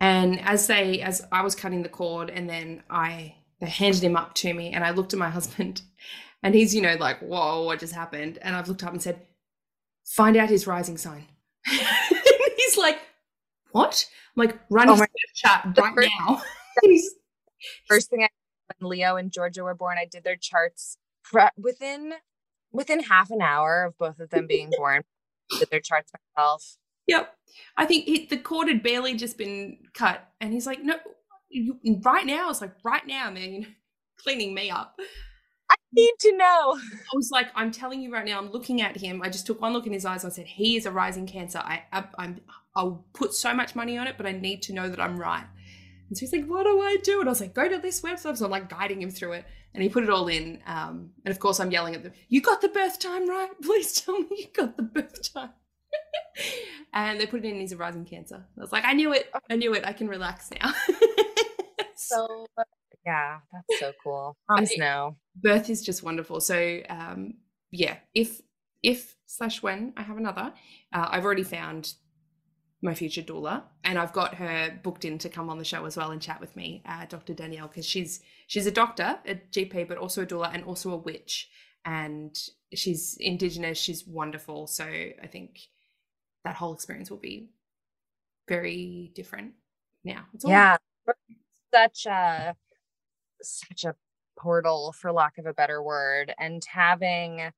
And 0.00 0.40
as 0.40 0.66
they, 0.66 1.00
as 1.00 1.26
I 1.30 1.42
was 1.42 1.54
cutting 1.54 1.82
the 1.82 1.88
cord 1.88 2.30
and 2.30 2.48
then 2.48 2.82
I, 2.88 3.34
they 3.60 3.68
handed 3.68 4.02
him 4.02 4.16
up 4.16 4.34
to 4.34 4.52
me 4.52 4.72
and 4.72 4.84
I 4.84 4.90
looked 4.90 5.12
at 5.12 5.18
my 5.18 5.28
husband 5.30 5.82
and 6.42 6.54
he's, 6.54 6.74
you 6.74 6.82
know, 6.82 6.96
like, 7.00 7.20
Whoa, 7.20 7.64
what 7.64 7.80
just 7.80 7.94
happened? 7.94 8.38
And 8.42 8.54
I've 8.54 8.68
looked 8.68 8.84
up 8.84 8.92
and 8.92 9.02
said, 9.02 9.26
Find 10.06 10.36
out 10.36 10.48
his 10.48 10.66
rising 10.66 10.96
sign. 10.96 11.26
he's 11.66 12.78
like, 12.78 12.98
what? 13.78 14.06
I'm 14.36 14.46
like, 14.46 14.58
run 14.70 14.88
oh 14.88 15.04
chat 15.34 15.74
right 15.76 15.94
first, 15.94 16.10
now. 16.18 16.42
first 17.88 18.10
thing 18.10 18.22
I 18.22 18.28
when 18.76 18.90
Leo 18.90 19.16
and 19.16 19.32
Georgia 19.32 19.64
were 19.64 19.74
born, 19.74 19.98
I 19.98 20.06
did 20.10 20.24
their 20.24 20.36
charts 20.36 20.98
within 21.56 22.14
within 22.72 23.00
half 23.00 23.30
an 23.30 23.40
hour 23.40 23.84
of 23.84 23.98
both 23.98 24.20
of 24.20 24.30
them 24.30 24.46
being 24.46 24.70
born. 24.76 25.02
did 25.58 25.70
their 25.70 25.80
charts 25.80 26.12
myself. 26.36 26.76
Yep. 27.06 27.34
I 27.76 27.86
think 27.86 28.04
he, 28.04 28.26
the 28.26 28.36
cord 28.36 28.68
had 28.68 28.82
barely 28.82 29.14
just 29.14 29.38
been 29.38 29.78
cut, 29.94 30.28
and 30.40 30.52
he's 30.52 30.66
like, 30.66 30.82
"No, 30.82 30.96
you, 31.48 31.78
right 32.02 32.26
now." 32.26 32.50
It's 32.50 32.60
like 32.60 32.74
right 32.84 33.06
now, 33.06 33.30
man, 33.30 33.74
cleaning 34.18 34.54
me 34.54 34.70
up. 34.70 34.96
I 35.70 35.76
need 35.92 36.12
to 36.20 36.36
know. 36.36 36.76
I 36.76 37.14
was 37.14 37.30
like, 37.30 37.48
I'm 37.54 37.70
telling 37.70 38.02
you 38.02 38.12
right 38.12 38.24
now. 38.24 38.38
I'm 38.38 38.50
looking 38.50 38.82
at 38.82 38.96
him. 38.96 39.22
I 39.22 39.30
just 39.30 39.46
took 39.46 39.60
one 39.60 39.72
look 39.72 39.86
in 39.86 39.92
his 39.92 40.04
eyes. 40.04 40.24
I 40.24 40.28
said, 40.28 40.46
"He 40.46 40.76
is 40.76 40.84
a 40.84 40.90
rising 40.90 41.26
Cancer. 41.26 41.58
I, 41.58 41.84
I 41.92 42.04
I'm 42.18 42.40
I'll 42.76 43.04
put 43.12 43.34
so 43.34 43.54
much 43.54 43.74
money 43.74 43.98
on 43.98 44.06
it, 44.06 44.16
but 44.16 44.26
I 44.26 44.32
need 44.32 44.62
to 44.62 44.72
know 44.72 44.88
that 44.88 45.00
I'm 45.00 45.18
right. 45.18 45.44
And 46.08 46.16
so 46.16 46.20
he's 46.20 46.32
like, 46.32 46.46
what 46.46 46.64
do 46.64 46.80
I 46.80 46.96
do? 47.02 47.20
And 47.20 47.28
I 47.28 47.32
was 47.32 47.40
like, 47.40 47.54
go 47.54 47.68
to 47.68 47.78
this 47.78 48.00
website. 48.00 48.36
So 48.36 48.44
I'm 48.44 48.50
like 48.50 48.68
guiding 48.68 49.02
him 49.02 49.10
through 49.10 49.32
it. 49.32 49.44
And 49.74 49.82
he 49.82 49.88
put 49.88 50.04
it 50.04 50.10
all 50.10 50.28
in. 50.28 50.60
Um, 50.66 51.10
and 51.24 51.32
of 51.32 51.38
course, 51.38 51.60
I'm 51.60 51.70
yelling 51.70 51.94
at 51.94 52.02
them, 52.02 52.12
you 52.28 52.40
got 52.40 52.60
the 52.60 52.68
birth 52.68 52.98
time 52.98 53.28
right? 53.28 53.50
Please 53.62 54.00
tell 54.00 54.18
me 54.18 54.28
you 54.30 54.46
got 54.54 54.76
the 54.76 54.82
birth 54.82 55.32
time. 55.32 55.50
and 56.94 57.20
they 57.20 57.26
put 57.26 57.44
it 57.44 57.48
in 57.48 57.60
he's 57.60 57.72
a 57.72 57.76
rising 57.76 58.04
cancer. 58.04 58.44
I 58.56 58.60
was 58.60 58.72
like, 58.72 58.84
I 58.84 58.94
knew 58.94 59.12
it. 59.12 59.30
I 59.50 59.56
knew 59.56 59.74
it. 59.74 59.86
I 59.86 59.92
can 59.92 60.08
relax 60.08 60.50
now. 60.50 60.72
so, 61.94 62.46
yeah, 63.04 63.38
that's 63.52 63.80
so 63.80 63.92
cool. 64.02 64.36
Moms 64.48 64.76
know. 64.78 65.16
Birth 65.36 65.68
is 65.68 65.82
just 65.82 66.02
wonderful. 66.02 66.40
So, 66.40 66.80
um, 66.88 67.34
yeah, 67.70 67.96
if, 68.14 68.40
if 68.82 69.16
slash 69.26 69.62
when 69.62 69.92
I 69.96 70.02
have 70.02 70.16
another, 70.16 70.54
uh, 70.92 71.08
I've 71.10 71.24
already 71.24 71.42
found 71.42 71.92
my 72.80 72.94
future 72.94 73.22
doula, 73.22 73.62
and 73.82 73.98
I've 73.98 74.12
got 74.12 74.34
her 74.36 74.78
booked 74.82 75.04
in 75.04 75.18
to 75.18 75.28
come 75.28 75.50
on 75.50 75.58
the 75.58 75.64
show 75.64 75.84
as 75.84 75.96
well 75.96 76.12
and 76.12 76.22
chat 76.22 76.40
with 76.40 76.54
me, 76.54 76.82
uh, 76.86 77.06
Dr. 77.06 77.34
Danielle, 77.34 77.68
because 77.68 77.86
she's 77.86 78.20
she's 78.46 78.66
a 78.66 78.70
doctor, 78.70 79.18
a 79.26 79.34
GP, 79.34 79.88
but 79.88 79.98
also 79.98 80.22
a 80.22 80.26
doula 80.26 80.54
and 80.54 80.62
also 80.64 80.92
a 80.92 80.96
witch, 80.96 81.48
and 81.84 82.38
she's 82.72 83.16
indigenous. 83.18 83.78
She's 83.78 84.06
wonderful. 84.06 84.68
So 84.68 84.84
I 84.84 85.26
think 85.26 85.58
that 86.44 86.54
whole 86.54 86.72
experience 86.72 87.10
will 87.10 87.18
be 87.18 87.50
very 88.48 89.10
different 89.14 89.54
now. 90.04 90.26
yeah, 90.44 90.76
such 91.74 92.06
a 92.06 92.54
such 93.42 93.84
a 93.84 93.94
portal, 94.38 94.94
for 94.96 95.10
lack 95.12 95.38
of 95.38 95.46
a 95.46 95.54
better 95.54 95.82
word, 95.82 96.32
and 96.38 96.64
having 96.64 97.50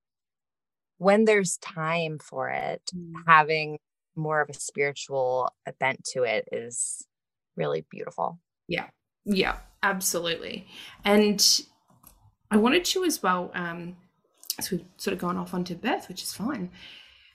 when 0.96 1.24
there's 1.26 1.58
time 1.58 2.18
for 2.18 2.48
it, 2.48 2.82
mm. 2.94 3.12
having 3.26 3.78
more 4.20 4.40
of 4.40 4.50
a 4.50 4.54
spiritual 4.54 5.50
bent 5.78 6.04
to 6.12 6.22
it 6.22 6.48
is 6.52 7.06
really 7.56 7.84
beautiful. 7.90 8.38
Yeah. 8.68 8.86
Yeah, 9.24 9.56
absolutely. 9.82 10.66
And 11.04 11.44
I 12.50 12.56
wanted 12.56 12.84
to 12.86 13.04
as 13.04 13.22
well, 13.22 13.50
um, 13.54 13.96
we've 14.70 14.84
sort 14.96 15.12
of 15.12 15.18
gone 15.18 15.36
off 15.36 15.54
onto 15.54 15.74
birth, 15.74 16.08
which 16.08 16.22
is 16.22 16.32
fine. 16.32 16.70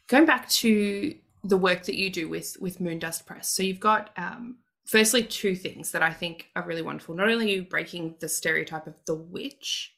Going 0.07 0.25
back 0.25 0.49
to 0.49 1.15
the 1.45 1.57
work 1.57 1.83
that 1.83 1.95
you 1.95 2.09
do 2.09 2.27
with 2.27 2.57
with 2.59 2.79
Moondust 2.79 3.25
Press. 3.25 3.49
So 3.49 3.63
you've 3.63 3.79
got 3.79 4.09
um, 4.17 4.57
firstly 4.85 5.23
two 5.23 5.55
things 5.55 5.91
that 5.91 6.01
I 6.01 6.11
think 6.11 6.49
are 6.55 6.63
really 6.63 6.81
wonderful. 6.81 7.15
Not 7.15 7.29
only 7.29 7.45
are 7.45 7.55
you 7.57 7.63
breaking 7.63 8.15
the 8.19 8.29
stereotype 8.29 8.87
of 8.87 8.95
the 9.05 9.15
witch 9.15 9.93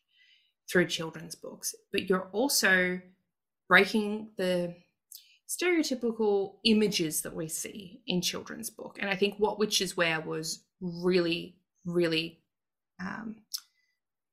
through 0.69 0.87
children's 0.87 1.35
books, 1.35 1.73
but 1.91 2.09
you're 2.09 2.27
also 2.33 2.99
breaking 3.69 4.31
the 4.37 4.75
stereotypical 5.47 6.55
images 6.65 7.21
that 7.21 7.35
we 7.35 7.47
see 7.47 8.01
in 8.05 8.21
children's 8.21 8.69
book. 8.69 8.97
And 8.99 9.09
I 9.09 9.15
think 9.15 9.35
What 9.37 9.59
Witches 9.59 9.95
Wear 9.95 10.19
was 10.19 10.63
really, 10.81 11.57
really 11.85 12.41
um, 12.99 13.37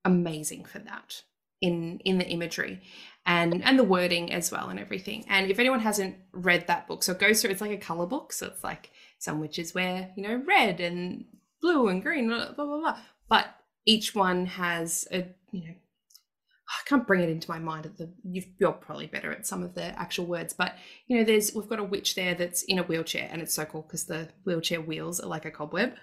amazing 0.05 0.65
for 0.65 0.81
that 0.81 1.23
in 1.61 2.01
in 2.05 2.19
the 2.19 2.27
imagery 2.27 2.83
and 3.25 3.65
and 3.65 3.79
the 3.79 3.85
wording 3.85 4.33
as 4.33 4.51
well 4.51 4.69
and 4.69 4.79
everything. 4.79 5.25
And 5.29 5.51
if 5.51 5.59
anyone 5.59 5.81
hasn't 5.81 6.17
read 6.33 6.67
that 6.67 6.87
book, 6.87 7.03
so 7.03 7.13
it 7.13 7.19
goes 7.19 7.41
through 7.41 7.51
it's 7.51 7.61
like 7.61 7.71
a 7.71 7.79
color 7.79 8.07
book. 8.07 8.33
So 8.33 8.47
it's 8.47 8.65
like 8.65 8.91
some 9.19 9.41
witches 9.41 9.75
wear, 9.75 10.11
you 10.17 10.23
know, 10.23 10.43
red 10.47 10.81
and 10.81 11.25
blue 11.61 11.89
and 11.89 12.03
green, 12.03 12.29
blah 12.29 12.53
blah 12.53 12.67
blah. 12.67 12.81
blah. 12.81 12.99
But 13.29 13.47
each 13.87 14.15
one 14.15 14.47
has 14.47 15.07
a 15.11 15.27
you 15.53 15.65
know 15.65 15.75
I 16.75 16.89
can't 16.89 17.07
bring 17.07 17.23
it 17.23 17.29
into 17.29 17.51
my 17.51 17.59
mind 17.59 17.87
at 17.87 17.97
the 17.97 18.13
you're 18.59 18.73
probably 18.73 19.07
better 19.07 19.31
at 19.33 19.47
some 19.47 19.63
of 19.63 19.75
the 19.75 19.99
actual 19.99 20.27
words, 20.27 20.53
but 20.53 20.75
you 21.07 21.17
know, 21.17 21.25
there's 21.25 21.55
we've 21.55 21.69
got 21.69 21.79
a 21.79 21.85
witch 21.85 22.15
there 22.15 22.35
that's 22.35 22.63
in 22.65 22.79
a 22.79 22.83
wheelchair, 22.83 23.29
and 23.31 23.41
it's 23.41 23.55
so 23.55 23.65
cool 23.65 23.83
because 23.83 24.05
the 24.05 24.29
wheelchair 24.45 24.81
wheels 24.81 25.21
are 25.21 25.29
like 25.29 25.45
a 25.45 25.51
cobweb. 25.51 25.95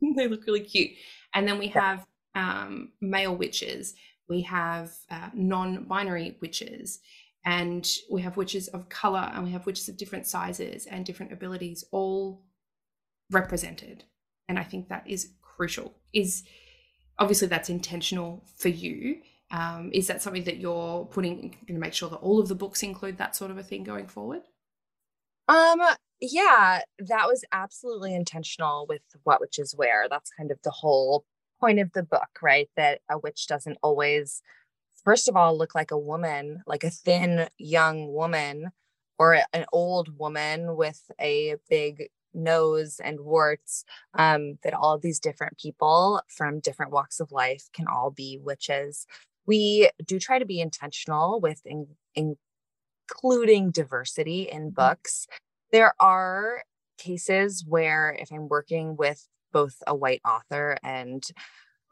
they 0.16 0.28
look 0.28 0.46
really 0.46 0.60
cute. 0.60 0.90
And 1.34 1.46
then 1.46 1.58
we 1.58 1.68
have 1.68 2.06
um, 2.34 2.92
male 3.00 3.34
witches, 3.34 3.94
we 4.28 4.42
have 4.42 4.92
uh, 5.10 5.30
non-binary 5.34 6.38
witches, 6.40 7.00
and 7.44 7.88
we 8.10 8.22
have 8.22 8.36
witches 8.36 8.68
of 8.68 8.88
color, 8.88 9.30
and 9.34 9.44
we 9.44 9.52
have 9.52 9.66
witches 9.66 9.88
of 9.88 9.96
different 9.96 10.26
sizes 10.26 10.86
and 10.86 11.04
different 11.04 11.32
abilities, 11.32 11.84
all 11.92 12.44
represented. 13.30 14.04
And 14.48 14.58
I 14.58 14.64
think 14.64 14.88
that 14.88 15.04
is 15.06 15.30
crucial. 15.42 15.94
Is 16.12 16.42
obviously 17.18 17.48
that's 17.48 17.70
intentional 17.70 18.44
for 18.56 18.68
you 18.68 19.20
um, 19.54 19.90
is 19.92 20.08
that 20.08 20.20
something 20.20 20.42
that 20.44 20.56
you're 20.56 21.04
putting 21.06 21.54
going 21.66 21.74
to 21.74 21.78
make 21.78 21.94
sure 21.94 22.10
that 22.10 22.16
all 22.16 22.40
of 22.40 22.48
the 22.48 22.56
books 22.56 22.82
include 22.82 23.18
that 23.18 23.36
sort 23.36 23.52
of 23.52 23.56
a 23.56 23.62
thing 23.62 23.84
going 23.84 24.08
forward? 24.08 24.42
Um, 25.46 25.80
yeah, 26.20 26.80
that 26.98 27.28
was 27.28 27.44
absolutely 27.52 28.16
intentional 28.16 28.84
with 28.88 29.02
what 29.22 29.40
witches 29.40 29.72
wear. 29.78 30.08
That's 30.10 30.32
kind 30.36 30.50
of 30.50 30.58
the 30.64 30.72
whole 30.72 31.24
point 31.60 31.78
of 31.78 31.92
the 31.92 32.02
book, 32.02 32.30
right? 32.42 32.68
That 32.76 33.02
a 33.08 33.16
witch 33.16 33.46
doesn't 33.46 33.78
always, 33.80 34.42
first 35.04 35.28
of 35.28 35.36
all, 35.36 35.56
look 35.56 35.72
like 35.72 35.92
a 35.92 35.98
woman, 35.98 36.64
like 36.66 36.82
a 36.82 36.90
thin 36.90 37.48
young 37.56 38.12
woman 38.12 38.72
or 39.20 39.38
an 39.52 39.66
old 39.72 40.18
woman 40.18 40.74
with 40.74 41.00
a 41.20 41.54
big 41.70 42.08
nose 42.32 42.98
and 42.98 43.20
warts 43.20 43.84
um, 44.14 44.58
that 44.64 44.74
all 44.74 44.98
these 44.98 45.20
different 45.20 45.56
people 45.58 46.20
from 46.26 46.58
different 46.58 46.90
walks 46.90 47.20
of 47.20 47.30
life 47.30 47.68
can 47.72 47.86
all 47.86 48.10
be 48.10 48.36
witches 48.42 49.06
we 49.46 49.90
do 50.04 50.18
try 50.18 50.38
to 50.38 50.46
be 50.46 50.60
intentional 50.60 51.40
with 51.40 51.60
in, 51.64 51.86
including 52.14 53.70
diversity 53.70 54.42
in 54.50 54.62
mm-hmm. 54.62 54.74
books. 54.74 55.26
There 55.72 55.94
are 56.00 56.62
cases 56.98 57.64
where 57.66 58.16
if 58.18 58.32
I'm 58.32 58.48
working 58.48 58.96
with 58.96 59.26
both 59.52 59.82
a 59.86 59.94
white 59.94 60.20
author 60.24 60.76
and 60.82 61.22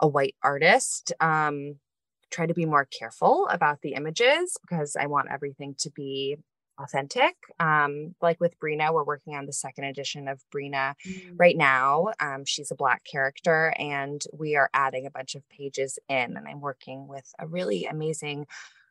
a 0.00 0.08
white 0.08 0.34
artist, 0.42 1.12
um, 1.20 1.76
try 2.30 2.46
to 2.46 2.54
be 2.54 2.66
more 2.66 2.86
careful 2.86 3.46
about 3.48 3.82
the 3.82 3.94
images 3.94 4.56
because 4.62 4.96
I 4.98 5.06
want 5.06 5.28
everything 5.30 5.74
to 5.80 5.90
be 5.90 6.38
authentic. 6.78 7.34
Um, 7.60 8.14
like 8.20 8.40
with 8.40 8.58
Brina, 8.58 8.92
we're 8.92 9.04
working 9.04 9.34
on 9.34 9.46
the 9.46 9.52
second 9.52 9.84
edition 9.84 10.28
of 10.28 10.42
Brina 10.54 10.94
mm. 11.06 11.32
right 11.36 11.56
now. 11.56 12.08
Um, 12.20 12.44
she's 12.44 12.70
a 12.70 12.76
Black 12.76 13.04
character, 13.04 13.74
and 13.78 14.22
we 14.32 14.56
are 14.56 14.70
adding 14.74 15.06
a 15.06 15.10
bunch 15.10 15.34
of 15.34 15.48
pages 15.48 15.98
in. 16.08 16.36
And 16.36 16.46
I'm 16.48 16.60
working 16.60 17.08
with 17.08 17.32
a 17.38 17.46
really 17.46 17.86
amazing 17.86 18.46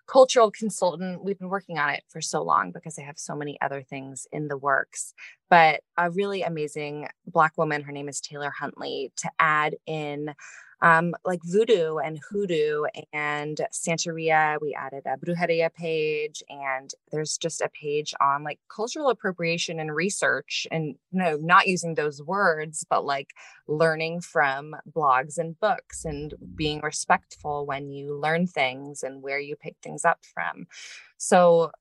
cultural 0.08 0.52
consultant. 0.52 1.24
We've 1.24 1.40
been 1.40 1.50
working 1.50 1.78
on 1.78 1.90
it 1.90 2.04
for 2.10 2.22
so 2.22 2.42
long 2.42 2.72
because 2.72 3.00
I 3.00 3.04
have 3.04 3.18
so 3.18 3.36
many 3.36 3.60
other 3.62 3.82
things 3.82 4.28
in 4.32 4.48
the 4.48 4.58
works. 4.58 5.14
But 5.50 5.82
a 5.98 6.10
really 6.10 6.42
amazing 6.42 7.08
Black 7.26 7.58
woman, 7.58 7.84
her 7.84 7.92
name 7.92 8.10
is 8.10 8.20
Taylor 8.20 8.52
Huntley, 8.52 9.14
to 9.18 9.32
add 9.40 9.76
in 9.86 10.34
um, 10.82 11.14
like 11.26 11.42
voodoo 11.44 11.98
and 11.98 12.20
hoodoo 12.30 12.84
and 13.14 13.62
Santeria. 13.72 14.58
We 14.62 14.74
added 14.74 15.04
a 15.06 15.18
brujeria 15.18 15.74
page, 15.74 16.44
and 16.50 16.92
there's 17.12 17.38
just 17.38 17.62
a 17.62 17.70
page 17.70 18.14
on 18.22 18.44
like 18.44 18.60
cultural 18.74 19.10
appropriation 19.10 19.80
and 19.80 19.94
research, 19.96 20.68
and 20.72 20.96
you 21.12 21.20
know, 21.20 21.38
not 21.42 21.68
using 21.68 21.96
those 21.96 22.22
words, 22.22 22.86
but 22.90 23.06
like 23.06 23.30
learning 23.68 24.22
from 24.22 24.76
blogs 24.92 25.38
and 25.38 25.60
books 25.60 26.06
and 26.06 26.34
being 26.56 26.80
respectful 26.82 27.66
when 27.66 27.90
you 27.90 28.16
learn 28.16 28.48
things 28.48 29.04
and 29.04 29.22
where 29.22 29.40
you 29.40 29.56
pick 29.56 29.76
things 29.82 30.06
up 30.06 30.20
from. 30.34 30.68
So 31.18 31.72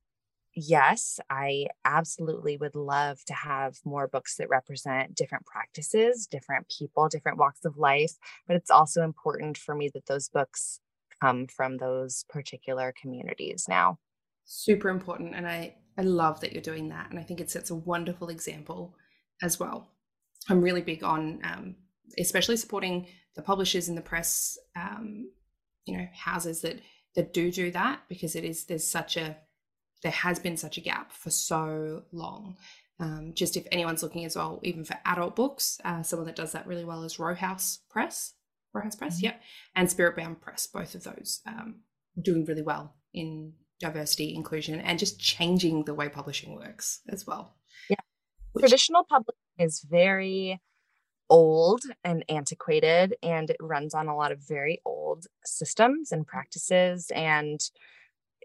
yes, 0.55 1.21
I 1.31 1.67
absolutely 1.85 2.57
would 2.57 2.75
love 2.75 3.25
to 3.27 3.35
have 3.35 3.79
more 3.85 4.09
books 4.09 4.37
that 4.37 4.49
represent 4.49 5.15
different 5.15 5.47
practices, 5.47 6.27
different 6.27 6.67
people, 6.77 7.09
different 7.09 7.39
walks 7.39 7.65
of 7.65 7.77
life. 7.77 8.13
But 8.47 8.57
it's 8.57 8.71
also 8.71 9.03
important 9.03 9.57
for 9.57 9.75
me 9.75 9.91
that 9.95 10.07
those 10.07 10.29
books 10.29 10.81
come 11.21 11.47
from 11.47 11.77
those 11.77 12.25
particular 12.29 12.93
communities 13.01 13.67
now. 13.69 13.99
Super 14.45 14.89
important. 14.89 15.35
And 15.35 15.47
I, 15.47 15.77
I 15.97 16.03
love 16.03 16.41
that 16.41 16.53
you're 16.53 16.63
doing 16.63 16.89
that. 16.89 17.11
And 17.11 17.19
I 17.19 17.23
think 17.23 17.41
it 17.41 17.51
sets 17.51 17.71
a 17.71 17.75
wonderful 17.75 18.29
example 18.29 18.97
as 19.43 19.61
well. 19.61 19.91
I'm 20.49 20.63
really 20.63 20.83
big 20.83 21.05
on, 21.05 21.41
um, 21.45 21.77
especially 22.19 22.57
supporting 22.57 23.07
the 23.37 23.43
publishers 23.43 23.89
and 23.89 23.97
the 23.97 24.03
press, 24.03 24.59
um, 24.77 25.31
you 25.85 25.97
know, 25.97 26.07
houses 26.13 26.63
that 26.63 26.81
that 27.17 27.33
do 27.33 27.51
do 27.51 27.71
that 27.73 28.01
because 28.09 28.37
it 28.37 28.45
is 28.45 28.65
there's 28.65 28.87
such 28.87 29.17
a 29.17 29.37
there 30.03 30.13
has 30.13 30.39
been 30.39 30.57
such 30.57 30.79
a 30.79 30.81
gap 30.81 31.13
for 31.13 31.31
so 31.31 32.03
long. 32.13 32.57
Um, 32.99 33.33
just 33.35 33.57
if 33.57 33.67
anyone's 33.73 34.03
looking 34.03 34.25
as 34.25 34.37
well, 34.37 34.61
even 34.63 34.85
for 34.85 34.97
adult 35.05 35.35
books, 35.35 35.81
uh, 35.85 36.03
someone 36.03 36.27
that 36.27 36.37
does 36.37 36.53
that 36.53 36.67
really 36.67 36.85
well 36.85 37.03
is 37.03 37.19
Row 37.19 37.35
House 37.35 37.81
Press. 37.89 38.35
Row 38.75 38.83
House 38.83 38.97
Press, 38.97 39.17
mm-hmm. 39.17 39.27
yep, 39.27 39.41
and 39.75 39.89
Spiritbound 39.89 40.41
Press. 40.41 40.67
Both 40.67 40.95
of 40.95 41.05
those 41.05 41.41
um, 41.47 41.81
doing 42.21 42.45
really 42.45 42.63
well 42.63 42.95
in 43.15 43.55
diversity, 43.81 44.35
inclusion, 44.35 44.81
and 44.81 44.99
just 44.99 45.19
changing 45.19 45.85
the 45.85 45.95
way 45.95 46.09
publishing 46.09 46.55
works 46.55 47.01
as 47.09 47.27
well. 47.27 47.57
Yeah, 47.89 47.97
Which- 48.53 48.63
traditional 48.63 49.05
publishing 49.05 49.39
is 49.59 49.81
very 49.81 50.61
old 51.31 51.83
and 52.05 52.25
antiquated, 52.29 53.15
and 53.23 53.49
it 53.49 53.57
runs 53.61 53.95
on 53.95 54.09
a 54.09 54.17
lot 54.17 54.33
of 54.33 54.47
very 54.47 54.81
old 54.85 55.27
systems 55.45 56.13
and 56.13 56.27
practices 56.27 57.11
and 57.15 57.61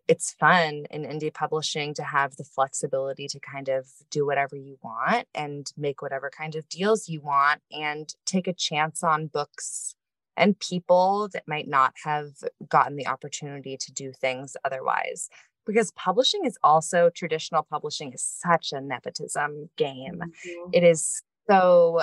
it's 0.07 0.34
fun 0.34 0.86
in 0.91 1.03
indie 1.03 1.34
publishing 1.34 1.94
to 1.95 2.03
have 2.03 2.36
the 2.36 2.44
flexibility 2.44 3.27
to 3.27 3.40
kind 3.40 3.69
of 3.69 3.88
do 4.11 4.26
whatever 4.26 4.56
you 4.56 4.77
want 4.84 5.27
and 5.34 5.72
make 5.77 6.02
whatever 6.02 6.30
kind 6.30 6.56
of 6.56 6.68
deals 6.69 7.10
you 7.10 7.22
want 7.22 7.61
and 7.72 8.14
take 8.26 8.48
a 8.48 8.53
chance 8.53 9.03
on 9.03 9.27
books 9.27 9.95
and 10.38 10.60
people 10.60 11.30
that 11.34 11.48
might 11.48 11.68
not 11.68 11.94
have 12.03 12.32
gotten 12.68 12.95
the 12.95 13.07
opportunity 13.07 13.77
to 13.77 13.91
do 13.91 14.11
things 14.11 14.56
otherwise. 14.64 15.30
Because 15.65 15.91
publishing 15.94 16.45
is 16.45 16.57
also 16.64 17.10
traditional 17.10 17.64
publishing 17.64 18.14
is 18.14 18.23
such 18.23 18.72
a 18.72 18.82
nepotism 18.82 19.69
game. 19.77 20.22
Mm-hmm. 20.22 20.69
it 20.73 20.84
is 20.84 21.23
so 21.49 22.02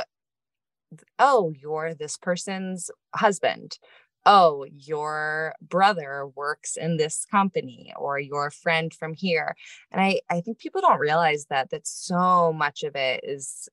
oh 1.19 1.53
you're 1.61 1.95
this 1.95 2.16
person's 2.16 2.91
husband 3.15 3.79
oh, 4.24 4.66
your 4.70 5.55
brother 5.61 6.28
works 6.35 6.77
in 6.77 6.97
this 6.97 7.24
company 7.24 7.93
or 7.97 8.19
your 8.19 8.51
friend 8.51 8.93
from 8.94 9.15
here. 9.15 9.57
And 9.90 10.01
I, 10.01 10.20
I 10.31 10.40
think 10.40 10.59
people 10.59 10.81
don't 10.81 11.01
realize 11.01 11.47
that 11.51 11.70
that 11.70 11.86
so 11.86 12.53
much 12.53 12.82
of 12.82 12.94
it 12.94 13.20
is 13.24 13.69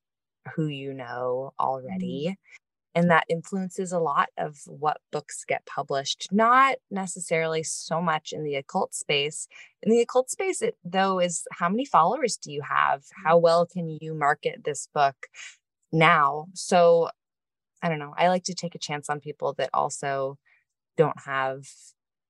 who 0.55 0.67
you 0.67 0.93
know 0.93 1.53
mm-hmm. 1.59 1.65
already. 1.65 2.38
And 2.95 3.11
that 3.11 3.26
influences 3.30 3.91
a 3.91 3.99
lot 3.99 4.30
of 4.38 4.57
what 4.65 4.99
books 5.11 5.45
get 5.47 5.65
published, 5.67 6.27
not 6.31 6.77
necessarily 6.89 7.61
so 7.61 8.01
much 8.01 8.34
in 8.34 8.43
the 8.43 8.55
occult 8.55 8.95
space. 8.95 9.47
In 9.84 9.91
the 9.91 10.01
occult 10.01 10.31
space, 10.31 10.63
it, 10.63 10.76
though, 10.84 11.19
is 11.19 11.43
how 11.51 11.69
many 11.69 11.85
followers 11.85 12.35
do 12.35 12.51
you 12.51 12.63
have? 12.63 13.03
How 13.23 13.35
mm-hmm. 13.35 13.43
well 13.43 13.65
can 13.67 13.99
you 14.01 14.15
market 14.15 14.63
this 14.65 14.89
book 14.91 15.27
now? 15.91 16.47
So 16.55 17.09
I 17.81 17.89
don't 17.89 17.99
know. 17.99 18.14
I 18.18 18.27
like 18.27 18.43
to 18.45 18.53
take 18.53 18.76
a 18.76 18.80
chance 18.80 19.10
on 19.10 19.19
people 19.19 19.53
that 19.57 19.69
also 19.73 20.38
don't 20.97 21.19
have 21.26 21.65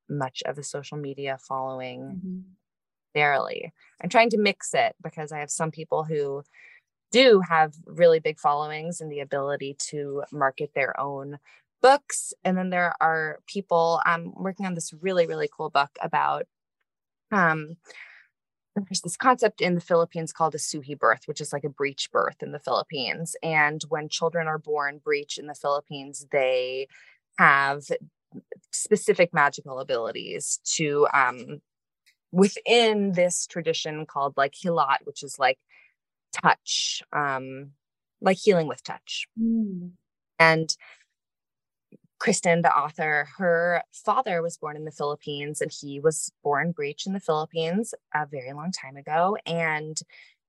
much 0.09 0.41
of 0.45 0.57
a 0.57 0.63
social 0.63 0.97
media 0.97 1.37
following 1.47 2.01
mm-hmm. 2.01 2.39
barely. 3.13 3.71
I'm 4.01 4.09
trying 4.09 4.29
to 4.31 4.37
mix 4.37 4.73
it 4.73 4.95
because 5.01 5.31
I 5.31 5.39
have 5.39 5.51
some 5.51 5.71
people 5.71 6.03
who 6.03 6.43
do 7.11 7.41
have 7.47 7.73
really 7.85 8.19
big 8.19 8.39
followings 8.39 9.01
and 9.01 9.11
the 9.11 9.19
ability 9.19 9.75
to 9.89 10.23
market 10.31 10.71
their 10.75 10.99
own 10.99 11.39
books. 11.81 12.33
And 12.43 12.57
then 12.57 12.69
there 12.69 12.93
are 13.01 13.39
people, 13.47 14.01
I'm 14.05 14.33
working 14.35 14.65
on 14.65 14.75
this 14.75 14.93
really, 15.01 15.25
really 15.25 15.49
cool 15.55 15.69
book 15.69 15.91
about 16.01 16.45
um 17.31 17.77
there's 18.75 19.01
this 19.01 19.17
concept 19.17 19.61
in 19.61 19.75
the 19.75 19.81
Philippines 19.81 20.31
called 20.31 20.55
a 20.55 20.59
suhi 20.59 20.97
birth, 20.97 21.21
which 21.25 21.41
is 21.41 21.51
like 21.51 21.63
a 21.63 21.69
breech 21.69 22.09
birth 22.11 22.41
in 22.41 22.51
the 22.51 22.59
Philippines. 22.59 23.35
And 23.43 23.81
when 23.89 24.09
children 24.09 24.47
are 24.47 24.57
born 24.57 24.99
breech 25.03 25.37
in 25.37 25.47
the 25.47 25.55
Philippines, 25.55 26.27
they 26.31 26.87
have 27.37 27.83
specific 28.71 29.33
magical 29.33 29.79
abilities 29.79 30.59
to 30.63 31.07
um 31.13 31.61
within 32.31 33.13
this 33.13 33.47
tradition 33.47 34.05
called 34.05 34.35
like 34.37 34.53
hilot, 34.55 34.99
which 35.03 35.23
is 35.23 35.39
like 35.39 35.57
touch, 36.31 37.01
um, 37.11 37.71
like 38.21 38.37
healing 38.37 38.67
with 38.67 38.83
touch. 38.83 39.27
Mm. 39.39 39.91
And 40.37 40.75
Kristen, 42.19 42.61
the 42.61 42.75
author, 42.75 43.29
her 43.37 43.81
father 43.93 44.41
was 44.41 44.57
born 44.57 44.75
in 44.75 44.83
the 44.83 44.91
Philippines 44.91 45.61
and 45.61 45.71
he 45.71 45.99
was 45.99 46.31
born 46.43 46.71
breech 46.71 47.07
in 47.07 47.13
the 47.13 47.19
Philippines 47.19 47.93
a 48.13 48.25
very 48.25 48.51
long 48.51 48.71
time 48.71 48.97
ago. 48.97 49.37
And 49.45 49.99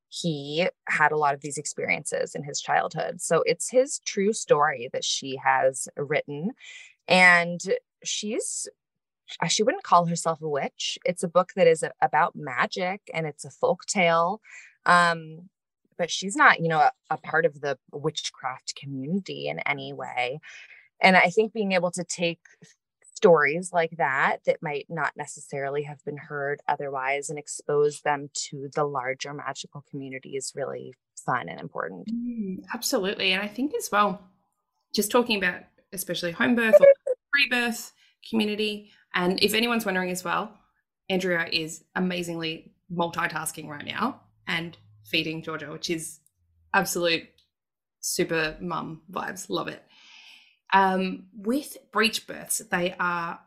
he 0.08 0.68
had 0.88 1.12
a 1.12 1.16
lot 1.16 1.34
of 1.34 1.40
these 1.40 1.56
experiences 1.56 2.34
in 2.34 2.42
his 2.42 2.60
childhood. 2.60 3.20
So 3.20 3.44
it's 3.46 3.70
his 3.70 4.00
true 4.00 4.32
story 4.32 4.90
that 4.92 5.04
she 5.04 5.38
has 5.42 5.88
written. 5.96 6.50
And 7.06 7.60
she's, 8.02 8.68
uh, 9.40 9.46
she 9.46 9.62
wouldn't 9.62 9.84
call 9.84 10.06
herself 10.06 10.42
a 10.42 10.48
witch. 10.48 10.98
It's 11.04 11.22
a 11.22 11.28
book 11.28 11.52
that 11.54 11.68
is 11.68 11.84
about 12.02 12.34
magic 12.34 13.02
and 13.14 13.26
it's 13.26 13.44
a 13.44 13.50
folk 13.50 13.86
tale. 13.86 14.40
Um, 14.86 15.48
but 15.96 16.10
she's 16.10 16.34
not, 16.34 16.58
you 16.60 16.68
know, 16.68 16.80
a, 16.80 16.92
a 17.10 17.16
part 17.16 17.46
of 17.46 17.60
the 17.60 17.78
witchcraft 17.92 18.74
community 18.74 19.46
in 19.46 19.60
any 19.60 19.92
way 19.92 20.40
and 21.00 21.16
i 21.16 21.30
think 21.30 21.52
being 21.52 21.72
able 21.72 21.90
to 21.90 22.04
take 22.04 22.40
stories 23.14 23.70
like 23.72 23.94
that 23.98 24.38
that 24.46 24.62
might 24.62 24.86
not 24.88 25.12
necessarily 25.16 25.82
have 25.82 26.02
been 26.06 26.16
heard 26.16 26.60
otherwise 26.66 27.28
and 27.28 27.38
expose 27.38 28.00
them 28.00 28.30
to 28.32 28.70
the 28.74 28.84
larger 28.84 29.34
magical 29.34 29.84
community 29.90 30.36
is 30.36 30.52
really 30.56 30.94
fun 31.26 31.50
and 31.50 31.60
important. 31.60 32.08
Mm, 32.10 32.64
absolutely. 32.72 33.32
And 33.32 33.42
i 33.42 33.46
think 33.46 33.74
as 33.74 33.90
well 33.92 34.22
just 34.94 35.10
talking 35.10 35.36
about 35.36 35.62
especially 35.92 36.32
home 36.32 36.54
birth 36.54 36.74
or 36.80 36.86
free 37.32 37.48
birth 37.50 37.92
community 38.28 38.90
and 39.14 39.42
if 39.42 39.54
anyone's 39.54 39.84
wondering 39.84 40.10
as 40.10 40.24
well 40.24 40.58
andrea 41.08 41.46
is 41.52 41.84
amazingly 41.94 42.72
multitasking 42.92 43.68
right 43.68 43.86
now 43.86 44.20
and 44.46 44.76
feeding 45.04 45.42
georgia 45.42 45.70
which 45.70 45.90
is 45.90 46.20
absolute 46.74 47.28
super 48.00 48.56
mum 48.60 49.02
vibes. 49.10 49.48
Love 49.48 49.68
it 49.68 49.82
um, 50.72 51.24
with 51.34 51.76
breech 51.92 52.26
births, 52.26 52.58
they 52.70 52.94
are 52.98 53.40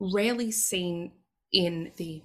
rarely 0.00 0.50
seen 0.50 1.12
in 1.52 1.92
the 1.96 2.22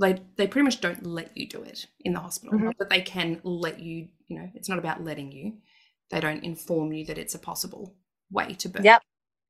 they 0.00 0.22
they 0.36 0.46
pretty 0.46 0.64
much 0.64 0.80
don't 0.80 1.04
let 1.04 1.36
you 1.36 1.46
do 1.48 1.62
it 1.62 1.86
in 2.00 2.14
the 2.14 2.20
hospital, 2.20 2.58
mm-hmm. 2.58 2.70
but 2.78 2.88
they 2.88 3.02
can 3.02 3.40
let 3.44 3.80
you. 3.80 4.08
You 4.28 4.38
know, 4.38 4.50
it's 4.54 4.68
not 4.68 4.78
about 4.78 5.04
letting 5.04 5.32
you. 5.32 5.54
They 6.10 6.20
don't 6.20 6.44
inform 6.44 6.92
you 6.92 7.04
that 7.06 7.18
it's 7.18 7.34
a 7.34 7.38
possible 7.38 7.94
way 8.30 8.54
to 8.54 8.68
birth 8.68 8.84
yep. 8.84 9.02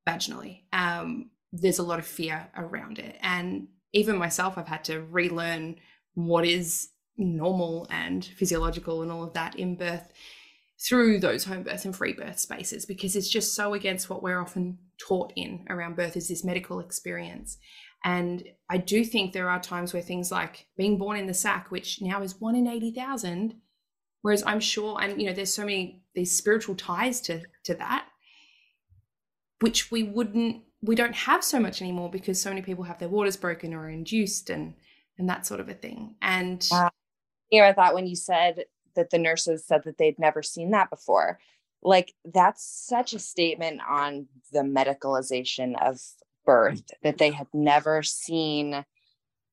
vaginally. 0.09 0.63
Um, 0.73 1.31
there's 1.53 1.79
a 1.79 1.85
lot 1.85 1.99
of 1.99 2.07
fear 2.07 2.49
around 2.57 2.99
it, 2.99 3.17
and 3.23 3.69
even 3.93 4.17
myself, 4.17 4.59
I've 4.59 4.69
had 4.69 4.85
to 4.85 5.01
relearn 5.01 5.77
what 6.15 6.45
is 6.45 6.89
normal 7.17 7.87
and 7.91 8.25
physiological 8.25 9.03
and 9.03 9.13
all 9.13 9.23
of 9.23 9.35
that 9.35 9.55
in 9.57 9.77
birth 9.77 10.13
through 10.89 11.21
those 11.21 11.45
home 11.45 11.63
birth 11.63 11.85
and 11.85 11.95
free 11.95 12.13
birth 12.13 12.39
spaces 12.39 12.85
because 12.85 13.15
it's 13.15 13.29
just 13.29 13.55
so 13.55 13.75
against 13.75 14.11
what 14.11 14.23
we're 14.23 14.41
often 14.41 14.79
taught 14.99 15.33
in 15.37 15.65
around 15.71 15.97
birth 15.97 16.17
is 16.17 16.29
this 16.29 16.45
medical 16.45 16.81
experience. 16.81 17.59
And 18.05 18.43
I 18.69 18.79
do 18.79 19.05
think 19.05 19.33
there 19.33 19.49
are 19.49 19.61
times 19.61 19.93
where 19.93 20.03
things 20.03 20.33
like 20.33 20.67
being 20.77 20.99
born 20.99 21.19
in 21.19 21.27
the 21.27 21.35
sac, 21.35 21.71
which 21.71 22.03
now 22.03 22.21
is 22.23 22.41
one 22.41 22.57
in 22.57 22.67
80,000, 22.67 23.55
whereas 24.23 24.43
I'm 24.45 24.59
sure, 24.59 25.01
and 25.01 25.21
you 25.21 25.29
know, 25.29 25.33
there's 25.33 25.55
so 25.55 25.65
many 25.65 26.03
these 26.15 26.37
spiritual 26.37 26.75
ties 26.75 27.21
to 27.23 27.43
to 27.65 27.75
that, 27.75 28.07
which 29.61 29.91
we 29.93 30.03
wouldn't, 30.03 30.63
we 30.83 30.97
don't 30.97 31.15
have 31.15 31.45
so 31.45 31.61
much 31.61 31.81
anymore 31.81 32.11
because 32.11 32.43
so 32.43 32.51
many 32.51 32.61
people 32.61 32.85
have 32.85 32.99
their 32.99 33.09
waters 33.09 33.37
broken 33.37 33.73
or 33.73 33.89
induced 33.89 34.51
and 34.51 34.75
and 35.17 35.29
that 35.29 35.47
sort 35.47 35.61
of 35.61 35.69
a 35.69 35.75
thing. 35.75 36.17
And 36.21 36.67
know, 37.61 37.69
I 37.69 37.73
thought 37.73 37.95
when 37.95 38.07
you 38.07 38.17
said 38.17 38.65
that 38.95 39.11
the 39.11 39.19
nurses 39.19 39.67
said 39.67 39.83
that 39.85 39.99
they'd 39.99 40.19
never 40.19 40.43
seen 40.43 40.71
that 40.71 40.91
before. 40.91 41.39
Like 41.83 42.15
that's 42.25 42.65
such 42.65 43.13
a 43.13 43.19
statement 43.19 43.81
on 43.89 44.29
the 44.53 44.61
medicalization 44.61 45.75
of 45.81 46.01
birth 46.45 46.83
that 47.03 47.19
they 47.19 47.31
had 47.31 47.49
never 47.53 48.03
seen 48.03 48.85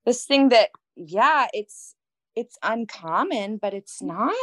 this 0.05 0.25
thing 0.25 0.49
that 0.49 0.69
yeah, 0.95 1.47
it's 1.53 1.95
it's 2.35 2.57
uncommon, 2.63 3.57
but 3.57 3.73
it's 3.73 4.01
not 4.01 4.35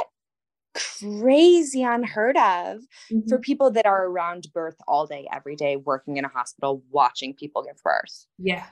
crazy 0.74 1.82
unheard 1.82 2.36
of 2.36 2.80
mm-hmm. 3.10 3.28
for 3.28 3.38
people 3.38 3.70
that 3.70 3.86
are 3.86 4.06
around 4.06 4.46
birth 4.52 4.76
all 4.86 5.06
day 5.06 5.26
every 5.32 5.56
day 5.56 5.76
working 5.76 6.18
in 6.18 6.24
a 6.24 6.28
hospital 6.28 6.82
watching 6.90 7.32
people 7.32 7.62
give 7.62 7.82
birth 7.82 8.26
yeah 8.38 8.66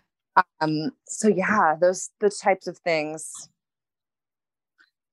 um 0.61 0.91
so 1.07 1.29
yeah 1.29 1.75
those 1.81 2.11
those 2.21 2.37
types 2.37 2.67
of 2.67 2.77
things 2.79 3.49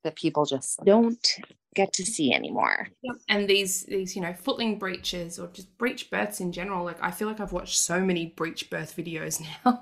that 0.04 0.16
people 0.16 0.46
just 0.46 0.80
don't 0.86 1.28
get 1.76 1.94
to 1.94 2.06
see 2.06 2.34
anymore. 2.34 2.88
Yep. 3.04 3.16
And 3.30 3.48
these 3.48 3.86
these 3.86 4.16
you 4.16 4.22
know 4.22 4.34
footling 4.34 4.78
breaches 4.80 5.40
or 5.40 5.48
just 5.48 5.78
breech 5.78 6.10
births 6.10 6.40
in 6.40 6.52
general. 6.52 6.86
Like 6.86 7.02
I 7.02 7.12
feel 7.12 7.28
like 7.28 7.40
I've 7.40 7.54
watched 7.54 7.78
so 7.78 8.00
many 8.02 8.28
breech 8.28 8.70
birth 8.70 8.96
videos 8.96 9.42
now, 9.66 9.82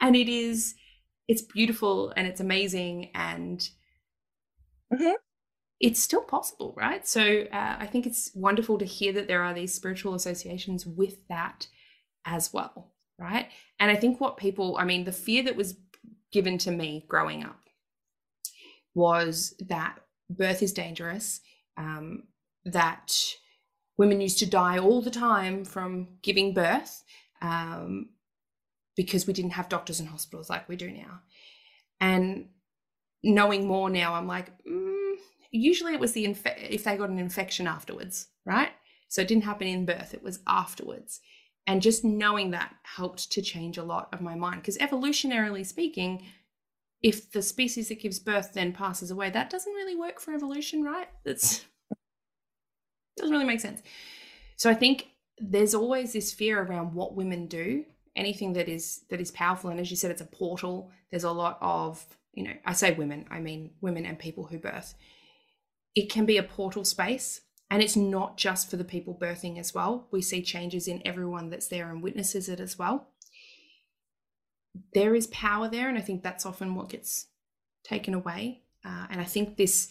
and 0.00 0.16
it 0.16 0.28
is 0.28 0.74
it's 1.28 1.42
beautiful 1.42 2.12
and 2.16 2.26
it's 2.26 2.40
amazing 2.40 3.10
and 3.14 3.68
Mhm. 4.92 5.14
it's 5.80 6.02
still 6.02 6.22
possible, 6.22 6.74
right? 6.76 7.06
So 7.06 7.42
uh, 7.52 7.76
I 7.78 7.86
think 7.86 8.06
it's 8.06 8.30
wonderful 8.34 8.78
to 8.78 8.84
hear 8.84 9.12
that 9.14 9.28
there 9.28 9.42
are 9.42 9.54
these 9.54 9.72
spiritual 9.72 10.14
associations 10.14 10.84
with 10.86 11.26
that 11.28 11.68
as 12.26 12.52
well, 12.52 12.92
right? 13.18 13.50
And 13.80 13.90
I 13.90 13.96
think 13.96 14.20
what 14.20 14.38
people, 14.38 14.76
I 14.78 14.84
mean, 14.84 15.04
the 15.04 15.12
fear 15.12 15.44
that 15.44 15.56
was 15.56 15.78
given 16.32 16.58
to 16.60 16.72
me 16.72 17.06
growing 17.08 17.44
up 17.44 17.69
was 18.94 19.54
that 19.68 19.98
birth 20.28 20.62
is 20.62 20.72
dangerous, 20.72 21.40
um, 21.76 22.24
that 22.64 23.12
women 23.96 24.20
used 24.20 24.38
to 24.38 24.46
die 24.46 24.78
all 24.78 25.02
the 25.02 25.10
time 25.10 25.64
from 25.64 26.08
giving 26.22 26.54
birth 26.54 27.02
um, 27.42 28.10
because 28.96 29.26
we 29.26 29.32
didn't 29.32 29.52
have 29.52 29.68
doctors 29.68 30.00
and 30.00 30.08
hospitals 30.08 30.50
like 30.50 30.68
we 30.68 30.76
do 30.76 30.90
now. 30.90 31.20
And 32.00 32.48
knowing 33.22 33.66
more 33.66 33.90
now, 33.90 34.14
I'm 34.14 34.26
like, 34.26 34.50
mm, 34.64 35.14
usually 35.50 35.94
it 35.94 36.00
was 36.00 36.12
the 36.12 36.24
inf- 36.24 36.42
if 36.46 36.84
they 36.84 36.96
got 36.96 37.10
an 37.10 37.18
infection 37.18 37.66
afterwards, 37.66 38.28
right? 38.44 38.70
So 39.08 39.22
it 39.22 39.28
didn't 39.28 39.44
happen 39.44 39.66
in 39.66 39.86
birth; 39.86 40.14
it 40.14 40.22
was 40.22 40.40
afterwards. 40.46 41.20
And 41.66 41.82
just 41.82 42.04
knowing 42.04 42.52
that 42.52 42.74
helped 42.82 43.30
to 43.32 43.42
change 43.42 43.76
a 43.76 43.84
lot 43.84 44.08
of 44.12 44.20
my 44.20 44.34
mind 44.34 44.62
because 44.62 44.78
evolutionarily 44.78 45.64
speaking, 45.66 46.26
if 47.02 47.30
the 47.32 47.42
species 47.42 47.88
that 47.88 48.00
gives 48.00 48.18
birth 48.18 48.52
then 48.52 48.72
passes 48.72 49.10
away, 49.10 49.30
that 49.30 49.50
doesn't 49.50 49.72
really 49.72 49.96
work 49.96 50.20
for 50.20 50.34
evolution, 50.34 50.82
right? 50.82 51.08
That's 51.24 51.64
doesn't 53.16 53.32
really 53.32 53.46
make 53.46 53.60
sense. 53.60 53.82
So 54.56 54.70
I 54.70 54.74
think 54.74 55.08
there's 55.38 55.74
always 55.74 56.12
this 56.12 56.32
fear 56.32 56.62
around 56.62 56.94
what 56.94 57.14
women 57.14 57.46
do, 57.46 57.84
anything 58.16 58.52
that 58.54 58.68
is 58.68 59.04
that 59.10 59.20
is 59.20 59.30
powerful. 59.30 59.70
And 59.70 59.80
as 59.80 59.90
you 59.90 59.96
said, 59.96 60.10
it's 60.10 60.20
a 60.20 60.26
portal. 60.26 60.90
There's 61.10 61.24
a 61.24 61.30
lot 61.30 61.58
of, 61.60 62.04
you 62.32 62.44
know, 62.44 62.54
I 62.66 62.74
say 62.74 62.92
women, 62.92 63.26
I 63.30 63.40
mean 63.40 63.72
women 63.80 64.04
and 64.04 64.18
people 64.18 64.44
who 64.44 64.58
birth. 64.58 64.94
It 65.94 66.10
can 66.10 66.26
be 66.26 66.36
a 66.36 66.42
portal 66.42 66.84
space. 66.84 67.40
And 67.72 67.82
it's 67.82 67.94
not 67.94 68.36
just 68.36 68.68
for 68.68 68.76
the 68.76 68.84
people 68.84 69.14
birthing 69.14 69.56
as 69.56 69.72
well. 69.72 70.08
We 70.10 70.22
see 70.22 70.42
changes 70.42 70.88
in 70.88 71.06
everyone 71.06 71.50
that's 71.50 71.68
there 71.68 71.88
and 71.88 72.02
witnesses 72.02 72.48
it 72.48 72.58
as 72.58 72.76
well 72.76 73.06
there 74.94 75.14
is 75.14 75.26
power 75.28 75.68
there, 75.68 75.88
and 75.88 75.98
I 75.98 76.02
think 76.02 76.22
that's 76.22 76.46
often 76.46 76.74
what 76.74 76.88
gets 76.88 77.26
taken 77.84 78.14
away. 78.14 78.62
Uh, 78.84 79.06
and 79.10 79.20
I 79.20 79.24
think 79.24 79.56
this 79.56 79.90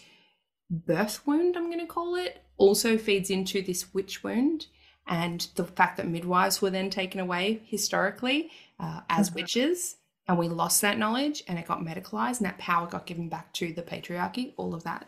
birth 0.70 1.26
wound, 1.26 1.58
I'm 1.58 1.68
going 1.68 1.80
to 1.80 1.86
call 1.86 2.16
it, 2.16 2.44
also 2.58 2.98
feeds 2.98 3.30
into 3.30 3.62
this 3.62 3.94
witch 3.94 4.24
wound 4.24 4.68
and 5.08 5.48
the 5.56 5.64
fact 5.64 5.98
that 5.98 6.08
midwives 6.08 6.62
were 6.62 6.70
then 6.70 6.90
taken 6.90 7.20
away 7.20 7.62
historically 7.66 8.52
uh, 8.80 9.02
as 9.10 9.30
mm-hmm. 9.30 9.40
witches 9.40 9.98
and 10.28 10.38
we 10.38 10.48
lost 10.48 10.82
that 10.82 11.00
knowledge 11.00 11.44
and 11.48 11.58
it 11.58 11.66
got 11.66 11.82
medicalized 11.82 12.38
and 12.38 12.46
that 12.46 12.60
power 12.60 12.86
got 12.86 13.08
given 13.08 13.28
back 13.28 13.52
to 13.54 13.74
the 13.74 13.82
patriarchy 13.82 14.54
all 14.56 14.74
of 14.76 14.84
that 14.84 15.08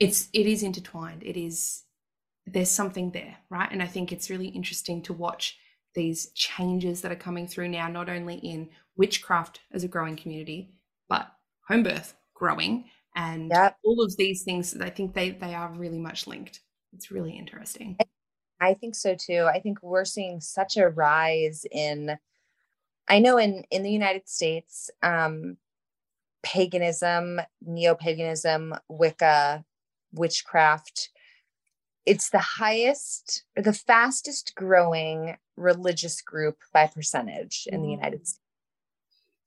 it's 0.00 0.28
it 0.32 0.46
is 0.46 0.62
intertwined 0.62 1.22
it 1.22 1.36
is 1.36 1.82
there's 2.46 2.70
something 2.70 3.10
there 3.10 3.36
right 3.50 3.70
and 3.70 3.82
i 3.82 3.86
think 3.86 4.10
it's 4.10 4.30
really 4.30 4.48
interesting 4.48 5.02
to 5.02 5.12
watch 5.12 5.58
these 5.94 6.30
changes 6.34 7.00
that 7.00 7.12
are 7.12 7.16
coming 7.16 7.46
through 7.46 7.68
now, 7.68 7.88
not 7.88 8.08
only 8.08 8.36
in 8.36 8.68
witchcraft 8.96 9.60
as 9.72 9.84
a 9.84 9.88
growing 9.88 10.16
community, 10.16 10.72
but 11.08 11.32
home 11.66 11.82
birth 11.82 12.14
growing 12.34 12.84
and 13.16 13.50
yep. 13.50 13.76
all 13.84 14.02
of 14.02 14.16
these 14.16 14.42
things. 14.42 14.76
I 14.76 14.90
think 14.90 15.14
they 15.14 15.30
they 15.30 15.54
are 15.54 15.72
really 15.72 15.98
much 15.98 16.26
linked. 16.26 16.60
It's 16.92 17.10
really 17.10 17.36
interesting. 17.36 17.96
I 18.60 18.74
think 18.74 18.94
so 18.94 19.14
too. 19.14 19.48
I 19.52 19.60
think 19.60 19.78
we're 19.82 20.04
seeing 20.04 20.40
such 20.40 20.76
a 20.76 20.88
rise 20.88 21.64
in. 21.70 22.16
I 23.08 23.18
know 23.18 23.38
in 23.38 23.64
in 23.70 23.82
the 23.82 23.90
United 23.90 24.28
States, 24.28 24.90
um, 25.02 25.56
paganism, 26.42 27.40
neo 27.62 27.94
paganism, 27.94 28.74
Wicca, 28.88 29.64
witchcraft 30.12 31.10
it's 32.10 32.30
the 32.30 32.40
highest 32.40 33.44
or 33.56 33.62
the 33.62 33.72
fastest 33.72 34.56
growing 34.56 35.36
religious 35.56 36.20
group 36.20 36.56
by 36.72 36.88
percentage 36.88 37.68
in 37.70 37.82
the 37.82 37.86
mm. 37.86 37.92
United 37.92 38.26
States. 38.26 38.40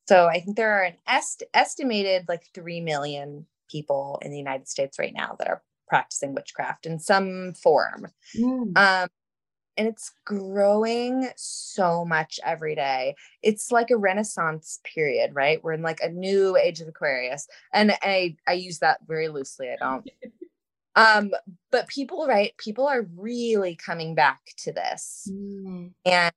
So 0.08 0.28
I 0.28 0.40
think 0.40 0.56
there 0.56 0.72
are 0.80 0.84
an 0.84 0.96
est- 1.06 1.44
estimated 1.54 2.24
like 2.30 2.44
3 2.54 2.80
million 2.80 3.48
people 3.70 4.18
in 4.22 4.32
the 4.32 4.38
United 4.38 4.70
States 4.70 4.98
right 4.98 5.14
now 5.14 5.36
that 5.40 5.50
are 5.50 5.62
practicing 5.90 6.34
witchcraft 6.34 6.86
in 6.86 7.00
some 7.00 7.54
form. 7.54 8.08
Mm. 8.34 8.78
Um, 8.78 9.10
and 9.76 9.88
it's 9.90 10.14
growing 10.24 11.28
so 11.36 12.06
much 12.06 12.40
every 12.46 12.76
day. 12.76 13.16
It's 13.42 13.74
like 13.74 13.92
a 13.92 13.98
renaissance 13.98 14.80
period, 14.86 15.32
right? 15.34 15.62
We're 15.62 15.74
in 15.74 15.82
like 15.82 16.00
a 16.02 16.10
new 16.10 16.56
age 16.56 16.80
of 16.80 16.88
Aquarius. 16.88 17.46
And 17.74 17.92
I 18.02 18.38
I 18.48 18.54
use 18.54 18.80
that 18.80 19.00
very 19.06 19.28
loosely. 19.28 19.70
I 19.70 19.76
don't 19.84 20.10
um 20.96 21.32
but 21.72 21.88
people 21.88 22.26
right 22.28 22.56
people 22.58 22.88
are 22.88 23.06
really 23.18 23.76
coming 23.76 24.16
back 24.16 24.42
to 24.58 24.72
this 24.72 25.28
mm. 25.32 25.92
and 26.06 26.34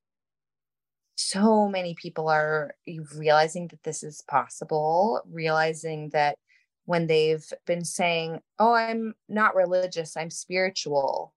so 1.15 1.67
many 1.67 1.95
people 1.95 2.27
are 2.27 2.75
realizing 3.15 3.67
that 3.67 3.83
this 3.83 4.03
is 4.03 4.23
possible 4.27 5.21
realizing 5.29 6.09
that 6.09 6.37
when 6.85 7.07
they've 7.07 7.51
been 7.65 7.83
saying 7.83 8.39
oh 8.59 8.73
i'm 8.73 9.13
not 9.27 9.55
religious 9.55 10.17
i'm 10.17 10.29
spiritual 10.29 11.33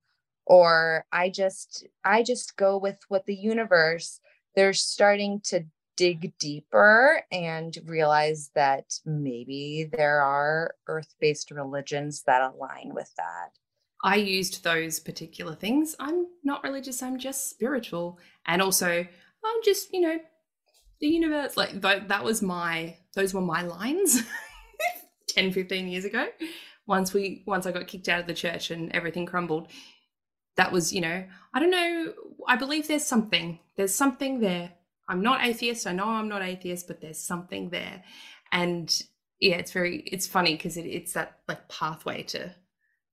or 0.47 1.05
i 1.13 1.29
just 1.29 1.87
i 2.05 2.23
just 2.23 2.57
go 2.57 2.79
with 2.79 2.99
what 3.09 3.27
the 3.27 3.35
universe 3.35 4.21
they're 4.55 4.73
starting 4.73 5.41
to 5.45 5.65
dig 6.01 6.33
deeper 6.39 7.23
and 7.31 7.77
realize 7.85 8.51
that 8.55 8.87
maybe 9.05 9.87
there 9.93 10.23
are 10.23 10.75
earth 10.89 11.15
based 11.21 11.51
religions 11.51 12.23
that 12.23 12.41
align 12.41 12.95
with 12.95 13.13
that. 13.19 13.51
I 14.03 14.17
used 14.17 14.65
those 14.65 14.99
particular 14.99 15.55
things. 15.55 15.95
I'm 16.01 16.27
not 16.43 16.65
religious, 16.65 17.03
I'm 17.03 17.19
just 17.19 17.51
spiritual. 17.51 18.19
And 18.47 18.63
also, 18.63 18.89
I'm 18.89 19.63
just, 19.63 19.93
you 19.93 20.01
know, 20.01 20.19
the 21.03 21.09
universe. 21.09 21.59
Like, 21.59 21.83
that 21.83 22.25
was 22.25 22.41
my, 22.41 22.97
those 23.15 23.35
were 23.35 23.43
my 23.43 23.61
lines 23.61 24.23
10, 25.29 25.53
15 25.53 25.87
years 25.87 26.07
ago. 26.07 26.29
Once 26.87 27.13
we, 27.13 27.45
once 27.47 27.67
I 27.67 27.73
got 27.73 27.89
kicked 27.89 28.09
out 28.09 28.21
of 28.21 28.27
the 28.27 28.33
church 28.33 28.71
and 28.71 28.91
everything 28.93 29.27
crumbled, 29.27 29.69
that 30.57 30.73
was, 30.73 30.95
you 30.95 31.03
know, 31.03 31.27
I 31.53 31.61
don't 31.61 31.71
know. 31.71 32.15
I 32.49 32.57
believe 32.57 32.89
there's 32.89 33.05
something, 33.05 33.59
there's 33.77 33.95
something 33.95 34.41
there 34.41 34.73
I'm 35.11 35.23
not 35.23 35.45
atheist. 35.45 35.87
I 35.87 35.93
know 35.93 36.07
I'm 36.07 36.29
not 36.29 36.43
atheist, 36.43 36.87
but 36.87 37.01
there's 37.01 37.19
something 37.19 37.71
there. 37.71 38.03
And 38.53 39.03
yeah, 39.41 39.57
it's 39.57 39.73
very, 39.73 39.99
it's 40.07 40.27
funny 40.27 40.55
because 40.55 40.77
it, 40.77 40.87
it's 40.87 41.13
that 41.15 41.39
like 41.49 41.69
pathway 41.69 42.23
to 42.25 42.55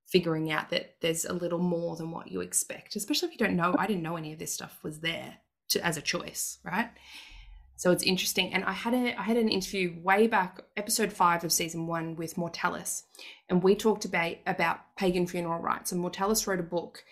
figuring 0.07 0.51
out 0.51 0.69
that 0.69 0.95
there's 1.01 1.25
a 1.25 1.33
little 1.33 1.59
more 1.59 1.95
than 1.95 2.11
what 2.11 2.31
you 2.31 2.41
expect, 2.41 2.95
especially 2.95 3.27
if 3.27 3.33
you 3.33 3.45
don't 3.45 3.57
know. 3.57 3.75
I 3.77 3.87
didn't 3.87 4.03
know 4.03 4.15
any 4.15 4.31
of 4.31 4.39
this 4.39 4.53
stuff 4.53 4.79
was 4.83 4.99
there 4.99 5.37
to, 5.69 5.85
as 5.85 5.97
a 5.97 6.01
choice, 6.01 6.59
right? 6.63 6.89
So 7.77 7.91
it's 7.91 8.03
interesting. 8.03 8.53
And 8.53 8.63
I 8.63 8.71
had 8.71 8.93
a 8.93 9.19
I 9.19 9.21
had 9.23 9.37
an 9.37 9.49
interview 9.49 9.99
way 10.01 10.27
back, 10.27 10.61
episode 10.75 11.13
five 11.13 11.43
of 11.43 11.51
season 11.51 11.87
one 11.87 12.15
with 12.15 12.37
Mortalis, 12.37 13.03
and 13.49 13.61
we 13.61 13.75
talked 13.75 14.03
about 14.03 14.35
about 14.47 14.79
pagan 14.97 15.27
funeral 15.27 15.61
rites. 15.61 15.91
And 15.91 16.01
Mortalis 16.01 16.47
wrote 16.47 16.59
a 16.59 16.63
book, 16.63 17.03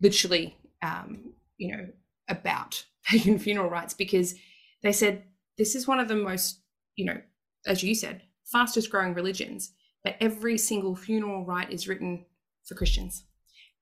literally, 0.00 0.58
um, 0.82 1.32
you 1.56 1.74
know, 1.74 1.86
about 2.30 2.84
pagan 3.04 3.38
funeral 3.38 3.70
rites 3.70 3.94
because 3.94 4.34
they 4.82 4.92
said 4.92 5.24
this 5.58 5.74
is 5.74 5.86
one 5.86 6.00
of 6.00 6.08
the 6.08 6.16
most, 6.16 6.60
you 6.96 7.04
know, 7.04 7.20
as 7.66 7.82
you 7.82 7.94
said, 7.94 8.22
fastest 8.44 8.90
growing 8.90 9.14
religions, 9.14 9.72
but 10.02 10.16
every 10.20 10.56
single 10.56 10.96
funeral 10.96 11.44
rite 11.44 11.70
is 11.70 11.86
written 11.86 12.24
for 12.64 12.74
Christians. 12.74 13.24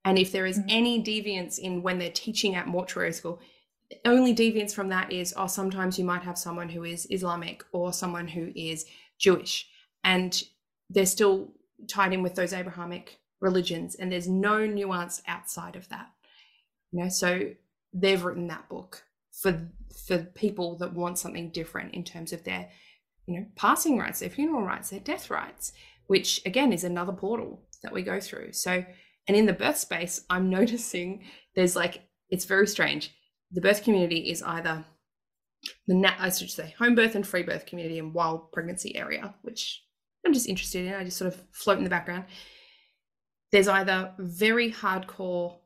And 0.05 0.17
if 0.17 0.31
there 0.31 0.45
is 0.45 0.59
mm-hmm. 0.59 0.69
any 0.69 1.03
deviance 1.03 1.59
in 1.59 1.81
when 1.81 1.99
they're 1.99 2.11
teaching 2.11 2.55
at 2.55 2.67
mortuary 2.67 3.13
school, 3.13 3.39
only 4.05 4.35
deviance 4.35 4.73
from 4.73 4.89
that 4.89 5.11
is, 5.11 5.33
oh, 5.35 5.47
sometimes 5.47 5.97
you 5.97 6.05
might 6.05 6.21
have 6.23 6.37
someone 6.37 6.69
who 6.69 6.83
is 6.83 7.07
Islamic 7.09 7.63
or 7.71 7.91
someone 7.91 8.27
who 8.27 8.51
is 8.55 8.85
Jewish, 9.17 9.67
and 10.03 10.43
they're 10.89 11.05
still 11.05 11.53
tied 11.87 12.13
in 12.13 12.21
with 12.21 12.35
those 12.35 12.53
Abrahamic 12.53 13.19
religions, 13.41 13.95
and 13.95 14.11
there's 14.11 14.27
no 14.27 14.65
nuance 14.65 15.21
outside 15.27 15.75
of 15.75 15.89
that. 15.89 16.07
You 16.91 17.03
know, 17.03 17.09
so 17.09 17.51
they've 17.93 18.23
written 18.23 18.47
that 18.47 18.67
book 18.69 19.03
for 19.31 19.69
for 20.07 20.19
people 20.19 20.77
that 20.77 20.93
want 20.93 21.17
something 21.17 21.51
different 21.51 21.93
in 21.93 22.03
terms 22.03 22.33
of 22.33 22.43
their 22.43 22.69
you 23.25 23.39
know 23.39 23.45
passing 23.55 23.97
rites 23.97 24.19
their 24.19 24.29
funeral 24.29 24.63
rites 24.63 24.89
their 24.89 24.99
death 24.99 25.29
rites 25.29 25.71
which 26.07 26.41
again 26.45 26.73
is 26.73 26.83
another 26.83 27.13
portal 27.13 27.65
that 27.83 27.93
we 27.93 28.01
go 28.01 28.19
through 28.19 28.51
so 28.51 28.83
and 29.27 29.37
in 29.37 29.45
the 29.45 29.53
birth 29.53 29.77
space 29.77 30.21
i'm 30.29 30.49
noticing 30.59 31.23
there's 31.55 31.75
like 31.75 32.01
it's 32.29 32.45
very 32.45 32.67
strange 32.67 33.11
the 33.51 33.61
birth 33.61 33.83
community 33.83 34.29
is 34.29 34.43
either 34.43 34.83
the 35.87 35.95
nat 35.95 36.15
i 36.19 36.29
should 36.29 36.49
say 36.49 36.73
home 36.77 36.95
birth 36.95 37.15
and 37.15 37.25
free 37.25 37.43
birth 37.43 37.65
community 37.65 37.99
and 37.99 38.13
wild 38.13 38.51
pregnancy 38.51 38.95
area 38.95 39.33
which 39.41 39.83
I'm 40.25 40.33
just 40.33 40.47
interested 40.47 40.85
in. 40.85 40.93
I 40.93 41.03
just 41.03 41.17
sort 41.17 41.33
of 41.33 41.41
float 41.51 41.77
in 41.77 41.83
the 41.83 41.89
background. 41.89 42.25
There's 43.51 43.67
either 43.67 44.13
very 44.19 44.71
hardcore 44.71 45.57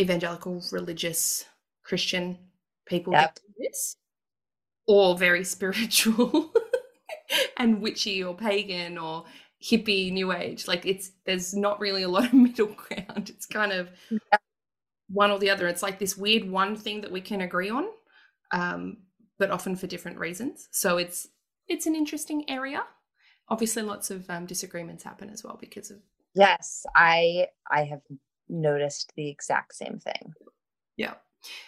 evangelical 0.00 0.62
religious 0.72 1.44
Christian 1.82 2.38
people 2.86 3.12
Yep. 3.12 3.34
that 3.34 3.40
do 3.46 3.52
this, 3.58 3.96
or 4.86 5.16
very 5.16 5.44
spiritual 5.56 6.52
and 7.56 7.80
witchy 7.80 8.22
or 8.22 8.34
pagan 8.34 8.98
or 8.98 9.24
hippie 9.62 10.12
new 10.12 10.32
age. 10.32 10.68
Like 10.68 10.86
it's 10.86 11.12
there's 11.24 11.54
not 11.54 11.80
really 11.80 12.02
a 12.02 12.08
lot 12.08 12.26
of 12.26 12.32
middle 12.48 12.74
ground. 12.74 13.30
It's 13.30 13.46
kind 13.46 13.72
of 13.72 13.90
one 15.08 15.30
or 15.30 15.38
the 15.38 15.50
other. 15.50 15.66
It's 15.68 15.82
like 15.82 15.98
this 15.98 16.16
weird 16.16 16.48
one 16.48 16.76
thing 16.76 17.00
that 17.02 17.12
we 17.12 17.20
can 17.20 17.40
agree 17.40 17.70
on, 17.70 17.86
um, 18.52 18.98
but 19.38 19.50
often 19.50 19.76
for 19.76 19.86
different 19.86 20.18
reasons. 20.18 20.68
So 20.70 20.98
it's 20.98 21.28
it's 21.66 21.86
an 21.86 21.94
interesting 21.94 22.48
area. 22.48 22.82
Obviously, 23.50 23.82
lots 23.82 24.10
of 24.10 24.28
um, 24.30 24.44
disagreements 24.46 25.02
happen 25.04 25.30
as 25.30 25.42
well 25.42 25.56
because 25.60 25.90
of 25.90 25.98
Yes, 26.34 26.84
I 26.94 27.46
I 27.70 27.84
have 27.84 28.02
noticed 28.48 29.12
the 29.16 29.28
exact 29.28 29.74
same 29.74 29.98
thing. 29.98 30.34
yeah. 30.96 31.14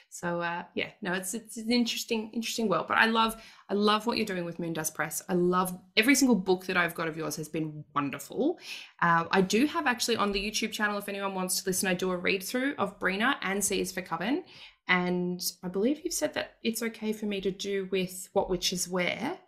So 0.08 0.40
uh, 0.40 0.64
yeah, 0.74 0.90
no, 1.00 1.12
it's 1.12 1.34
it's 1.34 1.56
an 1.56 1.70
interesting 1.70 2.30
interesting 2.32 2.68
world. 2.68 2.86
But 2.88 2.98
I 2.98 3.06
love 3.06 3.40
I 3.68 3.74
love 3.74 4.06
what 4.06 4.16
you're 4.16 4.26
doing 4.26 4.44
with 4.44 4.58
Moondust 4.58 4.94
Press. 4.94 5.22
I 5.28 5.34
love 5.34 5.78
every 5.96 6.14
single 6.16 6.34
book 6.34 6.66
that 6.66 6.76
I've 6.76 6.94
got 6.94 7.06
of 7.06 7.16
yours 7.16 7.36
has 7.36 7.48
been 7.48 7.84
wonderful. 7.94 8.58
Uh, 9.00 9.24
I 9.30 9.40
do 9.40 9.66
have 9.66 9.86
actually 9.86 10.16
on 10.16 10.32
the 10.32 10.44
YouTube 10.44 10.72
channel, 10.72 10.98
if 10.98 11.08
anyone 11.08 11.34
wants 11.34 11.62
to 11.62 11.68
listen, 11.68 11.88
I 11.88 11.94
do 11.94 12.10
a 12.10 12.16
read 12.16 12.42
through 12.42 12.74
of 12.78 12.98
Brina 12.98 13.36
and 13.42 13.64
C 13.64 13.80
is 13.80 13.92
for 13.92 14.02
Coven. 14.02 14.44
And 14.88 15.40
I 15.62 15.68
believe 15.68 16.00
you've 16.02 16.12
said 16.12 16.34
that 16.34 16.56
it's 16.64 16.82
okay 16.82 17.12
for 17.12 17.26
me 17.26 17.40
to 17.42 17.52
do 17.52 17.88
with 17.92 18.28
what 18.32 18.50
witches 18.50 18.88
wear. 18.88 19.38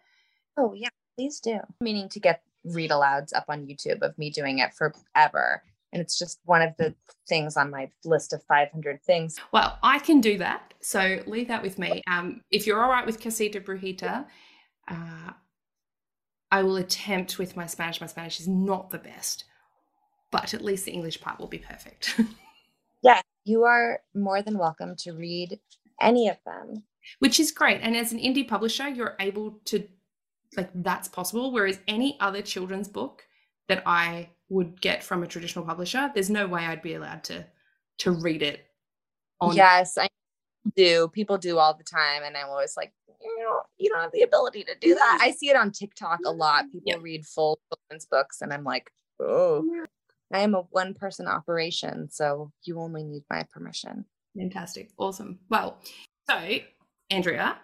Oh 0.57 0.73
yeah, 0.75 0.91
please 1.19 1.41
do. 1.41 1.59
Meaning 1.81 2.09
to 2.11 2.21
get 2.21 2.43
read 2.65 2.93
alouds 2.93 3.35
up 3.35 3.47
on 3.49 3.67
YouTube 3.67 4.03
of 4.03 4.17
me 4.17 4.31
doing 4.31 4.61
it 4.61 4.73
forever. 4.73 5.65
And 5.93 6.01
it's 6.01 6.19
just 6.19 6.41
one 6.45 6.63
of 6.63 6.75
the 6.79 6.95
things 7.29 7.57
on 7.57 7.71
my 7.71 7.91
list 8.05 8.33
of 8.33 8.43
500 8.45 9.03
things. 9.03 9.39
Well, 9.53 9.79
I 9.83 9.99
can 9.99 10.21
do 10.21 10.39
that. 10.39 10.73
So 10.81 11.23
leave 11.27 11.49
that 11.49 11.63
with 11.63 11.79
me. 11.79 12.03
Um, 12.11 12.41
if 12.51 12.67
you're 12.67 12.83
all 12.83 12.91
right 12.91 13.05
with 13.05 13.21
Casita 13.21 13.61
Brujita, 13.61 14.27
uh, 14.89 15.33
I 16.51 16.63
will 16.63 16.77
attempt 16.77 17.39
with 17.39 17.57
my 17.57 17.67
Spanish. 17.67 18.01
My 18.01 18.07
Spanish 18.07 18.41
is 18.41 18.49
not 18.49 18.91
the 18.91 18.99
best, 18.99 19.45
but 20.31 20.55
at 20.55 20.65
least 20.65 20.87
the 20.87 20.93
English 20.93 21.21
part 21.21 21.39
will 21.39 21.47
be 21.47 21.59
perfect. 21.59 22.19
Yeah, 23.03 23.21
you 23.45 23.65
are 23.65 24.01
more 24.15 24.43
than 24.43 24.59
welcome 24.59 24.95
to 25.01 25.13
read 25.13 25.59
any 26.01 26.29
of 26.29 26.37
them. 26.47 26.85
Which 27.19 27.41
is 27.41 27.51
great. 27.51 27.81
And 27.83 27.97
as 27.97 28.13
an 28.13 28.21
indie 28.21 28.47
publisher, 28.47 28.89
you're 28.89 29.17
able 29.19 29.59
to, 29.67 29.89
like, 30.57 30.71
that's 30.73 31.09
possible. 31.09 31.51
Whereas 31.53 31.81
any 31.89 32.17
other 32.21 32.43
children's 32.43 32.87
book 32.87 33.25
that 33.67 33.83
I 33.85 34.31
would 34.53 34.81
get 34.83 35.03
from 35.03 35.23
a 35.23 35.27
traditional 35.27 35.65
publisher, 35.65 36.11
there's 36.15 36.31
no 36.31 36.47
way 36.47 36.65
I'd 36.67 36.83
be 36.83 36.95
allowed 36.95 37.25
to 37.25 37.47
to 37.99 38.11
read 38.13 38.43
it 38.43 38.67
on 39.41 39.57
Yes, 39.57 39.97
I 39.99 40.09
do. 40.77 41.09
People 41.09 41.39
do 41.39 41.59
all 41.59 41.75
the 41.75 41.85
time. 41.85 42.23
And 42.25 42.37
I'm 42.37 42.49
always 42.49 42.77
like, 42.77 42.93
you 43.21 43.39
know, 43.39 43.61
you 43.79 43.89
don't 43.89 44.01
have 44.03 44.13
the 44.13 44.23
ability 44.23 44.65
to 44.65 44.75
do 44.81 44.95
that. 44.95 45.19
I 45.23 45.31
see 45.31 45.49
it 45.49 45.57
on 45.57 45.71
TikTok 45.73 46.21
a 46.27 46.31
lot. 46.31 46.65
Mm-hmm. 46.65 46.79
People 46.79 46.93
Yeah. 46.93 46.97
read 47.01 47.27
full 47.27 47.61
children's 47.69 48.07
books, 48.07 48.43
and 48.43 48.53
I'm 48.53 48.65
like, 48.65 48.91
oh, 49.21 49.65
I 50.33 50.41
am 50.41 50.55
a 50.55 50.63
one 50.71 50.95
person 50.95 51.27
operation. 51.27 52.09
So 52.11 52.53
you 52.65 52.79
only 52.79 53.05
need 53.05 53.23
my 53.31 53.45
permission. 53.53 54.05
Fantastic. 54.37 54.91
Awesome. 54.99 55.39
Well, 55.49 55.79
so, 56.29 56.59
Andrea, 57.11 57.59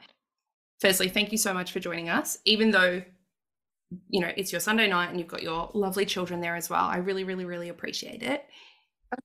firstly, 0.80 1.08
thank 1.08 1.32
you 1.32 1.38
so 1.38 1.52
much 1.54 1.72
for 1.72 1.80
joining 1.80 2.08
us. 2.08 2.38
Even 2.44 2.70
though, 2.70 3.02
you 4.08 4.20
know, 4.20 4.30
it's 4.36 4.52
your 4.52 4.60
Sunday 4.60 4.88
night 4.88 5.10
and 5.10 5.18
you've 5.18 5.28
got 5.28 5.42
your 5.42 5.70
lovely 5.74 6.04
children 6.04 6.40
there 6.40 6.56
as 6.56 6.68
well, 6.68 6.84
I 6.84 6.98
really, 6.98 7.24
really, 7.24 7.44
really 7.44 7.68
appreciate 7.68 8.22
it. 8.22 8.44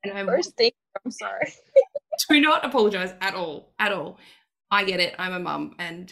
And 0.04 0.14
I 0.14 0.26
First 0.26 0.56
thing, 0.56 0.72
I'm 1.04 1.12
sorry. 1.12 1.54
do 2.30 2.42
not 2.42 2.66
apologize 2.66 3.14
at 3.22 3.36
all. 3.36 3.74
At 3.80 3.92
all. 3.92 4.18
I 4.72 4.84
get 4.84 5.00
it. 5.00 5.14
I'm 5.20 5.34
a 5.34 5.40
mum 5.40 5.76
and 5.80 6.12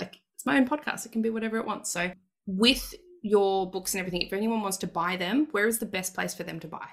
like 0.00 0.18
it's 0.34 0.46
my 0.46 0.56
own 0.56 0.66
podcast. 0.66 1.06
It 1.06 1.12
can 1.12 1.22
be 1.22 1.30
whatever 1.30 1.58
it 1.58 1.66
wants. 1.66 1.90
So, 1.90 2.10
with 2.46 2.94
your 3.22 3.70
books 3.70 3.94
and 3.94 4.00
everything, 4.00 4.22
if 4.22 4.32
anyone 4.32 4.62
wants 4.62 4.78
to 4.78 4.86
buy 4.86 5.16
them, 5.16 5.48
where 5.52 5.66
is 5.66 5.78
the 5.78 5.86
best 5.86 6.14
place 6.14 6.34
for 6.34 6.42
them 6.42 6.60
to 6.60 6.68
buy? 6.68 6.86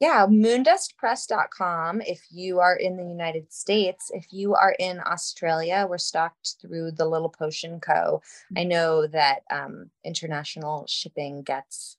Yeah, 0.00 0.26
moondustpress.com 0.28 2.02
if 2.02 2.24
you 2.30 2.60
are 2.60 2.76
in 2.76 2.96
the 2.96 3.04
United 3.04 3.52
States. 3.52 4.10
If 4.14 4.26
you 4.32 4.54
are 4.54 4.76
in 4.78 5.00
Australia, 5.04 5.86
we're 5.88 5.98
stocked 5.98 6.54
through 6.60 6.92
the 6.92 7.06
Little 7.06 7.28
Potion 7.28 7.80
Co. 7.80 8.22
I 8.56 8.62
know 8.62 9.08
that 9.08 9.40
um, 9.50 9.90
international 10.04 10.86
shipping 10.86 11.42
gets 11.42 11.96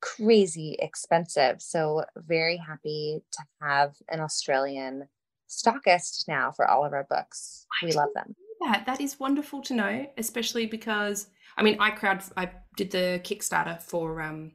crazy 0.00 0.76
expensive. 0.80 1.62
So, 1.62 2.04
very 2.16 2.56
happy 2.56 3.22
to 3.32 3.42
have 3.60 3.94
an 4.08 4.20
Australian 4.20 5.06
stockist 5.48 6.26
now 6.26 6.50
for 6.50 6.68
all 6.68 6.84
of 6.84 6.92
our 6.92 7.06
books. 7.08 7.66
We 7.82 7.92
love 7.92 8.10
them. 8.14 8.34
that. 8.60 8.86
That 8.86 9.00
is 9.00 9.20
wonderful 9.20 9.62
to 9.62 9.74
know, 9.74 10.06
especially 10.18 10.66
because 10.66 11.28
I 11.56 11.62
mean, 11.62 11.76
I 11.78 11.90
crowd 11.90 12.22
I 12.36 12.50
did 12.76 12.90
the 12.90 13.20
Kickstarter 13.22 13.80
for 13.80 14.20
um 14.20 14.52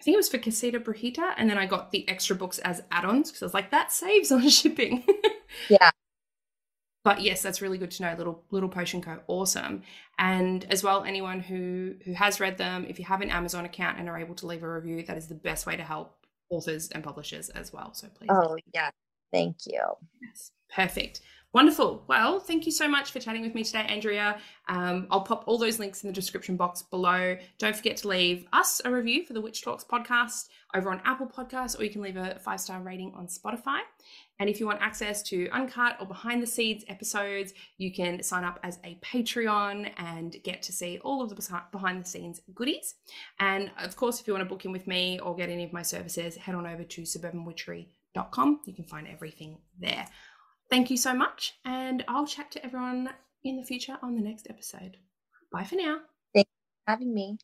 I 0.00 0.02
think 0.02 0.14
it 0.14 0.18
was 0.18 0.28
for 0.28 0.38
Casita 0.38 0.78
Brujita, 0.78 1.34
and 1.36 1.50
then 1.50 1.58
I 1.58 1.66
got 1.66 1.90
the 1.90 2.08
extra 2.08 2.36
books 2.36 2.58
as 2.60 2.82
add-ons 2.92 3.30
because 3.30 3.42
I 3.42 3.46
was 3.46 3.54
like, 3.54 3.70
that 3.72 3.90
saves 3.92 4.30
on 4.30 4.48
shipping. 4.48 5.04
Yeah. 5.68 5.90
But 7.04 7.22
yes, 7.22 7.42
that's 7.42 7.62
really 7.62 7.78
good 7.78 7.90
to 7.92 8.02
know. 8.02 8.14
Little 8.18 8.44
Little 8.50 8.68
Potion 8.68 9.00
Co. 9.00 9.18
Awesome. 9.28 9.82
And 10.18 10.66
as 10.70 10.82
well, 10.84 11.04
anyone 11.04 11.40
who 11.40 11.94
who 12.04 12.12
has 12.12 12.38
read 12.38 12.58
them, 12.58 12.84
if 12.88 12.98
you 12.98 13.04
have 13.06 13.22
an 13.22 13.30
Amazon 13.30 13.64
account 13.64 13.98
and 13.98 14.08
are 14.08 14.18
able 14.18 14.34
to 14.36 14.46
leave 14.46 14.62
a 14.62 14.70
review, 14.70 15.02
that 15.04 15.16
is 15.16 15.26
the 15.26 15.34
best 15.34 15.64
way 15.64 15.74
to 15.76 15.82
help 15.82 16.26
authors 16.50 16.88
and 16.90 17.02
publishers 17.02 17.48
as 17.50 17.72
well. 17.72 17.94
So 17.94 18.08
please. 18.08 18.28
Oh, 18.30 18.56
yeah. 18.74 18.90
Thank 19.32 19.56
you. 19.66 19.80
Yes, 20.20 20.50
perfect. 20.74 21.20
Wonderful. 21.58 22.04
Well, 22.06 22.38
thank 22.38 22.66
you 22.66 22.70
so 22.70 22.86
much 22.86 23.10
for 23.10 23.18
chatting 23.18 23.42
with 23.42 23.52
me 23.52 23.64
today, 23.64 23.84
Andrea. 23.88 24.38
Um, 24.68 25.08
I'll 25.10 25.22
pop 25.22 25.42
all 25.48 25.58
those 25.58 25.80
links 25.80 26.04
in 26.04 26.06
the 26.06 26.12
description 26.12 26.56
box 26.56 26.82
below. 26.82 27.36
Don't 27.58 27.74
forget 27.74 27.96
to 27.96 28.06
leave 28.06 28.46
us 28.52 28.80
a 28.84 28.92
review 28.92 29.26
for 29.26 29.32
the 29.32 29.40
Witch 29.40 29.60
Talks 29.62 29.82
podcast 29.82 30.50
over 30.76 30.88
on 30.88 31.02
Apple 31.04 31.26
Podcasts, 31.26 31.76
or 31.76 31.82
you 31.82 31.90
can 31.90 32.00
leave 32.00 32.16
a 32.16 32.38
five 32.38 32.60
star 32.60 32.80
rating 32.80 33.12
on 33.16 33.26
Spotify. 33.26 33.80
And 34.38 34.48
if 34.48 34.60
you 34.60 34.66
want 34.66 34.80
access 34.80 35.20
to 35.24 35.48
uncut 35.48 35.96
or 35.98 36.06
behind 36.06 36.40
the 36.40 36.46
scenes 36.46 36.84
episodes, 36.86 37.54
you 37.76 37.92
can 37.92 38.22
sign 38.22 38.44
up 38.44 38.60
as 38.62 38.78
a 38.84 38.96
Patreon 39.02 39.90
and 39.96 40.36
get 40.44 40.62
to 40.62 40.72
see 40.72 41.00
all 41.02 41.22
of 41.22 41.28
the 41.28 41.62
behind 41.72 42.04
the 42.04 42.08
scenes 42.08 42.40
goodies. 42.54 42.94
And 43.40 43.72
of 43.82 43.96
course, 43.96 44.20
if 44.20 44.28
you 44.28 44.32
want 44.32 44.44
to 44.44 44.48
book 44.48 44.64
in 44.64 44.70
with 44.70 44.86
me 44.86 45.18
or 45.18 45.34
get 45.34 45.48
any 45.48 45.64
of 45.64 45.72
my 45.72 45.82
services, 45.82 46.36
head 46.36 46.54
on 46.54 46.68
over 46.68 46.84
to 46.84 47.02
suburbanwitchery.com. 47.02 48.60
You 48.64 48.74
can 48.74 48.84
find 48.84 49.08
everything 49.08 49.58
there. 49.76 50.06
Thank 50.70 50.90
you 50.90 50.96
so 50.96 51.14
much, 51.14 51.58
and 51.64 52.04
I'll 52.08 52.26
chat 52.26 52.50
to 52.52 52.64
everyone 52.64 53.10
in 53.44 53.56
the 53.56 53.64
future 53.64 53.98
on 54.02 54.14
the 54.14 54.22
next 54.22 54.46
episode. 54.50 54.98
Bye 55.52 55.64
for 55.64 55.76
now. 55.76 56.00
Thanks 56.34 56.50
for 56.84 56.92
having 56.92 57.12
me. 57.14 57.38